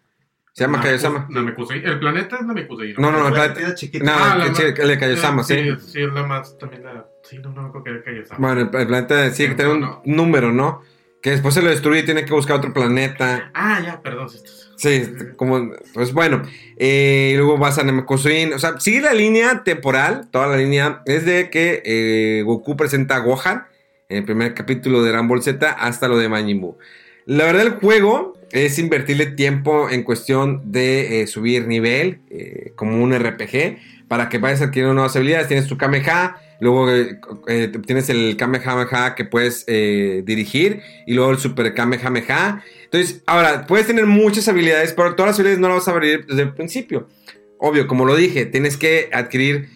Se 0.53 0.65
llama 0.65 0.81
Kaiosama. 0.83 1.27
Namekusei. 1.31 1.83
El 1.85 1.99
planeta 1.99 2.37
es 2.37 2.47
Namekusei. 2.47 2.95
No, 2.99 3.11
no, 3.11 3.21
no, 3.21 3.29
el 3.29 3.35
La 3.35 3.55
planeta. 3.55 3.75
chiquita. 3.75 4.05
No, 4.05 4.13
Ah, 4.15 4.47
el, 4.47 4.81
el 4.81 4.89
de 4.89 4.99
Kaiosama, 4.99 5.43
sí. 5.45 5.55
Sí, 5.81 6.03
es 6.03 6.13
la 6.13 6.25
más, 6.25 6.59
también 6.59 6.85
la... 6.85 7.07
Sí, 7.23 7.39
no, 7.39 7.51
no 7.53 7.63
me 7.63 7.69
acuerdo 7.69 7.85
que 7.85 7.91
era 7.91 8.03
Kaiosama. 8.03 8.39
Bueno, 8.39 8.61
el, 8.79 8.87
planeta 8.87 9.31
sí 9.31 9.49
que 9.49 9.55
tiene 9.55 9.73
un 9.73 9.89
número, 10.05 10.53
¿no? 10.53 10.83
Que 11.23 11.31
después 11.31 11.55
se 11.55 11.63
lo 11.63 11.71
destruye 11.71 12.01
y 12.01 12.05
tiene 12.05 12.25
que 12.25 12.35
buscar 12.35 12.57
otro 12.57 12.73
planeta. 12.75 13.51
Ah, 13.55 13.81
ya, 13.83 14.03
perdón. 14.03 14.29
sí, 14.29 14.39
sí. 14.45 14.59
Sí, 14.77 15.15
como, 15.37 15.71
pues 15.95 16.13
bueno. 16.13 16.43
Eh, 16.77 17.31
y 17.33 17.37
luego 17.37 17.57
vas 17.57 17.79
a 17.79 17.85
Namekusei. 17.85 18.53
O 18.53 18.59
sea, 18.59 18.81
sigue 18.81 19.01
la 19.01 19.15
línea 19.15 19.63
temporal, 19.63 20.29
toda 20.33 20.49
la 20.49 20.57
línea. 20.57 21.03
Es 21.07 21.25
de 21.25 21.49
que 21.51 21.83
eh, 21.87 22.43
Goku 22.43 22.77
presenta 22.77 23.17
a 23.17 23.21
Gohan 23.21 23.65
en 24.13 24.19
el 24.19 24.25
primer 24.25 24.53
capítulo 24.53 25.03
de 25.03 25.11
Dragon 25.11 25.43
Z 25.43 25.73
hasta 25.73 26.07
lo 26.07 26.19
de 26.19 26.29
Majin. 26.29 26.75
La 27.25 27.45
verdad, 27.45 27.63
el 27.63 27.71
juego 27.71 28.35
es 28.51 28.79
invertirle 28.79 29.27
tiempo 29.27 29.89
en 29.89 30.03
cuestión 30.03 30.71
de 30.71 31.23
eh, 31.23 31.27
subir 31.27 31.67
nivel, 31.67 32.21
eh, 32.31 32.73
como 32.77 33.03
un 33.03 33.15
RPG, 33.15 33.79
para 34.09 34.29
que 34.29 34.37
vayas 34.37 34.61
adquiriendo 34.61 34.93
nuevas 34.93 35.17
habilidades. 35.17 35.49
Tienes 35.49 35.67
tu 35.67 35.79
Kameha, 35.79 36.37
luego 36.61 36.91
eh, 36.91 37.73
tienes 37.87 38.11
el 38.11 38.37
Kamehameha 38.37 39.15
que 39.15 39.25
puedes 39.25 39.65
dirigir, 39.65 40.83
y 41.07 41.15
luego 41.15 41.31
el 41.31 41.39
Super 41.39 41.73
Kamehameha. 41.73 42.63
Entonces, 42.85 43.23
ahora, 43.27 43.67
puedes 43.67 43.87
tener 43.87 44.05
muchas 44.05 44.47
habilidades, 44.49 44.93
pero 44.93 45.15
todas 45.15 45.31
las 45.31 45.39
habilidades 45.39 45.61
no 45.61 45.69
las 45.69 45.79
vas 45.79 45.89
a 45.89 45.93
abrir 45.93 46.27
desde 46.27 46.43
el 46.43 46.53
principio. 46.53 47.09
Obvio, 47.59 47.87
como 47.87 48.05
lo 48.05 48.15
dije, 48.15 48.45
tienes 48.45 48.77
que 48.77 49.09
adquirir 49.13 49.69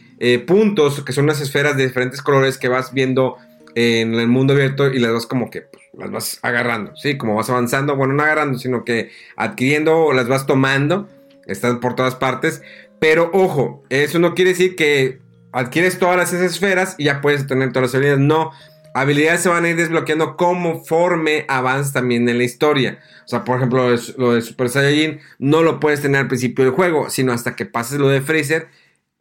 puntos, 0.47 1.03
que 1.03 1.13
son 1.13 1.25
unas 1.25 1.41
esferas 1.41 1.77
de 1.77 1.87
diferentes 1.87 2.21
colores 2.23 2.59
que 2.59 2.69
vas 2.69 2.93
viendo 2.93 3.37
en 3.77 4.15
el 4.15 4.27
mundo 4.27 4.55
abierto 4.55 4.89
y 4.89 4.99
las 4.99 5.13
vas 5.13 5.27
como 5.27 5.51
que 5.51 5.61
pues, 5.61 5.85
las 5.93 6.11
vas 6.11 6.39
agarrando, 6.43 6.97
¿sí? 6.97 7.19
Como 7.19 7.35
vas 7.35 7.51
avanzando, 7.51 7.95
bueno, 7.95 8.15
no 8.15 8.23
agarrando, 8.23 8.59
sino 8.59 8.85
que 8.85 9.11
adquiriendo 9.37 9.99
o 9.99 10.13
las 10.15 10.29
vas 10.29 10.47
tomando, 10.47 11.09
están 11.47 11.79
por 11.79 11.95
todas 11.95 12.15
partes, 12.15 12.63
pero 12.99 13.31
ojo, 13.35 13.85
eso 13.91 14.19
no 14.19 14.35
quiere 14.35 14.53
decir 14.53 14.77
que 14.77 15.21
adquieres 15.53 15.99
todas 15.99 16.33
esas 16.33 16.53
esferas 16.53 16.95
y 16.97 17.05
ya 17.05 17.21
puedes 17.21 17.47
tener 17.47 17.71
todas 17.71 17.91
las 17.91 17.95
habilidades, 17.95 18.21
no, 18.21 18.51
habilidades 18.95 19.43
se 19.43 19.51
van 19.51 19.67
a 19.67 19.69
ir 19.69 19.77
desbloqueando 19.77 20.39
conforme 20.39 21.45
avanzas 21.47 21.93
también 21.93 22.27
en 22.31 22.39
la 22.39 22.45
historia. 22.45 22.99
O 23.27 23.29
sea, 23.29 23.45
por 23.45 23.59
ejemplo, 23.59 23.91
lo 23.91 23.95
de, 23.95 24.03
lo 24.17 24.33
de 24.33 24.41
Super 24.41 24.71
Saiyajin 24.71 25.21
no 25.39 25.63
lo 25.63 25.81
puedes 25.81 26.01
tener 26.01 26.23
al 26.23 26.29
principio 26.29 26.65
del 26.65 26.73
juego, 26.73 27.11
sino 27.11 27.35
hasta 27.35 27.55
que 27.57 27.67
pases 27.67 27.99
lo 27.99 28.09
de 28.09 28.23
Freezer 28.23 28.69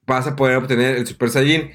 vas 0.08 0.28
a 0.28 0.38
poder 0.38 0.56
obtener 0.56 0.96
el 0.96 1.06
Super 1.06 1.30
Saiyajin. 1.30 1.72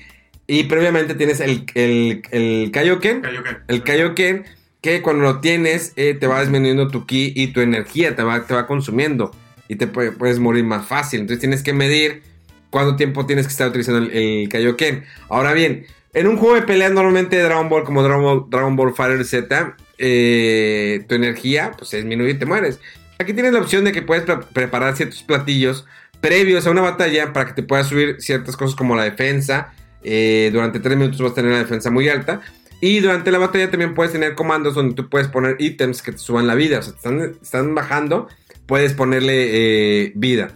Y 0.53 0.64
previamente 0.64 1.14
tienes 1.14 1.38
el, 1.40 1.64
el, 1.74 2.22
el 2.32 2.70
Kaioken, 2.72 3.20
Kaioken. 3.22 3.57
el 3.68 3.82
Kaioken, 3.84 4.44
que 4.80 5.01
cuando 5.01 5.22
lo 5.22 5.40
tienes 5.40 5.92
eh, 5.96 6.16
te 6.18 6.26
va 6.26 6.40
disminuyendo 6.40 6.88
tu 6.88 7.07
ki 7.07 7.32
y 7.36 7.48
tu 7.48 7.61
energía, 7.61 8.16
te 8.16 8.22
va, 8.24 8.44
te 8.46 8.55
va 8.55 8.66
consumiendo 8.66 9.30
y 9.68 9.76
te 9.76 9.86
puede- 9.86 10.11
puedes 10.11 10.40
morir 10.40 10.64
más 10.64 10.86
fácil. 10.88 11.20
Entonces 11.20 11.38
tienes 11.40 11.62
que 11.62 11.72
medir 11.72 12.22
cuánto 12.70 12.96
tiempo 12.96 13.26
tienes 13.26 13.46
que 13.46 13.53
estar 13.53 13.68
utilizando 13.68 14.01
el, 14.01 14.11
el 14.11 14.48
Kaioken. 14.48 15.05
Ahora 15.28 15.53
bien, 15.53 15.86
en 16.14 16.26
un 16.26 16.36
juego 16.36 16.57
de 16.57 16.62
peleas 16.62 16.90
normalmente 16.90 17.36
de 17.36 17.42
Dragon 17.44 17.68
Ball 17.68 17.84
como 17.84 18.03
Dragon 18.03 18.24
Ball, 18.24 18.44
Dragon 18.51 18.74
Ball 18.74 18.92
Fighter 18.92 19.24
Z, 19.24 19.76
eh, 19.98 21.05
tu 21.09 21.14
energía 21.14 21.70
pues 21.78 21.90
se 21.90 21.98
disminuye 21.98 22.30
y 22.30 22.34
te 22.38 22.46
mueres. 22.46 22.80
Aquí 23.20 23.34
tienes 23.34 23.53
la 23.53 23.61
opción 23.61 23.84
de 23.84 23.92
que 23.92 24.03
puedes 24.03 24.24
pre- 24.24 24.38
preparar 24.53 24.96
ciertos 24.96 25.22
platillos 25.22 25.86
previos 26.20 26.66
a 26.66 26.70
una 26.72 26.80
batalla 26.80 27.32
para 27.32 27.46
que 27.46 27.53
te 27.53 27.62
puedas 27.62 27.86
subir 27.86 28.16
ciertas 28.18 28.57
cosas 28.57 28.74
como 28.74 28.96
la 28.96 29.05
defensa. 29.05 29.72
Eh, 30.03 30.51
durante 30.53 30.80
3 30.80 30.96
minutos 30.96 31.20
vas 31.20 31.32
a 31.32 31.34
tener 31.34 31.51
una 31.51 31.61
defensa 31.61 31.90
muy 31.90 32.09
alta. 32.09 32.40
Y 32.80 33.01
durante 33.01 33.30
la 33.30 33.38
batalla 33.38 33.70
también 33.70 33.94
puedes 33.94 34.12
tener 34.12 34.34
comandos 34.34 34.74
donde 34.74 34.94
tú 34.94 35.09
puedes 35.09 35.28
poner 35.28 35.57
ítems 35.59 36.03
que 36.03 36.12
te 36.12 36.18
suban 36.18 36.46
la 36.46 36.55
vida. 36.55 36.78
O 36.78 36.82
sea, 36.82 36.94
están, 37.42 37.74
bajando, 37.74 38.28
puedes 38.66 38.94
ponerle 38.94 40.05
eh, 40.07 40.12
vida. 40.14 40.53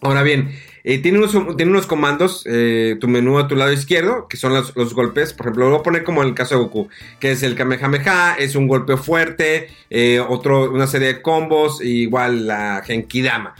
Ahora 0.00 0.22
bien, 0.22 0.50
Eh, 0.86 0.98
tiene, 0.98 1.16
unos, 1.16 1.32
tiene 1.56 1.72
unos 1.72 1.86
comandos, 1.86 2.44
tu 3.00 3.08
menú 3.08 3.38
a 3.38 3.48
tu 3.48 3.56
lado 3.56 3.72
izquierdo, 3.72 4.28
que 4.28 4.36
son 4.36 4.52
los, 4.52 4.76
los 4.76 4.92
golpes. 4.92 5.32
Por 5.32 5.46
ejemplo, 5.46 5.64
lo 5.64 5.70
voy 5.70 5.80
a 5.80 5.82
poner 5.82 6.04
como 6.04 6.20
en 6.22 6.28
el 6.28 6.34
caso 6.34 6.56
de 6.56 6.60
Goku, 6.60 6.88
que 7.20 7.32
es 7.32 7.42
el 7.42 7.54
Kamehameha, 7.54 8.34
es 8.38 8.54
un 8.54 8.68
golpe 8.68 8.98
fuerte, 8.98 9.70
otro, 10.28 10.70
una 10.70 10.86
serie 10.86 11.08
de 11.08 11.22
combos, 11.22 11.82
igual 11.82 12.46
la 12.46 12.82
Genkidama. 12.84 13.54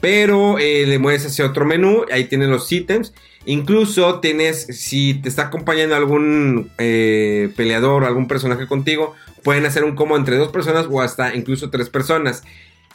Pero 0.00 0.56
le 0.56 0.98
mueves 1.00 1.26
hacia 1.26 1.46
otro 1.46 1.64
menú, 1.64 2.04
ahí 2.12 2.26
tienes 2.26 2.48
los 2.48 2.70
ítems. 2.70 3.12
Incluso 3.44 4.20
tienes, 4.20 4.66
si 4.66 5.14
te 5.14 5.28
está 5.28 5.44
acompañando 5.44 5.96
algún 5.96 6.70
eh, 6.78 7.50
peleador 7.56 8.02
o 8.02 8.06
algún 8.06 8.28
personaje 8.28 8.66
contigo, 8.66 9.14
pueden 9.42 9.64
hacer 9.64 9.84
un 9.84 9.94
combo 9.94 10.16
entre 10.16 10.36
dos 10.36 10.48
personas 10.48 10.86
o 10.90 11.00
hasta 11.00 11.34
incluso 11.34 11.70
tres 11.70 11.88
personas. 11.88 12.42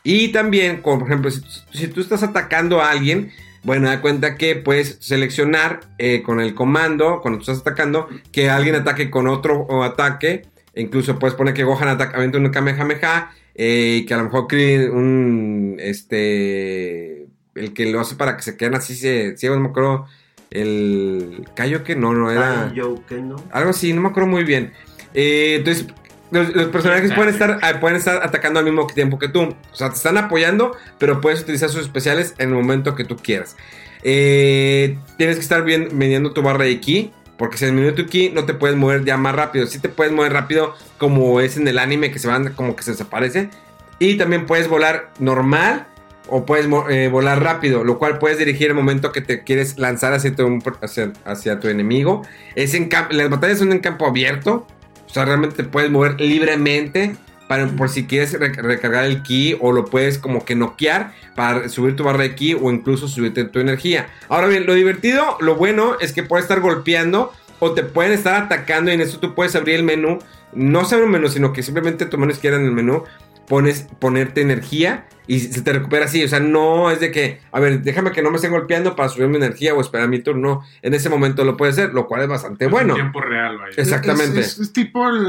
Y 0.03 0.29
también, 0.29 0.81
como 0.81 0.99
por 0.99 1.07
ejemplo, 1.07 1.31
si, 1.31 1.87
tú 1.87 2.01
estás 2.01 2.23
atacando 2.23 2.81
a 2.81 2.91
alguien, 2.91 3.31
bueno, 3.63 3.87
da 3.87 4.01
cuenta 4.01 4.35
que 4.35 4.55
puedes 4.55 4.97
seleccionar 4.99 5.79
eh, 5.97 6.21
con 6.21 6.41
el 6.41 6.53
comando, 6.53 7.21
cuando 7.21 7.39
tú 7.39 7.43
estás 7.43 7.59
atacando, 7.59 8.09
que 8.31 8.49
alguien 8.49 8.75
ataque 8.75 9.09
con 9.09 9.27
otro 9.27 9.83
ataque. 9.83 10.43
E 10.73 10.81
incluso 10.81 11.19
puedes 11.19 11.35
poner 11.35 11.53
que 11.53 11.63
Gohan 11.63 11.87
ataca 11.87 12.19
un 12.19 12.49
Kamehameha. 12.49 13.31
eh, 13.55 13.99
y 14.01 14.05
que 14.05 14.13
a 14.13 14.17
lo 14.17 14.25
mejor 14.25 14.47
cree 14.47 14.89
un. 14.89 15.77
Este. 15.79 17.27
El 17.55 17.73
que 17.73 17.91
lo 17.91 17.99
hace 17.99 18.15
para 18.15 18.35
que 18.35 18.41
se 18.41 18.57
queden 18.57 18.73
así 18.73 18.95
se, 18.95 19.37
ciegos, 19.37 19.57
no 19.57 19.65
me 19.65 19.69
acuerdo. 19.69 20.07
El. 20.53 21.47
Kaioke, 21.55 21.95
no, 21.95 22.13
no 22.13 22.29
era. 22.29 22.71
Que 23.07 23.15
no. 23.15 23.37
Algo 23.51 23.71
así, 23.71 23.91
no 23.91 24.01
me 24.01 24.09
acuerdo 24.09 24.29
muy 24.29 24.43
bien. 24.43 24.71
Eh, 25.15 25.55
entonces, 25.57 25.87
los, 26.29 26.53
los 26.55 26.67
personajes 26.67 27.11
pueden 27.13 27.33
estar, 27.33 27.59
ah, 27.63 27.79
pueden 27.79 27.97
estar 27.97 28.23
atacando 28.23 28.59
al 28.59 28.65
mismo 28.65 28.85
tiempo 28.85 29.17
que 29.17 29.27
tú. 29.27 29.41
O 29.41 29.75
sea, 29.75 29.89
te 29.89 29.95
están 29.95 30.17
apoyando, 30.17 30.77
pero 30.99 31.21
puedes 31.21 31.41
utilizar 31.41 31.69
sus 31.69 31.81
especiales 31.81 32.35
en 32.37 32.49
el 32.49 32.55
momento 32.55 32.93
que 32.93 33.03
tú 33.03 33.17
quieras. 33.17 33.57
Eh, 34.03 34.97
tienes 35.17 35.37
que 35.37 35.41
estar 35.41 35.63
bien 35.63 35.89
midiendo 35.93 36.33
tu 36.33 36.43
barra 36.43 36.65
de 36.65 36.79
ki. 36.79 37.11
Porque 37.35 37.57
si 37.57 37.65
disminuye 37.65 37.93
tu 37.93 38.05
ki, 38.05 38.29
no 38.29 38.45
te 38.45 38.53
puedes 38.53 38.77
mover 38.77 39.03
ya 39.05 39.17
más 39.17 39.35
rápido. 39.35 39.65
Sí 39.65 39.79
te 39.79 39.89
puedes 39.89 40.13
mover 40.13 40.33
rápido, 40.33 40.75
como 40.99 41.41
es 41.41 41.57
en 41.57 41.67
el 41.67 41.79
anime, 41.79 42.11
que 42.11 42.19
se 42.19 42.27
van, 42.27 42.53
como 42.53 42.75
que 42.75 42.83
se 42.83 42.91
desaparece. 42.91 43.49
Y 43.97 44.17
también 44.17 44.45
puedes 44.45 44.67
volar 44.67 45.11
normal 45.17 45.87
o 46.27 46.45
puedes 46.45 46.67
eh, 46.89 47.09
volar 47.09 47.43
rápido, 47.43 47.83
lo 47.83 47.99
cual 47.99 48.17
puedes 48.17 48.37
dirigir 48.37 48.67
el 48.67 48.73
momento 48.73 49.11
que 49.11 49.21
te 49.21 49.43
quieres 49.43 49.77
lanzar 49.77 50.13
hacia 50.13 50.35
tu, 50.35 51.67
enemigo. 51.67 52.23
Es 52.55 52.73
en 52.73 52.89
las 53.11 53.29
batallas 53.29 53.59
son 53.59 53.71
en 53.71 53.79
campo 53.79 54.05
abierto, 54.05 54.65
o 55.05 55.09
sea, 55.09 55.25
realmente 55.25 55.57
te 55.57 55.63
puedes 55.63 55.91
mover 55.91 56.19
libremente 56.19 57.15
para, 57.47 57.67
por 57.67 57.89
si 57.89 58.05
quieres 58.05 58.33
re- 58.39 58.53
recargar 58.53 59.05
el 59.05 59.21
ki 59.21 59.57
o 59.59 59.71
lo 59.71 59.85
puedes 59.85 60.17
como 60.17 60.45
que 60.45 60.55
noquear 60.55 61.13
para 61.35 61.67
subir 61.69 61.95
tu 61.95 62.03
barra 62.03 62.23
de 62.23 62.35
ki 62.35 62.55
o 62.55 62.71
incluso 62.71 63.07
subirte 63.07 63.43
tu 63.43 63.59
energía. 63.59 64.07
Ahora 64.29 64.47
bien, 64.47 64.65
lo 64.65 64.73
divertido, 64.73 65.37
lo 65.39 65.55
bueno 65.55 65.97
es 65.99 66.13
que 66.13 66.23
puedes 66.23 66.45
estar 66.45 66.61
golpeando 66.61 67.31
o 67.59 67.73
te 67.73 67.83
pueden 67.83 68.13
estar 68.13 68.43
atacando 68.43 68.91
y 68.91 68.95
en 68.95 69.01
eso 69.01 69.19
tú 69.19 69.35
puedes 69.35 69.55
abrir 69.55 69.75
el 69.75 69.83
menú. 69.83 70.19
No 70.53 70.81
abre 70.81 71.03
un 71.03 71.11
menú, 71.11 71.27
sino 71.29 71.51
que 71.51 71.63
simplemente 71.63 72.05
tu 72.05 72.17
mano 72.17 72.31
izquierda 72.31 72.59
en 72.59 72.65
el 72.65 72.71
menú 72.71 73.03
pones 73.47 73.87
ponerte 73.99 74.41
energía 74.41 75.05
y 75.27 75.39
se 75.39 75.61
te 75.61 75.71
recupera 75.73 76.05
así. 76.05 76.23
O 76.23 76.27
sea, 76.27 76.39
no 76.39 76.91
es 76.91 76.99
de 76.99 77.11
que, 77.11 77.39
a 77.51 77.59
ver, 77.59 77.81
déjame 77.81 78.11
que 78.11 78.21
no 78.21 78.29
me 78.29 78.35
estén 78.37 78.51
golpeando 78.51 78.95
para 78.95 79.09
subir 79.09 79.27
mi 79.29 79.37
energía 79.37 79.73
o 79.73 79.81
esperar 79.81 80.07
mi 80.09 80.19
turno. 80.19 80.41
No, 80.55 80.61
en 80.81 80.93
ese 80.93 81.09
momento 81.09 81.43
lo 81.45 81.55
puedes 81.55 81.77
hacer, 81.77 81.93
lo 81.93 82.07
cual 82.07 82.23
es 82.23 82.27
bastante 82.27 82.65
Es 82.65 82.71
bueno. 82.71 82.93
En 82.93 82.95
tiempo 83.01 83.21
real, 83.21 83.57
vaya. 83.57 83.73
Exactamente. 83.77 84.39
Es, 84.41 84.53
es- 84.53 84.59
es 84.59 84.73
tipo 84.73 85.07
el, 85.09 85.25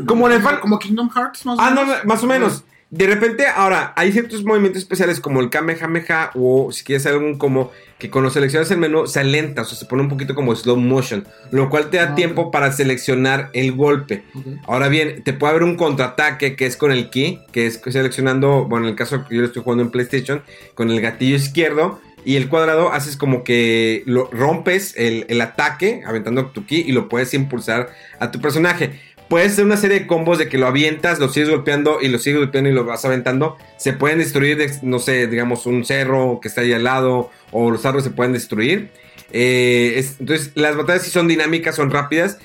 el- 0.00 0.04
Como 0.06 0.28
el 0.28 0.40
como 0.60 0.78
Kingdom 0.78 1.10
Hearts, 1.10 1.44
más 1.46 1.58
o 1.58 1.62
Ah, 1.62 1.70
no, 1.70 1.84
menos. 1.84 2.04
más 2.04 2.22
o 2.22 2.26
menos. 2.26 2.64
De 2.90 3.06
repente, 3.06 3.44
ahora, 3.46 3.92
hay 3.96 4.12
ciertos 4.12 4.44
movimientos 4.44 4.82
especiales 4.82 5.20
como 5.20 5.40
el 5.40 5.50
Kamehameha 5.50 6.30
o 6.34 6.72
si 6.72 6.84
quieres 6.84 7.04
algún 7.04 7.36
como 7.36 7.70
que 7.98 8.10
cuando 8.10 8.30
seleccionas 8.30 8.70
el 8.70 8.78
menú 8.78 9.06
se 9.06 9.20
alenta, 9.20 9.62
o 9.62 9.64
sea, 9.66 9.76
se 9.76 9.84
pone 9.84 10.02
un 10.02 10.08
poquito 10.08 10.34
como 10.34 10.56
slow 10.56 10.76
motion, 10.76 11.26
lo 11.50 11.68
cual 11.68 11.90
te 11.90 11.98
da 11.98 12.12
Ah, 12.12 12.14
tiempo 12.14 12.50
para 12.50 12.72
seleccionar 12.72 13.50
el 13.52 13.72
golpe. 13.72 14.22
Ahora 14.66 14.88
bien, 14.88 15.22
te 15.22 15.34
puede 15.34 15.50
haber 15.50 15.64
un 15.64 15.76
contraataque 15.76 16.56
que 16.56 16.64
es 16.64 16.78
con 16.78 16.90
el 16.90 17.10
key, 17.10 17.40
que 17.52 17.66
es 17.66 17.78
seleccionando, 17.86 18.64
bueno, 18.64 18.86
en 18.86 18.92
el 18.92 18.96
caso 18.96 19.22
que 19.28 19.34
yo 19.34 19.42
lo 19.42 19.48
estoy 19.48 19.62
jugando 19.62 19.84
en 19.84 19.90
PlayStation, 19.90 20.42
con 20.74 20.90
el 20.90 21.00
gatillo 21.02 21.36
izquierdo 21.36 22.00
y 22.24 22.36
el 22.36 22.48
cuadrado 22.48 22.92
haces 22.92 23.16
como 23.16 23.44
que 23.44 24.02
lo 24.06 24.28
rompes 24.32 24.94
el, 24.96 25.26
el 25.28 25.40
ataque 25.40 26.02
aventando 26.06 26.46
tu 26.46 26.66
ki 26.66 26.84
y 26.86 26.92
lo 26.92 27.08
puedes 27.08 27.32
impulsar 27.34 27.90
a 28.18 28.30
tu 28.30 28.40
personaje. 28.40 29.00
Puedes 29.28 29.52
hacer 29.52 29.64
una 29.66 29.76
serie 29.76 30.00
de 30.00 30.06
combos 30.06 30.38
de 30.38 30.48
que 30.48 30.56
lo 30.56 30.66
avientas, 30.66 31.18
lo 31.18 31.28
sigues 31.28 31.50
golpeando 31.50 31.98
y 32.00 32.08
lo 32.08 32.18
sigues 32.18 32.40
golpeando 32.40 32.70
y 32.70 32.72
lo 32.72 32.84
vas 32.84 33.04
aventando. 33.04 33.58
Se 33.76 33.92
pueden 33.92 34.18
destruir, 34.18 34.56
de- 34.56 34.72
no 34.82 34.98
sé, 35.00 35.26
digamos 35.26 35.66
un 35.66 35.84
cerro 35.84 36.38
que 36.40 36.48
está 36.48 36.62
ahí 36.62 36.72
al 36.72 36.84
lado 36.84 37.30
o 37.50 37.70
los 37.70 37.84
árboles 37.84 38.04
se 38.04 38.10
pueden 38.10 38.32
destruir. 38.32 38.90
Eh, 39.30 39.94
es- 39.96 40.16
entonces 40.20 40.52
las 40.54 40.76
batallas 40.76 41.02
sí 41.02 41.10
son 41.10 41.28
dinámicas, 41.28 41.76
son 41.76 41.90
rápidas. 41.90 42.38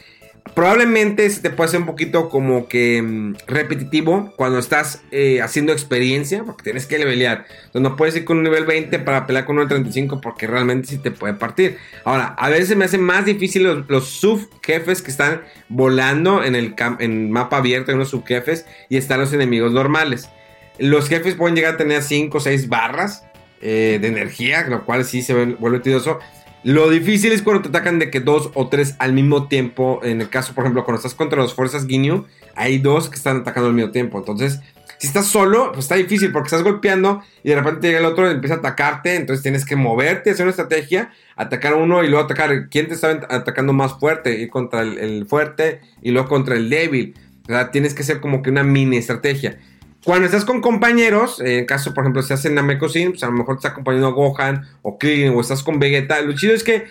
Probablemente 0.56 1.28
se 1.30 1.42
te 1.42 1.50
puede 1.50 1.70
hacer 1.70 1.80
un 1.80 1.86
poquito 1.88 2.30
como 2.30 2.68
que 2.68 3.02
mm, 3.02 3.36
repetitivo 3.48 4.34
cuando 4.36 4.60
estás 4.60 5.02
eh, 5.12 5.42
haciendo 5.42 5.72
experiencia, 5.72 6.44
porque 6.44 6.64
tienes 6.64 6.86
que 6.86 7.00
levelear. 7.00 7.46
Entonces 7.66 7.82
no 7.82 7.96
puedes 7.96 8.16
ir 8.16 8.24
con 8.26 8.38
un 8.38 8.44
nivel 8.44 8.66
20 8.66 9.00
para 9.00 9.26
pelear 9.26 9.46
con 9.46 9.58
un 9.58 9.68
35 9.68 10.22
porque 10.22 10.46
realmente 10.46 10.90
sí 10.90 10.98
te 11.00 11.10
puede 11.12 11.34
partir. 11.34 11.78
Ahora, 12.04 12.36
a 12.38 12.50
veces 12.50 12.78
me 12.78 12.86
hace 12.86 13.00
más 13.00 13.26
difícil 13.26 13.64
los, 13.64 13.90
los 13.90 14.08
subjefes 14.10 15.02
que 15.02 15.10
están 15.12 15.42
volando 15.70 16.44
en 16.44 16.56
el 16.56 16.76
en 17.00 17.32
mapa 17.32 17.58
abierto, 17.58 17.92
en 17.92 17.98
los 18.00 18.10
subjefes, 18.10 18.66
y 18.90 18.98
están 18.98 19.22
los 19.22 19.34
enemigos 19.34 19.72
normales. 19.72 20.30
Los 20.78 21.08
jefes 21.10 21.36
pueden 21.36 21.56
llegar 21.56 21.76
a 21.76 21.78
tener 21.78 22.04
5 22.04 22.38
o 22.38 22.42
6 22.42 22.68
barras 22.70 23.24
eh, 23.62 23.98
de 24.02 24.08
energía, 24.08 24.68
lo 24.68 24.86
cual 24.86 25.06
sí 25.06 25.22
se 25.24 25.34
ve- 25.34 25.56
vuelve 25.58 25.80
tedioso. 25.80 26.20
Lo 26.64 26.90
difícil 26.90 27.34
es 27.34 27.42
cuando 27.42 27.64
te 27.64 27.70
atacan 27.70 28.00
de 28.00 28.10
que 28.10 28.22
dos 28.22 28.52
o 28.54 28.70
tres 28.70 28.96
al 29.00 29.12
mismo 29.12 29.48
tiempo. 29.48 30.00
En 30.04 30.22
el 30.22 30.30
caso, 30.30 30.54
por 30.54 30.64
ejemplo, 30.64 30.86
cuando 30.86 30.98
estás 30.98 31.14
contra 31.14 31.42
las 31.42 31.54
fuerzas 31.54 31.86
Ginyu, 31.86 32.26
hay 32.56 32.80
dos 32.80 33.10
que 33.10 33.18
están 33.18 33.38
atacando 33.38 33.68
al 33.68 33.76
mismo 33.76 33.92
tiempo. 33.92 34.18
Entonces, 34.18 34.62
si 34.98 35.08
estás 35.08 35.28
solo, 35.28 35.74
pues 35.74 35.86
está 35.86 35.96
difícil 35.96 36.32
porque 36.32 36.48
estás 36.48 36.64
golpeando 36.64 37.22
y 37.44 37.50
de 37.50 37.56
repente 37.56 37.88
llega 37.88 38.00
el 38.00 38.06
otro 38.06 38.30
y 38.30 38.32
empieza 38.32 38.56
a 38.56 38.58
atacarte. 38.60 39.16
Entonces 39.16 39.44
tienes 39.44 39.66
que 39.66 39.76
moverte, 39.76 40.32
hacer 40.32 40.46
una 40.46 40.52
estrategia, 40.52 41.12
atacar 41.36 41.74
uno 41.76 42.02
y 42.02 42.08
luego 42.08 42.24
atacar. 42.24 42.70
¿Quién 42.70 42.88
te 42.88 42.94
está 42.94 43.10
atacando 43.30 43.74
más 43.74 44.00
fuerte? 44.00 44.40
Ir 44.40 44.50
contra 44.50 44.84
el, 44.84 44.98
el 45.00 45.26
fuerte 45.26 45.82
y 46.02 46.12
luego 46.12 46.30
contra 46.30 46.56
el 46.56 46.70
débil. 46.70 47.14
O 47.44 47.48
sea, 47.48 47.72
tienes 47.72 47.94
que 47.94 48.04
hacer 48.04 48.22
como 48.22 48.42
que 48.42 48.50
una 48.50 48.64
mini 48.64 48.96
estrategia. 48.96 49.60
Cuando 50.04 50.26
estás 50.26 50.44
con 50.44 50.60
compañeros, 50.60 51.40
en 51.40 51.66
caso, 51.66 51.94
por 51.94 52.04
ejemplo, 52.04 52.22
si 52.22 52.34
estás 52.34 52.46
en 52.46 52.56
Namekushin, 52.56 53.12
pues 53.12 53.24
a 53.24 53.28
lo 53.28 53.34
mejor 53.34 53.56
te 53.56 53.60
está 53.60 53.70
acompañando 53.70 54.14
Gohan 54.14 54.68
o 54.82 54.98
Krillin 54.98 55.34
o 55.34 55.40
estás 55.40 55.64
con 55.64 55.80
Vegeta. 55.80 56.22
Lo 56.22 56.34
chido 56.34 56.54
es 56.54 56.64
que 56.64 56.86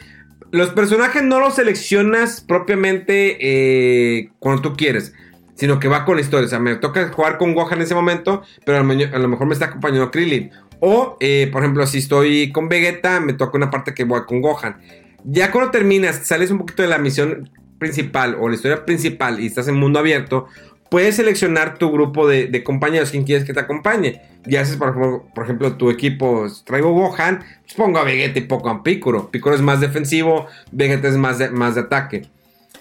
los 0.51 0.71
personajes 0.71 1.23
no 1.23 1.39
los 1.39 1.57
seleccionas 1.57 2.41
propiamente 2.41 3.37
eh, 3.41 4.31
cuando 4.39 4.63
tú 4.63 4.75
quieres, 4.75 5.13
sino 5.55 5.79
que 5.79 5.89
va 5.89 6.07
con 6.07 6.17
la 6.17 6.23
historia. 6.23 6.47
O 6.47 6.49
sea, 6.49 6.59
me 6.59 6.75
toca 6.77 7.09
jugar 7.09 7.37
con 7.37 7.55
Gohan 7.55 7.75
en 7.75 7.83
ese 7.83 7.95
momento, 7.95 8.43
pero 8.65 8.79
a 8.79 9.19
lo 9.19 9.29
mejor 9.29 9.47
me 9.47 9.53
está 9.53 9.67
acompañando 9.67 10.11
Krillin. 10.11 10.51
O, 10.81 11.17
eh, 11.21 11.51
por 11.53 11.63
ejemplo, 11.63 11.87
si 11.87 11.99
estoy 11.99 12.51
con 12.51 12.69
Vegeta, 12.69 13.21
me 13.21 13.35
toca 13.35 13.59
una 13.59 13.71
parte 13.71 13.93
que 13.93 14.05
voy 14.05 14.23
con 14.27 14.41
Gohan. 14.41 14.79
Ya 15.25 15.51
cuando 15.51 15.71
terminas, 15.71 16.27
sales 16.27 16.51
un 16.51 16.59
poquito 16.59 16.83
de 16.83 16.89
la 16.89 16.99
misión 16.99 17.51
principal 17.79 18.37
o 18.41 18.49
la 18.49 18.55
historia 18.55 18.85
principal 18.85 19.41
y 19.41 19.47
estás 19.47 19.69
en 19.69 19.75
mundo 19.75 19.99
abierto, 19.99 20.47
puedes 20.93 21.17
seleccionar 21.17 21.79
tu 21.79 21.91
grupo 21.91 22.29
de, 22.29 22.63
compañeros, 22.63 23.11
quien 23.11 23.25
quieres 23.25 23.47
que 23.47 23.55
te 23.55 23.61
acompañe. 23.61 24.21
Y 24.45 24.57
haces, 24.57 24.77
por 24.77 25.25
ejemplo, 25.43 25.77
tu 25.79 25.89
equipo, 25.89 26.47
traigo 26.67 26.93
Gohan, 26.93 27.39
pues 27.63 27.73
pongo 27.75 27.99
a 27.99 28.05
Vegeta 28.05 28.39
y 28.39 28.43
pongo 28.43 28.69
a. 28.69 28.83
Piccolo 28.83 29.31
es 29.55 29.63
más 29.63 29.81
defensivo, 29.81 30.49
Vegeta 30.71 31.09
es 31.09 31.17
más 31.17 31.39
de, 31.39 31.49
más 31.49 31.77
de 31.77 31.81
ataque. 31.81 32.27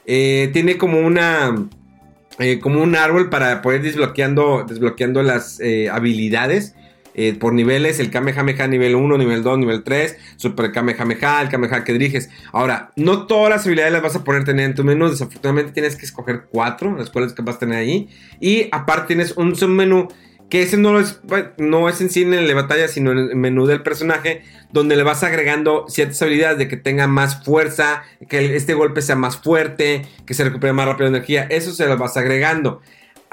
Eh, 0.05 0.49
tiene 0.51 0.77
como 0.77 0.99
una... 0.99 1.55
eh, 2.37 2.59
como 2.59 2.83
un 2.83 2.97
árbol 2.97 3.29
para 3.29 3.61
poder 3.61 3.81
desbloqueando, 3.81 4.65
desbloqueando 4.67 5.23
las 5.23 5.61
eh, 5.61 5.89
habilidades 5.89 6.75
eh, 7.13 7.33
por 7.33 7.53
niveles, 7.53 7.99
el 7.99 8.09
Kamehameha 8.09 8.67
nivel 8.67 8.95
1, 8.95 9.17
nivel 9.17 9.43
2, 9.43 9.59
nivel 9.59 9.83
3, 9.83 10.17
Super 10.37 10.71
Kamehameha, 10.71 11.41
el 11.41 11.49
Kamehameha 11.49 11.83
que 11.83 11.93
diriges. 11.93 12.29
Ahora, 12.51 12.91
no 12.95 13.27
todas 13.27 13.49
las 13.49 13.65
habilidades 13.65 13.93
las 13.93 14.01
vas 14.01 14.15
a 14.15 14.23
poder 14.23 14.43
tener 14.43 14.65
en 14.65 14.75
tu 14.75 14.83
menú, 14.83 15.09
desafortunadamente 15.09 15.71
tienes 15.71 15.95
que 15.95 16.05
escoger 16.05 16.45
cuatro, 16.49 16.95
las 16.97 17.09
cuales 17.09 17.35
vas 17.35 17.55
a 17.55 17.59
tener 17.59 17.77
ahí. 17.77 18.09
Y 18.39 18.67
aparte 18.71 19.07
tienes 19.07 19.35
un 19.37 19.55
submenú 19.55 20.07
que 20.51 20.61
ese 20.61 20.75
no 20.75 20.99
es, 20.99 21.21
no 21.57 21.87
es 21.87 22.01
en 22.01 22.09
sí 22.09 22.23
en 22.23 22.31
de 22.31 22.53
batalla, 22.53 22.89
sino 22.89 23.13
en 23.13 23.19
el 23.19 23.35
menú 23.37 23.65
del 23.65 23.83
personaje, 23.83 24.43
donde 24.73 24.97
le 24.97 25.03
vas 25.03 25.23
agregando 25.23 25.85
ciertas 25.87 26.21
habilidades 26.21 26.57
de 26.57 26.67
que 26.67 26.75
tenga 26.75 27.07
más 27.07 27.45
fuerza, 27.45 28.03
que 28.27 28.57
este 28.57 28.73
golpe 28.73 29.01
sea 29.01 29.15
más 29.15 29.37
fuerte, 29.37 30.05
que 30.25 30.33
se 30.33 30.43
recupere 30.43 30.73
más 30.73 30.87
rápido 30.87 31.07
energía, 31.07 31.47
eso 31.49 31.71
se 31.71 31.87
lo 31.87 31.97
vas 31.97 32.17
agregando. 32.17 32.81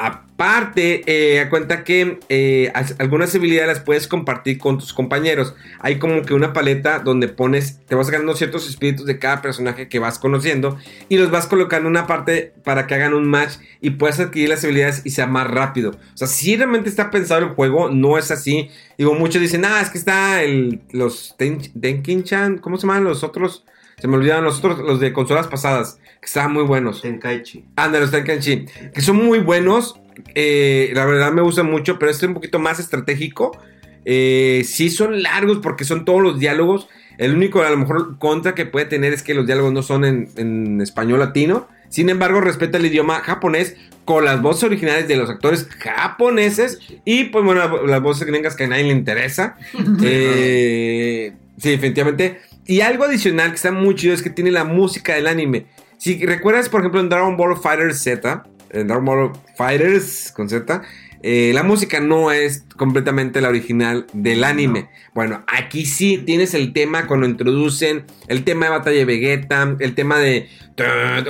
Aparte, 0.01 1.03
eh, 1.07 1.41
a 1.41 1.51
cuenta 1.51 1.83
que 1.83 2.21
eh, 2.29 2.71
as- 2.73 2.95
algunas 3.01 3.35
habilidades 3.35 3.67
las 3.67 3.81
puedes 3.81 4.07
compartir 4.07 4.57
con 4.59 4.79
tus 4.79 4.93
compañeros. 4.93 5.57
Hay 5.81 5.99
como 5.99 6.23
que 6.23 6.35
una 6.35 6.53
paleta 6.53 7.01
donde 7.01 7.27
pones, 7.27 7.81
te 7.85 7.97
vas 7.97 8.09
ganando 8.09 8.37
ciertos 8.37 8.69
espíritus 8.69 9.07
de 9.07 9.19
cada 9.19 9.43
personaje 9.43 9.89
que 9.89 9.99
vas 9.99 10.21
conociendo 10.21 10.79
y 11.09 11.17
los 11.19 11.33
vas 11.33 11.47
colocando 11.49 11.89
en 11.89 11.97
una 11.97 12.07
parte 12.07 12.55
para 12.63 12.87
que 12.87 12.95
hagan 12.95 13.13
un 13.13 13.27
match 13.29 13.55
y 13.81 13.91
puedas 13.91 14.21
adquirir 14.21 14.49
las 14.51 14.63
habilidades 14.63 15.03
y 15.05 15.11
sea 15.11 15.27
más 15.27 15.49
rápido. 15.49 15.91
O 15.91 16.17
sea, 16.17 16.29
si 16.29 16.57
realmente 16.57 16.89
está 16.89 17.11
pensado 17.11 17.41
el 17.41 17.49
juego, 17.55 17.91
no 17.91 18.19
es 18.19 18.31
así. 18.31 18.71
Digo, 18.97 19.15
muchos 19.15 19.43
dicen, 19.43 19.65
ah, 19.65 19.81
es 19.81 19.91
que 19.91 19.99
está 19.99 20.43
el, 20.45 20.81
los 20.93 21.35
Denkin-chan, 21.39 22.59
¿cómo 22.59 22.77
se 22.77 22.83
llaman 22.87 23.03
los 23.03 23.25
otros? 23.25 23.65
Se 24.01 24.09
me 24.09 24.17
olvidaron 24.17 24.45
los 24.45 24.59
otros, 24.59 24.79
los 24.81 25.01
de 25.01 25.13
consolas 25.13 25.47
pasadas, 25.49 25.99
que 26.21 26.27
estaban 26.27 26.53
muy 26.53 26.63
buenos. 26.65 27.03
Tenkaichi. 27.03 27.65
Anda, 27.77 27.99
los 28.01 28.11
Tenkenchi, 28.11 28.67
que 28.95 29.01
son 29.01 29.17
muy 29.17 29.39
buenos. 29.41 30.01
eh, 30.35 30.91
la 30.95 31.05
verdad 31.05 31.33
me 31.33 31.43
gustan 31.43 31.67
mucho, 31.71 31.99
pero 31.99 32.11
este 32.11 32.27
es 32.27 32.29
un 32.29 32.35
poquito 32.35 32.59
más 32.59 32.79
estratégico. 32.81 33.57
Eh, 34.05 34.63
sí 34.65 34.91
son 34.91 35.23
largos 35.23 35.59
porque 35.59 35.85
son 35.85 36.05
todos 36.05 36.23
los 36.23 36.39
diálogos. 36.39 36.89
El 37.19 37.35
único, 37.35 37.63
a 37.63 37.71
lo 37.71 37.77
mejor, 37.77 38.19
contra 38.19 38.55
que 38.55 38.65
puede 38.67 38.87
tener 38.87 39.13
es 39.13 39.23
que 39.23 39.35
los 39.35 39.47
diálogos 39.47 39.73
no 39.73 39.83
son 39.83 40.05
en, 40.05 40.29
en 40.37 40.81
español 40.81 41.19
latino. 41.19 41.69
Sin 41.89 42.09
embargo, 42.11 42.41
respeta 42.41 42.79
el 42.79 42.87
idioma 42.87 43.21
japonés 43.21 43.77
con 44.05 44.25
las 44.25 44.41
voces 44.41 44.65
originales 44.65 45.09
de 45.09 45.17
los 45.17 45.29
actores 45.29 45.67
japoneses 45.79 46.79
y, 47.05 47.25
pues 47.25 47.45
bueno, 47.45 47.61
la- 47.69 47.83
las 47.91 48.01
voces 48.03 48.27
gringas 48.27 48.55
que 48.55 48.65
a 48.65 48.69
nadie 48.69 48.85
le 48.85 48.93
interesa. 48.93 49.57
Eh, 50.03 51.33
sí, 51.59 51.71
definitivamente. 51.71 52.41
Y 52.69 52.83
algo 52.83 53.05
adicional 53.05 53.49
que 53.49 53.57
está 53.57 53.73
muy 53.73 53.95
chido 53.95 54.13
es 54.13 54.23
que 54.23 54.29
tiene 54.29 54.51
la 54.51 54.63
música 54.63 55.15
del 55.15 55.27
anime. 55.27 55.65
Si 55.97 56.25
recuerdas, 56.27 56.69
por 56.69 56.81
ejemplo, 56.81 57.01
en 57.01 57.09
Dragon 57.09 57.35
Ball 57.35 57.57
Fighters 57.57 57.99
Z, 58.03 58.45
en 58.71 58.87
Dragon 58.87 59.05
Ball 59.07 59.33
Fighters 59.57 60.31
con 60.33 60.51
Z, 60.51 60.83
eh, 61.23 61.51
la 61.55 61.63
música 61.63 61.99
no 61.99 62.31
es 62.31 62.67
completamente 62.77 63.41
la 63.41 63.49
original 63.49 64.07
del 64.13 64.45
anime. 64.45 64.91
Bueno, 65.15 65.45
aquí 65.47 65.87
sí 65.87 66.19
tienes 66.19 66.53
el 66.53 66.75
tema 66.75 67.07
cuando 67.07 67.27
introducen 67.27 68.05
el 68.29 68.45
tema 68.45 68.67
de 68.67 68.71
batalla 68.73 68.99
de 68.99 69.05
Vegeta, 69.07 69.75
el 69.81 69.95
tema 69.95 70.19
de. 70.19 70.51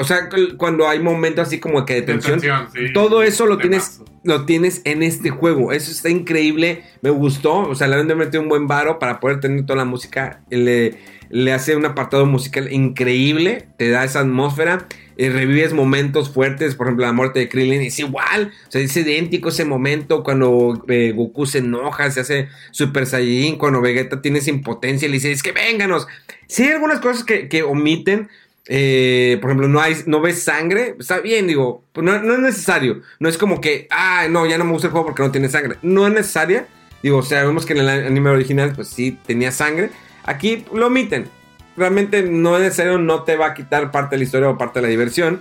O 0.01 0.03
sea, 0.03 0.29
cuando 0.57 0.89
hay 0.89 0.99
momentos 0.99 1.47
así 1.47 1.61
como 1.61 1.87
que 1.87 1.95
de 1.95 2.03
tensión. 2.03 2.41
Tensión, 2.41 2.69
sí. 2.75 2.93
Todo 2.93 3.23
eso 3.23 3.47
lo 3.47 3.59
tienes, 3.59 4.01
lo 4.25 4.45
tienes 4.45 4.83
en 4.85 5.05
este 5.05 5.31
juego. 5.31 5.71
Eso 5.71 5.93
está 5.93 6.11
increíble. 6.11 6.83
Me 7.01 7.11
gustó. 7.11 7.61
O 7.61 7.77
sea, 7.77 7.87
le 7.87 7.95
han 7.95 8.09
metido 8.19 8.43
un 8.43 8.49
buen 8.49 8.67
varo 8.67 8.99
para 8.99 9.21
poder 9.21 9.39
tener 9.39 9.65
toda 9.65 9.77
la 9.77 9.85
música. 9.85 10.43
Le, 10.51 10.99
le 11.31 11.53
hace 11.53 11.77
un 11.77 11.85
apartado 11.87 12.27
musical 12.27 12.73
increíble. 12.73 13.67
Te 13.77 13.91
da 13.91 14.05
esa 14.05 14.21
atmósfera. 14.21 14.87
eh, 15.17 15.31
revives 15.31 15.73
momentos 15.73 16.31
fuertes. 16.31 16.75
Por 16.77 16.87
ejemplo, 16.87 17.05
la 17.05 17.13
muerte 17.13 17.41
de 17.41 17.49
Krillin 17.49 17.83
es 17.83 17.99
igual. 17.99 18.53
O 18.69 18.71
sea, 18.71 18.81
es 18.81 18.97
idéntico 18.97 19.49
ese 19.49 19.65
momento. 19.65 20.23
Cuando 20.23 20.85
eh, 20.89 21.13
Goku 21.15 21.45
se 21.47 21.59
enoja, 21.59 22.11
se 22.11 22.21
hace 22.21 22.49
Super 22.71 23.05
Saiyajin. 23.07 23.59
Cuando 23.59 23.81
Vegeta 23.81 24.23
tiene 24.23 24.39
esa 24.39 24.51
impotencia 24.51 25.07
y 25.07 25.11
le 25.11 25.15
dice: 25.17 25.33
Es 25.33 25.43
que 25.43 25.53
vénganos. 25.53 26.07
Sí, 26.47 26.63
hay 26.65 26.73
algunas 26.73 27.01
cosas 27.01 27.25
que, 27.25 27.49
que 27.49 27.63
omiten. 27.63 28.29
Eh, 28.71 29.39
por 29.41 29.51
ejemplo, 29.51 29.67
no, 29.67 29.81
hay, 29.81 29.97
no 30.07 30.21
ves 30.21 30.43
sangre, 30.43 30.95
está 31.01 31.21
bien, 31.21 31.47
digo, 31.47 31.85
no, 31.95 32.23
no 32.23 32.35
es 32.35 32.41
necesario. 32.41 33.01
No 33.19 33.31
es 33.31 33.39
como 33.39 33.63
que, 33.63 33.89
ah, 33.91 34.27
no, 34.29 34.45
ya 34.45 34.59
no 34.59 34.65
me 34.65 34.73
gusta 34.73 34.89
el 34.89 34.93
juego 34.93 35.07
porque 35.07 35.23
no 35.23 35.31
tiene 35.31 35.49
sangre. 35.49 35.77
No 35.81 36.07
es 36.07 36.13
necesaria. 36.13 36.67
Digo, 37.03 37.23
sabemos 37.23 37.65
que 37.65 37.73
en 37.73 37.79
el 37.79 37.89
anime 37.89 38.29
original, 38.29 38.73
pues 38.75 38.89
sí, 38.89 39.17
tenía 39.27 39.53
sangre. 39.53 39.91
Aquí 40.29 40.65
lo 40.75 40.87
omiten. 40.89 41.29
Realmente 41.77 42.23
no 42.23 42.57
es 42.57 42.63
necesario, 42.63 42.99
no 42.99 43.23
te 43.23 43.37
va 43.37 43.47
a 43.47 43.55
quitar 43.55 43.91
parte 43.91 44.17
de 44.17 44.19
la 44.19 44.25
historia 44.25 44.51
o 44.51 44.59
parte 44.59 44.79
de 44.81 44.83
la 44.83 44.89
diversión. 44.89 45.41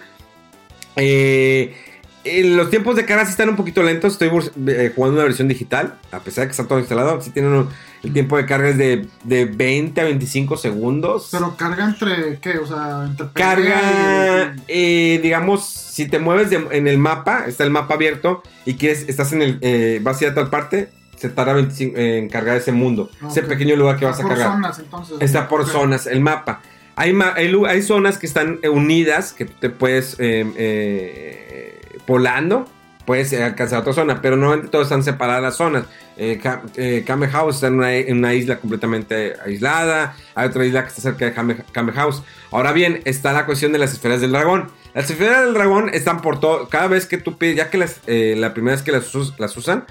Eh, 0.96 1.76
eh, 2.24 2.44
los 2.44 2.70
tiempos 2.70 2.96
de 2.96 3.06
carga 3.06 3.26
sí 3.26 3.32
están 3.32 3.50
un 3.50 3.56
poquito 3.56 3.82
lentos. 3.84 4.14
Estoy 4.14 4.30
eh, 4.68 4.92
jugando 4.96 5.16
una 5.18 5.24
versión 5.24 5.48
digital, 5.48 5.96
a 6.12 6.20
pesar 6.20 6.44
de 6.44 6.48
que 6.48 6.52
está 6.52 6.68
todo 6.68 6.80
instalado. 6.80 7.22
Sí 7.22 7.32
tienen 7.32 7.52
un- 7.54 7.70
el 8.04 8.14
tiempo 8.14 8.38
de 8.38 8.46
carga 8.46 8.70
es 8.70 8.78
de, 8.78 9.08
de 9.24 9.46
20 9.46 10.00
a 10.02 10.04
25 10.06 10.58
segundos. 10.58 11.30
Pero 11.32 11.56
carga 11.58 11.86
entre, 11.86 12.38
¿qué? 12.40 12.58
O 12.60 12.68
sea, 12.68 13.06
entre 13.08 13.28
Carga, 13.34 14.54
y- 14.68 15.16
eh, 15.16 15.20
digamos, 15.24 15.66
si 15.66 16.08
te 16.08 16.20
mueves 16.20 16.50
de- 16.50 16.68
en 16.72 16.88
el 16.88 16.98
mapa, 17.00 17.46
está 17.48 17.64
el 17.64 17.72
mapa 17.72 17.96
abierto 17.96 18.44
y 18.66 18.76
quieres, 18.76 19.06
estás 19.08 19.34
en 19.34 19.42
el, 19.42 19.58
eh, 19.62 20.00
vas 20.04 20.22
a 20.22 20.26
ir 20.26 20.32
a 20.32 20.36
tal 20.36 20.50
parte, 20.50 20.90
se 21.18 21.30
tarda 21.30 21.54
25 21.54 21.98
en 21.98 22.30
cargar 22.30 22.56
ese 22.58 22.72
mundo, 22.72 23.10
ese 23.30 23.42
pequeño 23.44 23.76
lugar 23.76 23.98
que 23.98 24.06
vas 24.06 24.20
a 24.20 24.22
por 24.22 24.32
cargar. 24.32 24.52
zonas, 24.54 24.80
entonces. 24.80 25.18
Está 25.20 25.48
por 25.50 25.68
zonas 25.68 26.08
el 26.08 26.22
mapa. 26.22 26.62
Hay, 26.96 27.14
ma- 27.14 27.34
hay, 27.36 27.54
hay 27.68 27.82
zonas 27.82 28.18
que 28.18 28.26
están 28.26 28.60
eh, 28.64 28.70
unidas, 28.70 29.34
que 29.34 29.46
te 29.46 29.70
puedes 29.70 30.16
eh, 30.20 30.46
eh, 30.56 31.80
volando, 32.08 32.68
puedes 33.06 33.32
eh, 33.34 33.44
alcanzar 33.44 33.80
otra 33.80 33.94
zona, 33.94 34.22
pero 34.22 34.36
normalmente 34.36 34.70
todas 34.72 34.88
están 34.88 35.04
separadas 35.04 35.42
las 35.42 35.56
zonas. 35.56 35.86
Eh, 36.18 36.40
Ka- 36.42 36.64
Kame 37.06 37.28
House 37.28 37.56
está 37.56 37.68
en 37.68 37.76
una, 37.76 37.94
en 37.94 38.18
una 38.18 38.34
isla 38.34 38.58
completamente 38.60 39.34
aislada, 39.46 40.16
hay 40.36 40.48
otra 40.48 40.66
isla 40.66 40.82
que 40.84 40.90
está 40.90 41.02
cerca 41.02 41.26
de 41.26 41.34
Kame, 41.34 41.58
Kame 41.72 41.92
House. 41.94 42.24
Ahora 42.52 42.72
bien, 42.72 43.02
está 43.06 43.32
la 43.34 43.46
cuestión 43.46 43.72
de 43.72 43.78
las 43.80 43.94
esferas 43.94 44.20
del 44.22 44.32
dragón. 44.32 44.70
Las 44.96 45.10
esferas 45.12 45.46
del 45.46 45.54
dragón 45.54 45.90
están 45.94 46.22
por 46.22 46.40
todo, 46.40 46.68
cada 46.70 46.88
vez 46.88 47.06
que 47.06 47.18
tú 47.18 47.38
pides, 47.38 47.56
ya 47.58 47.70
que 47.70 47.78
las, 47.78 48.02
eh, 48.08 48.34
la 48.38 48.54
primera 48.56 48.76
vez 48.76 48.84
que 48.84 48.92
las, 48.92 49.12
las 49.38 49.56
usan, 49.56 49.86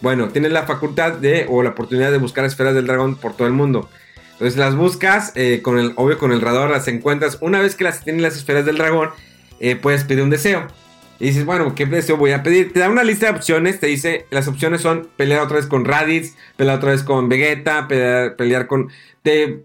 bueno, 0.00 0.28
tienes 0.28 0.52
la 0.52 0.64
facultad 0.64 1.14
de, 1.14 1.46
o 1.48 1.62
la 1.62 1.70
oportunidad 1.70 2.10
de 2.10 2.18
buscar 2.18 2.44
esferas 2.44 2.74
del 2.74 2.86
dragón 2.86 3.16
por 3.16 3.36
todo 3.36 3.46
el 3.46 3.54
mundo. 3.54 3.88
Entonces 4.32 4.56
las 4.56 4.74
buscas, 4.74 5.32
eh, 5.36 5.60
con 5.62 5.78
el, 5.78 5.92
obvio 5.96 6.18
con 6.18 6.32
el 6.32 6.40
radar 6.40 6.70
las 6.70 6.88
encuentras. 6.88 7.38
Una 7.40 7.60
vez 7.60 7.76
que 7.76 7.84
las 7.84 8.02
tienes 8.02 8.22
las 8.22 8.36
esferas 8.36 8.66
del 8.66 8.78
dragón, 8.78 9.10
eh, 9.60 9.76
puedes 9.76 10.04
pedir 10.04 10.22
un 10.22 10.30
deseo. 10.30 10.66
Y 11.20 11.26
dices, 11.26 11.44
bueno, 11.44 11.74
¿qué 11.76 11.86
deseo 11.86 12.16
voy 12.16 12.32
a 12.32 12.42
pedir? 12.42 12.72
Te 12.72 12.80
da 12.80 12.90
una 12.90 13.04
lista 13.04 13.26
de 13.26 13.32
opciones, 13.32 13.78
te 13.78 13.86
dice, 13.86 14.26
las 14.30 14.48
opciones 14.48 14.80
son 14.80 15.08
pelear 15.16 15.42
otra 15.42 15.56
vez 15.56 15.66
con 15.66 15.84
Raditz, 15.84 16.34
pelear 16.56 16.78
otra 16.78 16.90
vez 16.90 17.04
con 17.04 17.28
Vegeta, 17.28 17.86
pelear, 17.86 18.66
con, 18.66 18.90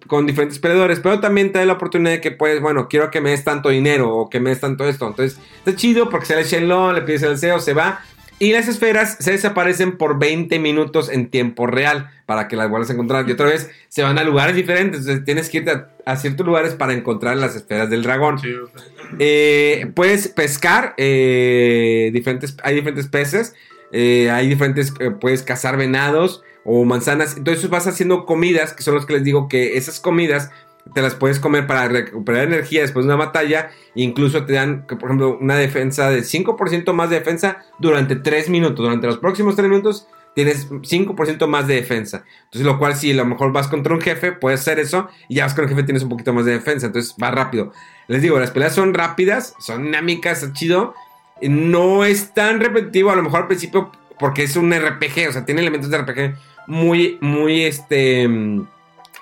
con 0.05 0.27
diferentes 0.27 0.59
peleadores, 0.59 0.99
pero 0.99 1.19
también 1.19 1.51
te 1.51 1.57
da 1.57 1.65
la 1.65 1.73
oportunidad 1.73 2.11
de 2.11 2.21
que 2.21 2.29
puedes, 2.31 2.61
bueno, 2.61 2.87
quiero 2.87 3.09
que 3.09 3.19
me 3.19 3.31
des 3.31 3.43
tanto 3.43 3.69
dinero 3.69 4.15
o 4.15 4.29
que 4.29 4.39
me 4.39 4.51
des 4.51 4.59
tanto 4.59 4.87
esto. 4.87 5.07
Entonces, 5.07 5.39
está 5.57 5.75
chido 5.75 6.09
porque 6.09 6.27
sale 6.27 6.43
Shenlong, 6.43 6.93
le 6.93 7.01
pides 7.01 7.23
el 7.23 7.31
deseo, 7.31 7.59
se 7.59 7.73
va. 7.73 8.01
Y 8.39 8.53
las 8.53 8.69
esferas 8.69 9.17
se 9.19 9.31
desaparecen 9.31 9.97
por 9.97 10.17
20 10.17 10.59
minutos 10.59 11.09
en 11.09 11.29
tiempo 11.29 11.67
real 11.67 12.09
para 12.25 12.47
que 12.47 12.55
las 12.55 12.69
vuelvas 12.69 12.89
a 12.89 12.93
encontrar. 12.93 13.27
Y 13.27 13.33
otra 13.33 13.47
vez 13.47 13.69
se 13.89 14.01
van 14.01 14.17
a 14.17 14.23
lugares 14.23 14.55
diferentes. 14.55 15.01
Entonces 15.01 15.25
tienes 15.25 15.49
que 15.49 15.57
irte 15.57 15.71
a, 15.71 15.89
a 16.05 16.15
ciertos 16.15 16.45
lugares 16.45 16.73
para 16.73 16.93
encontrar 16.93 17.35
las 17.35 17.55
esferas 17.55 17.89
del 17.89 18.03
dragón. 18.03 18.39
Sí, 18.39 18.53
o 18.53 18.67
sea, 18.67 18.81
Eh, 19.19 19.91
puedes 19.93 20.29
pescar 20.29 20.93
eh, 20.97 22.11
diferentes, 22.13 22.55
hay 22.63 22.75
diferentes 22.75 23.07
peces, 23.07 23.55
eh, 23.91 24.29
hay 24.29 24.47
diferentes, 24.47 24.93
eh, 24.99 25.11
puedes 25.11 25.43
cazar 25.43 25.75
venados 25.77 26.43
o 26.63 26.85
manzanas. 26.85 27.35
Entonces 27.35 27.69
vas 27.69 27.87
haciendo 27.87 28.25
comidas, 28.25 28.73
que 28.73 28.83
son 28.83 28.95
los 28.95 29.05
que 29.05 29.13
les 29.13 29.23
digo 29.23 29.49
que 29.49 29.77
esas 29.77 29.99
comidas 29.99 30.51
te 30.93 31.01
las 31.01 31.15
puedes 31.15 31.39
comer 31.39 31.67
para 31.67 31.87
recuperar 31.87 32.47
energía 32.47 32.81
después 32.81 33.05
de 33.05 33.13
una 33.13 33.23
batalla. 33.23 33.71
Incluso 33.95 34.45
te 34.45 34.53
dan, 34.53 34.85
por 34.87 35.05
ejemplo, 35.05 35.37
una 35.39 35.55
defensa 35.55 36.09
de 36.09 36.21
5% 36.21 36.93
más 36.93 37.09
de 37.09 37.19
defensa 37.19 37.63
durante 37.79 38.15
3 38.15 38.49
minutos. 38.49 38.83
Durante 38.83 39.07
los 39.07 39.17
próximos 39.17 39.55
3 39.55 39.69
minutos 39.69 40.07
tienes 40.35 40.69
5% 40.69 41.47
más 41.47 41.67
de 41.67 41.75
defensa. 41.75 42.23
Entonces, 42.45 42.65
lo 42.65 42.77
cual, 42.79 42.95
si 42.95 43.11
a 43.11 43.15
lo 43.15 43.25
mejor 43.25 43.51
vas 43.51 43.67
contra 43.67 43.93
un 43.93 44.01
jefe, 44.01 44.31
puedes 44.31 44.61
hacer 44.61 44.79
eso 44.79 45.09
y 45.27 45.35
ya 45.35 45.45
vas 45.45 45.53
con 45.53 45.65
el 45.65 45.69
jefe, 45.69 45.83
tienes 45.83 46.03
un 46.03 46.09
poquito 46.09 46.33
más 46.33 46.45
de 46.45 46.53
defensa. 46.53 46.87
Entonces, 46.87 47.15
va 47.21 47.31
rápido. 47.31 47.71
Les 48.07 48.21
digo, 48.21 48.39
las 48.39 48.51
peleas 48.51 48.73
son 48.73 48.93
rápidas, 48.93 49.55
son 49.59 49.83
dinámicas, 49.83 50.43
está 50.43 50.53
chido. 50.53 50.93
No 51.41 52.05
es 52.05 52.33
tan 52.33 52.59
repetitivo, 52.59 53.11
a 53.11 53.15
lo 53.15 53.23
mejor 53.23 53.41
al 53.41 53.47
principio, 53.47 53.91
porque 54.19 54.43
es 54.43 54.55
un 54.55 54.73
RPG, 54.73 55.29
o 55.29 55.31
sea, 55.31 55.45
tiene 55.45 55.61
elementos 55.61 55.89
de 55.89 55.97
RPG 55.97 56.35
muy, 56.67 57.17
muy, 57.21 57.63
este. 57.63 58.27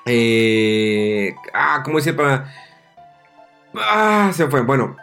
Eh, 0.08 1.36
ah, 1.54 1.82
¿cómo 1.84 1.98
decir 1.98 2.16
para.? 2.16 2.52
Ah, 3.76 4.32
se 4.34 4.48
fue. 4.48 4.62
Bueno, 4.62 4.96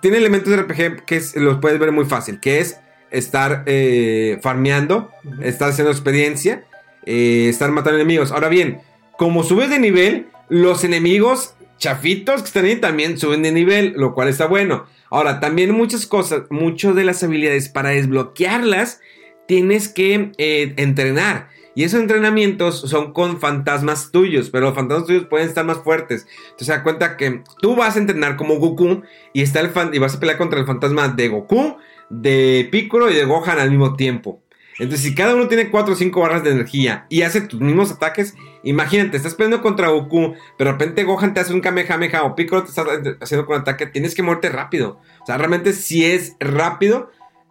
tiene 0.00 0.18
elementos 0.18 0.50
de 0.50 0.56
RPG 0.56 1.04
que 1.04 1.16
es- 1.16 1.36
los 1.36 1.58
puedes 1.58 1.78
ver 1.78 1.92
muy 1.92 2.04
fácil, 2.04 2.38
que 2.40 2.60
es 2.60 2.78
estar 3.10 3.64
eh, 3.66 4.38
farmeando, 4.42 5.10
estar 5.42 5.70
haciendo 5.70 5.90
experiencia, 5.90 6.64
eh, 7.06 7.48
estar 7.48 7.70
matando 7.70 7.98
enemigos. 7.98 8.30
Ahora 8.30 8.48
bien, 8.48 8.80
como 9.18 9.42
subes 9.42 9.70
de 9.70 9.78
nivel, 9.78 10.28
los 10.48 10.84
enemigos 10.84 11.54
chafitos 11.78 12.42
que 12.42 12.46
están 12.46 12.66
ahí 12.66 12.76
también 12.76 13.18
suben 13.18 13.42
de 13.42 13.52
nivel, 13.52 13.94
lo 13.96 14.14
cual 14.14 14.28
está 14.28 14.46
bueno. 14.46 14.86
Ahora, 15.10 15.40
también 15.40 15.72
muchas 15.72 16.06
cosas, 16.06 16.42
muchas 16.50 16.94
de 16.94 17.04
las 17.04 17.22
habilidades 17.24 17.68
para 17.68 17.88
desbloquearlas, 17.90 19.00
tienes 19.48 19.88
que 19.88 20.30
eh, 20.38 20.74
entrenar. 20.76 21.48
Y 21.74 21.84
esos 21.84 22.00
entrenamientos 22.00 22.80
son 22.80 23.12
con 23.12 23.38
fantasmas 23.38 24.10
tuyos, 24.10 24.50
pero 24.50 24.66
los 24.66 24.74
fantasmas 24.74 25.06
tuyos 25.06 25.26
pueden 25.26 25.48
estar 25.48 25.64
más 25.64 25.78
fuertes. 25.78 26.26
Entonces 26.44 26.68
da 26.68 26.82
cuenta 26.82 27.16
que 27.16 27.42
tú 27.60 27.76
vas 27.76 27.96
a 27.96 28.00
entrenar 28.00 28.36
como 28.36 28.56
Goku 28.56 29.02
y, 29.32 29.42
está 29.42 29.60
el 29.60 29.70
fan- 29.70 29.90
y 29.94 29.98
vas 29.98 30.14
a 30.16 30.20
pelear 30.20 30.38
contra 30.38 30.58
el 30.58 30.66
fantasma 30.66 31.08
de 31.08 31.28
Goku, 31.28 31.76
de 32.08 32.68
Piccolo 32.72 33.10
y 33.10 33.14
de 33.14 33.24
Gohan 33.24 33.58
al 33.58 33.70
mismo 33.70 33.94
tiempo. 33.94 34.42
Entonces, 34.78 35.06
si 35.06 35.14
cada 35.14 35.34
uno 35.34 35.46
tiene 35.46 35.68
4 35.68 35.92
o 35.92 35.96
5 35.96 36.20
barras 36.20 36.42
de 36.42 36.52
energía 36.52 37.04
y 37.10 37.20
hace 37.22 37.42
tus 37.42 37.60
mismos 37.60 37.92
ataques, 37.92 38.34
imagínate, 38.62 39.16
estás 39.16 39.34
peleando 39.34 39.60
contra 39.60 39.88
Goku, 39.88 40.34
pero 40.56 40.72
de 40.72 40.78
repente 40.78 41.04
Gohan 41.04 41.34
te 41.34 41.40
hace 41.40 41.52
un 41.52 41.60
Kamehameha 41.60 42.22
o 42.22 42.34
Piccolo 42.34 42.62
te 42.64 42.70
está 42.70 42.84
haciendo 43.20 43.46
con 43.46 43.60
ataque, 43.60 43.86
tienes 43.86 44.14
que 44.14 44.22
moverte 44.22 44.48
rápido. 44.48 44.98
O 45.22 45.26
sea, 45.26 45.36
realmente 45.36 45.74
si 45.74 46.06
es 46.06 46.34
rápido, 46.40 47.10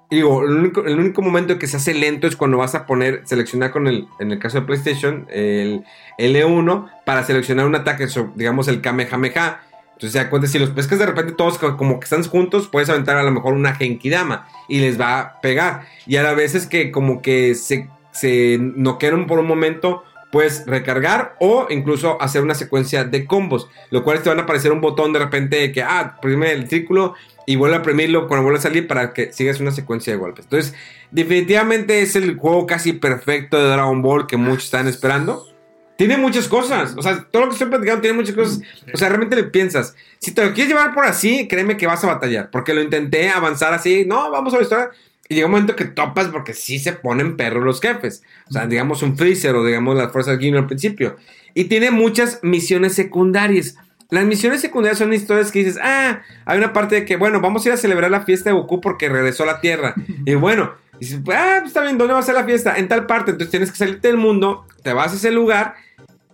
digo, 0.09 0.43
el 0.43 0.51
único, 0.51 0.85
el 0.85 0.99
único 0.99 1.21
momento 1.21 1.59
que 1.59 1.67
se 1.67 1.77
hace 1.77 1.93
lento 1.93 2.27
es 2.27 2.35
cuando 2.35 2.57
vas 2.57 2.75
a 2.75 2.85
poner, 2.85 3.21
seleccionar 3.25 3.71
con 3.71 3.87
el, 3.87 4.07
en 4.19 4.31
el 4.31 4.39
caso 4.39 4.59
de 4.59 4.65
PlayStation, 4.65 5.27
el 5.29 5.83
L1 6.17 6.89
para 7.05 7.23
seleccionar 7.23 7.65
un 7.65 7.75
ataque, 7.75 8.07
digamos 8.35 8.67
el 8.67 8.81
Kamehameha. 8.81 9.61
Entonces 9.93 10.13
se 10.13 10.19
da 10.19 10.29
cuenta, 10.29 10.47
si 10.47 10.57
los 10.59 10.69
pescas 10.69 10.97
de 10.97 11.05
repente 11.05 11.33
todos 11.33 11.57
co- 11.57 11.75
como 11.75 11.99
que 11.99 12.05
están 12.05 12.23
juntos, 12.23 12.69
puedes 12.69 12.89
aventar 12.89 13.17
a 13.17 13.23
lo 13.23 13.31
mejor 13.31 13.53
una 13.53 13.75
Genkidama 13.75 14.47
y 14.69 14.79
les 14.79 14.99
va 14.99 15.19
a 15.19 15.41
pegar. 15.41 15.81
Y 16.07 16.15
a 16.15 16.23
la 16.23 16.33
veces 16.33 16.67
que 16.67 16.89
como 16.89 17.21
que 17.21 17.53
se, 17.53 17.89
se 18.11 18.57
noquearon 18.61 19.27
por 19.27 19.39
un 19.39 19.45
momento, 19.47 20.03
puedes 20.31 20.65
recargar 20.65 21.35
o 21.39 21.67
incluso 21.69 22.21
hacer 22.21 22.41
una 22.41 22.55
secuencia 22.55 23.03
de 23.03 23.25
combos, 23.25 23.67
lo 23.89 24.03
cual 24.03 24.21
te 24.21 24.29
van 24.29 24.39
a 24.39 24.43
aparecer 24.43 24.71
un 24.71 24.81
botón 24.81 25.13
de 25.13 25.19
repente 25.19 25.57
de 25.57 25.71
que, 25.71 25.81
ah, 25.81 26.17
prime 26.21 26.51
el 26.51 26.69
círculo 26.69 27.15
y 27.45 27.55
vuelve 27.55 27.77
a 27.77 27.81
premirlo 27.81 28.27
cuando 28.27 28.43
vuelve 28.43 28.59
a 28.59 28.61
salir 28.61 28.87
para 28.87 29.13
que 29.13 29.33
sigas 29.33 29.59
una 29.59 29.71
secuencia 29.71 30.13
de 30.13 30.19
golpes. 30.19 30.45
Entonces, 30.45 30.75
definitivamente 31.11 32.01
es 32.01 32.15
el 32.15 32.37
juego 32.37 32.67
casi 32.67 32.93
perfecto 32.93 33.57
de 33.57 33.69
Dragon 33.69 34.01
Ball 34.01 34.27
que 34.27 34.37
muchos 34.37 34.65
están 34.65 34.87
esperando. 34.87 35.47
Tiene 35.97 36.15
muchas 36.15 36.47
cosas, 36.47 36.95
o 36.95 37.01
sea, 37.01 37.27
todo 37.29 37.41
lo 37.41 37.47
que 37.49 37.55
estoy 37.55 37.67
platicando 37.67 38.01
tiene 38.01 38.15
muchas 38.15 38.35
cosas. 38.35 38.61
O 38.93 38.97
sea, 38.97 39.09
realmente 39.09 39.35
le 39.35 39.43
piensas, 39.43 39.95
si 40.19 40.31
te 40.31 40.45
lo 40.45 40.53
quieres 40.53 40.69
llevar 40.69 40.93
por 40.93 41.03
así, 41.03 41.45
créeme 41.47 41.75
que 41.75 41.87
vas 41.87 42.01
a 42.05 42.07
batallar, 42.07 42.49
porque 42.51 42.73
lo 42.73 42.81
intenté 42.81 43.29
avanzar 43.29 43.73
así, 43.73 44.05
no, 44.05 44.31
vamos 44.31 44.53
a 44.53 44.57
la 44.57 44.63
historia. 44.63 44.91
Y 45.31 45.35
llega 45.35 45.45
un 45.45 45.51
momento 45.51 45.75
que 45.75 45.85
topas 45.85 46.27
porque 46.29 46.55
sí 46.55 46.79
se 46.79 46.91
ponen 46.93 47.37
perros 47.37 47.63
los 47.63 47.79
jefes. 47.79 48.23
O 48.49 48.51
sea, 48.51 48.65
digamos 48.65 49.03
un 49.03 49.15
Freezer 49.15 49.55
o 49.55 49.63
digamos 49.63 49.95
las 49.95 50.11
fuerzas 50.11 50.39
Guino 50.39 50.57
al 50.57 50.65
principio. 50.65 51.17
Y 51.53 51.65
tiene 51.65 51.91
muchas 51.91 52.39
misiones 52.41 52.95
secundarias. 52.95 53.75
Las 54.09 54.25
misiones 54.25 54.59
secundarias 54.59 54.97
son 54.97 55.13
historias 55.13 55.51
que 55.51 55.59
dices, 55.59 55.79
ah, 55.83 56.21
hay 56.45 56.57
una 56.57 56.73
parte 56.73 56.95
de 56.95 57.05
que, 57.05 57.15
bueno, 57.15 57.39
vamos 57.41 57.63
a 57.63 57.69
ir 57.69 57.73
a 57.73 57.77
celebrar 57.77 58.09
la 58.09 58.21
fiesta 58.21 58.49
de 58.49 58.55
Goku 58.55 58.81
porque 58.81 59.07
regresó 59.07 59.43
a 59.43 59.45
la 59.45 59.61
Tierra. 59.61 59.93
y 60.25 60.33
bueno, 60.33 60.73
dices, 60.99 61.19
ah, 61.31 61.57
pues 61.59 61.67
está 61.67 61.83
bien, 61.83 61.99
¿dónde 61.99 62.15
va 62.15 62.19
a 62.19 62.23
ser 62.23 62.33
la 62.33 62.43
fiesta? 62.43 62.75
En 62.77 62.87
tal 62.87 63.05
parte. 63.05 63.29
Entonces 63.29 63.51
tienes 63.51 63.71
que 63.71 63.77
salirte 63.77 64.07
del 64.07 64.17
mundo, 64.17 64.65
te 64.81 64.93
vas 64.93 65.13
a 65.13 65.15
ese 65.15 65.29
lugar 65.29 65.75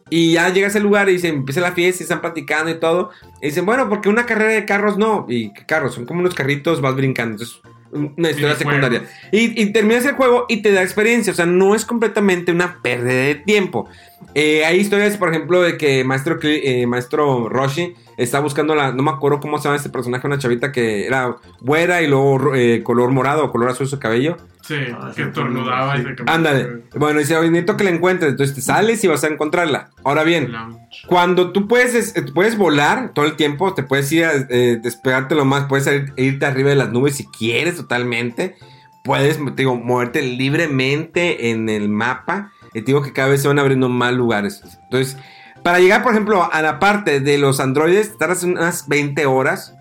y 0.09 0.33
ya 0.33 0.47
llegas 0.53 0.75
al 0.77 0.83
lugar 0.83 1.09
y 1.09 1.13
dicen, 1.13 1.35
empieza 1.35 1.59
la 1.59 1.73
fiesta 1.73 2.01
y 2.01 2.05
están 2.05 2.21
platicando 2.21 2.71
y 2.71 2.79
todo. 2.79 3.09
Y 3.41 3.47
dicen, 3.47 3.65
bueno, 3.65 3.89
porque 3.89 4.07
una 4.07 4.25
carrera 4.25 4.53
de 4.53 4.63
carros 4.63 4.97
no. 4.97 5.25
¿Y 5.27 5.51
carros? 5.67 5.95
Son 5.95 6.05
como 6.05 6.21
unos 6.21 6.33
carritos, 6.33 6.79
vas 6.79 6.95
brincando. 6.95 7.33
Entonces, 7.33 7.61
una 7.91 8.29
historia 8.29 8.55
secundaria. 8.55 9.03
Y, 9.31 9.61
y 9.61 9.71
terminas 9.71 10.05
el 10.05 10.13
juego 10.13 10.45
y 10.49 10.61
te 10.61 10.71
da 10.71 10.83
experiencia. 10.83 11.31
O 11.31 11.35
sea, 11.35 11.45
no 11.45 11.75
es 11.75 11.85
completamente 11.85 12.51
una 12.51 12.81
pérdida 12.81 13.13
de 13.13 13.35
tiempo. 13.35 13.87
Eh, 14.33 14.65
hay 14.65 14.77
historias, 14.79 15.15
por 15.17 15.29
ejemplo, 15.29 15.61
de 15.61 15.77
que 15.77 16.03
Maestro, 16.03 16.37
eh, 16.41 16.85
Maestro 16.87 17.47
Roshi 17.49 17.93
está 18.17 18.39
buscando 18.39 18.75
la. 18.75 18.91
No 18.91 19.03
me 19.03 19.11
acuerdo 19.11 19.39
cómo 19.39 19.57
se 19.57 19.65
llama 19.65 19.77
este 19.77 19.89
personaje, 19.89 20.27
una 20.27 20.37
chavita 20.39 20.71
que 20.71 21.05
era 21.07 21.35
güera 21.61 22.01
y 22.01 22.07
luego 22.07 22.53
eh, 22.55 22.81
color 22.83 23.11
morado 23.11 23.45
o 23.45 23.51
color 23.51 23.69
azul 23.69 23.87
su 23.87 23.99
cabello. 23.99 24.37
Sí, 24.61 24.73
Ah, 24.99 25.11
que 25.15 25.21
sí, 25.21 25.27
estornudaba 25.29 25.95
y 25.97 26.01
se 26.01 26.15
Ándale. 26.25 26.81
Bueno, 26.95 27.19
dice, 27.19 27.37
oye, 27.37 27.49
necesito 27.51 27.77
que 27.77 27.83
la 27.83 27.91
encuentres. 27.91 28.31
Entonces 28.31 28.55
te 28.55 28.61
sales 28.61 29.03
y 29.03 29.07
vas 29.07 29.23
a 29.23 29.27
encontrarla. 29.27 29.91
Ahora 30.03 30.23
bien, 30.23 30.51
Launch. 30.51 31.05
cuando 31.07 31.51
tú 31.51 31.67
puedes, 31.67 31.93
es- 31.93 32.31
puedes 32.33 32.57
volar 32.57 33.11
todo 33.13 33.25
el 33.25 33.35
tiempo, 33.35 33.75
te 33.75 33.83
puedes 33.83 34.11
ir 34.11 34.25
a 34.25 34.31
eh, 34.49 34.79
despegarte 34.81 35.35
lo 35.35 35.45
más, 35.45 35.65
puedes 35.65 35.85
ir- 35.87 36.13
irte 36.17 36.45
arriba 36.47 36.69
de 36.71 36.75
las 36.77 36.91
nubes 36.91 37.15
si 37.15 37.27
quieres 37.27 37.75
totalmente. 37.75 38.55
Puedes, 39.03 39.37
te 39.37 39.51
digo, 39.55 39.75
moverte 39.75 40.23
libremente 40.23 41.51
en 41.51 41.69
el 41.69 41.89
mapa. 41.89 42.51
Te 42.81 42.87
digo 42.87 43.01
que 43.01 43.13
cada 43.13 43.29
vez 43.29 43.41
se 43.41 43.47
van 43.47 43.59
abriendo 43.59 43.89
más 43.89 44.13
lugares. 44.13 44.61
Entonces, 44.83 45.17
para 45.63 45.79
llegar, 45.79 46.03
por 46.03 46.11
ejemplo, 46.11 46.47
a 46.51 46.61
la 46.61 46.79
parte 46.79 47.19
de 47.19 47.37
los 47.37 47.59
androides, 47.59 48.17
tardas 48.17 48.43
unas 48.43 48.87
20 48.87 49.25
horas 49.25 49.75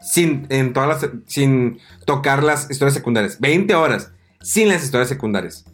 sin, 0.00 0.46
en 0.48 0.72
todas 0.72 1.02
las, 1.02 1.10
sin 1.26 1.78
tocar 2.04 2.42
las 2.42 2.70
historias 2.70 2.94
secundarias. 2.94 3.40
20 3.40 3.74
horas 3.74 4.12
sin 4.40 4.68
las 4.68 4.84
historias 4.84 5.08
secundarias. 5.08 5.66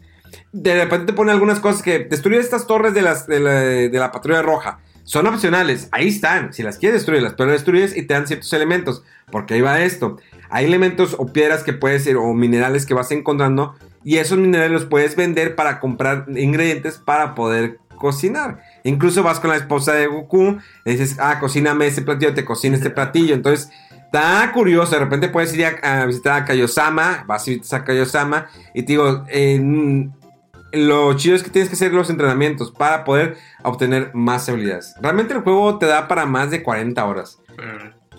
De 0.51 0.75
repente 0.75 1.07
te 1.07 1.13
pone 1.13 1.31
algunas 1.31 1.59
cosas 1.59 1.81
que 1.81 1.99
destruye 1.99 2.39
estas 2.39 2.67
torres 2.67 2.93
de, 2.93 3.03
las, 3.03 3.27
de, 3.27 3.39
la, 3.39 3.53
de 3.53 3.99
la 3.99 4.11
patrulla 4.11 4.41
roja. 4.41 4.79
Son 5.03 5.27
opcionales, 5.27 5.89
ahí 5.91 6.07
están. 6.07 6.53
Si 6.53 6.63
las 6.63 6.77
quieres, 6.77 7.01
destruirlas, 7.01 7.33
pero 7.33 7.51
destruyes 7.51 7.95
y 7.95 8.03
te 8.03 8.13
dan 8.13 8.25
ciertos 8.25 8.51
elementos. 8.53 9.03
Porque 9.31 9.53
ahí 9.53 9.61
va 9.61 9.81
esto. 9.81 10.17
Hay 10.49 10.65
elementos 10.65 11.15
o 11.17 11.31
piedras 11.33 11.63
que 11.63 11.73
puedes 11.73 12.05
ir, 12.07 12.17
o 12.17 12.33
minerales 12.33 12.85
que 12.85 12.93
vas 12.93 13.11
encontrando. 13.11 13.75
Y 14.03 14.17
esos 14.17 14.37
minerales 14.37 14.71
los 14.71 14.85
puedes 14.85 15.15
vender 15.15 15.55
para 15.55 15.79
comprar 15.79 16.25
ingredientes 16.35 16.97
para 16.97 17.35
poder 17.35 17.79
cocinar. 17.97 18.59
Incluso 18.83 19.23
vas 19.23 19.39
con 19.39 19.49
la 19.49 19.55
esposa 19.55 19.93
de 19.93 20.07
Goku, 20.07 20.57
le 20.83 20.91
dices, 20.91 21.17
ah, 21.19 21.39
cocíname 21.39 21.87
este 21.87 22.01
platillo, 22.01 22.33
te 22.33 22.43
cocina 22.43 22.75
este 22.75 22.89
platillo. 22.89 23.33
Entonces, 23.33 23.69
está 23.91 24.51
curioso. 24.53 24.91
De 24.91 24.99
repente 24.99 25.29
puedes 25.29 25.53
ir 25.55 25.65
a, 25.65 26.01
a 26.01 26.05
visitar 26.05 26.41
a 26.41 26.45
Kaiosama, 26.45 27.23
vas 27.27 27.47
y 27.47 27.51
visitas 27.51 27.73
a 27.73 27.83
Kaiosama. 27.83 28.47
Y 28.73 28.83
te 28.83 28.93
digo, 28.93 29.23
lo 30.73 31.13
chido 31.13 31.35
es 31.35 31.43
que 31.43 31.49
tienes 31.49 31.69
que 31.69 31.75
hacer 31.75 31.93
los 31.93 32.09
entrenamientos 32.09 32.71
para 32.71 33.03
poder 33.03 33.37
obtener 33.63 34.11
más 34.13 34.49
habilidades. 34.49 34.95
Realmente 35.01 35.33
el 35.33 35.41
juego 35.41 35.77
te 35.77 35.85
da 35.85 36.07
para 36.07 36.25
más 36.25 36.51
de 36.51 36.63
40 36.63 37.05
horas. 37.05 37.39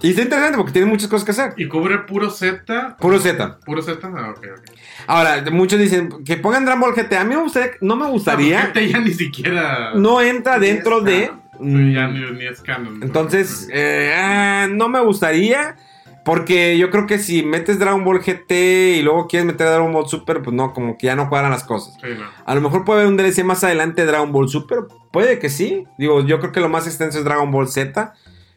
Y 0.04 0.10
está 0.10 0.20
interesante 0.20 0.58
porque 0.58 0.72
tiene 0.72 0.86
muchas 0.86 1.08
cosas 1.08 1.24
que 1.24 1.30
hacer. 1.30 1.54
Y 1.56 1.66
cubre 1.66 2.00
puro 2.00 2.28
Z. 2.28 2.98
Puro 3.00 3.18
Z. 3.18 3.58
Puro 3.64 3.80
Z. 3.80 4.06
Ah, 4.14 4.34
ok, 4.36 4.46
ok. 4.58 4.70
Ahora, 5.06 5.42
muchos 5.50 5.80
dicen 5.80 6.10
que 6.26 6.36
pongan 6.36 6.66
Dragon 6.66 6.82
Ball 6.82 6.94
GT. 6.94 7.16
A 7.16 7.24
mí 7.24 7.34
me 7.34 7.40
gustaría, 7.40 7.70
no 7.80 7.96
me 7.96 8.06
gustaría. 8.08 8.70
No, 8.74 8.80
ya 8.82 8.98
ni 9.00 9.14
siquiera. 9.14 9.94
No 9.94 10.20
entra 10.20 10.58
dentro 10.58 11.00
de. 11.00 11.32
Sí, 11.58 11.92
ya 11.94 12.08
ni, 12.08 12.20
ni 12.32 12.44
es 12.44 12.60
canon. 12.60 13.02
Entonces, 13.02 13.66
eh, 13.72 14.12
ah, 14.14 14.68
no 14.70 14.90
me 14.90 15.00
gustaría. 15.00 15.76
Porque 16.22 16.76
yo 16.76 16.90
creo 16.90 17.06
que 17.06 17.18
si 17.18 17.42
metes 17.42 17.78
Dragon 17.78 18.04
Ball 18.04 18.20
GT 18.20 18.98
y 18.98 19.02
luego 19.02 19.26
quieres 19.26 19.46
meter 19.46 19.68
Dragon 19.68 19.90
Ball 19.90 20.06
Super, 20.06 20.42
pues 20.42 20.54
no, 20.54 20.74
como 20.74 20.98
que 20.98 21.06
ya 21.06 21.16
no 21.16 21.30
cuadran 21.30 21.50
las 21.50 21.64
cosas. 21.64 21.94
Sí, 22.02 22.10
no. 22.18 22.26
A 22.44 22.54
lo 22.54 22.60
mejor 22.60 22.84
puede 22.84 23.00
haber 23.00 23.10
un 23.10 23.16
DLC 23.16 23.42
más 23.42 23.64
adelante 23.64 24.02
de 24.02 24.08
Dragon 24.08 24.32
Ball 24.32 24.50
Super. 24.50 24.80
Puede 25.10 25.38
que 25.38 25.48
sí. 25.48 25.86
Digo, 25.96 26.20
yo 26.26 26.40
creo 26.40 26.52
que 26.52 26.60
lo 26.60 26.68
más 26.68 26.86
extenso 26.86 27.18
es 27.18 27.24
Dragon 27.24 27.50
Ball 27.50 27.68
Z. 27.68 28.14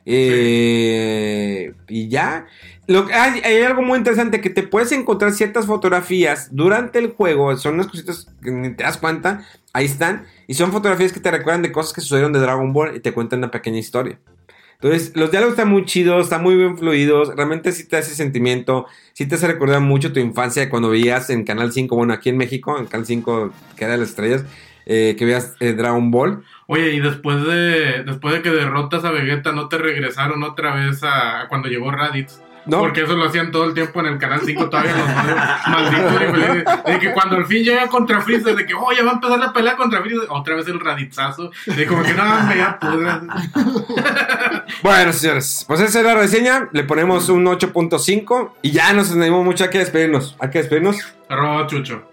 Eh, 0.10 1.74
Y 1.90 2.08
ya. 2.08 2.46
Hay, 3.14 3.62
algo 3.64 3.82
muy 3.82 3.98
interesante 3.98 4.40
que 4.40 4.50
te 4.50 4.64
puedes 4.64 4.94
encontrar 4.94 5.34
ciertas 5.34 5.66
fotografías 5.66 6.48
durante 6.52 7.00
el 7.00 7.12
juego. 7.12 7.56
Son 7.58 7.74
unas 7.74 7.88
cositas 7.88 8.28
que 8.42 8.50
ni 8.52 8.74
te 8.74 8.84
das 8.84 8.98
cuenta. 8.98 9.46
Ahí 9.74 9.86
están. 9.86 10.26
Y 10.48 10.54
son 10.54 10.72
fotografías 10.72 11.12
que 11.12 11.20
te 11.20 11.30
recuerdan 11.30 11.62
de 11.62 11.74
cosas 11.74 11.94
que 11.94 12.00
sucedieron 12.02 12.32
de 12.32 12.40
Dragon 12.40 12.72
Ball 12.72 12.96
y 12.96 13.02
te 13.02 13.14
cuentan 13.14 13.40
una 13.40 13.52
pequeña 13.52 13.80
historia. 13.80 14.18
Entonces, 14.80 15.12
los 15.16 15.32
diálogos 15.32 15.54
están 15.54 15.70
muy 15.70 15.86
chidos, 15.86 16.26
están 16.26 16.44
muy 16.44 16.56
bien 16.56 16.78
fluidos. 16.78 17.36
Realmente 17.36 17.72
sí 17.74 17.86
te 17.86 17.98
hace 17.98 18.16
sentimiento. 18.16 18.86
Sí 19.14 19.26
te 19.26 19.36
hace 19.36 19.48
recordar 19.48 19.82
mucho 19.82 20.14
tu 20.14 20.22
infancia 20.22 20.70
cuando 20.70 20.90
veías 20.90 21.30
en 21.30 21.44
Canal 21.44 21.74
5, 21.74 21.96
bueno, 21.96 22.14
aquí 22.14 22.30
en 22.30 22.38
México, 22.38 22.78
en 22.80 22.86
Canal 22.86 23.06
5, 23.06 23.52
que 23.76 23.84
era 23.84 23.98
las 23.98 24.10
estrellas, 24.10 24.46
eh, 24.88 25.16
que 25.18 25.26
veías 25.26 25.56
eh, 25.60 25.74
Dragon 25.74 26.10
Ball. 26.10 26.44
Oye, 26.66 26.94
y 26.94 27.00
después 27.00 27.46
de 27.46 28.04
después 28.04 28.34
de 28.34 28.42
que 28.42 28.50
derrotas 28.50 29.06
a 29.06 29.12
Vegeta, 29.12 29.52
¿no 29.52 29.68
te 29.68 29.78
regresaron 29.78 30.44
otra 30.44 30.74
vez 30.74 31.04
a, 31.04 31.42
a 31.42 31.48
cuando 31.48 31.68
llegó 31.68 31.92
Raditz? 31.92 32.40
No, 32.68 32.80
Porque 32.80 33.02
eso 33.04 33.16
lo 33.16 33.24
hacían 33.24 33.50
todo 33.50 33.64
el 33.64 33.74
tiempo 33.74 34.02
en 34.02 34.08
el 34.08 34.18
canal 34.18 34.42
5 34.44 34.70
todavía 34.70 34.92
los 34.92 35.08
malditos. 35.70 36.84
De 36.86 37.00
que 37.00 37.14
cuando 37.14 37.38
al 37.38 37.46
fin 37.46 37.64
llega 37.64 37.88
contra 37.88 38.20
Freezer, 38.20 38.58
de 38.58 38.66
que, 38.66 38.74
oh, 38.74 38.92
ya 38.92 39.04
va 39.06 39.12
a 39.12 39.14
empezar 39.14 39.40
la 39.40 39.54
pelea 39.54 39.78
contra 39.78 40.02
Freezer, 40.02 40.28
otra 40.30 40.56
vez 40.56 40.68
el 40.68 40.80
raditzazo. 40.80 41.50
De 41.66 41.88
como 41.88 42.04
que 42.04 42.14
no, 42.14 42.24
me 42.44 42.58
ya. 42.58 42.78
Bueno, 44.84 45.14
señores, 45.14 45.64
pues 45.66 45.80
esa 45.80 46.00
es 46.00 46.06
la 46.06 46.16
reseña. 46.16 46.68
Le 46.74 46.84
ponemos 46.84 47.30
un 47.30 47.46
8.5 47.46 48.52
y 48.62 48.72
ya 48.72 48.92
nos 48.92 49.12
animamos 49.12 49.46
mucho. 49.46 49.64
Hay 49.64 49.70
que 49.70 49.80
despedirnos. 49.80 50.36
Hay 50.40 50.50
que 50.50 50.60
despedirnos. 50.60 50.98
Arroba 51.30 51.68
Chucho. 51.68 52.04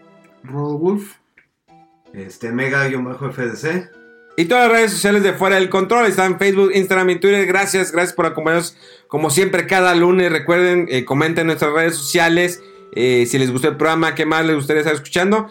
Rodolf. 0.44 1.23
Este, 2.14 2.52
mega-fdc. 2.52 3.90
Y 4.36 4.46
todas 4.46 4.68
las 4.68 4.72
redes 4.72 4.92
sociales 4.92 5.22
de 5.22 5.32
Fuera 5.32 5.56
del 5.56 5.68
Control 5.68 6.06
están 6.06 6.38
Facebook, 6.38 6.72
Instagram 6.74 7.10
y 7.10 7.20
Twitter. 7.20 7.46
Gracias, 7.46 7.92
gracias 7.92 8.14
por 8.14 8.26
acompañarnos 8.26 8.76
como 9.06 9.30
siempre 9.30 9.66
cada 9.66 9.94
lunes. 9.94 10.32
Recuerden, 10.32 10.86
eh, 10.90 11.04
comenten 11.04 11.42
en 11.42 11.46
nuestras 11.48 11.72
redes 11.72 11.94
sociales 11.94 12.60
eh, 12.94 13.26
si 13.26 13.38
les 13.38 13.50
gustó 13.50 13.68
el 13.68 13.76
programa, 13.76 14.14
qué 14.14 14.24
más 14.24 14.46
les 14.46 14.56
gustaría 14.56 14.80
estar 14.80 14.94
escuchando. 14.94 15.50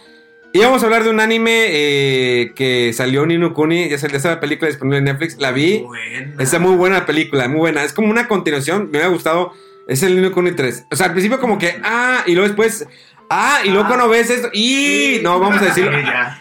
Y 0.53 0.59
vamos 0.59 0.83
a 0.83 0.85
hablar 0.85 1.03
de 1.03 1.09
un 1.09 1.19
anime 1.19 1.65
eh, 1.69 2.53
que 2.55 2.93
salió 2.93 3.25
Nino 3.25 3.53
Kuni, 3.53 3.89
ya 3.89 3.97
salió 3.97 4.17
esa 4.17 4.39
película 4.39 4.69
disponible 4.69 4.99
en 4.99 5.05
Netflix. 5.05 5.37
La 5.39 5.51
vi. 5.51 5.79
Buena. 5.79 6.35
Está 6.39 6.59
muy 6.59 6.75
buena 6.75 6.99
la 6.99 7.05
película, 7.05 7.47
muy 7.47 7.59
buena. 7.59 7.83
Es 7.83 7.91
como 7.91 8.11
una 8.11 8.27
continuación, 8.27 8.89
me 8.91 9.01
ha 9.01 9.07
gustado. 9.07 9.53
Es 9.87 10.03
el 10.03 10.15
Nino 10.15 10.31
Kuni 10.31 10.51
3. 10.51 10.85
O 10.91 10.95
sea, 10.95 11.07
al 11.07 11.11
principio 11.11 11.39
como 11.39 11.57
que, 11.57 11.75
ah, 11.83 12.23
y 12.25 12.33
luego 12.33 12.47
después, 12.47 12.87
ah, 13.33 13.59
y 13.65 13.69
luego 13.69 13.87
cuando 13.87 14.09
ves 14.09 14.29
esto, 14.29 14.49
y 14.53 15.19
no, 15.23 15.39
vamos 15.39 15.61
a 15.61 15.65
decirlo. 15.65 15.91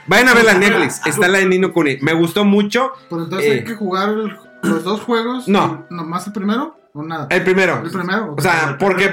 Vayan 0.06 0.28
a 0.28 0.34
verla 0.34 0.52
en 0.52 0.60
Netflix, 0.60 1.00
está 1.06 1.28
la 1.28 1.38
de 1.38 1.46
Nino 1.46 1.72
Kuni. 1.72 1.98
Me 2.00 2.12
gustó 2.12 2.44
mucho. 2.44 2.92
Pero 3.08 3.24
entonces 3.24 3.48
Eh. 3.48 3.52
hay 3.54 3.64
que 3.64 3.74
jugar 3.74 4.10
el- 4.10 4.36
los 4.62 4.84
dos 4.84 5.00
juegos. 5.00 5.48
No. 5.48 5.86
¿Nomás 5.90 6.26
el 6.26 6.32
primero? 6.32 6.76
¿O 6.94 7.02
nada? 7.02 7.26
El 7.30 7.42
primero. 7.42 7.80
¿El 7.82 7.90
primero? 7.90 8.34
O 8.36 8.40
sea, 8.42 8.76
porque. 8.78 9.06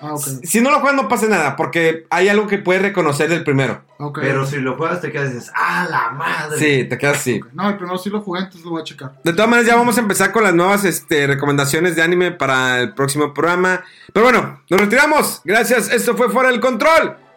Ah, 0.00 0.14
si 0.44 0.60
no 0.60 0.70
lo 0.70 0.78
juegas 0.78 0.94
no 1.02 1.08
pasa 1.08 1.26
nada, 1.26 1.56
porque 1.56 2.06
hay 2.08 2.28
algo 2.28 2.46
que 2.46 2.58
puedes 2.58 2.80
reconocer 2.80 3.28
del 3.28 3.42
primero. 3.42 3.82
Pero 4.14 4.46
si 4.46 4.58
lo 4.58 4.76
juegas 4.76 5.00
te 5.00 5.10
quedas 5.10 5.30
y 5.30 5.34
dices, 5.34 5.52
¡ah, 5.54 5.86
la 5.90 6.10
madre! 6.10 6.58
Sí, 6.58 6.84
te 6.88 6.96
quedas 6.96 7.16
así. 7.18 7.40
No, 7.52 7.68
el 7.68 7.76
primero 7.76 7.98
sí 7.98 8.08
lo 8.08 8.20
jugué, 8.20 8.40
entonces 8.40 8.64
lo 8.64 8.70
voy 8.70 8.82
a 8.82 8.84
checar. 8.84 9.12
De 9.24 9.32
todas 9.32 9.48
maneras, 9.50 9.68
ya 9.68 9.76
vamos 9.76 9.96
a 9.96 10.00
empezar 10.00 10.30
con 10.30 10.44
las 10.44 10.54
nuevas 10.54 10.84
este, 10.84 11.26
recomendaciones 11.26 11.96
de 11.96 12.02
anime 12.02 12.30
para 12.30 12.80
el 12.80 12.94
próximo 12.94 13.34
programa. 13.34 13.82
Pero 14.12 14.24
bueno, 14.26 14.60
nos 14.70 14.80
retiramos. 14.80 15.40
Gracias. 15.44 15.90
Esto 15.90 16.16
fue 16.16 16.28
Fuera 16.30 16.50
del 16.50 16.60
Control. 16.60 17.16